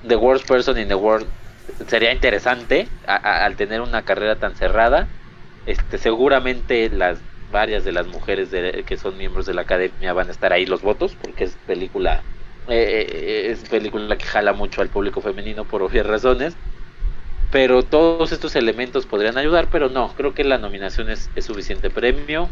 The 0.07 0.17
Worst 0.17 0.47
Person 0.47 0.79
in 0.79 0.89
the 0.89 0.95
World 0.95 1.27
sería 1.89 2.13
interesante 2.13 2.89
al 3.07 3.57
tener 3.57 3.81
una 3.81 4.05
carrera 4.05 4.39
tan 4.39 4.57
cerrada. 4.57 5.09
Este, 5.65 5.99
seguramente 5.99 6.91
las 6.91 7.19
varias 7.51 7.85
de 7.85 7.93
las 7.93 8.07
mujeres 8.07 8.49
que 8.85 8.97
son 8.97 9.17
miembros 9.17 9.47
de 9.47 9.55
la 9.55 9.63
academia 9.63 10.13
van 10.13 10.29
a 10.29 10.33
estar 10.33 10.53
ahí 10.53 10.67
los 10.67 10.83
votos 10.83 11.17
porque 11.21 11.45
es 11.45 11.57
película 11.67 12.23
eh, 12.69 13.07
eh, 13.09 13.51
es 13.53 13.69
película 13.69 14.17
que 14.17 14.25
jala 14.25 14.53
mucho 14.53 14.81
al 14.81 14.89
público 14.89 15.21
femenino 15.21 15.65
por 15.65 15.83
obvias 15.83 16.07
razones 16.07 16.57
pero 17.51 17.85
todos 17.85 18.33
estos 18.33 18.57
elementos 18.57 19.07
podrían 19.07 19.39
ayudar 19.39 19.69
pero 19.71 19.89
no 19.89 20.13
creo 20.17 20.35
que 20.35 20.45
la 20.45 20.59
nominación 20.59 21.11
es, 21.11 21.31
suficiente 21.41 21.91
premio. 21.91 22.49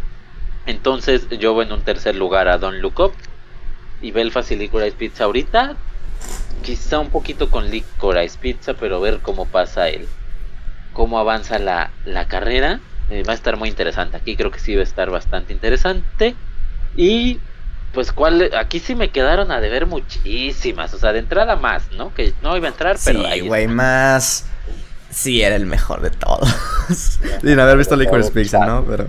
Entonces 0.67 1.29
yo 1.29 1.53
voy 1.53 1.67
en 1.67 1.73
un 1.73 1.83
tercer 1.83 2.15
lugar 2.17 2.49
a 2.49 2.59
Don 2.59 2.81
Look 2.81 3.01
Up 3.01 3.13
y 4.01 4.13
Belfast 4.13 4.53
y 4.53 4.57
Licorice 4.57 4.97
Pizza 4.97 5.25
ahorita. 5.25 5.77
Quizá 6.63 7.01
un 7.01 7.11
poquito 7.11 7.51
con 7.51 7.71
Licorice 7.71 8.39
Pizza 8.39 8.75
pero 8.75 9.01
ver 9.01 9.19
cómo 9.21 9.47
pasa 9.47 9.89
el 9.89 10.07
cómo 10.93 11.19
avanza 11.19 11.59
la, 11.59 11.91
la 12.05 12.29
carrera 12.29 12.81
eh, 13.11 13.23
va 13.27 13.33
a 13.33 13.37
estar 13.37 13.57
muy 13.57 13.69
interesante. 13.69 14.17
Aquí 14.17 14.37
creo 14.37 14.51
que 14.51 14.61
sí 14.61 14.75
va 14.75 14.81
a 14.81 14.85
estar 14.85 15.11
bastante 15.11 15.53
interesante. 15.53 16.35
Y 16.97 17.41
pues 17.93 18.13
cuál 18.13 18.51
aquí 18.57 18.81
sí 18.81 18.95
me 18.95 19.11
quedaron 19.11 19.53
a 19.53 19.61
deber 19.61 19.87
muchísimas, 19.87 20.93
o 20.95 20.99
sea, 20.99 21.13
de 21.13 21.21
entrada 21.21 21.57
más, 21.57 21.91
¿no? 21.93 22.13
Que 22.13 22.33
no 22.43 22.57
iba 22.57 22.67
a 22.67 22.71
entrar, 22.71 22.97
pero 23.05 23.23
sí, 23.33 23.41
güey, 23.41 23.69
más 23.69 24.47
sí 25.11 25.43
era 25.43 25.55
el 25.55 25.67
mejor 25.67 26.01
de 26.01 26.11
todos. 26.11 26.49
Sin 27.43 27.59
haber 27.61 27.79
visto 27.79 27.95
Liquor 27.95 28.33
Pizza, 28.33 28.67
¿no? 28.67 28.85
Pero 28.85 29.07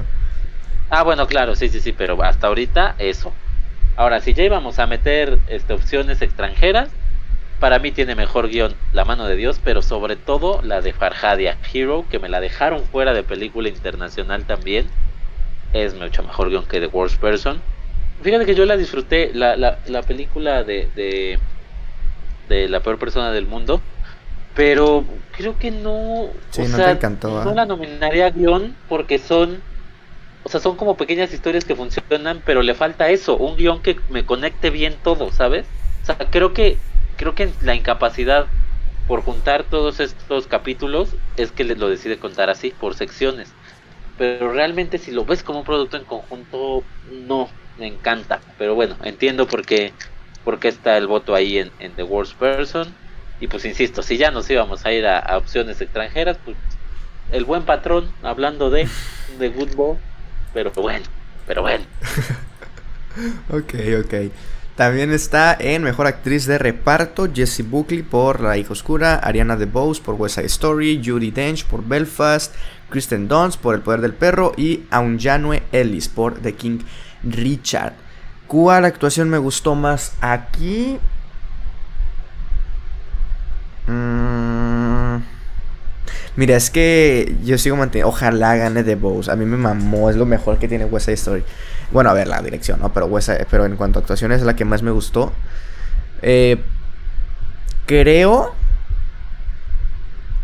Ah, 0.90 1.04
bueno, 1.04 1.26
claro, 1.28 1.56
sí, 1.56 1.70
sí, 1.70 1.80
sí, 1.80 1.94
pero 1.94 2.22
hasta 2.24 2.48
ahorita 2.48 2.96
eso. 3.00 3.34
Ahora, 3.98 4.22
si 4.22 4.34
ya 4.34 4.44
íbamos 4.44 4.78
a 4.80 4.86
meter 4.86 5.40
este, 5.48 5.74
opciones 5.74 6.22
extranjeras, 6.22 6.90
para 7.60 7.80
mí 7.80 7.92
tiene 7.92 8.16
mejor 8.16 8.50
guion 8.50 8.76
La 8.94 9.06
mano 9.06 9.26
de 9.26 9.36
Dios, 9.36 9.60
pero 9.64 9.82
sobre 9.82 10.16
todo 10.16 10.62
la 10.62 10.82
de 10.82 10.94
Farhadia 10.94 11.58
Hero, 11.74 12.06
que 12.10 12.20
me 12.20 12.30
la 12.30 12.40
dejaron 12.40 12.84
fuera 12.86 13.14
de 13.14 13.24
película 13.24 13.70
internacional 13.70 14.46
también. 14.46 14.88
Es 15.74 15.94
mucho 15.96 16.24
mejor 16.24 16.50
guion 16.50 16.66
que 16.66 16.80
The 16.80 16.88
Worst 16.88 17.20
Person. 17.20 17.62
Fíjate 18.22 18.46
que 18.46 18.56
yo 18.56 18.66
la 18.66 18.78
disfruté, 18.78 19.32
la, 19.34 19.56
la, 19.58 19.80
la 19.88 20.02
película 20.02 20.64
de, 20.64 20.88
de, 20.96 21.38
de, 22.48 22.70
la 22.70 22.80
peor 22.80 22.98
persona 22.98 23.32
del 23.32 23.46
mundo, 23.46 23.82
pero 24.56 25.04
creo 25.36 25.58
que 25.58 25.72
no. 25.72 26.30
Sí, 26.52 26.64
no 26.64 26.78
te 26.78 26.92
encantó. 26.92 27.44
No 27.44 27.54
la 27.54 27.66
nominaría 27.66 28.30
guion 28.30 28.76
porque 28.88 29.20
son. 29.20 29.62
O 30.44 30.50
sea, 30.50 30.60
son 30.60 30.78
como 30.78 30.96
pequeñas 30.96 31.34
historias 31.34 31.66
que 31.66 31.76
funcionan, 31.76 32.42
pero 32.46 32.62
le 32.62 32.76
falta 32.76 33.10
eso, 33.10 33.36
un 33.36 33.58
guion 33.58 33.82
que 33.82 34.00
me 34.10 34.26
conecte 34.26 34.70
bien 34.70 34.96
todo, 35.04 35.32
¿sabes? 35.32 35.66
O 36.04 36.06
sea, 36.06 36.18
creo 36.30 36.54
que 36.54 36.78
creo 37.16 37.36
que 37.36 37.52
la 37.62 37.76
incapacidad 37.76 38.48
por 39.08 39.22
juntar 39.22 39.64
todos 39.64 40.00
estos 40.00 40.48
capítulos 40.48 41.16
es 41.38 41.52
que 41.52 41.64
lo 41.64 41.90
decide 41.90 42.18
contar 42.18 42.50
así, 42.50 42.72
por 42.72 42.96
secciones. 42.96 43.50
Pero 44.18 44.52
realmente 44.52 44.98
si 44.98 45.12
lo 45.12 45.26
ves 45.26 45.44
como 45.44 45.60
un 45.60 45.66
producto 45.66 45.98
en 45.98 46.06
conjunto, 46.06 46.84
no, 47.12 47.50
me 47.78 47.88
encanta. 47.88 48.40
Pero 48.58 48.76
bueno, 48.76 48.96
entiendo 49.04 49.48
por 49.48 49.66
qué, 49.66 49.94
por 50.44 50.60
qué 50.60 50.70
está 50.70 50.98
el 50.98 51.08
voto 51.08 51.36
ahí 51.36 51.58
en, 51.58 51.96
The 51.96 52.04
Worst 52.04 52.36
Person. 52.36 52.94
Y 53.40 53.48
pues 53.48 53.66
insisto, 53.66 54.02
si 54.02 54.18
ya 54.18 54.32
nos 54.32 54.50
íbamos 54.50 54.86
a 54.86 54.94
ir 54.94 55.06
a, 55.06 55.38
opciones 55.38 55.82
extranjeras, 55.82 56.38
pues 56.44 56.58
el 57.32 57.44
buen 57.44 57.64
patrón, 57.64 58.12
hablando 58.24 58.70
de, 58.70 58.88
de 59.40 59.50
Good 59.50 59.98
pero 60.54 60.72
bueno, 60.72 61.06
pero 61.46 61.62
bueno. 61.62 61.84
ok, 63.50 63.74
ok. 64.06 64.32
También 64.76 65.12
está 65.12 65.56
en 65.58 65.84
Mejor 65.84 66.06
Actriz 66.06 66.46
de 66.46 66.58
Reparto 66.58 67.30
Jessie 67.34 67.64
Buckley 67.64 68.04
por 68.04 68.42
La 68.42 68.58
Hija 68.58 68.74
Oscura, 68.74 69.16
Ariana 69.16 69.56
DeBose 69.56 70.02
por 70.02 70.16
West 70.16 70.36
Side 70.36 70.48
Story, 70.48 71.02
Judy 71.04 71.32
Dench 71.32 71.66
por 71.66 71.86
Belfast, 71.86 72.54
Kristen 72.90 73.30
Dunst 73.30 73.60
por 73.62 73.76
El 73.76 73.82
Poder 73.82 74.02
del 74.02 74.14
Perro 74.14 74.52
y 74.58 74.84
Aunjanue 74.92 75.64
Ellis 75.72 76.10
por 76.10 76.40
The 76.42 76.56
King 76.56 76.80
Richard. 77.24 77.94
¿Cuál 78.48 78.84
actuación 78.84 79.30
me 79.30 79.38
gustó 79.38 79.76
más 79.76 80.14
aquí? 80.20 81.00
Mm. 83.88 85.18
Mira, 86.36 86.58
es 86.58 86.70
que 86.70 87.34
yo 87.44 87.58
sigo 87.58 87.78
manteniendo. 87.78 88.10
Ojalá 88.10 88.56
gane 88.56 88.96
Bows. 88.96 89.30
A 89.30 89.36
mí 89.36 89.46
me 89.46 89.58
mamó. 89.58 90.10
Es 90.10 90.18
lo 90.18 90.26
mejor 90.26 90.60
que 90.60 90.68
tiene 90.68 90.86
West 90.86 91.06
Side 91.06 91.14
Story. 91.16 91.44
Bueno, 91.92 92.10
a 92.10 92.14
ver, 92.14 92.28
la 92.28 92.42
dirección, 92.42 92.80
¿no? 92.80 92.94
Pero, 92.94 93.10
pero 93.50 93.66
en 93.66 93.76
cuanto 93.76 94.00
a 94.00 94.02
actuaciones 94.02 94.40
es 94.40 94.46
la 94.46 94.56
que 94.56 94.66
más 94.66 94.82
me 94.82 94.92
gustó. 94.92 95.32
Eh, 96.22 96.58
creo. 97.86 98.54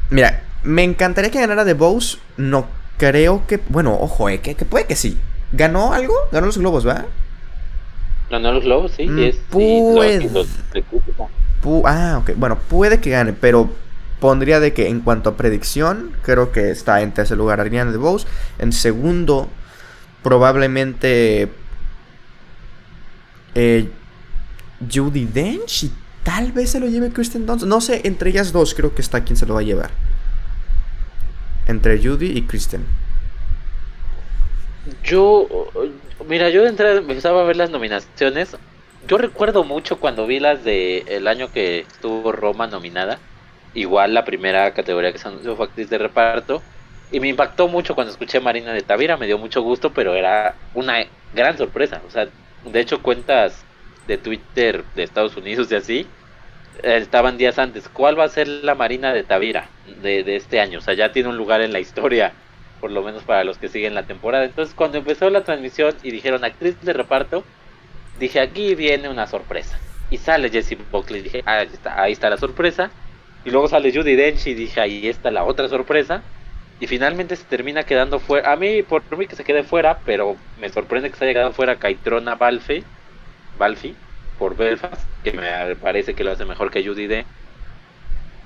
Mira, 0.10 0.44
me 0.64 0.84
encantaría 0.84 1.32
que 1.32 1.40
ganara 1.40 1.66
The 1.66 1.74
Bows. 1.74 2.20
No 2.38 2.68
creo 2.98 3.46
que. 3.48 3.60
Bueno, 3.70 3.98
ojo, 4.00 4.30
eh, 4.30 4.40
que, 4.40 4.54
puede 4.56 4.86
que 4.86 4.96
sí. 4.96 5.18
¿Ganó 5.52 5.94
algo? 5.94 6.14
Ganó 6.32 6.46
los 6.46 6.58
globos, 6.58 6.84
¿verdad? 6.84 7.08
Ganó 8.30 8.54
los 8.54 8.64
globos, 8.64 8.92
sí. 8.92 9.08
Mm, 9.08 9.32
puede. 9.50 10.30
ah, 11.86 12.18
ok. 12.22 12.32
Bueno, 12.38 12.58
puede 12.70 13.02
que 13.02 13.10
gane, 13.10 13.34
pero 13.34 13.70
pondría 14.20 14.60
de 14.60 14.72
que 14.74 14.88
en 14.88 15.02
cuanto 15.02 15.32
a 15.32 15.36
predicción, 15.36 16.12
creo 16.22 16.52
que 16.52 16.70
está 16.70 17.02
en 17.02 17.12
tercer 17.12 17.38
lugar 17.38 17.60
Ariana 17.60 17.92
DeBose. 17.92 18.28
En 18.60 18.72
segundo, 18.72 19.50
probablemente 20.24 21.50
eh, 23.56 23.90
Judy 24.92 25.26
Dench 25.26 25.84
y 25.84 25.92
tal 26.24 26.52
vez 26.52 26.72
se 26.72 26.80
lo 26.80 26.88
lleve 26.88 27.12
Kristen 27.12 27.46
Dunst. 27.46 27.66
No 27.66 27.82
sé, 27.82 28.02
entre 28.06 28.30
ellas 28.30 28.52
dos 28.52 28.74
creo 28.74 28.94
que 28.94 29.02
está 29.02 29.24
quien 29.24 29.38
se 29.38 29.46
lo 29.46 29.56
va 29.56 29.62
a 29.62 29.64
llevar. 29.64 29.92
Entre 31.68 31.98
Judy 32.02 32.38
y 32.38 32.44
Kristen. 32.44 32.86
Yo, 35.04 35.48
mira, 36.28 36.50
yo 36.50 36.66
entrada 36.66 36.98
empezaba 36.98 37.42
a 37.42 37.46
ver 37.46 37.56
las 37.56 37.70
nominaciones. 37.70 38.56
Yo 39.08 39.18
recuerdo 39.18 39.64
mucho 39.64 40.00
cuando 40.00 40.28
vi 40.28 40.40
las 40.40 40.64
de 40.64 41.00
el 41.08 41.28
año 41.28 41.52
que 41.52 41.80
estuvo 41.80 42.32
Roma 42.32 42.68
nominada. 42.68 43.20
Igual 43.74 44.14
la 44.14 44.26
primera 44.26 44.74
categoría 44.74 45.12
que 45.12 45.18
se 45.18 45.28
anunció 45.28 45.56
fue 45.56 45.70
de 45.76 45.98
reparto. 45.98 46.62
Y 47.12 47.20
me 47.20 47.28
impactó 47.28 47.68
mucho 47.68 47.94
cuando 47.94 48.12
escuché 48.12 48.40
Marina 48.40 48.74
de 48.74 48.82
Tavira, 48.82 49.18
me 49.18 49.28
dio 49.28 49.38
mucho 49.38 49.62
gusto, 49.62 49.92
pero 49.94 50.16
era 50.16 50.56
una 50.74 51.06
gran 51.34 51.58
sorpresa. 51.58 52.02
O 52.08 52.12
sea, 52.12 52.28
de 52.64 52.80
hecho 52.80 53.02
cuentas 53.02 53.66
de 54.08 54.18
Twitter 54.18 54.84
de 54.96 55.04
Estados 55.04 55.36
Unidos 55.36 55.70
y 55.72 55.76
así, 55.76 56.08
estaban 56.84 57.38
días 57.38 57.60
antes. 57.60 57.90
¿Cuál 57.90 58.18
va 58.18 58.24
a 58.24 58.30
ser 58.30 58.48
la 58.48 58.76
Marina 58.76 59.14
de 59.14 59.24
Tavira 59.24 59.68
de, 60.02 60.24
de 60.24 60.38
este 60.38 60.62
año? 60.62 60.80
O 60.80 60.82
sea, 60.82 60.94
ya 60.94 61.12
tiene 61.12 61.28
un 61.28 61.38
lugar 61.38 61.62
en 61.62 61.74
la 61.74 61.82
historia, 61.82 62.32
por 62.80 62.92
lo 62.92 63.04
menos 63.04 63.24
para 63.24 63.44
los 63.44 63.58
que 63.58 63.68
siguen 63.68 63.94
la 63.94 64.04
temporada. 64.04 64.46
Entonces, 64.46 64.74
cuando 64.74 64.98
empezó 64.98 65.30
la 65.30 65.44
transmisión 65.44 65.94
y 66.04 66.12
dijeron 66.12 66.46
actriz 66.46 66.80
de 66.82 66.94
reparto, 66.94 67.44
dije, 68.20 68.40
aquí 68.40 68.74
viene 68.76 69.10
una 69.10 69.28
sorpresa. 69.28 69.78
Y 70.10 70.18
sale 70.18 70.50
Jessie 70.50 70.78
Buckley, 70.92 71.22
dije, 71.22 71.44
ahí 71.46 71.68
está, 71.74 72.02
ahí 72.02 72.14
está 72.14 72.30
la 72.30 72.38
sorpresa. 72.38 72.90
Y 73.44 73.50
luego 73.50 73.68
sale 73.68 73.92
Judy 73.94 74.16
Dench 74.16 74.48
y 74.48 74.54
dije, 74.54 74.80
ahí 74.80 75.08
está 75.08 75.30
la 75.30 75.44
otra 75.44 75.68
sorpresa 75.68 76.24
y 76.82 76.88
finalmente 76.88 77.36
se 77.36 77.46
termina 77.46 77.84
quedando 77.84 78.20
fuera. 78.20 78.52
A 78.52 78.56
mí, 78.56 78.82
por 78.82 79.04
mí 79.16 79.28
que 79.28 79.36
se 79.36 79.44
quede 79.44 79.64
fuera, 79.64 80.02
pero 80.04 80.36
me 80.56 80.68
sorprende 80.70 81.12
que 81.12 81.16
se 81.16 81.26
haya 81.26 81.34
quedado 81.34 81.54
fuera 81.54 81.78
Caitrona 81.78 82.34
Balfe, 82.36 82.92
Balfi, 83.54 84.04
por 84.36 84.56
Belfast, 84.58 85.08
que 85.24 85.34
me 85.34 85.76
parece 85.76 86.16
que 86.16 86.24
lo 86.24 86.32
hace 86.32 86.44
mejor 86.46 86.72
que 86.72 86.84
Judy 86.84 87.06
D. 87.06 87.28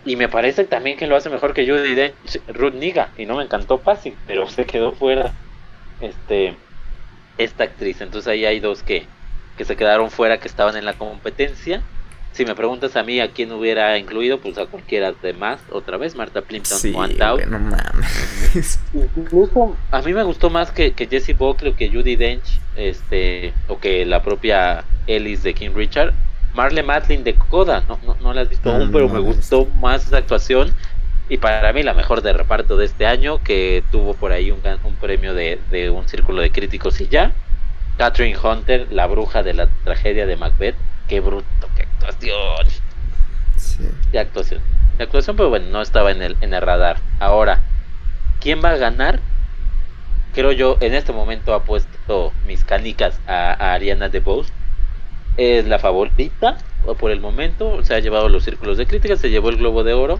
Y 0.04 0.18
me 0.18 0.28
parece 0.28 0.66
también 0.66 0.98
que 0.98 1.08
lo 1.08 1.16
hace 1.16 1.30
mejor 1.30 1.54
que 1.54 1.66
Judy 1.66 1.96
D. 1.96 2.20
Ruth 2.48 2.74
Niga, 2.74 3.14
y 3.16 3.26
no 3.26 3.38
me 3.38 3.44
encantó 3.44 3.82
Passing, 3.84 4.22
pero 4.26 4.50
se 4.50 4.66
quedó 4.66 4.92
fuera 4.92 5.40
este 6.00 6.58
esta 7.38 7.64
actriz. 7.64 8.02
Entonces 8.02 8.28
ahí 8.28 8.46
hay 8.46 8.60
dos 8.60 8.84
que, 8.84 9.14
que 9.56 9.64
se 9.66 9.78
quedaron 9.78 10.12
fuera, 10.12 10.40
que 10.42 10.50
estaban 10.50 10.76
en 10.76 10.84
la 10.86 10.98
competencia 10.98 11.90
si 12.36 12.44
me 12.46 12.54
preguntas 12.54 12.98
a 12.98 13.04
mí 13.04 13.22
a 13.22 13.32
quién 13.32 13.50
hubiera 13.54 13.98
incluido, 13.98 14.40
pues 14.40 14.58
a 14.58 14.66
cualquiera 14.66 15.14
de 15.14 15.32
más, 15.32 15.62
otra 15.72 15.96
vez, 15.96 16.18
Marta 16.18 16.42
Plimpton 16.42 16.78
sí, 16.78 16.92
No 16.92 17.60
mames. 17.60 18.80
Incluso 19.16 19.78
a 19.90 20.02
mí 20.02 20.14
me 20.14 20.22
gustó 20.24 20.50
más 20.50 20.70
que, 20.70 20.92
que 20.92 21.08
Jesse 21.08 21.38
Buckley 21.38 21.72
o 21.72 21.78
que 21.78 21.90
Judy 21.90 22.18
Dench, 22.18 22.60
este, 22.76 23.54
o 23.70 23.80
que 23.80 24.06
la 24.06 24.22
propia 24.22 24.84
Ellis 25.08 25.44
de 25.44 25.54
King 25.54 25.70
Richard. 25.74 26.14
Marle 26.54 26.84
Matlin 26.84 27.24
de 27.24 27.36
Coda, 27.36 27.86
no, 27.88 28.00
no, 28.06 28.18
no 28.22 28.34
la 28.34 28.42
has 28.42 28.50
visto 28.50 28.70
aún, 28.70 28.92
pero 28.92 29.08
me 29.08 29.20
gustó 29.20 29.66
más 29.80 30.06
esa 30.06 30.18
actuación. 30.18 30.74
Y 31.30 31.38
para 31.38 31.72
mí 31.72 31.84
la 31.84 31.94
mejor 31.94 32.22
de 32.22 32.34
reparto 32.34 32.76
de 32.76 32.86
este 32.86 33.06
año, 33.06 33.42
que 33.42 33.82
tuvo 33.92 34.14
por 34.14 34.34
ahí 34.34 34.52
un, 34.52 34.60
un 34.84 34.96
premio 34.96 35.34
de, 35.34 35.60
de 35.72 35.90
un 35.90 36.08
círculo 36.10 36.42
de 36.42 36.52
críticos 36.52 37.00
y 37.00 37.08
ya. 37.08 37.32
Catherine 37.98 38.38
Hunter, 38.38 38.88
la 38.92 39.08
bruja 39.08 39.42
de 39.42 39.54
la 39.54 39.70
tragedia 39.86 40.26
de 40.26 40.36
Macbeth. 40.36 40.76
Qué 41.08 41.20
bruto, 41.22 41.65
qué 41.76 41.84
actuación. 41.84 42.68
Sí. 43.58 43.88
De 44.12 44.20
actuación. 44.20 44.62
De 44.98 45.04
actuación, 45.04 45.36
pero 45.36 45.50
bueno, 45.50 45.68
no 45.70 45.82
estaba 45.82 46.12
en 46.12 46.22
el, 46.22 46.38
en 46.42 46.54
el 46.54 46.62
radar. 46.62 46.98
Ahora, 47.20 47.62
¿quién 48.40 48.62
va 48.64 48.72
a 48.72 48.78
ganar? 48.78 49.20
Creo 50.34 50.52
yo, 50.52 50.78
en 50.82 50.94
este 50.94 51.14
momento 51.14 51.54
ha 51.54 51.64
puesto 51.64 52.34
mis 52.46 52.64
canicas 52.66 53.20
a, 53.28 53.52
a 53.52 53.74
Ariana 53.74 54.10
DeBose. 54.10 54.52
Es 55.38 55.66
la 55.66 55.80
favorita 55.80 56.58
por 57.00 57.12
el 57.12 57.20
momento. 57.20 57.84
Se 57.84 57.96
ha 57.96 58.00
llevado 58.00 58.30
los 58.30 58.44
círculos 58.44 58.78
de 58.78 58.86
crítica, 58.86 59.16
se 59.18 59.30
llevó 59.30 59.50
el 59.50 59.58
Globo 59.58 59.84
de 59.84 59.94
Oro. 59.94 60.20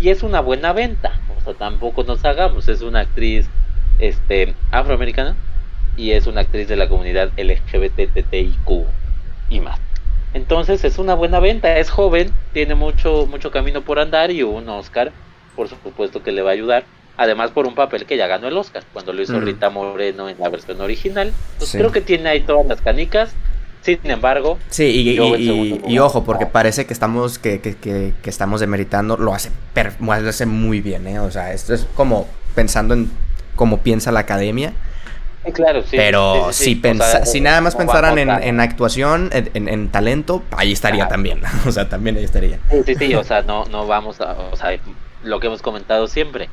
Y 0.00 0.10
es 0.10 0.22
una 0.22 0.40
buena 0.40 0.72
venta. 0.72 1.12
O 1.38 1.40
sea, 1.40 1.54
tampoco 1.54 2.04
nos 2.04 2.24
hagamos. 2.24 2.68
Es 2.68 2.82
una 2.82 3.00
actriz 3.00 3.48
este, 3.98 4.54
afroamericana 4.70 5.36
y 5.96 6.12
es 6.12 6.26
una 6.26 6.40
actriz 6.42 6.68
de 6.68 6.76
la 6.76 6.88
comunidad 6.88 7.30
LGBTTIQ 7.36 8.86
y 9.50 9.60
más. 9.60 9.78
Entonces 10.34 10.84
es 10.84 10.98
una 10.98 11.14
buena 11.14 11.38
venta, 11.40 11.78
es 11.78 11.90
joven, 11.90 12.32
tiene 12.52 12.74
mucho, 12.74 13.26
mucho 13.26 13.50
camino 13.50 13.82
por 13.82 14.00
andar 14.00 14.32
y 14.32 14.42
un 14.42 14.68
Oscar, 14.68 15.12
por 15.54 15.68
supuesto 15.68 16.22
que 16.22 16.32
le 16.32 16.42
va 16.42 16.50
a 16.50 16.52
ayudar. 16.52 16.84
Además 17.16 17.52
por 17.52 17.68
un 17.68 17.76
papel 17.76 18.04
que 18.06 18.16
ya 18.16 18.26
ganó 18.26 18.48
el 18.48 18.56
Oscar, 18.56 18.82
cuando 18.92 19.12
lo 19.12 19.22
hizo 19.22 19.40
Rita 19.40 19.70
Moreno 19.70 20.28
en 20.28 20.36
la 20.40 20.48
versión 20.48 20.80
original. 20.80 21.32
Entonces 21.52 21.80
creo 21.80 21.92
que 21.92 22.00
tiene 22.00 22.28
ahí 22.28 22.40
todas 22.40 22.66
las 22.66 22.80
canicas. 22.80 23.32
Sin 23.82 24.00
embargo, 24.04 24.58
sí, 24.70 25.18
y, 25.86 25.98
ojo, 25.98 26.24
porque 26.24 26.46
parece 26.46 26.86
que 26.86 26.94
estamos 26.94 27.38
que, 27.38 27.60
que, 27.60 27.76
que, 27.76 28.14
estamos 28.24 28.60
demeritando, 28.60 29.18
lo 29.18 29.34
hace, 29.34 29.50
lo 30.00 30.12
hace 30.12 30.46
muy 30.46 30.80
bien, 30.80 31.06
¿eh? 31.06 31.20
O 31.20 31.30
sea, 31.30 31.52
esto 31.52 31.74
es 31.74 31.86
como 31.94 32.26
pensando 32.54 32.94
en 32.94 33.10
cómo 33.54 33.80
piensa 33.80 34.10
la 34.10 34.20
academia 34.20 34.72
Claro, 35.52 35.82
sí. 35.82 35.96
Pero 35.96 36.52
si, 36.52 36.80
si 37.24 37.40
nada 37.40 37.60
más 37.60 37.76
pensaran 37.76 38.18
en, 38.18 38.60
actuación, 38.60 39.30
en, 39.32 39.88
talento, 39.90 40.42
ahí 40.50 40.72
estaría 40.72 41.06
también. 41.08 41.40
o 41.66 41.72
sea, 41.72 41.88
también 41.88 42.16
ahí 42.16 42.24
estaría. 42.24 42.58
Sí, 42.86 42.94
sí, 42.94 43.14
o 43.14 43.24
sea, 43.24 43.42
no, 43.42 43.64
no 43.66 43.86
vamos 43.86 44.20
a. 44.20 44.32
O 44.52 44.56
sea, 44.56 44.78
lo 45.22 45.40
que 45.40 45.48
hemos 45.48 45.62
comentado 45.62 46.06
siempre. 46.06 46.48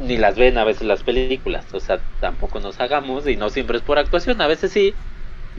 Ni 0.00 0.16
las 0.16 0.36
ven 0.36 0.58
a 0.58 0.64
veces 0.64 0.82
las 0.82 1.02
películas. 1.02 1.64
O 1.72 1.80
sea, 1.80 2.00
tampoco 2.20 2.60
nos 2.60 2.80
hagamos 2.80 3.26
y 3.26 3.36
no 3.36 3.50
siempre 3.50 3.78
es 3.78 3.82
por 3.82 3.98
actuación, 3.98 4.40
a 4.40 4.46
veces 4.46 4.72
sí. 4.72 4.94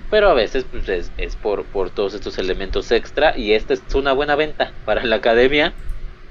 Pero 0.09 0.29
a 0.29 0.33
veces 0.33 0.65
pues, 0.69 0.87
es, 0.89 1.11
es 1.17 1.35
por, 1.35 1.65
por 1.65 1.89
todos 1.89 2.13
estos 2.13 2.37
elementos 2.37 2.91
extra. 2.91 3.37
Y 3.37 3.53
esta 3.53 3.73
es 3.73 3.81
una 3.95 4.13
buena 4.13 4.35
venta 4.35 4.71
para 4.85 5.03
la 5.03 5.17
academia. 5.17 5.73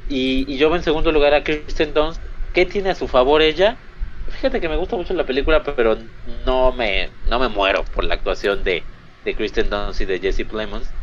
Y, 0.09 0.45
y 0.53 0.57
yo 0.57 0.69
veo 0.69 0.77
en 0.77 0.85
segundo 0.85 1.11
lugar 1.11 1.35
a 1.35 1.43
Kristen 1.43 1.95
Dunst. 1.95 2.21
¿Qué 2.53 2.67
tiene 2.67 2.91
a 2.91 2.95
su 2.95 3.09
favor 3.09 3.43
ella? 3.43 3.77
Fíjate 4.33 4.61
que 4.61 4.69
me 4.69 4.77
gusta 4.77 4.97
mucho 4.97 5.15
la 5.15 5.27
película, 5.27 5.63
pero 5.65 5.97
no 6.47 6.73
me, 6.73 7.11
no 7.29 7.39
me 7.39 7.49
muero 7.49 7.85
por 7.85 8.05
la 8.05 8.15
actuación 8.15 8.65
de, 8.65 8.85
de 9.25 9.35
Kristen 9.37 9.71
Dunst 9.71 10.01
y 10.01 10.07
de 10.07 10.21
Jesse 10.21 10.47
Plemons. 10.47 10.95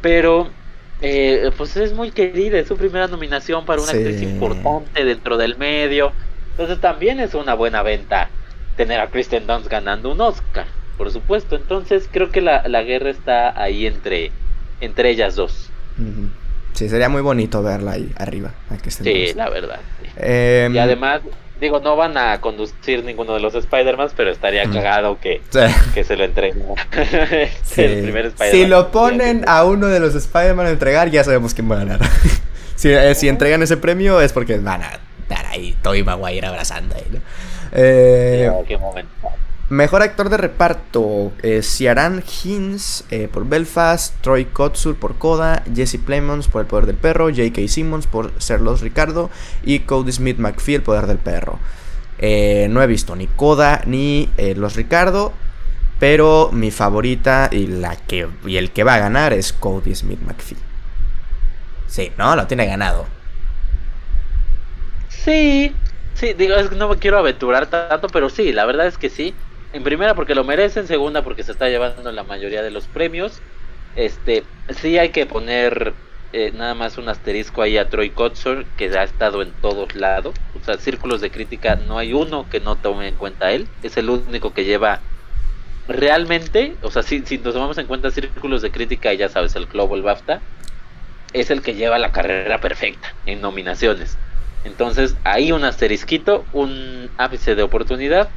Pero, 0.00 0.54
eh, 1.00 1.50
pues 1.56 1.76
es 1.76 1.92
muy 1.92 2.12
querida, 2.12 2.58
es 2.58 2.68
su 2.68 2.76
primera 2.76 3.08
nominación 3.08 3.66
para 3.66 3.82
una 3.82 3.92
actriz 3.92 4.22
importante 4.22 5.04
dentro 5.04 5.36
del 5.36 5.56
medio. 5.56 6.14
Entonces 6.52 6.80
también 6.80 7.20
es 7.20 7.34
una 7.34 7.54
buena 7.54 7.82
venta 7.82 8.30
tener 8.76 9.00
a 9.00 9.10
Kristen 9.10 9.46
Dunst 9.46 9.68
ganando 9.68 10.12
un 10.12 10.20
Oscar, 10.20 10.66
por 10.96 11.10
supuesto. 11.10 11.56
Entonces 11.56 12.08
creo 12.10 12.30
que 12.30 12.40
la, 12.40 12.66
la 12.68 12.82
guerra 12.82 13.10
está 13.10 13.60
ahí 13.60 13.86
entre, 13.86 14.32
entre 14.80 15.10
ellas 15.10 15.36
dos. 15.36 15.74
Sí, 16.72 16.88
sería 16.88 17.08
muy 17.08 17.22
bonito 17.22 17.62
verla 17.62 17.92
ahí 17.92 18.12
arriba. 18.16 18.54
sí, 18.88 19.32
la 19.34 19.50
verdad. 19.50 19.80
Em, 20.16 20.74
y 20.74 20.78
además, 20.78 21.22
Digo, 21.60 21.78
no 21.80 21.94
van 21.94 22.16
a 22.16 22.40
conducir 22.40 23.04
ninguno 23.04 23.34
de 23.34 23.40
los 23.40 23.54
Spider-Man, 23.54 24.08
pero 24.16 24.30
estaría 24.30 24.64
cagado 24.70 25.18
que, 25.20 25.42
que 25.92 26.04
se 26.04 26.16
lo 26.16 26.24
entreguen. 26.24 26.64
si 27.62 28.66
lo 28.66 28.90
ponen 28.90 29.44
a 29.46 29.64
uno 29.64 29.88
de 29.88 30.00
los 30.00 30.14
Spider-Man 30.14 30.66
a 30.66 30.70
entregar, 30.70 31.10
ya 31.10 31.22
sabemos 31.22 31.52
quién 31.52 31.70
va 31.70 31.76
a 31.76 31.78
ganar. 31.80 32.00
si, 32.76 32.90
eh, 32.90 33.14
si, 33.14 33.28
entregan 33.28 33.62
ese 33.62 33.76
premio 33.76 34.22
es 34.22 34.32
porque 34.32 34.56
van 34.56 34.82
a 34.82 34.98
estar 35.20 35.44
ahí 35.46 35.76
Toby 35.82 36.02
Maguire 36.02 36.46
abrazando 36.46 36.94
ahí, 36.94 37.06
¿no? 37.10 37.20
Eh, 37.72 38.50
qué 38.66 38.78
momento. 38.78 39.10
Mejor 39.70 40.02
actor 40.02 40.30
de 40.30 40.36
reparto: 40.36 41.32
eh, 41.44 41.62
Ciaran 41.62 42.24
Hinds 42.42 43.04
eh, 43.10 43.28
por 43.32 43.48
Belfast, 43.48 44.20
Troy 44.20 44.46
Kotsur 44.46 44.96
por 44.96 45.16
Coda, 45.16 45.62
Jesse 45.72 45.98
Plemons 46.04 46.48
por 46.48 46.62
El 46.62 46.66
Poder 46.66 46.86
del 46.86 46.96
Perro, 46.96 47.28
J.K. 47.28 47.68
Simmons 47.68 48.08
por 48.08 48.32
Ser 48.38 48.60
Los 48.60 48.80
Ricardo 48.80 49.30
y 49.62 49.78
Cody 49.80 50.10
Smith 50.10 50.38
McPhee, 50.38 50.74
El 50.74 50.82
Poder 50.82 51.06
del 51.06 51.18
Perro. 51.18 51.60
Eh, 52.18 52.66
no 52.68 52.82
he 52.82 52.88
visto 52.88 53.14
ni 53.14 53.28
Coda 53.28 53.82
ni 53.86 54.28
Los 54.56 54.74
Ricardo, 54.74 55.32
pero 56.00 56.50
mi 56.52 56.72
favorita 56.72 57.48
y, 57.52 57.68
la 57.68 57.94
que, 57.94 58.26
y 58.44 58.56
el 58.56 58.72
que 58.72 58.82
va 58.82 58.94
a 58.94 58.98
ganar 58.98 59.32
es 59.32 59.52
Cody 59.52 59.94
Smith 59.94 60.20
McPhee. 60.20 60.58
Sí, 61.86 62.10
¿no? 62.18 62.34
Lo 62.34 62.48
tiene 62.48 62.66
ganado. 62.66 63.06
Sí, 65.08 65.72
sí, 66.14 66.32
digo, 66.32 66.56
es 66.56 66.72
no 66.72 66.88
me 66.88 66.96
quiero 66.96 67.18
aventurar 67.18 67.66
tanto, 67.66 68.08
pero 68.08 68.28
sí, 68.30 68.52
la 68.52 68.66
verdad 68.66 68.88
es 68.88 68.98
que 68.98 69.10
sí. 69.10 69.32
En 69.72 69.84
primera 69.84 70.14
porque 70.14 70.34
lo 70.34 70.44
merece, 70.44 70.80
en 70.80 70.86
segunda 70.86 71.22
porque 71.22 71.44
se 71.44 71.52
está 71.52 71.68
llevando 71.68 72.10
la 72.10 72.24
mayoría 72.24 72.62
de 72.62 72.70
los 72.70 72.88
premios. 72.88 73.40
Este, 73.94 74.44
sí 74.68 74.98
hay 74.98 75.10
que 75.10 75.26
poner 75.26 75.94
eh, 76.32 76.52
nada 76.52 76.74
más 76.74 76.98
un 76.98 77.08
asterisco 77.08 77.62
ahí 77.62 77.76
a 77.76 77.88
Troy 77.88 78.10
Kotsur, 78.10 78.64
que 78.76 78.86
ha 78.96 79.04
estado 79.04 79.42
en 79.42 79.52
todos 79.60 79.94
lados. 79.94 80.34
O 80.60 80.64
sea, 80.64 80.76
círculos 80.78 81.20
de 81.20 81.30
crítica 81.30 81.76
no 81.76 81.98
hay 81.98 82.12
uno 82.12 82.48
que 82.50 82.60
no 82.60 82.76
tome 82.76 83.08
en 83.08 83.14
cuenta 83.14 83.52
él. 83.52 83.68
Es 83.82 83.96
el 83.96 84.10
único 84.10 84.52
que 84.52 84.64
lleva 84.64 85.00
realmente, 85.86 86.76
o 86.82 86.90
sea, 86.90 87.02
si, 87.02 87.24
si 87.24 87.38
nos 87.38 87.54
tomamos 87.54 87.78
en 87.78 87.86
cuenta 87.86 88.10
círculos 88.10 88.62
de 88.62 88.70
crítica, 88.70 89.12
ya 89.14 89.28
sabes, 89.28 89.54
el 89.56 89.66
Global 89.66 90.02
BAFTA, 90.02 90.40
es 91.32 91.50
el 91.50 91.62
que 91.62 91.74
lleva 91.74 91.98
la 91.98 92.12
carrera 92.12 92.60
perfecta 92.60 93.08
en 93.26 93.40
nominaciones. 93.40 94.18
Entonces, 94.64 95.16
ahí 95.24 95.52
un 95.52 95.64
asterisquito, 95.64 96.48
un 96.52 97.10
ápice 97.16 97.54
de 97.54 97.62
oportunidad 97.62 98.30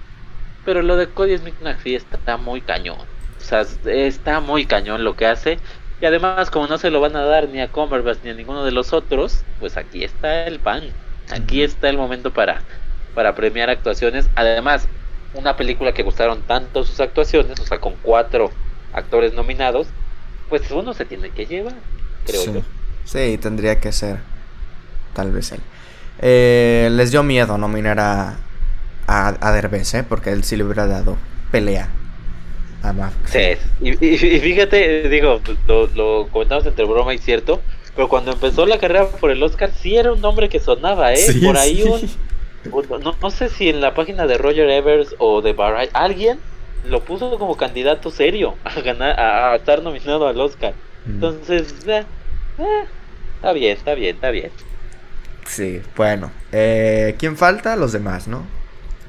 pero 0.65 0.81
lo 0.81 0.95
de 0.95 1.07
Cody 1.07 1.37
Smith 1.37 1.55
McPhee 1.61 1.95
está 1.95 2.37
muy 2.37 2.61
cañón. 2.61 2.99
O 2.99 3.43
sea, 3.43 3.65
está 3.85 4.39
muy 4.39 4.65
cañón 4.65 5.03
lo 5.03 5.15
que 5.15 5.25
hace. 5.25 5.59
Y 6.01 6.05
además, 6.05 6.49
como 6.49 6.67
no 6.67 6.77
se 6.77 6.89
lo 6.89 6.99
van 7.01 7.15
a 7.15 7.23
dar 7.23 7.49
ni 7.49 7.61
a 7.61 7.69
Cumberbatch 7.69 8.19
ni 8.23 8.29
a 8.29 8.33
ninguno 8.33 8.63
de 8.63 8.71
los 8.71 8.93
otros, 8.93 9.43
pues 9.59 9.77
aquí 9.77 10.03
está 10.03 10.45
el 10.47 10.59
pan. 10.59 10.83
Aquí 11.31 11.63
está 11.63 11.89
el 11.89 11.97
momento 11.97 12.33
para, 12.33 12.61
para 13.15 13.35
premiar 13.35 13.69
actuaciones. 13.69 14.29
Además, 14.35 14.87
una 15.33 15.55
película 15.55 15.93
que 15.93 16.03
gustaron 16.03 16.41
tanto 16.41 16.83
sus 16.83 16.99
actuaciones, 16.99 17.59
o 17.59 17.65
sea, 17.65 17.79
con 17.79 17.95
cuatro 18.01 18.51
actores 18.93 19.33
nominados, 19.33 19.87
pues 20.49 20.69
uno 20.71 20.93
se 20.93 21.05
tiene 21.05 21.31
que 21.31 21.45
llevar, 21.45 21.73
creo 22.25 22.41
sí. 22.41 22.53
yo. 22.53 22.61
Sí, 23.05 23.37
tendría 23.37 23.79
que 23.79 23.91
ser. 23.91 24.19
Tal 25.13 25.31
vez 25.31 25.51
él. 25.51 25.59
Eh, 26.19 26.89
les 26.91 27.11
dio 27.11 27.23
miedo 27.23 27.57
nominar 27.57 27.99
a, 27.99 28.37
a, 29.07 29.35
a 29.39 29.51
Derbez, 29.51 29.93
¿eh? 29.93 30.03
Porque 30.07 30.31
él 30.31 30.43
sí 30.43 30.55
le 30.55 30.63
hubiera 30.63 30.87
dado 30.87 31.17
pelea. 31.51 31.89
A 32.83 33.11
Sí, 33.25 33.39
y, 33.79 34.17
fíjate, 34.17 35.07
digo, 35.07 35.39
lo, 35.67 35.87
lo, 35.87 36.27
comentamos 36.27 36.65
entre 36.65 36.83
broma 36.83 37.13
y 37.13 37.17
cierto, 37.17 37.61
pero 37.95 38.09
cuando 38.09 38.33
empezó 38.33 38.65
la 38.65 38.77
carrera 38.77 39.07
por 39.07 39.31
el 39.31 39.41
Oscar, 39.41 39.71
sí 39.71 39.95
era 39.95 40.11
un 40.11 40.19
nombre 40.19 40.49
que 40.49 40.59
sonaba, 40.59 41.13
¿eh? 41.13 41.25
por 41.45 41.55
ahí 41.57 41.83
un... 41.83 42.01
No, 43.01 43.15
no, 43.21 43.29
sé 43.31 43.49
si 43.49 43.69
en 43.69 43.79
la 43.79 43.93
página 43.93 44.25
de 44.25 44.37
Roger 44.37 44.69
Evers 44.69 45.15
o 45.17 45.41
de 45.41 45.53
Barry, 45.53 45.89
alguien 45.93 46.39
lo 46.89 47.03
puso 47.03 47.37
como 47.37 47.55
candidato 47.55 48.09
serio 48.11 48.55
a 48.63 48.81
ganar, 48.81 49.19
a, 49.19 49.55
estar 49.55 49.81
nominado 49.81 50.27
al 50.27 50.39
Oscar. 50.39 50.73
Mm. 51.05 51.11
Entonces, 51.11 51.73
eh, 51.87 52.03
eh, 52.59 52.83
está 53.35 53.53
bien, 53.53 53.77
está 53.77 53.95
bien, 53.95 54.15
está 54.15 54.29
bien. 54.29 54.51
Sí, 55.45 55.81
bueno. 55.95 56.31
Eh, 56.51 57.15
¿Quién 57.17 57.37
falta? 57.37 57.75
Los 57.75 57.91
demás, 57.91 58.27
¿no? 58.27 58.45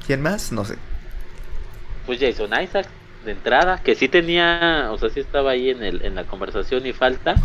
¿Quién 0.06 0.22
más? 0.22 0.52
No 0.52 0.64
sé. 0.64 0.76
Pues 2.06 2.20
Jason 2.20 2.50
Isaac, 2.62 2.86
de 3.24 3.32
entrada, 3.32 3.82
que 3.82 3.94
sí 3.94 4.08
tenía, 4.08 4.88
o 4.92 4.98
sea, 4.98 5.08
sí 5.08 5.20
estaba 5.20 5.52
ahí 5.52 5.70
en, 5.70 5.82
el, 5.82 6.02
en 6.02 6.14
la 6.14 6.24
conversación 6.24 6.86
y 6.86 6.92
falta, 6.92 7.36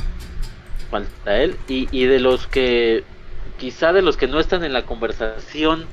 falta 0.91 1.37
él. 1.37 1.55
Y, 1.67 1.87
y 1.91 2.05
de 2.05 2.19
los 2.19 2.47
que, 2.47 3.03
quizá 3.57 3.93
de 3.93 4.01
los 4.01 4.17
que 4.17 4.27
no 4.27 4.39
están 4.39 4.63
en 4.63 4.73
la 4.73 4.85
conversación, 4.85 5.85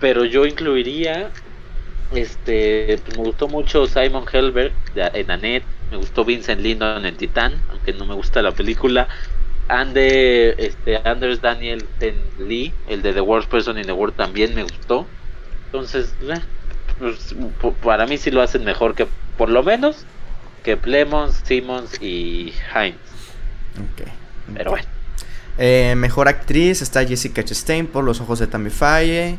pero 0.00 0.24
yo 0.24 0.46
incluiría, 0.46 1.30
este, 2.14 2.98
pues 3.04 3.18
me 3.18 3.24
gustó 3.24 3.48
mucho 3.48 3.86
Simon 3.86 4.24
Helberg 4.32 4.72
en 4.94 5.30
Annette, 5.30 5.64
me 5.90 5.98
gustó 5.98 6.24
Vincent 6.24 6.62
Lindon 6.62 7.04
en 7.04 7.16
Titán, 7.16 7.62
aunque 7.70 7.92
no 7.92 8.06
me 8.06 8.14
gusta 8.14 8.40
la 8.42 8.52
película. 8.52 9.08
Ande, 9.68 10.54
este, 10.58 10.96
Anders 11.04 11.40
Daniel 11.40 11.84
Ten 11.98 12.16
Lee, 12.38 12.74
el 12.88 13.02
de 13.02 13.12
The 13.12 13.20
Worst 13.20 13.50
Person 13.50 13.78
in 13.78 13.84
the 13.84 13.92
World 13.92 14.16
también 14.16 14.54
me 14.54 14.62
gustó. 14.62 15.06
Entonces, 15.72 16.12
eh, 16.22 16.40
pues, 16.98 17.34
para 17.82 18.06
mí 18.06 18.18
sí 18.18 18.30
lo 18.30 18.42
hacen 18.42 18.64
mejor 18.64 18.94
que, 18.94 19.06
por 19.38 19.48
lo 19.48 19.62
menos, 19.62 20.04
que 20.64 20.76
Plemons, 20.76 21.40
Simmons 21.44 22.00
y 22.02 22.52
Heinz. 22.74 22.96
Ok. 23.76 24.08
Pero 24.54 24.70
bueno. 24.72 24.88
Eh, 25.62 25.94
mejor 25.94 26.26
actriz 26.26 26.80
está 26.80 27.04
Jessica 27.04 27.44
Chastain 27.44 27.86
por 27.86 28.02
Los 28.02 28.20
Ojos 28.20 28.38
de 28.38 28.46
Tammy 28.46 28.70
Faye, 28.70 29.38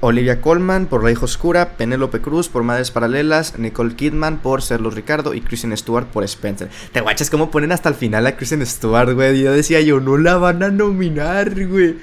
Olivia 0.00 0.40
Colman 0.40 0.86
por 0.86 1.04
La 1.04 1.12
Hija 1.12 1.24
Oscura, 1.24 1.76
Penélope 1.76 2.20
Cruz 2.20 2.48
por 2.48 2.64
Madres 2.64 2.90
Paralelas, 2.90 3.58
Nicole 3.58 3.94
Kidman 3.94 4.38
por 4.38 4.62
Serlos 4.62 4.94
Ricardo 4.94 5.34
y 5.34 5.40
Kristen 5.40 5.76
Stewart 5.76 6.08
por 6.08 6.24
Spencer. 6.24 6.68
Te 6.90 7.00
guachas 7.00 7.30
cómo 7.30 7.52
ponen 7.52 7.70
hasta 7.70 7.88
el 7.88 7.94
final 7.94 8.26
a 8.26 8.36
Kristen 8.36 8.66
Stewart, 8.66 9.12
güey. 9.12 9.40
Yo 9.40 9.52
decía 9.52 9.80
yo, 9.80 10.00
no 10.00 10.18
la 10.18 10.36
van 10.36 10.64
a 10.64 10.68
nominar, 10.68 11.54
güey. 11.66 11.94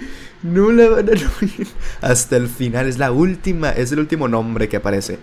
No 0.44 0.72
la 0.72 0.90
van 0.90 1.10
a 1.10 1.14
nominar. 1.14 1.68
Hasta 2.02 2.38
el 2.38 2.48
final, 2.48 2.88
es 2.88 2.98
la 2.98 3.11
última, 3.11 3.72
es 3.72 3.91
el 3.91 3.99
último 3.99 4.28
nombre 4.28 4.70
que 4.70 4.78
aparece. 4.78 5.20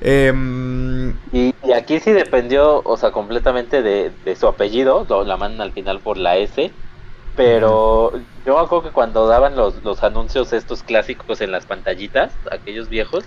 Em, 0.00 1.14
y, 1.32 1.54
aquí 1.74 2.00
sí 2.00 2.12
dependió, 2.12 2.82
o 2.84 2.96
sea, 2.96 3.10
completamente 3.10 3.82
de, 3.82 4.12
su 4.36 4.46
apellido, 4.46 5.06
la 5.24 5.36
mandan 5.36 5.62
al 5.62 5.72
final 5.72 6.00
por 6.00 6.16
la 6.16 6.36
S. 6.36 6.70
Pero 7.36 8.12
yo 8.46 8.54
me 8.54 8.60
acuerdo 8.60 8.84
que 8.84 8.90
cuando 8.90 9.26
daban 9.26 9.56
los, 9.56 9.82
los 9.82 10.04
anuncios 10.04 10.52
estos 10.52 10.84
clásicos 10.84 11.40
en 11.40 11.50
las 11.50 11.66
pantallitas, 11.66 12.32
aquellos 12.52 12.88
viejos, 12.88 13.24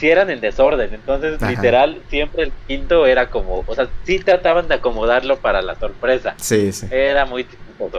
sí 0.00 0.08
eran 0.08 0.30
en 0.30 0.40
desorden. 0.40 0.92
Entonces, 0.94 1.40
literal, 1.42 2.00
siempre 2.08 2.44
el 2.44 2.52
quinto 2.66 3.06
era 3.06 3.28
como, 3.28 3.62
o 3.66 3.74
sea, 3.74 3.88
sí 4.04 4.18
trataban 4.18 4.66
de 4.66 4.76
acomodarlo 4.76 5.38
para 5.38 5.60
la 5.60 5.74
sorpresa. 5.76 6.34
Sí, 6.38 6.72
sí. 6.72 6.86
Era 6.90 7.26
muy 7.26 7.46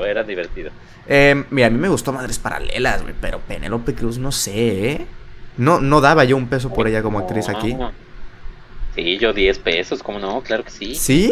era 0.05 0.23
divertido. 0.23 0.71
Eh, 1.07 1.43
mira, 1.49 1.67
a 1.67 1.69
mí 1.69 1.77
me 1.77 1.89
gustó 1.89 2.13
Madres 2.13 2.37
Paralelas, 2.39 3.01
güey, 3.01 3.15
pero 3.19 3.39
Penélope 3.39 3.95
Cruz 3.95 4.17
no 4.17 4.31
sé, 4.31 4.91
¿eh? 4.91 5.07
No, 5.57 5.81
no 5.81 6.01
daba 6.01 6.23
yo 6.23 6.37
un 6.37 6.47
peso 6.47 6.71
por 6.71 6.87
ella 6.87 7.01
como 7.01 7.19
actriz 7.19 7.49
aquí. 7.49 7.75
Sí, 8.95 9.17
yo 9.17 9.33
10 9.33 9.59
pesos, 9.59 10.03
¿cómo 10.03 10.19
no? 10.19 10.41
Claro 10.41 10.63
que 10.63 10.69
sí. 10.69 10.95
¿Sí? 10.95 11.31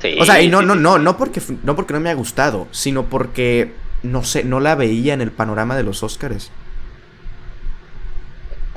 Sí. 0.00 0.16
O 0.20 0.24
sea, 0.24 0.40
y 0.40 0.48
no, 0.48 0.62
no, 0.62 0.74
no, 0.74 0.98
no 0.98 1.16
porque, 1.16 1.40
no 1.62 1.76
porque 1.76 1.92
no 1.92 2.00
me 2.00 2.10
ha 2.10 2.14
gustado, 2.14 2.68
sino 2.70 3.04
porque, 3.04 3.72
no 4.02 4.22
sé, 4.24 4.44
no 4.44 4.60
la 4.60 4.74
veía 4.74 5.14
en 5.14 5.20
el 5.20 5.30
panorama 5.30 5.76
de 5.76 5.82
los 5.82 6.02
Oscars. 6.02 6.50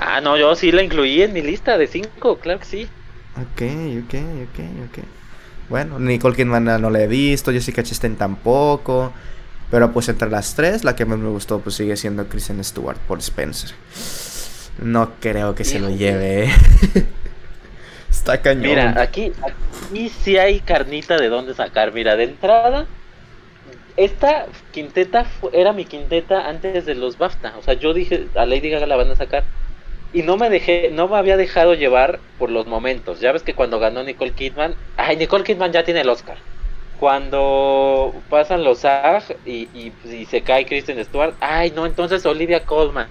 Ah, 0.03 0.19
no, 0.19 0.35
yo 0.35 0.55
sí 0.55 0.71
la 0.71 0.81
incluí 0.81 1.21
en 1.21 1.31
mi 1.31 1.43
lista 1.43 1.77
de 1.77 1.85
5, 1.85 2.39
claro 2.39 2.59
que 2.59 2.65
sí. 2.65 2.89
Ok, 3.35 3.61
ok, 4.03 4.15
ok, 4.49 4.59
ok. 4.89 5.05
Bueno, 5.69 5.99
Nicole 5.99 6.35
Kidman 6.35 6.65
no 6.65 6.89
la 6.89 7.01
he 7.01 7.07
visto, 7.07 7.51
Jessica 7.51 7.83
Chastain 7.83 8.15
tampoco. 8.15 9.13
Pero 9.69 9.93
pues 9.93 10.09
entre 10.09 10.29
las 10.29 10.55
tres, 10.55 10.83
la 10.83 10.95
que 10.95 11.05
más 11.05 11.19
me 11.19 11.29
gustó 11.29 11.59
pues 11.59 11.75
sigue 11.75 11.95
siendo 11.95 12.27
Kristen 12.27 12.61
Stewart 12.63 12.97
por 12.97 13.19
Spencer. 13.19 13.71
No 14.81 15.13
creo 15.19 15.53
que 15.53 15.63
se 15.63 15.79
lo 15.79 15.89
lleve. 15.91 16.45
¿eh? 16.45 16.49
Está 18.11 18.41
cañón. 18.41 18.63
Mira, 18.63 19.01
aquí, 19.01 19.31
aquí 19.41 20.09
sí 20.09 20.37
hay 20.37 20.61
carnita 20.61 21.17
de 21.17 21.29
dónde 21.29 21.53
sacar. 21.53 21.93
Mira, 21.93 22.15
de 22.15 22.23
entrada, 22.25 22.87
esta 23.95 24.47
quinteta 24.71 25.25
era 25.53 25.73
mi 25.73 25.85
quinteta 25.85 26.49
antes 26.49 26.85
de 26.87 26.95
los 26.95 27.17
BAFTA. 27.19 27.53
O 27.57 27.61
sea, 27.61 27.75
yo 27.75 27.93
dije, 27.93 28.27
a 28.35 28.45
Lady 28.45 28.71
Gaga 28.71 28.87
la 28.87 28.97
van 28.97 29.11
a 29.11 29.15
sacar. 29.15 29.43
Y 30.13 30.23
no 30.23 30.37
me 30.37 30.49
dejé, 30.49 30.89
no 30.91 31.07
me 31.07 31.17
había 31.17 31.37
dejado 31.37 31.73
llevar 31.73 32.19
por 32.37 32.49
los 32.49 32.67
momentos. 32.67 33.19
Ya 33.21 33.31
ves 33.31 33.43
que 33.43 33.53
cuando 33.53 33.79
ganó 33.79 34.03
Nicole 34.03 34.33
Kidman, 34.33 34.75
ay, 34.97 35.15
Nicole 35.17 35.43
Kidman 35.43 35.71
ya 35.71 35.83
tiene 35.83 36.01
el 36.01 36.09
Oscar 36.09 36.37
cuando 37.01 38.13
pasan 38.29 38.63
los 38.63 38.81
SAG 38.81 39.35
y, 39.43 39.67
y, 39.73 40.25
se 40.25 40.43
cae 40.43 40.67
Kristen 40.67 41.03
Stewart, 41.03 41.33
ay 41.39 41.71
no, 41.75 41.87
entonces 41.87 42.23
Olivia 42.27 42.63
Colman. 42.63 43.09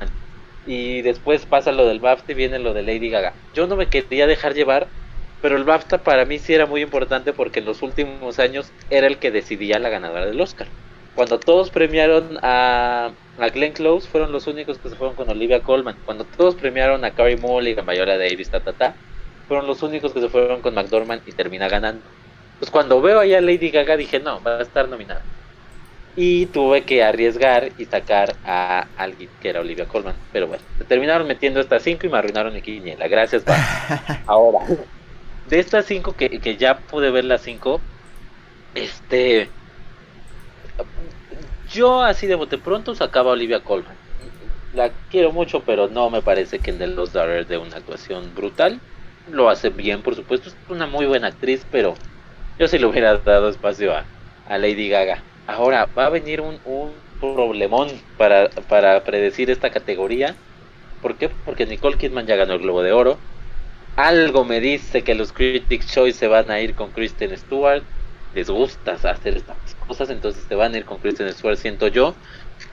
Y 0.65 1.03
después 1.03 1.45
pasa 1.45 1.73
lo 1.73 1.85
del 1.89 1.99
BAFTA 1.99 2.31
y 2.31 2.35
viene 2.37 2.61
lo 2.61 2.73
de 2.73 2.85
Lady 2.85 3.11
Gaga. 3.11 3.35
Yo 3.53 3.67
no 3.67 3.75
me 3.75 3.89
quería 3.89 4.29
dejar 4.29 4.55
llevar, 4.55 4.87
pero 5.43 5.57
el 5.57 5.65
BAFTA 5.65 6.05
para 6.05 6.25
mí 6.25 6.39
sí 6.39 6.55
era 6.55 6.67
muy 6.67 6.83
importante 6.83 7.33
porque 7.33 7.59
en 7.59 7.65
los 7.65 7.83
últimos 7.83 8.39
años 8.39 8.73
era 8.91 9.09
el 9.09 9.19
que 9.19 9.33
decidía 9.33 9.81
la 9.81 9.89
ganadora 9.89 10.27
del 10.27 10.41
Oscar. 10.41 10.69
Cuando 11.15 11.39
todos 11.39 11.71
premiaron 11.71 12.39
a, 12.43 13.11
a 13.39 13.49
Glenn 13.49 13.73
Close, 13.73 14.09
fueron 14.09 14.33
los 14.33 14.47
únicos 14.47 14.79
que 14.79 14.89
se 14.89 14.97
fueron 14.97 15.17
con 15.17 15.29
Olivia 15.29 15.61
Colman. 15.61 15.97
Cuando 16.05 16.25
todos 16.25 16.55
premiaron 16.55 17.05
a 17.05 17.11
Carrie 17.11 17.37
Mulligan, 17.37 17.87
Viola 17.87 18.17
Davis, 18.17 18.51
ta, 18.51 18.61
ta, 18.61 18.73
ta, 18.73 18.95
fueron 19.49 19.67
los 19.67 19.83
únicos 19.83 20.13
que 20.13 20.21
se 20.21 20.29
fueron 20.29 20.63
con 20.63 20.75
McDormand 20.75 21.23
y 21.27 21.33
termina 21.33 21.69
ganando. 21.69 22.03
Pues 22.61 22.71
cuando 22.71 23.01
veo 23.01 23.19
ahí 23.19 23.35
a 23.35 23.41
Lady 23.41 23.71
Gaga 23.71 23.97
dije, 23.97 24.21
no, 24.21 24.43
va 24.43 24.59
a 24.59 24.63
estar 24.63 24.89
nominada. 24.89 25.23
Y 26.15 26.47
tuve 26.47 26.83
que 26.83 27.03
arriesgar 27.03 27.71
y 27.79 27.87
sacar 27.87 28.37
a 28.45 28.87
alguien 28.97 29.31
que 29.41 29.49
era 29.49 29.61
Olivia 29.61 29.87
Colman. 29.87 30.15
Pero 30.33 30.47
bueno, 30.47 30.63
se 30.77 30.85
terminaron 30.85 31.27
metiendo 31.27 31.61
estas 31.61 31.83
cinco 31.83 32.07
y 32.07 32.11
me 32.11 32.19
arruinaron 32.19 32.53
mi 32.53 32.61
quiniela. 32.63 33.09
Gracias, 33.09 33.45
Ahora, 34.27 34.61
de 35.47 35.59
estas 35.59 35.87
cinco 35.87 36.15
que, 36.15 36.41
que 36.41 36.57
ya 36.57 36.79
pude 36.79 37.11
ver 37.11 37.25
las 37.25 37.43
cinco, 37.43 37.81
este. 38.75 39.49
Yo 41.73 42.03
así 42.03 42.27
de 42.27 42.35
bote 42.35 42.59
pronto 42.59 42.95
sacaba 42.95 43.31
a 43.31 43.33
Olivia 43.35 43.61
Colman. 43.61 43.95
La 44.75 44.91
quiero 45.11 45.33
mucho, 45.33 45.63
pero 45.65 45.89
no 45.89 46.11
me 46.11 46.23
parece 46.23 46.59
que 46.59 46.71
el 46.71 46.79
de 46.79 46.87
los 46.87 47.13
Daughters 47.13 47.49
de 47.49 47.59
una 47.59 47.77
actuación 47.77 48.35
brutal. 48.35 48.81
Lo 49.31 49.49
hace 49.49 49.71
bien, 49.71 50.03
por 50.03 50.15
supuesto. 50.15 50.49
Es 50.49 50.57
una 50.69 50.87
muy 50.87 51.07
buena 51.07 51.29
actriz, 51.29 51.65
pero 51.71 51.95
yo 52.59 52.69
sí 52.69 52.79
le 52.79 52.87
hubiera 52.87 53.17
dado 53.17 53.49
espacio 53.49 53.93
a, 53.95 54.05
Lady 54.59 54.89
Gaga. 54.89 55.23
Ahora, 55.47 55.89
va 55.97 56.07
a 56.07 56.11
venir 56.11 56.41
un, 56.41 56.59
un 56.65 56.93
problemón 57.21 57.89
para, 58.17 58.49
para 58.69 59.03
predecir 59.05 59.51
esta 59.51 59.71
categoría. 59.71 60.35
¿Por 61.01 61.17
qué? 61.17 61.29
Porque 61.29 61.67
Nicole 61.67 61.97
Kidman 61.99 62.27
ya 62.27 62.37
ganó 62.37 62.55
el 62.55 62.61
Globo 62.61 62.83
de 62.83 62.93
Oro. 62.93 63.19
Algo 63.97 64.45
me 64.45 64.61
dice 64.61 65.03
que 65.03 65.15
los 65.15 65.33
Critics' 65.33 65.93
Choice 65.93 66.19
se 66.19 66.27
van 66.27 66.51
a 66.51 66.61
ir 66.61 66.75
con 66.75 66.91
Kristen 66.91 67.37
Stewart. 67.37 67.83
Les 68.35 68.49
gusta 68.49 68.93
hacer 68.93 69.37
estas 69.37 69.57
cosas, 69.87 70.11
entonces 70.11 70.45
se 70.49 70.55
van 70.55 70.75
a 70.75 70.79
ir 70.79 70.85
con 70.85 70.99
Kristen 70.99 71.33
Stewart, 71.33 71.57
siento 71.57 71.89
yo. 71.89 72.15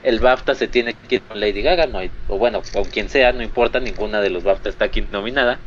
El 0.02 0.20
BAFTA 0.20 0.54
se 0.54 0.68
tiene 0.68 0.94
que 0.94 1.16
ir 1.16 1.22
con 1.22 1.40
Lady 1.40 1.62
Gaga, 1.62 1.86
no 1.86 1.98
hay, 1.98 2.10
o 2.28 2.38
bueno, 2.38 2.62
con 2.72 2.84
quien 2.84 3.08
sea, 3.08 3.32
no 3.32 3.42
importa, 3.42 3.80
ninguna 3.80 4.20
de 4.20 4.30
los 4.30 4.44
BAFTA 4.44 4.68
está 4.68 4.84
aquí 4.86 5.02
nominada. 5.10 5.58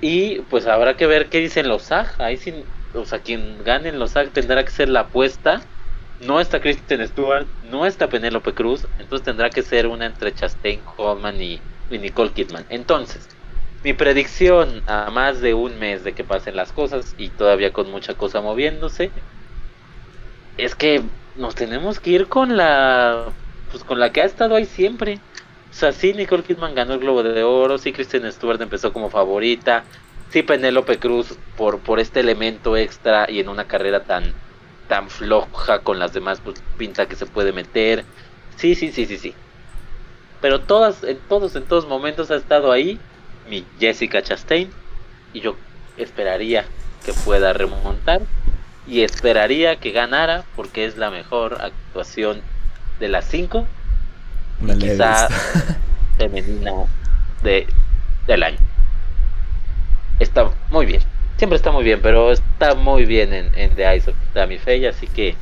Y 0.00 0.40
pues 0.50 0.66
habrá 0.66 0.96
que 0.96 1.06
ver 1.06 1.28
qué 1.28 1.38
dicen 1.38 1.68
los 1.68 1.84
SAG. 1.84 2.20
Ahí 2.20 2.36
sí, 2.36 2.52
o 2.92 3.04
sea, 3.06 3.20
quien 3.20 3.64
gane 3.64 3.88
en 3.88 3.98
los 3.98 4.10
SAG 4.10 4.30
tendrá 4.30 4.64
que 4.64 4.70
ser 4.70 4.88
la 4.88 5.00
apuesta 5.00 5.62
no 6.20 6.40
está 6.40 6.60
Kristen 6.60 7.06
Stewart, 7.06 7.46
no 7.70 7.86
está 7.86 8.08
Penélope 8.08 8.54
Cruz, 8.54 8.86
entonces 8.98 9.24
tendrá 9.24 9.50
que 9.50 9.62
ser 9.62 9.86
una 9.86 10.06
entre 10.06 10.32
Chastain 10.34 10.80
Coleman 10.80 11.40
y, 11.40 11.60
Nicole 11.90 12.32
Kidman. 12.32 12.64
Entonces, 12.68 13.35
mi 13.86 13.92
predicción 13.92 14.82
a 14.88 15.12
más 15.12 15.40
de 15.40 15.54
un 15.54 15.78
mes 15.78 16.02
de 16.02 16.12
que 16.12 16.24
pasen 16.24 16.56
las 16.56 16.72
cosas 16.72 17.14
y 17.18 17.28
todavía 17.28 17.72
con 17.72 17.88
mucha 17.88 18.14
cosa 18.14 18.40
moviéndose, 18.40 19.12
es 20.58 20.74
que 20.74 21.02
nos 21.36 21.54
tenemos 21.54 22.00
que 22.00 22.10
ir 22.10 22.26
con 22.26 22.56
la 22.56 23.32
pues 23.70 23.84
con 23.84 24.00
la 24.00 24.10
que 24.10 24.22
ha 24.22 24.24
estado 24.24 24.56
ahí 24.56 24.64
siempre. 24.64 25.20
O 25.70 25.72
sea, 25.72 25.92
sí, 25.92 26.14
Nicole 26.14 26.42
Kidman 26.42 26.74
ganó 26.74 26.94
el 26.94 26.98
Globo 26.98 27.22
de 27.22 27.44
Oro, 27.44 27.78
sí, 27.78 27.92
Kristen 27.92 28.32
Stewart 28.32 28.60
empezó 28.60 28.92
como 28.92 29.08
favorita, 29.08 29.84
sí, 30.30 30.42
Penélope 30.42 30.98
Cruz 30.98 31.38
por, 31.56 31.78
por 31.78 32.00
este 32.00 32.18
elemento 32.18 32.76
extra 32.76 33.30
y 33.30 33.38
en 33.38 33.48
una 33.48 33.68
carrera 33.68 34.02
tan, 34.02 34.34
tan 34.88 35.10
floja 35.10 35.84
con 35.84 36.00
las 36.00 36.12
demás, 36.12 36.40
pues 36.40 36.60
pinta 36.76 37.06
que 37.06 37.14
se 37.14 37.26
puede 37.26 37.52
meter. 37.52 38.04
Sí, 38.56 38.74
sí, 38.74 38.90
sí, 38.90 39.06
sí, 39.06 39.16
sí. 39.16 39.32
Pero 40.40 40.64
todas, 40.64 41.04
en 41.04 41.20
todos, 41.28 41.54
en 41.54 41.68
todos 41.68 41.86
momentos 41.86 42.32
ha 42.32 42.36
estado 42.36 42.72
ahí 42.72 42.98
mi 43.48 43.64
Jessica 43.78 44.22
Chastain. 44.22 44.70
Y 45.32 45.40
yo 45.40 45.56
esperaría 45.96 46.64
que 47.04 47.12
pueda 47.12 47.52
remontar. 47.52 48.22
Y 48.86 49.02
esperaría 49.02 49.76
que 49.76 49.90
ganara 49.90 50.44
porque 50.54 50.84
es 50.84 50.96
la 50.96 51.10
mejor 51.10 51.58
actuación 51.60 52.40
de 53.00 53.08
las 53.08 53.26
cinco. 53.26 53.66
y 54.60 54.78
quizá 54.78 55.28
femenina 56.18 56.72
de, 57.42 57.66
del 58.26 58.42
año. 58.42 58.58
Está 60.18 60.50
muy 60.70 60.86
bien 60.86 61.02
siempre 61.36 61.56
está 61.56 61.70
muy 61.70 61.84
bien, 61.84 62.00
pero 62.02 62.32
está 62.32 62.74
muy 62.74 63.04
bien 63.04 63.32
en, 63.32 63.50
en 63.54 63.74
The 63.74 63.84
Eyes 63.84 64.08
of 64.08 64.14
Tammy 64.32 64.58
Faye, 64.58 64.88
así 64.88 65.06
que 65.06 65.36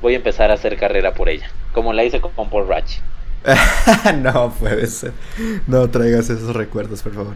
voy 0.00 0.14
a 0.14 0.16
empezar 0.16 0.50
a 0.50 0.54
hacer 0.54 0.76
carrera 0.76 1.14
por 1.14 1.28
ella, 1.28 1.50
como 1.72 1.92
la 1.92 2.04
hice 2.04 2.20
con 2.20 2.48
Paul 2.48 2.68
Ratch. 2.68 2.98
no 4.22 4.52
puede 4.52 4.86
ser. 4.86 5.12
No 5.66 5.88
traigas 5.90 6.30
esos 6.30 6.54
recuerdos, 6.54 7.02
por 7.02 7.14
favor. 7.14 7.34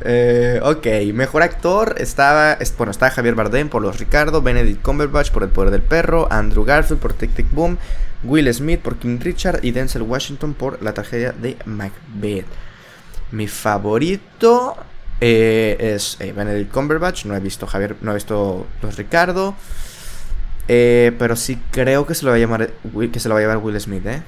Eh, 0.00 0.60
ok, 0.62 1.14
mejor 1.14 1.42
actor 1.42 1.94
estaba, 1.98 2.58
bueno, 2.76 2.90
está 2.90 3.10
Javier 3.10 3.34
Bardem 3.34 3.68
por 3.68 3.82
Los 3.82 3.98
Ricardo, 3.98 4.42
Benedict 4.42 4.82
Cumberbatch 4.82 5.30
por 5.30 5.44
El 5.44 5.50
Poder 5.50 5.70
del 5.70 5.82
Perro, 5.82 6.26
Andrew 6.32 6.64
Garfield 6.64 7.00
por 7.00 7.12
Tic 7.12 7.32
Tic 7.34 7.50
Boom, 7.52 7.78
Will 8.24 8.52
Smith 8.52 8.80
por 8.80 8.96
King 8.96 9.18
Richard 9.20 9.60
y 9.62 9.70
Denzel 9.70 10.02
Washington 10.02 10.54
por 10.54 10.82
La 10.82 10.94
tragedia 10.94 11.32
de 11.32 11.56
Macbeth. 11.64 12.46
Mi 13.30 13.46
favorito 13.46 14.76
eh, 15.20 15.76
es 15.78 16.16
eh, 16.20 16.32
Benedict 16.32 16.72
Cumberbatch. 16.72 17.24
No 17.24 17.36
he 17.36 17.40
visto 17.40 17.66
Javier, 17.66 17.96
no 18.00 18.10
he 18.10 18.14
visto 18.14 18.66
los 18.82 18.96
Ricardo. 18.96 19.54
Eh, 20.66 21.12
pero 21.18 21.36
sí 21.36 21.60
creo 21.70 22.06
que 22.06 22.14
se 22.14 22.24
lo 22.24 22.30
va 22.30 22.36
a 22.36 22.40
llamar 22.40 22.70
que 23.12 23.20
se 23.20 23.28
lo 23.28 23.34
va 23.34 23.40
a 23.40 23.42
llevar 23.42 23.58
Will 23.58 23.78
Smith, 23.80 24.06
¿eh? 24.06 24.22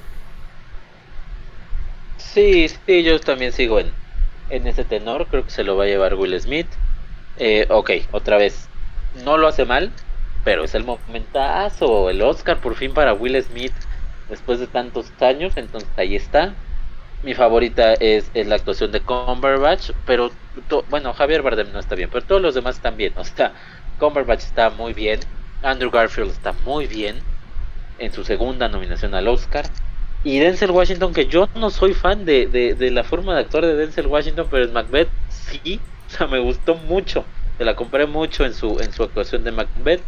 Sí, 2.37 2.69
sí, 2.69 3.03
yo 3.03 3.19
también 3.19 3.51
sigo 3.51 3.79
en, 3.79 3.91
en 4.49 4.67
ese 4.67 4.85
tenor. 4.85 5.27
Creo 5.27 5.43
que 5.43 5.49
se 5.49 5.63
lo 5.63 5.75
va 5.75 5.85
a 5.85 5.87
llevar 5.87 6.13
Will 6.13 6.39
Smith. 6.39 6.67
ok, 7.69 7.91
otra 8.11 8.37
vez. 8.37 8.69
No 9.25 9.37
lo 9.37 9.47
hace 9.47 9.65
mal, 9.65 9.91
pero 10.43 10.63
es 10.63 10.75
el 10.75 10.83
momentazo. 10.83 12.09
El 12.11 12.21
Oscar 12.21 12.61
por 12.61 12.75
fin 12.75 12.93
para 12.93 13.13
Will 13.13 13.41
Smith 13.43 13.73
después 14.29 14.59
de 14.59 14.67
tantos 14.67 15.11
años. 15.19 15.57
Entonces 15.57 15.89
ahí 15.97 16.15
está. 16.15 16.55
Mi 17.23 17.33
favorita 17.33 17.93
es, 17.95 18.31
la 18.35 18.55
actuación 18.55 18.91
de 18.91 19.01
Cumberbatch, 19.01 19.91
pero 20.05 20.31
bueno, 20.89 21.13
Javier 21.13 21.41
Bardem 21.41 21.71
no 21.71 21.79
está 21.79 21.95
bien, 21.95 22.09
pero 22.11 22.25
todos 22.25 22.41
los 22.41 22.53
demás 22.55 22.75
están 22.75 22.97
bien. 22.97 23.13
O 23.17 23.23
sea, 23.23 23.55
Cumberbatch 23.97 24.43
está 24.43 24.69
muy 24.69 24.93
bien, 24.93 25.19
Andrew 25.63 25.89
Garfield 25.89 26.31
está 26.31 26.53
muy 26.53 26.85
bien 26.85 27.19
en 27.97 28.11
su 28.13 28.23
segunda 28.23 28.67
nominación 28.69 29.15
al 29.15 29.27
Oscar. 29.27 29.65
Y 30.27 30.39
Denzel 30.39 30.71
Washington, 30.71 31.13
que 31.13 31.27
yo 31.27 31.47
no 31.55 31.69
soy 31.69 31.93
fan 31.93 32.25
de, 32.25 32.47
de, 32.47 32.91
la 32.91 33.05
forma 33.05 33.33
de 33.33 33.39
actuar 33.39 33.65
de 33.65 33.75
Denzel 33.75 34.07
Washington, 34.07 34.45
pero 34.51 34.65
en 34.65 34.73
Macbeth 34.73 35.07
sí, 35.29 35.79
o 36.05 36.09
sea, 36.09 36.27
me 36.27 36.37
gustó 36.39 36.75
mucho. 36.75 37.23
Se 37.57 37.63
la 37.63 37.77
compré 37.77 38.05
mucho 38.07 38.43
en 38.43 38.53
su, 38.53 38.77
en 38.81 38.91
su 38.91 39.03
actuación 39.03 39.45
de 39.45 39.53
Macbeth. 39.53 40.01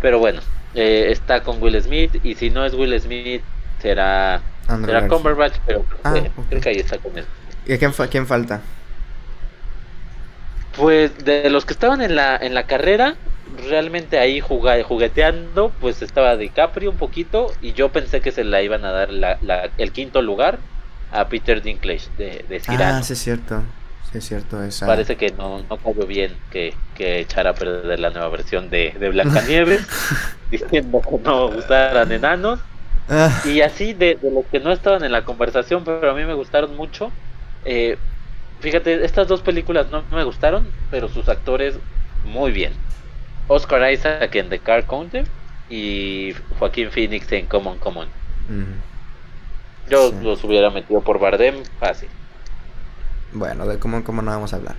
Pero 0.00 0.20
bueno, 0.20 0.40
eh, 0.74 1.08
está 1.10 1.42
con 1.42 1.62
Will 1.62 1.78
Smith. 1.82 2.18
Y 2.24 2.34
si 2.34 2.48
no 2.48 2.64
es 2.64 2.72
Will 2.72 2.98
Smith, 2.98 3.42
será 3.82 4.40
era 4.88 5.06
Cumberbatch, 5.06 5.56
pero 5.66 5.84
ah, 6.02 6.14
creo 6.48 6.62
que 6.62 6.68
ahí 6.70 6.76
está 6.76 6.96
con 6.96 7.18
él. 7.18 7.26
¿Y 7.66 7.76
quién, 7.76 7.92
quién 7.92 8.26
falta? 8.26 8.62
Pues 10.78 11.26
de 11.26 11.50
los 11.50 11.66
que 11.66 11.74
estaban 11.74 12.00
en 12.00 12.16
la, 12.16 12.38
en 12.38 12.54
la 12.54 12.62
carrera, 12.62 13.16
realmente 13.68 14.18
ahí 14.18 14.40
jugueteando, 14.40 15.72
pues 15.80 16.02
estaba 16.02 16.36
DiCaprio 16.36 16.90
un 16.90 16.96
poquito 16.96 17.52
y 17.60 17.72
yo 17.72 17.90
pensé 17.90 18.20
que 18.20 18.32
se 18.32 18.44
la 18.44 18.62
iban 18.62 18.84
a 18.84 18.92
dar 18.92 19.10
la, 19.10 19.70
el 19.78 19.92
quinto 19.92 20.22
lugar 20.22 20.58
a 21.12 21.28
Peter 21.28 21.62
Dinklage 21.62 22.08
de, 22.16 22.44
de 22.48 22.60
Cyrano. 22.60 22.98
Ah, 22.98 23.02
sí 23.02 23.14
es 23.14 23.18
cierto, 23.18 23.62
sí 24.10 24.18
es 24.18 24.24
cierto. 24.24 24.62
Esa... 24.62 24.86
Parece 24.86 25.16
que 25.16 25.30
no, 25.32 25.62
no 25.68 25.76
cayó 25.78 26.06
bien 26.06 26.36
que, 26.50 26.74
que 26.94 27.20
echara 27.20 27.50
a 27.50 27.54
perder 27.54 27.98
la 28.00 28.10
nueva 28.10 28.28
versión 28.28 28.70
de, 28.70 28.94
de 28.98 29.08
Blancanieves, 29.10 29.86
diciendo 30.50 31.00
que 31.00 31.18
no 31.18 31.50
gustaran 31.50 32.10
enanos. 32.12 32.60
Ah. 33.08 33.42
Y 33.44 33.62
así 33.62 33.94
de, 33.94 34.18
los 34.22 34.44
que 34.46 34.60
no 34.60 34.70
estaban 34.70 35.02
en 35.02 35.12
la 35.12 35.24
conversación, 35.24 35.84
pero 35.84 36.10
a 36.10 36.14
mí 36.14 36.24
me 36.24 36.34
gustaron 36.34 36.76
mucho. 36.76 37.10
Eh, 37.64 37.96
fíjate, 38.60 39.04
estas 39.04 39.28
dos 39.28 39.40
películas 39.40 39.86
no 39.90 40.02
me 40.10 40.24
gustaron, 40.24 40.68
pero 40.90 41.08
sus 41.08 41.28
actores 41.28 41.78
muy 42.24 42.52
bien. 42.52 42.72
Oscar 43.48 43.90
Isaac 43.92 44.34
en 44.34 44.48
The 44.48 44.58
Car 44.60 44.86
Counter 44.86 45.26
y 45.68 46.34
Joaquín 46.58 46.90
Phoenix 46.90 47.30
en 47.32 47.46
Common 47.46 47.78
Common. 47.78 48.08
Yo 49.90 50.12
los 50.22 50.44
hubiera 50.44 50.70
metido 50.70 51.00
por 51.00 51.18
Bardem 51.18 51.56
fácil. 51.80 52.08
Bueno, 53.32 53.66
de 53.66 53.78
Common 53.78 54.02
Common 54.02 54.24
no 54.24 54.30
vamos 54.30 54.52
a 54.52 54.56
hablar. 54.56 54.76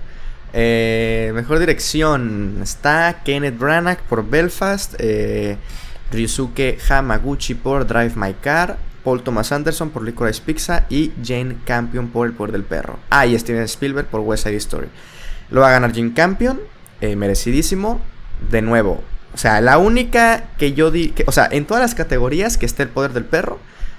Eh, 0.52 1.30
mejor 1.34 1.58
dirección 1.60 2.58
está 2.62 3.22
Kenneth 3.24 3.58
Branagh 3.58 3.98
por 4.08 4.28
Belfast. 4.28 4.94
Eh, 4.98 5.56
Ryusuke 6.10 6.78
Hamaguchi 6.88 7.54
por 7.54 7.86
Drive 7.86 8.14
My 8.16 8.34
Car, 8.34 8.78
Paul 9.04 9.22
Thomas 9.22 9.52
Anderson 9.52 9.90
por 9.90 10.02
Licorice 10.02 10.42
Pizza 10.42 10.86
y 10.88 11.12
Jane 11.24 11.58
Campion 11.64 12.08
por 12.08 12.26
El 12.26 12.32
Poder 12.32 12.52
del 12.52 12.64
Perro. 12.64 12.98
Ah, 13.10 13.26
y 13.26 13.38
Steven 13.38 13.62
Spielberg 13.64 14.08
por 14.08 14.20
West 14.20 14.44
Side 14.44 14.56
Story. 14.56 14.88
Lo 15.50 15.60
va 15.60 15.68
a 15.68 15.72
ganar 15.72 15.94
Jane 15.94 16.12
Campion, 16.12 16.60
eh, 17.00 17.16
merecidísimo. 17.16 18.00
De 18.50 18.62
nuevo, 18.62 19.02
o 19.34 19.38
sea, 19.38 19.60
la 19.60 19.78
única 19.78 20.44
que 20.58 20.72
yo 20.72 20.90
di, 20.90 21.14
o 21.26 21.32
sea, 21.32 21.48
en 21.50 21.64
todas 21.66 21.82
las 21.82 21.94
categorías 21.94 22.56
que 22.56 22.66
esté 22.66 22.82
El 22.82 22.88
Poder 22.88 23.12
del 23.12 23.24
Perro, 23.24 23.58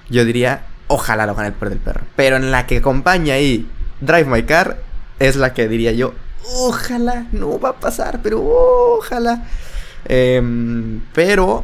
yo 0.10 0.26
diría, 0.26 0.66
ojalá 0.88 1.26
lo 1.26 1.36
gane 1.36 1.50
El 1.50 1.54
Poder 1.54 1.74
del 1.76 1.80
Perro. 1.80 2.02
Pero 2.16 2.36
en 2.36 2.52
la 2.52 2.68
que 2.68 2.78
acompaña 2.78 3.36
ahí 3.36 3.70
Drive 4.02 4.26
My 4.26 4.44
Car, 4.44 4.78
es 5.20 5.36
la 5.36 5.54
que 5.54 5.68
diría 5.68 5.92
yo, 5.92 6.14
ojalá, 6.44 7.28
no 7.32 7.60
va 7.60 7.70
a 7.70 7.80
pasar, 7.80 8.20
pero 8.22 8.42
ojalá. 8.44 9.46
Em, 10.06 11.02
pero 11.14 11.64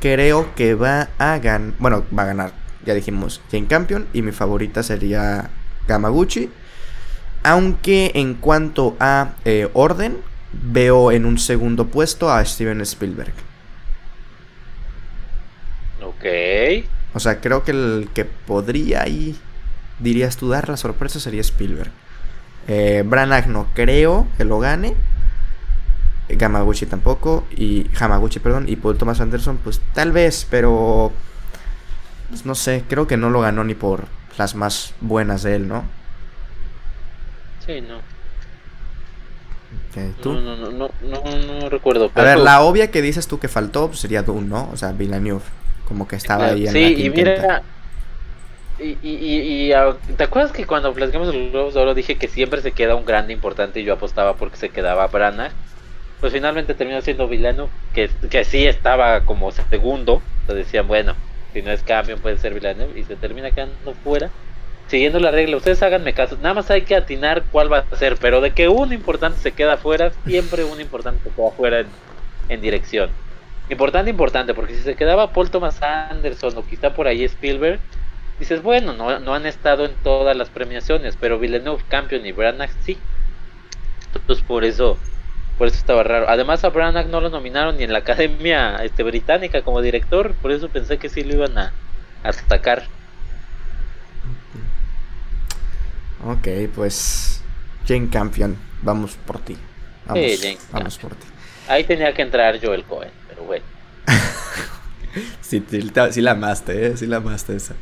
creo 0.00 0.54
que 0.54 0.74
va 0.74 1.08
a 1.18 1.38
ganar. 1.38 1.74
Bueno, 1.78 2.04
va 2.16 2.24
a 2.24 2.26
ganar. 2.26 2.52
Ya 2.84 2.94
dijimos 2.94 3.40
Jane 3.50 3.66
Campion. 3.66 4.06
Y 4.12 4.22
mi 4.22 4.32
favorita 4.32 4.82
sería 4.82 5.50
Gamaguchi. 5.88 6.50
Aunque 7.42 8.12
en 8.14 8.34
cuanto 8.34 8.96
a 9.00 9.30
eh, 9.44 9.68
orden, 9.72 10.18
veo 10.52 11.12
en 11.12 11.26
un 11.26 11.38
segundo 11.38 11.86
puesto 11.86 12.30
a 12.30 12.44
Steven 12.44 12.80
Spielberg. 12.82 13.32
Ok. 16.02 16.24
O 17.14 17.20
sea, 17.20 17.40
creo 17.40 17.64
que 17.64 17.72
el 17.72 18.08
que 18.14 18.24
podría 18.24 19.02
ahí, 19.02 19.36
dirías 19.98 20.36
tú, 20.36 20.48
dar 20.48 20.68
la 20.68 20.76
sorpresa 20.76 21.20
sería 21.20 21.40
Spielberg. 21.40 21.90
Eh, 22.68 23.02
Branagh 23.06 23.48
no 23.48 23.66
creo 23.74 24.26
que 24.36 24.44
lo 24.44 24.60
gane. 24.60 24.94
Gamaguchi 26.28 26.86
tampoco. 26.86 27.46
Y 27.50 27.90
Hamaguchi, 27.98 28.38
perdón. 28.38 28.68
Y 28.68 28.76
Paul 28.76 28.96
Thomas 28.96 29.20
Anderson, 29.20 29.58
pues 29.58 29.80
tal 29.94 30.12
vez, 30.12 30.46
pero. 30.48 31.12
Pues, 32.28 32.46
no 32.46 32.54
sé, 32.54 32.84
creo 32.88 33.06
que 33.06 33.16
no 33.16 33.30
lo 33.30 33.40
ganó 33.40 33.64
ni 33.64 33.74
por 33.74 34.06
las 34.38 34.54
más 34.54 34.94
buenas 35.00 35.42
de 35.42 35.56
él, 35.56 35.68
¿no? 35.68 35.84
Sí, 37.66 37.80
no. 37.80 38.09
¿Tú? 40.22 40.32
No, 40.32 40.56
no, 40.56 40.70
no, 40.70 40.90
no, 41.02 41.60
no, 41.60 41.68
recuerdo. 41.68 42.10
A 42.14 42.22
ver, 42.22 42.38
la 42.38 42.62
obvia 42.62 42.90
que 42.90 43.02
dices 43.02 43.26
tú 43.26 43.38
que 43.38 43.48
faltó 43.48 43.88
pues, 43.88 44.00
sería 44.00 44.22
Dune, 44.22 44.48
¿no? 44.48 44.68
O 44.72 44.76
sea, 44.76 44.92
Villeneuve. 44.92 45.44
Como 45.86 46.06
que 46.06 46.16
estaba 46.16 46.46
ahí 46.46 46.66
en 46.66 46.72
sí, 46.72 46.94
y 47.04 47.10
mira. 47.10 47.62
Y, 48.78 48.96
y, 49.02 49.66
y, 49.66 49.72
ah, 49.72 49.96
¿te 50.16 50.24
acuerdas 50.24 50.52
que 50.52 50.64
cuando 50.64 50.94
platicamos 50.94 51.28
de 51.28 51.38
los 51.38 51.52
Globos 51.52 51.74
de 51.74 51.80
Oro 51.80 51.94
dije 51.94 52.16
que 52.16 52.28
siempre 52.28 52.62
se 52.62 52.72
queda 52.72 52.94
un 52.94 53.04
grande 53.04 53.32
importante 53.32 53.80
y 53.80 53.84
yo 53.84 53.94
apostaba 53.94 54.36
porque 54.36 54.56
se 54.56 54.70
quedaba 54.70 55.06
Branagh? 55.08 55.52
Pues 56.20 56.32
finalmente 56.32 56.74
terminó 56.74 57.02
siendo 57.02 57.28
Villeneuve, 57.28 57.70
que, 57.92 58.08
que 58.30 58.44
sí 58.44 58.66
estaba 58.66 59.22
como 59.26 59.50
segundo. 59.50 60.22
Entonces 60.42 60.66
decían, 60.66 60.86
bueno, 60.86 61.14
si 61.52 61.60
no 61.60 61.72
es 61.72 61.82
cambio 61.82 62.16
puede 62.18 62.38
ser 62.38 62.54
Villeneuve 62.54 62.98
y 62.98 63.04
se 63.04 63.16
termina 63.16 63.50
quedando 63.50 63.94
fuera 64.04 64.30
siguiendo 64.90 65.20
la 65.20 65.30
regla, 65.30 65.56
ustedes 65.56 65.80
háganme 65.84 66.14
caso, 66.14 66.36
nada 66.42 66.54
más 66.54 66.70
hay 66.72 66.82
que 66.82 66.96
atinar 66.96 67.44
cuál 67.52 67.72
va 67.72 67.84
a 67.88 67.96
ser, 67.96 68.16
pero 68.16 68.40
de 68.40 68.50
que 68.50 68.68
un 68.68 68.92
importante 68.92 69.38
se 69.38 69.52
queda 69.52 69.76
fuera, 69.76 70.10
siempre 70.26 70.64
un 70.64 70.80
importante 70.80 71.22
se 71.22 71.30
queda 71.30 71.52
fuera 71.52 71.84
en, 72.48 72.60
dirección. 72.60 73.08
Importante, 73.68 74.10
importante, 74.10 74.52
porque 74.52 74.74
si 74.74 74.82
se 74.82 74.96
quedaba 74.96 75.32
Paul 75.32 75.48
Thomas 75.48 75.80
Anderson 75.80 76.58
o 76.58 76.66
quizá 76.66 76.92
por 76.92 77.06
ahí 77.06 77.22
Spielberg, 77.22 77.78
dices, 78.40 78.64
bueno, 78.64 78.92
no, 78.92 79.32
han 79.32 79.46
estado 79.46 79.84
en 79.84 79.94
todas 80.02 80.36
las 80.36 80.50
premiaciones, 80.50 81.16
pero 81.20 81.38
Villeneuve, 81.38 81.84
Campion 81.88 82.26
y 82.26 82.32
Branagh 82.32 82.70
sí. 82.80 82.98
Entonces 84.12 84.44
por 84.44 84.64
eso, 84.64 84.98
por 85.56 85.68
eso 85.68 85.76
estaba 85.76 86.02
raro. 86.02 86.28
Además 86.28 86.64
a 86.64 86.70
Branagh 86.70 87.06
no 87.06 87.20
lo 87.20 87.30
nominaron 87.30 87.76
ni 87.76 87.84
en 87.84 87.92
la 87.92 88.00
Academia 88.00 88.78
este, 88.82 89.04
Británica 89.04 89.62
como 89.62 89.82
director, 89.82 90.34
por 90.42 90.50
eso 90.50 90.68
pensé 90.68 90.98
que 90.98 91.08
sí 91.08 91.22
lo 91.22 91.34
iban 91.34 91.56
a, 91.56 91.72
a 92.24 92.30
atacar. 92.30 92.88
Ok, 96.26 96.48
pues 96.74 97.42
Jane 97.86 98.08
Campion, 98.10 98.56
vamos 98.82 99.16
por 99.26 99.40
ti. 99.40 99.56
Vamos, 100.06 100.24
sí, 100.38 100.58
vamos 100.72 100.98
por 100.98 101.14
ti. 101.14 101.26
Ahí 101.68 101.84
tenía 101.84 102.12
que 102.12 102.22
entrar 102.22 102.58
Joel 102.62 102.84
Cohen, 102.84 103.10
pero 103.28 103.44
bueno. 103.44 103.64
sí, 105.40 105.64
sí, 105.68 106.20
la 106.20 106.32
amaste, 106.32 106.86
¿eh? 106.86 106.96
Sí 106.96 107.06
la 107.06 107.18
amaste 107.18 107.56
esa. 107.56 107.74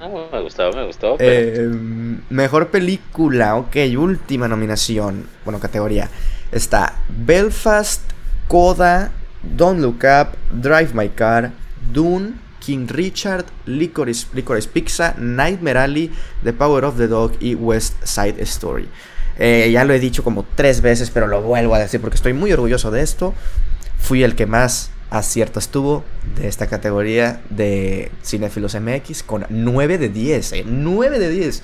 Ah, 0.00 0.08
me 0.08 0.42
gustó, 0.42 0.70
me 0.72 0.84
gustó. 0.84 1.16
Em, 1.18 2.20
mejor 2.28 2.68
película, 2.68 3.56
ok, 3.56 3.76
última 3.96 4.46
nominación. 4.46 5.26
Bueno, 5.44 5.58
categoría. 5.58 6.10
Está 6.52 6.96
Belfast, 7.08 8.02
Coda, 8.46 9.10
Don't 9.42 9.80
Look 9.80 10.04
Up, 10.04 10.36
Drive 10.52 10.90
My 10.92 11.08
Car, 11.08 11.52
Dune, 11.92 12.34
King 12.66 12.88
Richard, 12.88 13.44
Licorice, 13.66 14.26
Licorice 14.32 14.68
Pizza, 14.68 15.14
Nightmare 15.18 15.78
Alley, 15.78 16.10
The 16.42 16.52
Power 16.52 16.84
of 16.84 16.96
the 16.96 17.06
Dog 17.06 17.34
y 17.38 17.54
West 17.54 17.94
Side 18.02 18.42
Story. 18.42 18.88
Eh, 19.38 19.70
ya 19.72 19.84
lo 19.84 19.94
he 19.94 20.00
dicho 20.00 20.24
como 20.24 20.44
tres 20.56 20.80
veces, 20.80 21.10
pero 21.10 21.28
lo 21.28 21.40
vuelvo 21.42 21.76
a 21.76 21.78
decir 21.78 22.00
porque 22.00 22.16
estoy 22.16 22.32
muy 22.32 22.52
orgulloso 22.52 22.90
de 22.90 23.02
esto. 23.02 23.34
Fui 24.00 24.24
el 24.24 24.34
que 24.34 24.46
más 24.46 24.90
aciertos 25.10 25.68
tuvo 25.68 26.02
de 26.34 26.48
esta 26.48 26.66
categoría 26.66 27.40
de 27.50 28.10
Cinefilos 28.24 28.74
MX 28.74 29.22
con 29.22 29.46
9 29.48 29.98
de 29.98 30.08
10, 30.08 30.64
9 30.66 31.16
eh, 31.16 31.20
de 31.20 31.30
10. 31.30 31.62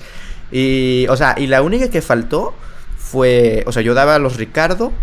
Y, 0.53 1.05
o 1.09 1.17
sea, 1.17 1.35
y 1.37 1.47
la 1.47 1.61
única 1.63 1.89
que 1.89 2.01
faltó 2.01 2.53
fue, 2.97 3.65
o 3.67 3.73
sea, 3.73 3.81
yo 3.81 3.93
daba 3.93 4.15
a 4.15 4.19
los 4.19 4.37
Ricardo, 4.37 4.93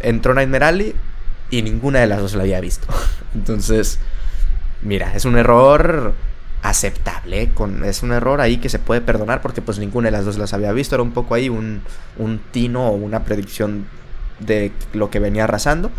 entró 0.00 0.34
Nightmare 0.34 0.64
Alley 0.64 0.94
y 1.50 1.62
ninguna 1.62 2.00
de 2.00 2.08
las 2.08 2.18
dos 2.18 2.34
la 2.34 2.42
había 2.42 2.60
visto. 2.60 2.88
Entonces, 3.36 4.00
mira, 4.82 5.14
es 5.14 5.24
un 5.24 5.36
error 5.38 6.14
aceptable, 6.62 7.50
es 7.84 8.02
un 8.02 8.12
error 8.12 8.40
ahí 8.40 8.56
que 8.56 8.68
se 8.68 8.78
puede 8.78 9.00
perdonar 9.00 9.40
porque 9.40 9.62
pues 9.62 9.78
ninguna 9.78 10.08
de 10.08 10.12
las 10.12 10.24
dos 10.24 10.38
las 10.38 10.52
había 10.52 10.72
visto, 10.72 10.96
era 10.96 11.02
un 11.02 11.12
poco 11.12 11.34
ahí 11.34 11.48
un, 11.48 11.82
tino 12.50 12.88
o 12.88 12.92
una 12.92 13.24
predicción 13.24 13.86
de 14.40 14.72
lo 14.92 15.10
que 15.10 15.20
venía 15.20 15.44
arrasando. 15.44 15.90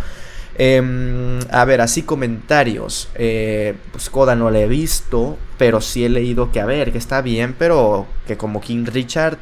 Em, 0.60 1.40
a 1.52 1.66
ver, 1.66 1.82
así 1.82 2.02
comentarios. 2.02 3.10
Eh, 3.16 3.76
pues 3.92 4.10
Coda 4.10 4.36
no 4.36 4.50
le 4.50 4.64
he 4.64 4.68
visto, 4.68 5.38
pero 5.58 5.82
sí 5.82 6.04
he 6.04 6.10
leído 6.10 6.52
que, 6.52 6.60
a 6.60 6.66
ver, 6.66 6.92
que 6.92 6.98
está 6.98 7.22
bien, 7.22 7.56
pero 7.58 8.08
que 8.26 8.38
como 8.38 8.60
King 8.60 8.86
Richard, 8.86 9.38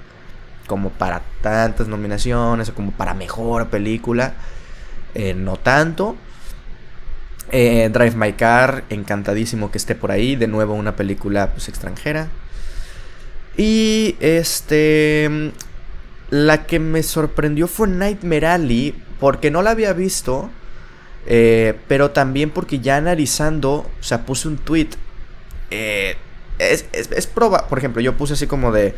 como 0.68 0.90
para 0.90 1.22
tantas 1.42 1.88
nominaciones 1.88 2.70
o 2.70 2.76
como 2.76 2.92
para 2.92 3.14
mejor 3.14 3.68
película, 3.70 4.34
eh, 5.14 5.34
no 5.34 5.58
tanto. 5.58 6.18
Eh, 7.52 7.90
Drive 7.94 8.16
My 8.16 8.34
Car, 8.34 8.84
encantadísimo 8.90 9.72
que 9.72 9.78
esté 9.78 9.96
por 9.96 10.12
ahí. 10.12 10.36
De 10.36 10.48
nuevo 10.48 10.74
una 10.74 10.96
película 10.96 11.52
pues, 11.52 11.70
extranjera. 11.70 12.30
Y 13.58 14.16
este... 14.20 15.52
La 16.32 16.66
que 16.66 16.80
me 16.80 17.04
sorprendió 17.04 17.68
fue 17.68 17.88
Nightmare 17.88 18.48
Alley, 18.48 18.96
porque 19.20 19.52
no 19.52 19.62
la 19.62 19.72
había 19.72 19.94
visto, 19.94 20.50
eh, 21.28 21.78
pero 21.88 22.12
también 22.12 22.50
porque 22.50 22.80
ya 22.80 22.98
analizando, 22.98 23.72
o 24.00 24.04
sea, 24.04 24.26
puse 24.26 24.48
un 24.48 24.58
tweet. 24.58 24.90
Eh, 25.70 26.16
es, 26.58 26.86
es, 26.94 27.12
es 27.12 27.28
proba, 27.28 27.68
por 27.68 27.78
ejemplo, 27.78 28.02
yo 28.02 28.18
puse 28.18 28.34
así 28.34 28.48
como 28.48 28.72
de 28.72 28.96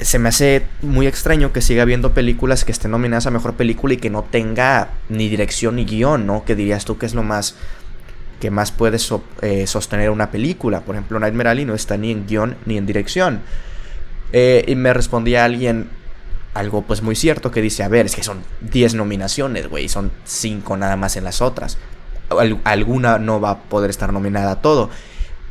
se 0.00 0.18
me 0.18 0.30
hace 0.30 0.64
muy 0.82 1.06
extraño 1.06 1.52
que 1.52 1.60
siga 1.60 1.82
habiendo 1.82 2.14
películas 2.14 2.64
que 2.64 2.72
estén 2.72 2.90
nominadas 2.90 3.26
a 3.26 3.30
mejor 3.30 3.54
película 3.54 3.94
y 3.94 3.96
que 3.98 4.10
no 4.10 4.24
tenga 4.24 4.90
ni 5.08 5.28
dirección 5.28 5.76
ni 5.76 5.84
guion, 5.84 6.26
¿no? 6.26 6.44
Que 6.44 6.54
dirías 6.54 6.84
tú 6.84 6.96
que 6.96 7.06
es 7.06 7.14
lo 7.14 7.22
más 7.22 7.56
que 8.40 8.50
más 8.50 8.72
puede 8.72 8.96
eh, 9.42 9.66
sostener 9.66 10.10
una 10.10 10.30
película. 10.30 10.80
Por 10.80 10.94
ejemplo, 10.94 11.20
Nightmare 11.20 11.50
Alley 11.50 11.64
no 11.66 11.74
está 11.74 11.98
ni 11.98 12.10
en 12.10 12.26
guion 12.26 12.56
ni 12.64 12.78
en 12.78 12.86
dirección. 12.86 13.42
Eh, 14.32 14.64
y 14.66 14.74
me 14.76 14.94
respondía 14.94 15.44
alguien 15.44 15.90
algo 16.54 16.82
pues 16.82 17.02
muy 17.02 17.14
cierto 17.14 17.50
que 17.50 17.60
dice, 17.62 17.82
a 17.82 17.88
ver, 17.88 18.06
es 18.06 18.16
que 18.16 18.22
son 18.22 18.42
10 18.62 18.94
nominaciones, 18.94 19.68
güey, 19.68 19.88
son 19.88 20.10
5 20.24 20.76
nada 20.76 20.96
más 20.96 21.16
en 21.16 21.24
las 21.24 21.42
otras. 21.42 21.78
alguna 22.64 23.18
no 23.18 23.40
va 23.40 23.50
a 23.50 23.58
poder 23.64 23.90
estar 23.90 24.12
nominada 24.12 24.52
a 24.52 24.62
todo. 24.62 24.90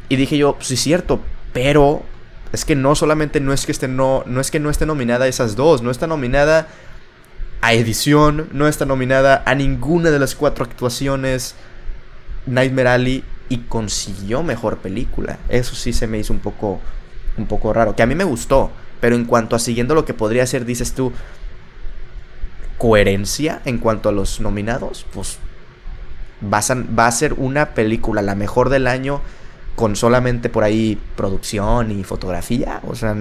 Y 0.10 0.15
dije 0.15 0.38
yo, 0.38 0.56
pues 0.56 0.68
sí 0.68 0.73
es 0.73 0.81
cierto, 0.81 1.19
pero 1.53 2.03
es 2.51 2.65
que 2.65 2.76
no 2.76 2.95
solamente 2.95 3.39
no 3.39 3.53
es 3.53 3.65
que 3.65 3.71
esté 3.71 3.88
no, 3.88 4.23
no 4.26 4.41
es 4.41 4.51
que 4.51 4.59
no 4.59 4.69
esté 4.69 4.85
nominada 4.85 5.26
a 5.26 5.27
esas 5.27 5.55
dos, 5.55 5.81
no 5.81 5.91
está 5.91 6.07
nominada 6.07 6.67
a 7.61 7.73
edición, 7.73 8.49
no 8.53 8.67
está 8.67 8.85
nominada 8.85 9.43
a 9.45 9.53
ninguna 9.55 10.11
de 10.11 10.19
las 10.19 10.35
cuatro 10.35 10.63
actuaciones 10.65 11.55
Nightmare 12.45 12.89
Alley 12.89 13.23
y 13.49 13.57
consiguió 13.59 14.43
mejor 14.43 14.77
película. 14.77 15.39
Eso 15.49 15.76
sí 15.76 15.93
se 15.93 16.07
me 16.07 16.19
hizo 16.19 16.34
un 16.34 16.39
poco 16.39 16.80
un 17.38 17.47
poco 17.47 17.71
raro, 17.71 17.95
que 17.95 18.03
a 18.03 18.05
mí 18.05 18.15
me 18.15 18.26
gustó, 18.26 18.69
pero 18.99 19.15
en 19.15 19.23
cuanto 19.23 19.55
a 19.55 19.59
siguiendo 19.59 19.95
lo 19.95 20.03
que 20.03 20.13
podría 20.13 20.45
ser, 20.45 20.65
dices 20.65 20.93
tú, 20.93 21.13
coherencia 22.77 23.61
en 23.65 23.77
cuanto 23.77 24.09
a 24.09 24.11
los 24.11 24.41
nominados, 24.41 25.05
pues 25.13 25.38
va 26.43 26.59
va 26.97 27.07
a 27.07 27.11
ser 27.11 27.34
una 27.34 27.73
película 27.73 28.21
la 28.21 28.35
mejor 28.35 28.69
del 28.69 28.88
año 28.88 29.21
con 29.75 29.95
solamente 29.95 30.49
por 30.49 30.63
ahí 30.63 30.99
producción 31.15 31.91
y 31.91 32.03
fotografía, 32.03 32.81
o 32.87 32.95
sea, 32.95 33.15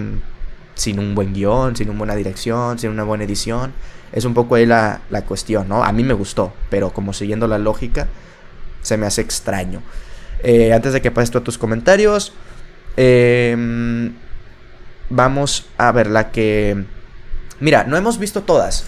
sin 0.74 0.98
un 0.98 1.14
buen 1.14 1.34
guion, 1.34 1.76
sin 1.76 1.90
una 1.90 1.98
buena 1.98 2.14
dirección, 2.14 2.78
sin 2.78 2.90
una 2.90 3.04
buena 3.04 3.24
edición. 3.24 3.72
Es 4.12 4.24
un 4.24 4.32
poco 4.32 4.54
ahí 4.54 4.64
la, 4.64 5.00
cuestión, 5.26 5.68
¿no? 5.68 5.84
A 5.84 5.92
mí 5.92 6.02
me 6.02 6.14
gustó, 6.14 6.52
pero 6.70 6.90
como 6.90 7.12
siguiendo 7.12 7.46
la 7.46 7.58
lógica, 7.58 8.08
se 8.80 8.96
me 8.96 9.06
hace 9.06 9.20
extraño. 9.20 9.82
Eh, 10.42 10.72
antes 10.72 10.92
de 10.92 11.02
que 11.02 11.10
pases 11.10 11.30
tú 11.30 11.38
a 11.38 11.44
tus 11.44 11.58
comentarios, 11.58 12.32
em, 12.96 14.14
vamos 15.10 15.66
a 15.76 15.92
ver 15.92 16.08
la 16.08 16.30
que... 16.30 16.84
Mira, 17.60 17.84
no 17.84 17.96
hemos 17.96 18.18
visto 18.18 18.42
todas, 18.42 18.84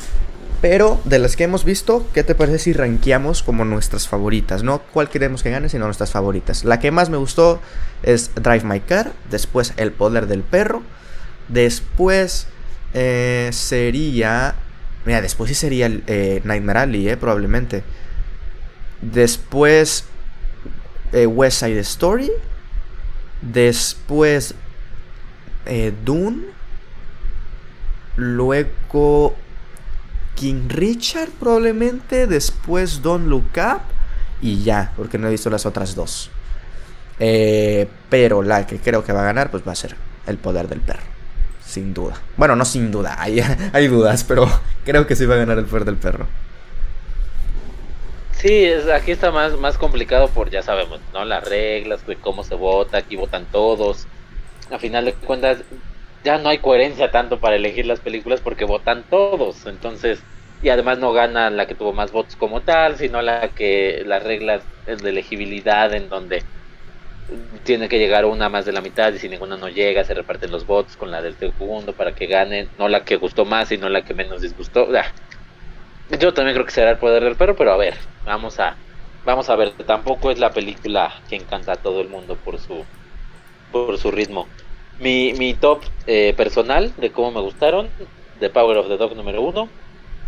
pero 0.60 1.00
de 1.04 1.18
las 1.18 1.36
que 1.36 1.44
hemos 1.44 1.64
visto, 1.64 2.06
¿qué 2.12 2.22
te 2.22 2.34
parece 2.34 2.58
si 2.58 2.72
rankeamos 2.72 3.42
como 3.42 3.64
nuestras 3.64 4.08
favoritas? 4.08 4.62
No 4.62 4.80
cuál 4.92 5.08
queremos 5.08 5.42
que 5.42 5.50
gane, 5.50 5.68
sino 5.68 5.86
nuestras 5.86 6.10
favoritas. 6.10 6.64
La 6.64 6.78
que 6.78 6.90
más 6.90 7.08
me 7.08 7.16
gustó 7.16 7.60
es 8.02 8.34
Drive 8.34 8.64
My 8.64 8.80
Car, 8.80 9.12
después 9.30 9.72
El 9.76 9.92
Poder 9.92 10.26
del 10.26 10.42
Perro, 10.42 10.82
después 11.48 12.46
eh, 12.94 13.48
sería... 13.52 14.54
Mira, 15.06 15.22
después 15.22 15.48
sí 15.48 15.54
sería 15.54 15.90
eh, 16.06 16.42
Nightmare 16.44 16.80
Alley, 16.80 17.08
eh, 17.08 17.16
probablemente. 17.16 17.82
Después 19.00 20.04
eh, 21.12 21.26
West 21.26 21.60
Side 21.60 21.80
Story. 21.80 22.30
Después 23.40 24.54
Dune. 26.04 26.48
Luego 28.16 29.34
King 30.40 30.70
Richard 30.70 31.28
probablemente, 31.38 32.26
después 32.26 33.02
Don't 33.02 33.28
Look 33.28 33.50
Up 33.58 33.82
y 34.40 34.62
ya, 34.62 34.94
porque 34.96 35.18
no 35.18 35.28
he 35.28 35.32
visto 35.32 35.50
las 35.50 35.66
otras 35.66 35.94
dos. 35.94 36.30
Eh, 37.18 37.86
Pero 38.08 38.42
la 38.42 38.66
que 38.66 38.78
creo 38.78 39.04
que 39.04 39.12
va 39.12 39.20
a 39.20 39.24
ganar, 39.24 39.50
pues 39.50 39.62
va 39.68 39.72
a 39.72 39.74
ser 39.74 39.96
el 40.26 40.38
poder 40.38 40.66
del 40.68 40.80
perro. 40.80 41.02
Sin 41.62 41.92
duda. 41.92 42.14
Bueno, 42.38 42.56
no 42.56 42.64
sin 42.64 42.90
duda, 42.90 43.16
hay, 43.20 43.42
hay 43.74 43.88
dudas, 43.88 44.24
pero 44.24 44.48
creo 44.86 45.06
que 45.06 45.14
sí 45.14 45.26
va 45.26 45.34
a 45.34 45.38
ganar 45.38 45.58
el 45.58 45.66
poder 45.66 45.84
del 45.84 45.98
perro. 45.98 46.26
Sí, 48.32 48.64
es, 48.64 48.88
aquí 48.88 49.10
está 49.10 49.30
más, 49.30 49.58
más 49.58 49.76
complicado 49.76 50.28
por, 50.30 50.48
ya 50.48 50.62
sabemos, 50.62 51.00
¿no? 51.12 51.26
Las 51.26 51.44
reglas, 51.44 52.00
cómo 52.22 52.44
se 52.44 52.54
vota, 52.54 52.96
aquí 52.96 53.16
votan 53.16 53.44
todos. 53.52 54.08
A 54.70 54.78
final 54.78 55.04
de 55.04 55.12
cuentas, 55.14 55.58
ya 56.22 56.38
no 56.38 56.48
hay 56.48 56.58
coherencia 56.60 57.10
tanto 57.10 57.40
para 57.40 57.56
elegir 57.56 57.86
las 57.86 58.00
películas 58.00 58.40
porque 58.42 58.64
votan 58.64 59.06
todos. 59.08 59.66
Entonces, 59.66 60.26
y 60.60 60.68
además 60.70 60.98
no 60.98 61.12
gana 61.12 61.50
la 61.50 61.66
que 61.66 61.74
tuvo 61.74 61.92
más 61.92 62.12
votos 62.12 62.36
como 62.36 62.62
tal, 62.64 62.96
sino 62.98 63.22
la 63.22 63.52
que 63.54 64.02
las 64.06 64.22
reglas 64.22 64.68
de 64.84 65.08
elegibilidad 65.10 65.92
en 65.94 66.08
donde 66.08 66.46
tiene 67.64 67.88
que 67.88 67.98
llegar 67.98 68.24
una 68.26 68.48
más 68.48 68.64
de 68.64 68.72
la 68.72 68.80
mitad 68.82 69.12
y 69.12 69.18
si 69.18 69.28
ninguna 69.28 69.56
no 69.56 69.68
llega 69.68 70.04
se 70.04 70.14
reparten 70.14 70.50
los 70.50 70.66
votos 70.66 70.96
con 70.96 71.10
la 71.10 71.22
del 71.22 71.36
segundo 71.36 71.94
para 71.94 72.12
que 72.14 72.26
ganen, 72.26 72.72
no 72.76 72.88
la 72.88 73.04
que 73.04 73.16
gustó 73.16 73.44
más 73.44 73.68
sino 73.68 73.88
la 73.88 74.02
que 74.02 74.14
menos 74.14 74.40
disgustó. 74.42 74.88
Yo 76.20 76.34
también 76.34 76.54
creo 76.54 76.66
que 76.66 76.72
será 76.72 76.90
el 76.90 76.98
poder 76.98 77.24
del 77.24 77.36
perro, 77.36 77.56
pero 77.56 77.72
a 77.72 77.76
ver, 77.78 77.96
vamos 78.24 78.58
a 78.60 78.82
vamos 79.24 79.48
a 79.48 79.56
ver. 79.56 79.76
Tampoco 79.86 80.30
es 80.30 80.38
la 80.38 80.52
película 80.52 81.22
que 81.26 81.36
encanta 81.36 81.72
a 81.72 81.80
todo 81.82 82.00
el 82.02 82.08
mundo 82.08 82.40
por 82.42 82.58
su 82.58 82.86
por 83.70 83.98
su 83.98 84.10
ritmo. 84.10 84.54
Mi, 85.00 85.32
mi 85.32 85.54
top 85.54 85.82
eh, 86.06 86.34
personal 86.36 86.94
de 86.96 87.10
cómo 87.10 87.30
me 87.32 87.40
gustaron: 87.40 87.88
The 88.38 88.50
Power 88.50 88.76
of 88.76 88.88
the 88.88 88.98
Dog 88.98 89.16
número 89.16 89.40
uno, 89.42 89.68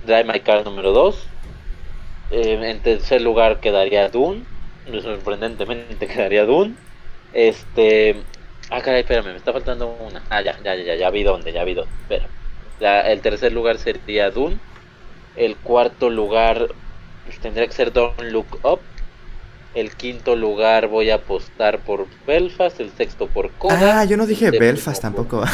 Drive 0.07 0.24
My 0.24 0.40
Car 0.40 0.65
número 0.65 0.93
2. 0.93 1.28
Eh, 2.31 2.59
en 2.70 2.82
tercer 2.82 3.20
lugar 3.20 3.61
quedaría 3.61 4.09
Dune. 4.09 4.44
Sorprendentemente 5.03 6.07
quedaría 6.09 6.44
Dune. 6.47 6.74
Este. 7.32 8.16
Ah, 8.70 8.81
caray, 8.81 9.01
espérame, 9.03 9.27
me 9.32 9.36
está 9.36 9.53
faltando 9.53 9.89
una. 10.01 10.24
Ah, 10.31 10.43
ya, 10.43 10.59
ya, 10.65 10.74
ya, 10.74 10.97
ya 10.97 11.11
vi 11.11 11.23
dónde, 11.23 11.53
ya 11.53 11.65
vi 11.65 11.74
dónde. 11.74 11.93
Espera. 12.01 12.31
el 13.11 13.20
tercer 13.20 13.53
lugar 13.53 13.78
sería 13.78 14.31
Dune. 14.31 14.59
El 15.35 15.59
cuarto 15.59 16.09
lugar 16.11 16.69
pues, 17.24 17.39
tendría 17.40 17.66
que 17.66 17.73
ser 17.74 17.93
Don't 17.93 18.20
Look 18.23 18.59
Up. 18.65 18.91
El 19.74 19.94
quinto 19.97 20.36
lugar 20.36 20.89
voy 20.89 21.11
a 21.11 21.16
apostar 21.16 21.78
por 21.81 22.07
Belfast. 22.27 22.81
El 22.81 22.90
sexto 22.93 23.27
por 23.27 23.51
Coda. 23.53 24.01
Ah, 24.01 24.05
yo 24.05 24.16
no 24.16 24.27
dije 24.27 24.51
Belfast 24.51 25.01
tampoco. 25.01 25.44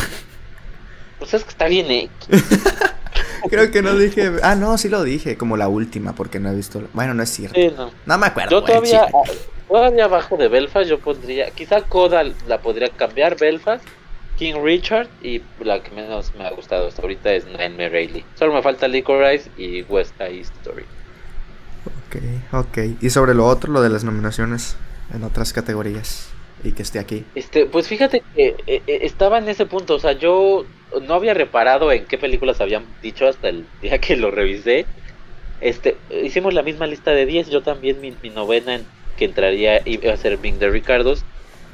Pues 1.18 1.34
es 1.34 1.44
que 1.44 1.50
está 1.50 1.66
bien, 1.66 1.90
¿eh? 1.90 2.08
Creo 3.50 3.70
que 3.70 3.82
no 3.82 3.96
dije. 3.96 4.32
Ah, 4.42 4.54
no, 4.54 4.76
sí 4.78 4.88
lo 4.88 5.02
dije, 5.02 5.36
como 5.36 5.56
la 5.56 5.68
última, 5.68 6.14
porque 6.14 6.40
no 6.40 6.50
he 6.50 6.54
visto. 6.54 6.82
Bueno, 6.92 7.14
no 7.14 7.22
es 7.22 7.30
cierto. 7.30 7.92
no. 8.06 8.18
me 8.18 8.26
acuerdo. 8.26 8.50
Yo 8.50 8.62
todavía, 8.62 9.06
todavía 9.68 10.04
abajo 10.04 10.36
de 10.36 10.48
Belfast, 10.48 10.88
yo 10.88 10.98
pondría. 10.98 11.50
Quizá 11.50 11.82
Coda 11.82 12.24
la 12.46 12.60
podría 12.60 12.88
cambiar, 12.88 13.36
Belfast. 13.36 13.84
King 14.38 14.54
Richard 14.62 15.08
y 15.20 15.42
la 15.60 15.82
que 15.82 15.90
menos 15.90 16.32
me 16.38 16.46
ha 16.46 16.50
gustado 16.50 16.86
hasta 16.86 17.02
ahorita 17.02 17.32
es 17.32 17.44
Nightmare 17.46 17.88
Rayleigh. 17.88 18.24
Solo 18.36 18.54
me 18.54 18.62
falta 18.62 18.86
Licorice 18.86 19.50
y 19.56 19.82
West 19.82 20.16
Side 20.16 20.40
Story. 20.40 20.84
Ok, 22.08 22.16
ok. 22.52 22.78
Y 23.00 23.10
sobre 23.10 23.34
lo 23.34 23.46
otro, 23.46 23.72
lo 23.72 23.82
de 23.82 23.90
las 23.90 24.02
nominaciones 24.02 24.76
en 25.14 25.24
otras 25.24 25.52
categorías 25.52 26.30
y 26.64 26.72
que 26.72 26.82
esté 26.82 26.98
aquí. 26.98 27.24
Este, 27.34 27.66
pues 27.66 27.86
fíjate 27.86 28.22
que 28.34 28.56
eh, 28.66 28.82
eh, 28.86 28.98
estaba 29.02 29.38
en 29.38 29.48
ese 29.48 29.66
punto, 29.66 29.94
o 29.94 29.98
sea, 29.98 30.12
yo 30.12 30.64
no 31.06 31.14
había 31.14 31.34
reparado 31.34 31.92
en 31.92 32.06
qué 32.06 32.18
películas 32.18 32.60
habían 32.60 32.84
dicho 33.02 33.28
hasta 33.28 33.48
el 33.48 33.66
día 33.82 33.98
que 33.98 34.16
lo 34.16 34.30
revisé. 34.30 34.86
Este, 35.60 35.96
hicimos 36.22 36.54
la 36.54 36.62
misma 36.62 36.86
lista 36.86 37.10
de 37.10 37.26
10, 37.26 37.50
yo 37.50 37.62
también 37.62 38.00
mi, 38.00 38.30
novena 38.30 38.76
en, 38.76 38.86
que 39.16 39.24
entraría 39.24 39.82
iba 39.84 40.12
a 40.12 40.16
ser 40.16 40.38
Bing 40.38 40.58
de 40.58 40.70
Ricardos 40.70 41.24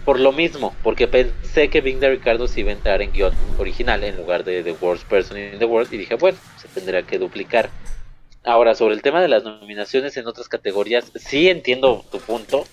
por 0.05 0.21
lo 0.21 0.33
mismo, 0.33 0.75
porque 0.83 1.09
pensé 1.09 1.69
que 1.69 1.81
Bing 1.81 1.99
de 1.99 2.11
Ricardo 2.11 2.47
se 2.47 2.61
iba 2.61 2.71
a 2.71 2.75
entrar 2.75 3.01
en 3.01 3.13
guion 3.13 3.33
original 3.59 4.05
en 4.05 4.17
lugar 4.17 4.45
de 4.45 4.63
The 4.63 4.73
Worst 4.73 5.07
Person 5.09 5.39
in 5.39 5.59
the 5.59 5.65
World 5.65 5.93
y 5.93 5.99
dije, 5.99 6.17
bueno, 6.17 6.37
se 6.59 6.69
tendría 6.69 7.03
que 7.03 7.19
duplicar. 7.19 7.71
Ahora, 8.45 8.75
sobre 8.75 8.95
el 8.95 9.03
tema 9.03 9.23
de 9.23 9.29
las 9.29 9.43
nominaciones 9.43 10.17
en 10.19 10.27
otras 10.27 10.49
categorías, 10.49 11.11
sí 11.17 11.49
entiendo 11.49 12.05
tu 12.13 12.19
punto. 12.19 12.65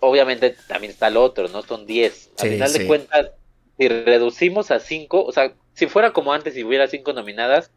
Obviamente 0.00 0.54
también 0.68 0.92
está 0.92 1.08
el 1.08 1.16
otro, 1.16 1.48
¿no? 1.48 1.62
Son 1.62 1.86
10. 1.86 2.30
Al 2.38 2.48
final 2.50 2.72
de 2.72 2.86
cuentas, 2.86 3.30
si 3.78 3.88
reducimos 3.88 4.70
a 4.70 4.78
5, 4.78 5.24
o 5.24 5.32
sea, 5.32 5.54
si 5.72 5.86
fuera 5.86 6.12
como 6.12 6.34
antes 6.34 6.56
y 6.56 6.64
hubiera 6.64 6.86
5 6.86 7.14
nominadas, 7.14 7.70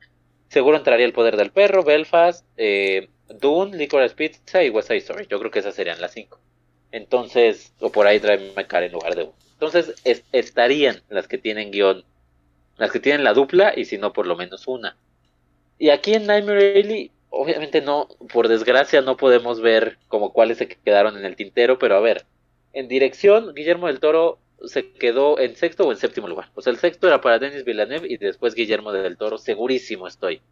seguro 0.49 0.75
entraría 0.75 1.05
El 1.05 1.13
Poder 1.13 1.37
del 1.37 1.51
Perro, 1.51 1.83
Belfast, 1.83 2.45
eh, 2.57 3.07
Dune, 3.29 3.77
Licorice 3.77 4.15
Pizza 4.15 4.61
y 4.61 4.69
West 4.69 4.89
Side 4.89 4.99
Story. 4.99 5.27
Yo 5.29 5.39
creo 5.39 5.49
que 5.49 5.59
esas 5.59 5.75
serían 5.75 6.01
las 6.01 6.11
5. 6.11 6.39
Entonces, 6.91 7.73
o 7.79 7.89
por 7.89 8.05
ahí 8.05 8.19
Drive 8.19 8.51
My 8.57 8.65
Car 8.65 8.83
en 8.83 8.91
lugar 8.91 9.15
de 9.15 9.23
uno. 9.23 9.33
Entonces, 9.53 9.93
estarían 10.33 11.03
las 11.07 11.27
que 11.29 11.37
tienen 11.37 11.71
guion, 11.71 12.03
las 12.77 12.91
que 12.91 12.99
tienen 12.99 13.23
la 13.23 13.33
dupla 13.33 13.73
y 13.75 13.85
si 13.85 13.97
no, 13.97 14.11
por 14.11 14.27
lo 14.27 14.35
menos 14.35 14.67
una. 14.67 14.97
Y 15.81 15.89
aquí 15.89 16.13
en 16.13 16.27
Nightmare 16.27 16.79
Alley, 16.79 17.11
obviamente 17.31 17.81
no, 17.81 18.07
por 18.31 18.47
desgracia 18.47 19.01
no 19.01 19.17
podemos 19.17 19.61
ver 19.61 19.97
como 20.09 20.31
cuáles 20.31 20.59
se 20.59 20.67
quedaron 20.67 21.17
en 21.17 21.25
el 21.25 21.35
tintero, 21.35 21.79
pero 21.79 21.95
a 21.95 21.99
ver, 21.99 22.27
en 22.71 22.87
dirección, 22.87 23.55
Guillermo 23.55 23.87
del 23.87 23.99
Toro 23.99 24.37
se 24.63 24.91
quedó 24.91 25.39
en 25.39 25.55
sexto 25.55 25.87
o 25.87 25.91
en 25.91 25.97
séptimo 25.97 26.27
lugar. 26.27 26.49
O 26.53 26.61
sea, 26.61 26.69
el 26.71 26.77
sexto 26.77 27.07
era 27.07 27.19
para 27.19 27.39
Denis 27.39 27.65
Villeneuve 27.65 28.07
y 28.07 28.17
después 28.17 28.53
Guillermo 28.53 28.91
del 28.91 29.17
Toro, 29.17 29.39
segurísimo 29.39 30.05
estoy. 30.05 30.43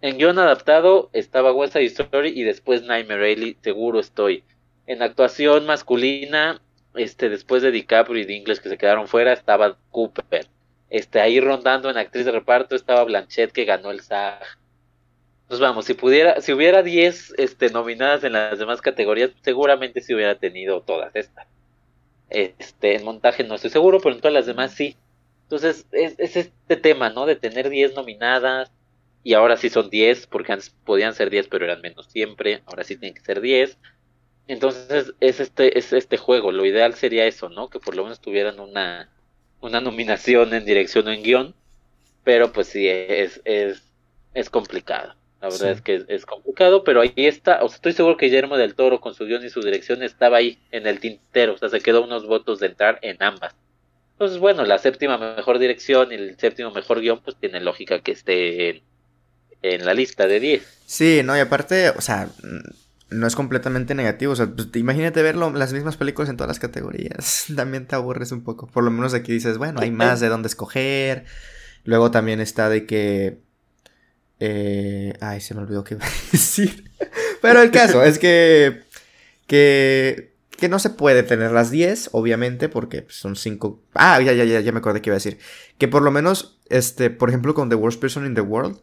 En 0.00 0.16
guion 0.16 0.38
adaptado 0.38 1.10
estaba 1.12 1.52
West 1.52 1.74
Side 1.74 1.84
Story 1.84 2.32
y 2.34 2.44
después 2.44 2.82
Nightmare 2.82 3.32
Alley, 3.32 3.58
seguro 3.60 4.00
estoy. 4.00 4.44
En 4.86 5.02
actuación 5.02 5.66
masculina, 5.66 6.62
este, 6.94 7.28
después 7.28 7.62
de 7.62 7.70
DiCaprio 7.70 8.22
y 8.22 8.24
de 8.24 8.34
English 8.34 8.60
que 8.60 8.70
se 8.70 8.78
quedaron 8.78 9.08
fuera, 9.08 9.34
estaba 9.34 9.76
Cooper. 9.90 10.46
Este, 10.88 11.20
ahí 11.20 11.38
rondando 11.38 11.90
en 11.90 11.98
actriz 11.98 12.24
de 12.24 12.32
reparto 12.32 12.74
estaba 12.74 13.04
Blanchett 13.04 13.52
que 13.52 13.66
ganó 13.66 13.90
el 13.90 14.00
SAG. 14.00 14.58
Pues 15.50 15.58
vamos, 15.58 15.84
si 15.84 15.94
pudiera, 15.94 16.40
si 16.40 16.52
hubiera 16.52 16.80
10 16.84 17.34
este, 17.36 17.70
nominadas 17.70 18.22
en 18.22 18.34
las 18.34 18.56
demás 18.56 18.80
categorías, 18.80 19.32
seguramente 19.42 20.00
sí 20.00 20.14
hubiera 20.14 20.38
tenido 20.38 20.82
todas 20.82 21.10
estas. 21.16 21.48
Este, 22.30 22.94
en 22.96 23.04
montaje 23.04 23.42
no 23.42 23.56
estoy 23.56 23.70
seguro, 23.70 23.98
pero 24.00 24.14
en 24.14 24.20
todas 24.20 24.34
las 24.34 24.46
demás 24.46 24.72
sí. 24.74 24.96
Entonces, 25.44 25.86
es, 25.90 26.14
es 26.18 26.36
este 26.36 26.76
tema, 26.76 27.10
¿no? 27.10 27.26
De 27.26 27.34
tener 27.34 27.68
10 27.68 27.96
nominadas, 27.96 28.70
y 29.24 29.34
ahora 29.34 29.56
sí 29.56 29.70
son 29.70 29.90
10, 29.90 30.28
porque 30.28 30.52
antes 30.52 30.70
podían 30.70 31.14
ser 31.14 31.30
10, 31.30 31.48
pero 31.48 31.64
eran 31.64 31.80
menos 31.80 32.06
siempre, 32.06 32.62
ahora 32.66 32.84
sí 32.84 32.96
tienen 32.96 33.16
que 33.16 33.22
ser 33.24 33.40
10. 33.40 33.76
Entonces 34.48 35.14
es 35.20 35.40
este, 35.40 35.78
es 35.78 35.92
este 35.92 36.16
juego. 36.18 36.52
Lo 36.52 36.66
ideal 36.66 36.94
sería 36.94 37.26
eso, 37.26 37.48
¿no? 37.48 37.70
Que 37.70 37.80
por 37.80 37.96
lo 37.96 38.04
menos 38.04 38.20
tuvieran 38.20 38.60
una, 38.60 39.10
una 39.60 39.80
nominación 39.80 40.54
en 40.54 40.64
dirección 40.64 41.08
o 41.08 41.12
en 41.12 41.24
guion. 41.24 41.56
Pero 42.24 42.52
pues 42.52 42.68
sí, 42.68 42.88
es, 42.88 43.40
es, 43.44 43.82
es 44.34 44.50
complicado. 44.50 45.14
La 45.40 45.48
verdad 45.48 45.70
es 45.70 45.80
que 45.80 46.04
es, 46.06 46.26
complicado, 46.26 46.84
pero 46.84 47.00
ahí 47.00 47.12
está. 47.16 47.62
O 47.64 47.68
sea, 47.68 47.76
estoy 47.76 47.92
seguro 47.92 48.16
que 48.16 48.26
Guillermo 48.26 48.58
del 48.58 48.74
Toro 48.74 49.00
con 49.00 49.14
su 49.14 49.24
guion 49.24 49.44
y 49.44 49.48
su 49.48 49.60
dirección 49.62 50.02
estaba 50.02 50.36
ahí 50.36 50.58
en 50.70 50.86
el 50.86 51.00
tintero. 51.00 51.54
O 51.54 51.58
sea, 51.58 51.70
se 51.70 51.80
quedó 51.80 52.04
unos 52.04 52.26
votos 52.26 52.60
de 52.60 52.66
entrar 52.66 52.98
en 53.00 53.22
ambas. 53.22 53.54
Entonces, 54.12 54.38
bueno, 54.38 54.66
la 54.66 54.76
séptima 54.76 55.16
mejor 55.16 55.58
dirección 55.58 56.12
y 56.12 56.16
el 56.16 56.38
séptimo 56.38 56.70
mejor 56.70 57.00
guion, 57.00 57.20
pues 57.20 57.36
tiene 57.36 57.60
lógica 57.60 58.00
que 58.00 58.12
esté 58.12 58.68
en, 58.68 58.82
en 59.62 59.86
la 59.86 59.94
lista 59.94 60.26
de 60.26 60.40
10. 60.40 60.82
Sí, 60.84 61.22
no, 61.24 61.34
y 61.34 61.40
aparte, 61.40 61.88
o 61.90 62.02
sea, 62.02 62.28
no 63.10 63.26
es 63.26 63.34
completamente 63.34 63.94
negativo. 63.94 64.32
O 64.32 64.36
sea, 64.36 64.46
pues, 64.46 64.68
imagínate 64.74 65.22
ver 65.22 65.36
las 65.36 65.72
mismas 65.72 65.96
películas 65.96 66.28
en 66.28 66.36
todas 66.36 66.48
las 66.48 66.58
categorías. 66.58 67.46
También 67.56 67.86
te 67.86 67.94
aburres 67.94 68.32
un 68.32 68.42
poco. 68.42 68.66
Por 68.66 68.84
lo 68.84 68.90
menos 68.90 69.14
aquí 69.14 69.32
dices, 69.32 69.58
bueno, 69.58 69.80
hay 69.80 69.90
más 69.90 70.20
de 70.20 70.28
dónde 70.28 70.48
escoger. 70.48 71.24
Luego 71.84 72.10
también 72.10 72.40
está 72.40 72.68
de 72.68 72.86
que. 72.86 73.38
Eh, 74.40 75.12
ay, 75.20 75.40
se 75.40 75.54
me 75.54 75.60
olvidó 75.60 75.84
qué 75.84 75.94
iba 75.94 76.04
a 76.04 76.10
decir. 76.32 76.90
Pero 77.40 77.62
el 77.62 77.70
caso 77.70 78.02
es 78.02 78.18
que. 78.18 78.82
Que. 79.46 80.30
Que 80.50 80.68
no 80.68 80.78
se 80.78 80.90
puede 80.90 81.22
tener 81.22 81.52
las 81.52 81.70
10, 81.70 82.10
obviamente, 82.12 82.68
porque 82.68 83.06
son 83.08 83.34
5. 83.34 83.82
Ah, 83.94 84.20
ya, 84.20 84.32
ya, 84.34 84.44
ya, 84.44 84.60
ya 84.60 84.72
me 84.72 84.78
acordé 84.78 85.00
que 85.00 85.08
iba 85.08 85.14
a 85.14 85.16
decir. 85.16 85.38
Que 85.78 85.88
por 85.88 86.02
lo 86.02 86.10
menos, 86.10 86.58
este, 86.68 87.08
por 87.08 87.30
ejemplo, 87.30 87.54
con 87.54 87.70
The 87.70 87.76
Worst 87.76 87.98
Person 87.98 88.26
in 88.26 88.34
the 88.34 88.42
World 88.42 88.78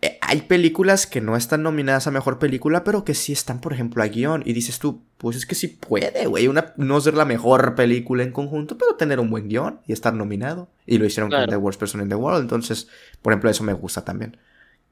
eh, 0.00 0.18
hay 0.20 0.42
películas 0.42 1.06
que 1.06 1.20
no 1.20 1.36
están 1.36 1.62
nominadas 1.62 2.06
a 2.06 2.10
mejor 2.10 2.38
película, 2.38 2.84
pero 2.84 3.04
que 3.04 3.14
sí 3.14 3.32
están, 3.32 3.60
por 3.60 3.72
ejemplo, 3.72 4.02
a 4.02 4.06
guion. 4.06 4.42
Y 4.44 4.52
dices 4.52 4.78
tú, 4.78 5.02
pues 5.18 5.36
es 5.36 5.46
que 5.46 5.56
sí 5.56 5.66
puede, 5.66 6.26
güey. 6.26 6.46
Una, 6.46 6.72
no 6.76 7.00
ser 7.00 7.14
la 7.14 7.24
mejor 7.24 7.74
película 7.74 8.22
en 8.22 8.30
conjunto, 8.30 8.78
pero 8.78 8.94
tener 8.94 9.18
un 9.18 9.30
buen 9.30 9.48
guion 9.48 9.80
y 9.86 9.92
estar 9.92 10.14
nominado. 10.14 10.68
Y 10.86 10.98
lo 10.98 11.06
hicieron 11.06 11.28
con 11.28 11.48
The 11.48 11.56
Worst 11.56 11.80
Person 11.80 12.00
in 12.00 12.08
the 12.08 12.14
World. 12.14 12.40
Entonces, 12.40 12.88
por 13.20 13.32
ejemplo, 13.32 13.50
eso 13.50 13.64
me 13.64 13.72
gusta 13.72 14.04
también. 14.04 14.36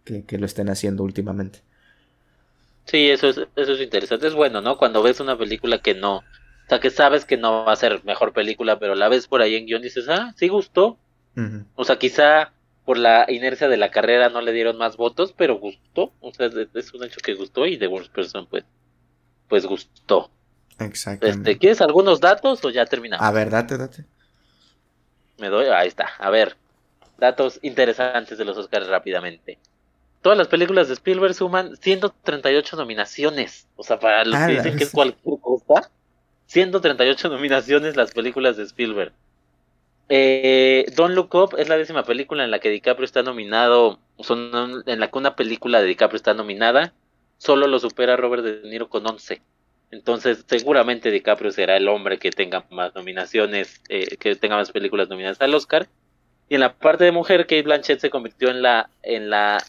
Que, 0.05 0.39
lo 0.39 0.47
estén 0.47 0.69
haciendo 0.69 1.05
últimamente. 1.05 1.61
Sí, 2.87 3.09
eso 3.09 3.29
es, 3.29 3.41
eso 3.55 3.73
es 3.73 3.81
interesante. 3.81 4.27
Es 4.27 4.35
bueno, 4.35 4.61
¿no? 4.61 4.77
Cuando 4.77 5.01
ves 5.01 5.21
una 5.21 5.39
película 5.39 5.79
que 5.79 5.95
no. 5.95 6.17
O 6.17 6.69
sea, 6.69 6.81
que 6.81 6.91
sabes 6.91 7.25
que 7.25 7.37
no 7.37 7.65
va 7.65 7.73
a 7.73 7.77
ser 7.77 8.05
mejor 8.05 8.33
película, 8.33 8.81
pero 8.81 8.97
la 8.97 9.09
ves 9.09 9.29
por 9.29 9.43
ahí 9.43 9.55
en 9.55 9.67
guion 9.67 9.83
y 9.83 9.85
dices, 9.85 10.09
ah, 10.09 10.35
sí 10.37 10.49
gustó. 10.49 10.99
O 11.75 11.85
sea, 11.85 11.99
quizá 11.99 12.53
por 12.85 12.99
la 12.99 13.27
inercia 13.29 13.69
de 13.69 13.77
la 13.77 13.91
carrera 13.91 14.31
no 14.31 14.41
le 14.41 14.53
dieron 14.53 14.79
más 14.79 14.97
votos, 14.97 15.35
pero 15.37 15.59
gustó. 15.59 16.13
O 16.21 16.33
sea, 16.33 16.51
es 16.75 16.95
un 16.95 17.05
hecho 17.05 17.21
que 17.23 17.35
gustó 17.35 17.67
y 17.67 17.77
The 17.77 17.87
Worst 17.87 18.13
Person, 18.13 18.47
pues, 18.47 18.65
pues 19.49 19.67
gustó. 19.67 20.31
Exactamente. 20.79 21.51
Este, 21.51 21.59
¿Quieres 21.59 21.81
algunos 21.81 22.21
datos 22.21 22.65
o 22.65 22.71
ya 22.71 22.85
terminamos? 22.85 23.25
A 23.25 23.31
ver, 23.31 23.51
date, 23.51 23.79
date. 23.79 24.05
Me 25.39 25.49
doy, 25.49 25.67
ahí 25.67 25.89
está. 25.89 26.09
A 26.19 26.31
ver, 26.31 26.57
datos 27.19 27.59
interesantes 27.63 28.39
de 28.39 28.45
los 28.45 28.57
Oscars 28.57 28.87
rápidamente. 28.89 29.59
Todas 30.23 30.37
las 30.37 30.49
películas 30.49 30.89
de 30.89 30.95
Spielberg 30.95 31.35
suman 31.35 31.77
138 31.77 32.77
nominaciones. 32.77 33.69
O 33.77 33.83
sea, 33.83 33.99
para 33.99 34.25
los 34.25 34.39
que 34.41 34.53
dicen 34.53 34.77
que 34.77 34.85
es 34.85 34.91
cualquier 34.91 35.39
cosa, 35.41 35.91
138 36.47 37.29
nominaciones 37.29 37.97
las 37.97 38.13
películas 38.13 38.57
de 38.57 38.65
Spielberg. 38.65 39.13
Eh, 40.09 40.87
Don't 40.95 41.15
Look 41.15 41.35
Up 41.35 41.55
es 41.59 41.69
la 41.69 41.77
décima 41.77 42.05
película 42.05 42.45
en 42.45 42.51
la 42.51 42.61
que 42.61 42.71
DiCaprio 42.71 43.05
está 43.05 43.23
nominado, 43.23 43.99
son 44.21 44.83
en 44.87 45.01
la 45.01 45.11
que 45.11 45.19
una 45.19 45.35
película 45.35 45.81
de 45.81 45.87
DiCaprio 45.87 46.17
está 46.17 46.33
nominada, 46.33 46.93
solo 47.39 47.67
lo 47.67 47.79
supera 47.79 48.17
Robert 48.17 48.43
De 48.43 48.69
Niro 48.69 48.89
con 48.89 49.07
11. 49.07 49.41
Entonces, 49.91 50.45
seguramente 50.47 51.11
DiCaprio 51.11 51.53
será 51.53 51.77
el 51.77 51.89
hombre 51.89 52.19
que 52.19 52.31
tenga 52.31 52.65
más 52.71 52.95
nominaciones, 52.95 53.81
eh, 53.89 54.17
que 54.17 54.35
tenga 54.35 54.57
más 54.57 54.73
películas 54.73 55.09
nominadas 55.09 55.41
al 55.41 55.55
Oscar. 55.55 55.87
Y 56.49 56.55
en 56.55 56.61
la 56.61 56.75
parte 56.75 57.05
de 57.05 57.13
mujer, 57.13 57.43
Kate 57.43 57.63
Blanchett 57.63 58.01
se 58.01 58.11
convirtió 58.11 58.51
en 58.51 58.63
la, 58.63 58.91
en 59.03 59.31
la, 59.31 59.63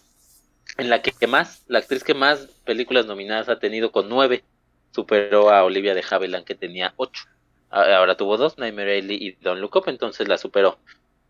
en 0.77 0.89
la 0.89 1.01
que 1.01 1.27
más, 1.27 1.63
la 1.67 1.79
actriz 1.79 2.03
que 2.03 2.13
más 2.13 2.47
películas 2.65 3.05
nominadas 3.05 3.49
ha 3.49 3.59
tenido 3.59 3.91
con 3.91 4.09
nueve. 4.09 4.43
Superó 4.91 5.49
a 5.51 5.63
Olivia 5.63 5.93
de 5.93 6.03
Havilland 6.09 6.45
que 6.45 6.55
tenía 6.55 6.93
ocho. 6.97 7.25
Ahora 7.69 8.15
tuvo 8.15 8.37
dos, 8.37 8.57
Nightmare 8.57 8.97
Alley 8.97 9.17
y 9.19 9.31
Don't 9.43 9.59
Look 9.59 9.75
Up, 9.75 9.83
entonces 9.87 10.27
la 10.27 10.37
superó. 10.37 10.79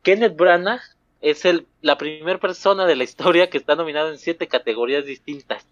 Kenneth 0.03 0.35
Branagh 0.35 0.81
es 1.21 1.45
el, 1.45 1.65
la 1.81 1.97
primera 1.97 2.39
persona 2.39 2.85
de 2.85 2.95
la 2.95 3.03
historia 3.03 3.49
que 3.49 3.57
está 3.57 3.75
nominado 3.75 4.11
en 4.11 4.19
siete 4.19 4.47
categorías 4.47 5.05
distintas. 5.05 5.65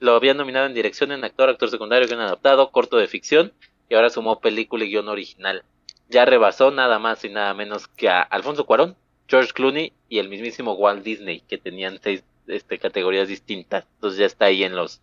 Lo 0.00 0.14
había 0.14 0.34
nominado 0.34 0.66
en 0.66 0.74
dirección, 0.74 1.12
en 1.12 1.24
actor, 1.24 1.48
actor 1.48 1.70
secundario, 1.70 2.08
guion 2.08 2.20
adaptado, 2.20 2.70
corto 2.70 2.96
de 2.96 3.06
ficción 3.06 3.52
y 3.88 3.94
ahora 3.94 4.10
sumó 4.10 4.40
película 4.40 4.84
y 4.84 4.90
guion 4.90 5.08
original. 5.08 5.64
Ya 6.08 6.24
rebasó 6.24 6.70
nada 6.70 6.98
más 6.98 7.24
y 7.24 7.28
nada 7.30 7.54
menos 7.54 7.88
que 7.88 8.08
a 8.08 8.22
Alfonso 8.22 8.66
Cuarón, 8.66 8.96
George 9.26 9.52
Clooney 9.52 9.92
y 10.08 10.18
el 10.18 10.28
mismísimo 10.28 10.74
Walt 10.74 11.02
Disney, 11.02 11.40
que 11.48 11.58
tenían 11.58 11.98
seis 12.02 12.24
este, 12.46 12.78
categorías 12.78 13.28
distintas. 13.28 13.86
Entonces 13.94 14.18
ya 14.18 14.26
está 14.26 14.46
ahí 14.46 14.64
en 14.64 14.76
los, 14.76 15.00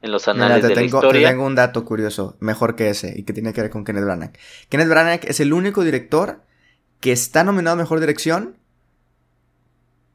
en 0.00 0.10
los 0.10 0.26
anales 0.28 0.66
de 0.66 0.74
la 0.74 0.82
historia. 0.82 1.28
tengo 1.28 1.46
un 1.46 1.54
dato 1.54 1.84
curioso, 1.84 2.36
mejor 2.40 2.74
que 2.76 2.90
ese, 2.90 3.14
y 3.16 3.24
que 3.24 3.32
tiene 3.32 3.52
que 3.52 3.62
ver 3.62 3.70
con 3.70 3.84
Kenneth 3.84 4.04
Branagh. 4.04 4.32
Kenneth 4.68 4.88
Branagh 4.88 5.20
es 5.24 5.40
el 5.40 5.52
único 5.52 5.84
director 5.84 6.42
que 7.00 7.12
está 7.12 7.44
nominado 7.44 7.74
a 7.74 7.78
Mejor 7.78 8.00
Dirección 8.00 8.56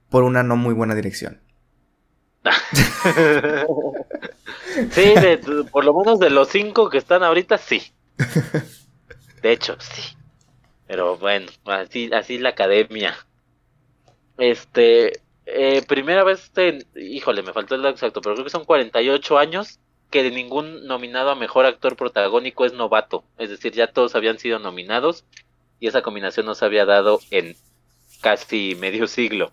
por 0.09 0.23
una 0.23 0.43
no 0.43 0.55
muy 0.55 0.73
buena 0.73 0.95
dirección. 0.95 1.41
sí, 4.91 5.13
por 5.71 5.85
lo 5.85 5.93
menos 5.93 6.19
de 6.19 6.29
los 6.29 6.49
cinco 6.49 6.89
que 6.89 6.97
están 6.97 7.23
ahorita, 7.23 7.57
sí. 7.57 7.81
De 9.41 9.51
hecho, 9.51 9.77
sí. 9.79 10.15
Pero 10.87 11.17
bueno, 11.17 11.47
así, 11.65 12.09
así 12.13 12.37
la 12.37 12.49
academia. 12.49 13.15
Este, 14.37 15.21
eh, 15.45 15.81
primera 15.87 16.23
vez, 16.23 16.51
híjole, 16.95 17.41
me 17.41 17.53
faltó 17.53 17.75
el 17.75 17.85
exacto, 17.85 18.21
pero 18.21 18.35
creo 18.35 18.45
que 18.45 18.51
son 18.51 18.65
48 18.65 19.37
años 19.37 19.79
que 20.09 20.29
ningún 20.31 20.85
nominado 20.85 21.31
a 21.31 21.35
mejor 21.35 21.65
actor 21.65 21.95
protagónico 21.95 22.65
es 22.65 22.73
novato. 22.73 23.23
Es 23.37 23.49
decir, 23.49 23.73
ya 23.73 23.87
todos 23.87 24.15
habían 24.15 24.39
sido 24.39 24.59
nominados 24.59 25.25
y 25.79 25.87
esa 25.87 26.01
combinación 26.01 26.45
no 26.45 26.55
se 26.55 26.65
había 26.65 26.85
dado 26.85 27.19
en 27.31 27.55
casi 28.21 28.75
medio 28.75 29.07
siglo. 29.07 29.51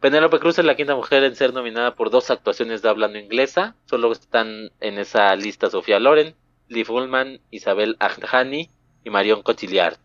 Penélope 0.00 0.38
Cruz 0.38 0.58
es 0.58 0.64
la 0.64 0.76
quinta 0.76 0.94
mujer 0.94 1.24
en 1.24 1.34
ser 1.36 1.54
nominada 1.54 1.94
por 1.94 2.10
dos 2.10 2.30
actuaciones 2.30 2.82
de 2.82 2.88
hablando 2.88 3.18
inglesa. 3.18 3.74
Solo 3.86 4.12
están 4.12 4.70
en 4.80 4.98
esa 4.98 5.34
lista 5.36 5.70
Sofía 5.70 5.98
Loren, 5.98 6.34
Liv 6.68 6.90
Ullman, 6.90 7.40
Isabel 7.50 7.96
Adjani 7.98 8.68
y 9.04 9.10
Marion 9.10 9.42
Cotillard. 9.42 9.98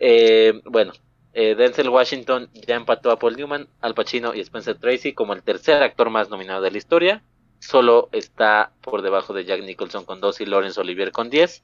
Eh, 0.00 0.60
bueno, 0.64 0.92
eh, 1.34 1.54
Denzel 1.54 1.88
Washington 1.88 2.50
ya 2.52 2.74
empató 2.74 3.10
a 3.10 3.18
Paul 3.18 3.36
Newman, 3.36 3.68
Al 3.80 3.94
Pacino 3.94 4.34
y 4.34 4.40
Spencer 4.40 4.76
Tracy 4.78 5.12
como 5.12 5.34
el 5.34 5.42
tercer 5.42 5.82
actor 5.82 6.10
más 6.10 6.28
nominado 6.28 6.60
de 6.62 6.72
la 6.72 6.78
historia. 6.78 7.22
Solo 7.60 8.08
está 8.12 8.72
por 8.82 9.02
debajo 9.02 9.32
de 9.32 9.44
Jack 9.44 9.62
Nicholson 9.62 10.04
con 10.04 10.20
dos 10.20 10.40
y 10.40 10.46
Lawrence 10.46 10.80
Olivier 10.80 11.12
con 11.12 11.30
10. 11.30 11.62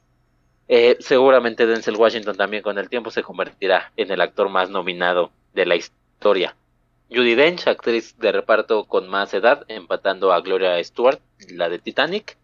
Eh, 0.68 0.96
seguramente 1.00 1.66
Denzel 1.66 1.96
Washington 1.96 2.36
también 2.36 2.62
con 2.62 2.78
el 2.78 2.88
tiempo 2.88 3.10
se 3.10 3.24
convertirá 3.24 3.92
en 3.96 4.10
el 4.12 4.20
actor 4.20 4.48
más 4.48 4.70
nominado 4.70 5.32
de 5.54 5.66
la 5.66 5.74
historia. 5.74 6.56
Judy 7.14 7.34
Dench, 7.34 7.66
actriz 7.66 8.18
de 8.18 8.32
reparto 8.32 8.84
con 8.84 9.08
más 9.08 9.34
edad, 9.34 9.64
empatando 9.68 10.32
a 10.32 10.40
Gloria 10.40 10.82
Stewart, 10.82 11.20
la 11.50 11.68
de 11.68 11.78
Titanic. 11.78 12.38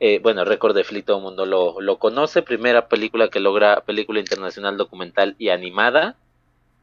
Eh, 0.00 0.18
bueno, 0.20 0.44
récord 0.44 0.74
de 0.74 0.82
Fleet 0.82 1.04
todo 1.04 1.18
el 1.18 1.22
mundo 1.22 1.46
lo, 1.46 1.80
lo, 1.80 1.98
conoce. 1.98 2.42
Primera 2.42 2.88
película 2.88 3.28
que 3.28 3.38
logra 3.38 3.82
película 3.82 4.18
internacional 4.18 4.76
documental 4.76 5.36
y 5.38 5.50
animada. 5.50 6.16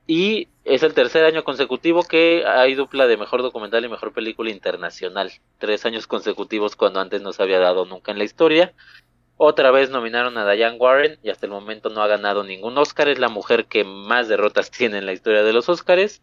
Y 0.08 0.48
es 0.64 0.82
el 0.82 0.94
tercer 0.94 1.26
año 1.26 1.44
consecutivo 1.44 2.04
que 2.04 2.46
hay 2.48 2.74
dupla 2.74 3.06
de 3.06 3.18
mejor 3.18 3.42
documental 3.42 3.84
y 3.84 3.90
mejor 3.90 4.14
película 4.14 4.50
internacional. 4.50 5.32
Tres 5.58 5.86
años 5.86 6.08
consecutivos 6.08 6.76
cuando 6.76 7.02
antes 7.02 7.22
no 7.22 7.34
se 7.34 7.44
había 7.44 7.60
dado 7.60 7.86
nunca 7.86 8.12
en 8.12 8.18
la 8.18 8.24
historia. 8.24 8.74
Otra 9.36 9.72
vez 9.72 9.90
nominaron 9.90 10.38
a 10.38 10.50
Diane 10.50 10.78
Warren 10.78 11.20
y 11.22 11.30
hasta 11.30 11.46
el 11.46 11.52
momento 11.52 11.90
no 11.90 12.02
ha 12.02 12.08
ganado 12.08 12.44
ningún 12.44 12.78
Oscar. 12.78 13.10
Es 13.10 13.20
la 13.20 13.30
mujer 13.30 13.66
que 13.66 13.84
más 13.84 14.28
derrotas 14.28 14.72
tiene 14.72 14.98
en 14.98 15.06
la 15.06 15.14
historia 15.14 15.44
de 15.44 15.54
los 15.54 15.70
Oscars. 15.70 16.22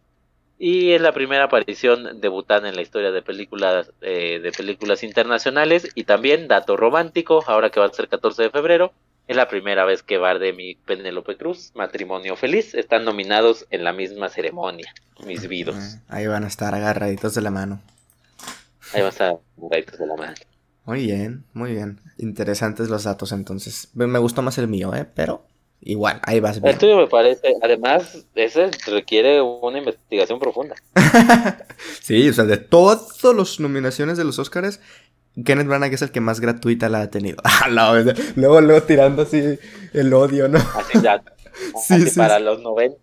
Y 0.59 0.93
es 0.93 1.03
la 1.03 1.13
primera 1.13 1.45
aparición 1.45 2.21
debutante 2.21 2.69
en 2.69 2.77
la 2.77 2.83
historia 2.83 3.11
de 3.11 3.23
películas, 3.23 3.93
eh, 4.01 4.41
de 4.43 4.53
películas 4.53 5.03
internacionales. 5.03 5.89
Y 5.95 6.05
también, 6.05 6.49
dato 6.49 6.77
romántico, 6.77 7.45
ahora 7.47 7.71
que 7.71 7.81
va 7.81 7.87
a 7.87 7.93
ser 7.93 8.09
14 8.09 8.45
de 8.45 8.51
febrero, 8.51 8.93
es 9.29 9.37
la 9.37 9.49
primera 9.49 9.85
vez 9.85 10.03
que 10.03 10.19
Bardem 10.19 10.59
y 10.61 10.77
Penélope 10.77 11.37
Cruz, 11.37 11.73
matrimonio 11.75 12.37
feliz, 12.37 12.75
están 12.75 13.05
nominados 13.05 13.67
en 13.71 13.85
la 13.85 13.93
misma 13.93 14.29
ceremonia, 14.29 14.95
mis 15.27 15.47
vidos. 15.49 15.99
Ahí 16.09 16.27
van 16.27 16.45
a 16.45 16.47
estar 16.47 16.75
agarraditos 16.75 17.35
de 17.35 17.43
la 17.43 17.51
mano. 17.51 17.83
Ahí 18.95 19.01
van 19.01 19.07
a 19.07 19.11
estar 19.11 19.39
agarraditos 19.59 19.99
de 19.99 20.07
la 20.07 20.17
mano. 20.17 20.35
Muy 20.85 21.05
bien, 21.05 21.45
muy 21.53 21.73
bien. 21.73 22.01
Interesantes 22.17 22.89
los 22.89 23.03
datos 23.03 23.33
entonces. 23.33 23.91
Me 23.95 24.19
gustó 24.21 24.43
más 24.43 24.57
el 24.59 24.69
mío, 24.69 24.95
¿eh? 24.95 25.07
Pero 25.13 25.45
igual, 25.81 26.21
ahí 26.25 26.41
vas. 26.41 26.61
El 26.63 26.79
tuyo 26.79 26.97
me 26.97 27.07
parece, 27.07 27.55
además, 27.63 28.27
ese 28.35 28.71
requiere 28.87 29.41
una 29.41 29.79
investigación 29.79 30.39
profunda. 30.39 30.75
sí, 32.01 32.29
o 32.29 32.33
sea, 32.33 32.45
de 32.45 32.57
todas 32.57 33.23
las 33.23 33.61
nominaciones 33.61 34.19
de 34.19 34.25
los 34.25 34.39
Oscars, 34.39 34.81
Kenneth 35.45 35.67
Branagh 35.67 35.93
es 35.93 36.03
el 36.03 36.11
que 36.11 36.21
más 36.21 36.41
gratuita 36.41 36.89
la 36.89 37.03
ha 37.03 37.11
tenido. 37.11 37.37
Luego, 38.37 38.61
luego 38.61 38.83
tirando 38.83 39.23
así 39.23 39.59
el 39.93 40.15
odio, 40.15 40.49
¿no? 40.49 40.59
Así 40.59 41.01
ya. 41.03 41.23
Sí, 41.87 42.09
sí, 42.09 42.19
para 42.19 42.39
los 42.39 42.61
90. 42.61 42.99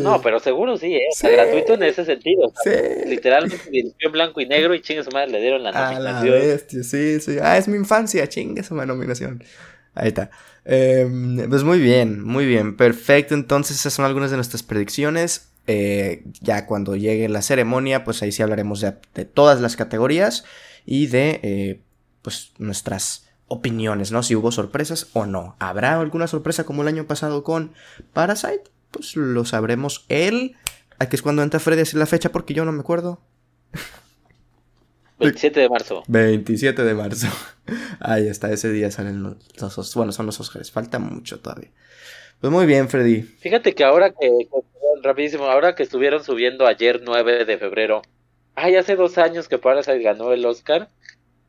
No, 0.00 0.20
pero 0.20 0.40
seguro 0.40 0.76
sí, 0.76 0.94
¿eh? 0.94 1.08
gratuito 1.22 1.72
en 1.72 1.84
ese 1.84 2.04
sentido. 2.04 2.52
sí. 2.62 2.70
Literalmente 3.06 3.70
dirigió 3.70 4.08
en 4.08 4.12
blanco 4.12 4.40
y 4.42 4.46
negro 4.46 4.74
y 4.74 4.82
chingue 4.82 5.02
su 5.02 5.10
madre 5.10 5.30
le 5.30 5.40
dieron 5.40 5.62
la 5.62 5.72
nominación. 5.72 6.34
Ah, 6.34 6.38
bestia, 6.38 6.82
sí, 6.82 7.20
sí. 7.20 7.38
Ah, 7.40 7.56
es 7.56 7.66
mi 7.66 7.76
infancia, 7.76 8.28
chingue 8.28 8.62
su 8.62 8.74
nominación. 8.74 9.42
Ahí 9.94 10.08
está. 10.08 10.30
Em, 10.64 11.48
pues 11.48 11.64
muy 11.64 11.80
bien, 11.80 12.22
muy 12.22 12.46
bien. 12.46 12.76
Perfecto. 12.76 13.34
Entonces, 13.34 13.78
esas 13.78 13.92
son 13.92 14.04
algunas 14.04 14.30
de 14.30 14.36
nuestras 14.36 14.62
predicciones. 14.62 15.50
Eh, 15.66 16.24
ya 16.40 16.66
cuando 16.66 16.96
llegue 16.96 17.28
la 17.28 17.42
ceremonia, 17.42 18.04
pues 18.04 18.22
ahí 18.22 18.32
sí 18.32 18.42
hablaremos 18.42 18.80
de, 18.80 19.24
todas 19.26 19.60
las 19.60 19.76
categorías 19.76 20.44
y 20.86 21.08
de 21.08 21.40
eh, 21.42 21.82
pues 22.22 22.52
nuestras 22.58 23.28
opiniones, 23.48 24.10
¿no? 24.10 24.22
Si 24.22 24.34
hubo 24.34 24.50
sorpresas 24.50 25.08
o 25.12 25.26
no. 25.26 25.56
¿Habrá 25.58 26.00
alguna 26.00 26.26
sorpresa 26.26 26.64
como 26.64 26.82
el 26.82 26.88
año 26.88 27.06
pasado 27.06 27.44
con 27.44 27.72
Parasite? 28.14 28.64
Pues 28.90 29.16
lo 29.16 29.44
sabremos 29.44 30.06
él. 30.08 30.56
Aquí 30.98 31.16
es 31.16 31.22
cuando 31.22 31.42
entra 31.42 31.60
Freddy 31.60 31.80
a 31.80 31.84
decir 31.84 31.98
la 31.98 32.06
fecha 32.06 32.32
porque 32.32 32.54
yo 32.54 32.64
no 32.64 32.72
me 32.72 32.80
acuerdo. 32.80 33.20
27 35.18 35.60
de 35.60 35.68
marzo. 35.68 36.02
27 36.08 36.84
de 36.84 36.94
marzo. 36.94 37.26
Ahí 38.00 38.28
está, 38.28 38.50
ese 38.52 38.70
día 38.70 38.90
salen 38.90 39.22
los, 39.22 39.94
bueno, 39.94 40.12
son 40.12 40.26
los 40.26 40.40
Oscars, 40.40 40.70
falta 40.70 40.98
mucho 40.98 41.40
todavía. 41.40 41.70
Pues 42.40 42.52
muy 42.52 42.66
bien, 42.66 42.88
Freddy. 42.88 43.22
Fíjate 43.22 43.74
que 43.74 43.84
ahora 43.84 44.10
que, 44.10 44.30
rapidísimo, 45.02 45.44
ahora 45.44 45.74
que 45.74 45.82
estuvieron 45.82 46.22
subiendo 46.22 46.66
ayer 46.66 47.00
9 47.04 47.44
de 47.44 47.58
febrero 47.58 48.02
ay, 48.58 48.76
hace 48.76 48.96
dos 48.96 49.18
años 49.18 49.48
que 49.48 49.58
Parasite 49.58 50.00
ganó 50.00 50.32
el 50.32 50.44
Oscar. 50.44 50.88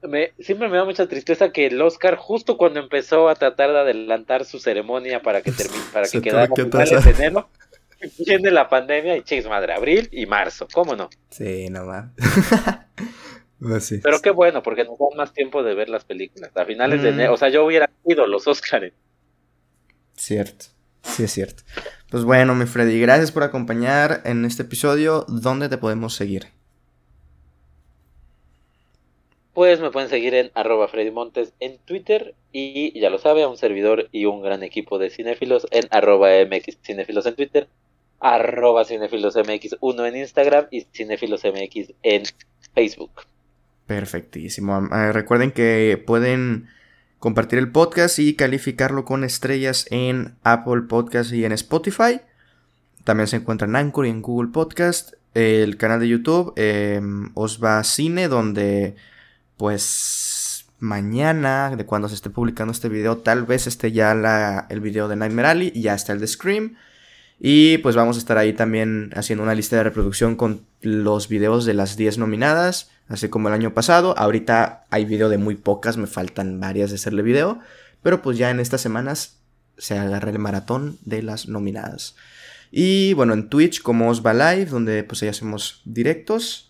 Me, 0.01 0.31
siempre 0.39 0.69
me 0.69 0.77
da 0.77 0.85
mucha 0.85 1.07
tristeza 1.07 1.51
que 1.51 1.65
el 1.65 1.81
Oscar, 1.81 2.15
justo 2.15 2.55
cuando 2.55 2.79
empezó 2.79 3.27
a 3.27 3.35
tratar 3.35 3.71
de 3.71 3.79
adelantar 3.79 4.45
su 4.45 4.59
ceremonia 4.59 5.21
para 5.21 5.41
que 5.41 5.51
termine, 5.51 5.83
para 5.91 6.07
que 6.11 6.21
quedara 6.21 6.45
en 6.55 7.15
enero, 7.15 7.49
viene 8.25 8.51
la 8.51 8.69
pandemia 8.69 9.17
y 9.17 9.23
chis 9.23 9.45
madre, 9.47 9.73
abril 9.73 10.07
y 10.11 10.25
marzo, 10.25 10.67
¿cómo 10.71 10.95
no? 10.95 11.09
Sí, 11.29 11.67
no 11.69 11.85
más. 11.85 12.05
Pues 13.59 13.93
Pero 14.01 14.21
qué 14.21 14.31
bueno, 14.31 14.63
porque 14.63 14.85
nos 14.85 14.97
da 14.97 15.05
más 15.17 15.33
tiempo 15.33 15.63
de 15.63 15.75
ver 15.75 15.89
las 15.89 16.05
películas. 16.05 16.51
A 16.55 16.65
finales 16.65 17.01
de 17.01 17.11
mm. 17.11 17.13
enero, 17.13 17.33
o 17.33 17.37
sea, 17.37 17.49
yo 17.49 17.65
hubiera 17.65 17.89
ido 18.05 18.25
los 18.25 18.47
Oscars. 18.47 18.93
Cierto, 20.15 20.65
sí 21.01 21.23
es 21.23 21.31
cierto. 21.31 21.63
Pues 22.09 22.23
bueno, 22.23 22.55
mi 22.55 22.65
Freddy, 22.65 22.99
gracias 22.99 23.31
por 23.31 23.43
acompañar 23.43 24.21
en 24.25 24.45
este 24.45 24.63
episodio. 24.63 25.25
¿Dónde 25.27 25.69
te 25.69 25.77
podemos 25.77 26.15
seguir? 26.15 26.47
pues 29.59 29.81
me 29.81 29.91
pueden 29.91 30.07
seguir 30.07 30.35
en 30.35 30.51
arroba 30.53 30.87
Freddy 30.87 31.11
Montes 31.11 31.51
en 31.59 31.79
Twitter 31.79 32.33
y 32.53 32.97
ya 32.97 33.09
lo 33.09 33.17
sabe, 33.17 33.43
a 33.43 33.49
un 33.49 33.57
servidor 33.57 34.07
y 34.13 34.23
un 34.23 34.41
gran 34.41 34.63
equipo 34.63 34.97
de 34.99 35.09
cinéfilos 35.09 35.67
en 35.71 35.85
arroba 35.91 36.29
MX 36.45 36.77
Cinéfilos 36.81 37.25
en 37.25 37.35
Twitter, 37.35 37.67
arroba 38.21 38.85
Cinéfilos 38.85 39.35
MX1 39.35 40.07
en 40.07 40.15
Instagram 40.15 40.67
y 40.71 40.85
Cinéfilos 40.93 41.43
MX 41.43 41.91
en 42.03 42.23
Facebook. 42.73 43.11
Perfectísimo. 43.89 44.87
Ah, 44.91 45.11
recuerden 45.11 45.49
que 45.49 45.99
pueden 46.05 46.67
compartir 47.17 47.57
el 47.57 47.71
podcast 47.71 48.19
y 48.19 48.35
calificarlo 48.35 49.03
con 49.03 49.23
estrellas 49.23 49.87
en 49.89 50.35
Apple 50.43 50.83
Podcast 50.87 51.33
y 51.33 51.43
en 51.43 51.53
Spotify. 51.53 52.21
También 53.03 53.25
se 53.25 53.37
encuentra 53.37 53.67
en 53.67 53.75
Anchor 53.75 54.05
y 54.05 54.09
en 54.09 54.21
Google 54.21 54.51
Podcast. 54.51 55.13
El 55.33 55.77
canal 55.77 55.99
de 55.99 56.07
YouTube 56.07 56.53
eh, 56.55 57.01
Osva 57.33 57.83
Cine, 57.83 58.27
donde 58.27 58.95
pues 59.57 60.67
mañana, 60.77 61.75
de 61.75 61.87
cuando 61.87 62.09
se 62.09 62.13
esté 62.13 62.29
publicando 62.29 62.71
este 62.71 62.89
video, 62.89 63.17
tal 63.17 63.43
vez 63.47 63.65
esté 63.65 63.91
ya 63.91 64.13
la, 64.13 64.67
el 64.69 64.81
video 64.81 65.07
de 65.07 65.15
Nightmare 65.15 65.47
Alley 65.47 65.71
y 65.73 65.81
ya 65.81 65.95
está 65.95 66.13
el 66.13 66.19
de 66.19 66.27
Scream. 66.27 66.75
Y 67.39 67.79
pues 67.79 67.95
vamos 67.95 68.17
a 68.17 68.19
estar 68.19 68.37
ahí 68.37 68.53
también 68.53 69.09
haciendo 69.15 69.41
una 69.41 69.55
lista 69.55 69.77
de 69.77 69.83
reproducción 69.83 70.35
con 70.35 70.61
los 70.81 71.27
videos 71.27 71.65
de 71.65 71.73
las 71.73 71.97
10 71.97 72.19
nominadas, 72.19 72.91
así 73.09 73.27
como 73.27 73.49
el 73.49 73.53
año 73.53 73.73
pasado. 73.73 74.17
Ahorita 74.17 74.85
hay 74.89 75.03
video 75.03 75.27
de 75.27 75.37
muy 75.37 75.55
pocas, 75.55 75.97
me 75.97 76.07
faltan 76.07 76.59
varias 76.59 76.91
de 76.91 76.95
hacerle 76.95 77.23
video, 77.23 77.59
pero 78.01 78.21
pues 78.21 78.37
ya 78.37 78.49
en 78.49 78.59
estas 78.59 78.81
semanas 78.81 79.39
se 79.77 79.97
agarra 79.97 80.29
el 80.29 80.39
maratón 80.39 80.97
de 81.03 81.23
las 81.23 81.47
nominadas. 81.49 82.15
Y 82.71 83.13
bueno, 83.13 83.33
en 83.33 83.49
Twitch 83.49 83.81
como 83.81 84.09
Osva 84.09 84.33
Live, 84.33 84.67
donde 84.67 85.03
pues 85.03 85.21
ahí 85.23 85.29
hacemos 85.29 85.81
directos. 85.85 86.67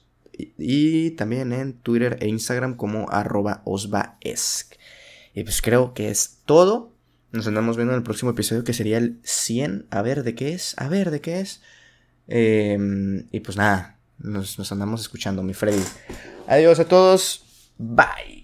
Y, 0.57 1.11
también 1.11 1.51
en 1.51 1.73
Twitter 1.73 2.17
e 2.21 2.27
Instagram 2.29 2.75
como 2.75 3.09
arroba 3.09 3.61
osvaesc. 3.65 4.75
Y 5.33 5.43
pues 5.43 5.61
creo 5.61 5.93
que 5.93 6.09
es 6.09 6.39
todo. 6.45 6.93
Nos 7.33 7.45
andamos 7.45 7.75
viendo 7.75 7.93
en 7.93 7.97
el 7.97 8.03
próximo 8.03 8.31
episodio 8.31 8.63
que 8.63 8.73
sería 8.73 8.97
el 8.97 9.19
100. 9.23 9.87
A 9.89 10.01
ver 10.01 10.23
de 10.23 10.35
qué 10.35 10.53
es. 10.53 10.75
A 10.77 10.87
ver 10.87 11.11
de 11.11 11.19
qué 11.19 11.41
es. 11.41 11.61
Em, 12.27 13.27
y 13.31 13.41
pues 13.41 13.57
nada. 13.57 13.98
Nos, 14.19 14.57
nos 14.57 14.71
andamos 14.71 15.01
escuchando, 15.01 15.43
mi 15.43 15.53
Freddy. 15.53 15.83
Adiós 16.47 16.79
a 16.79 16.85
todos. 16.85 17.43
Bye. 17.77 18.38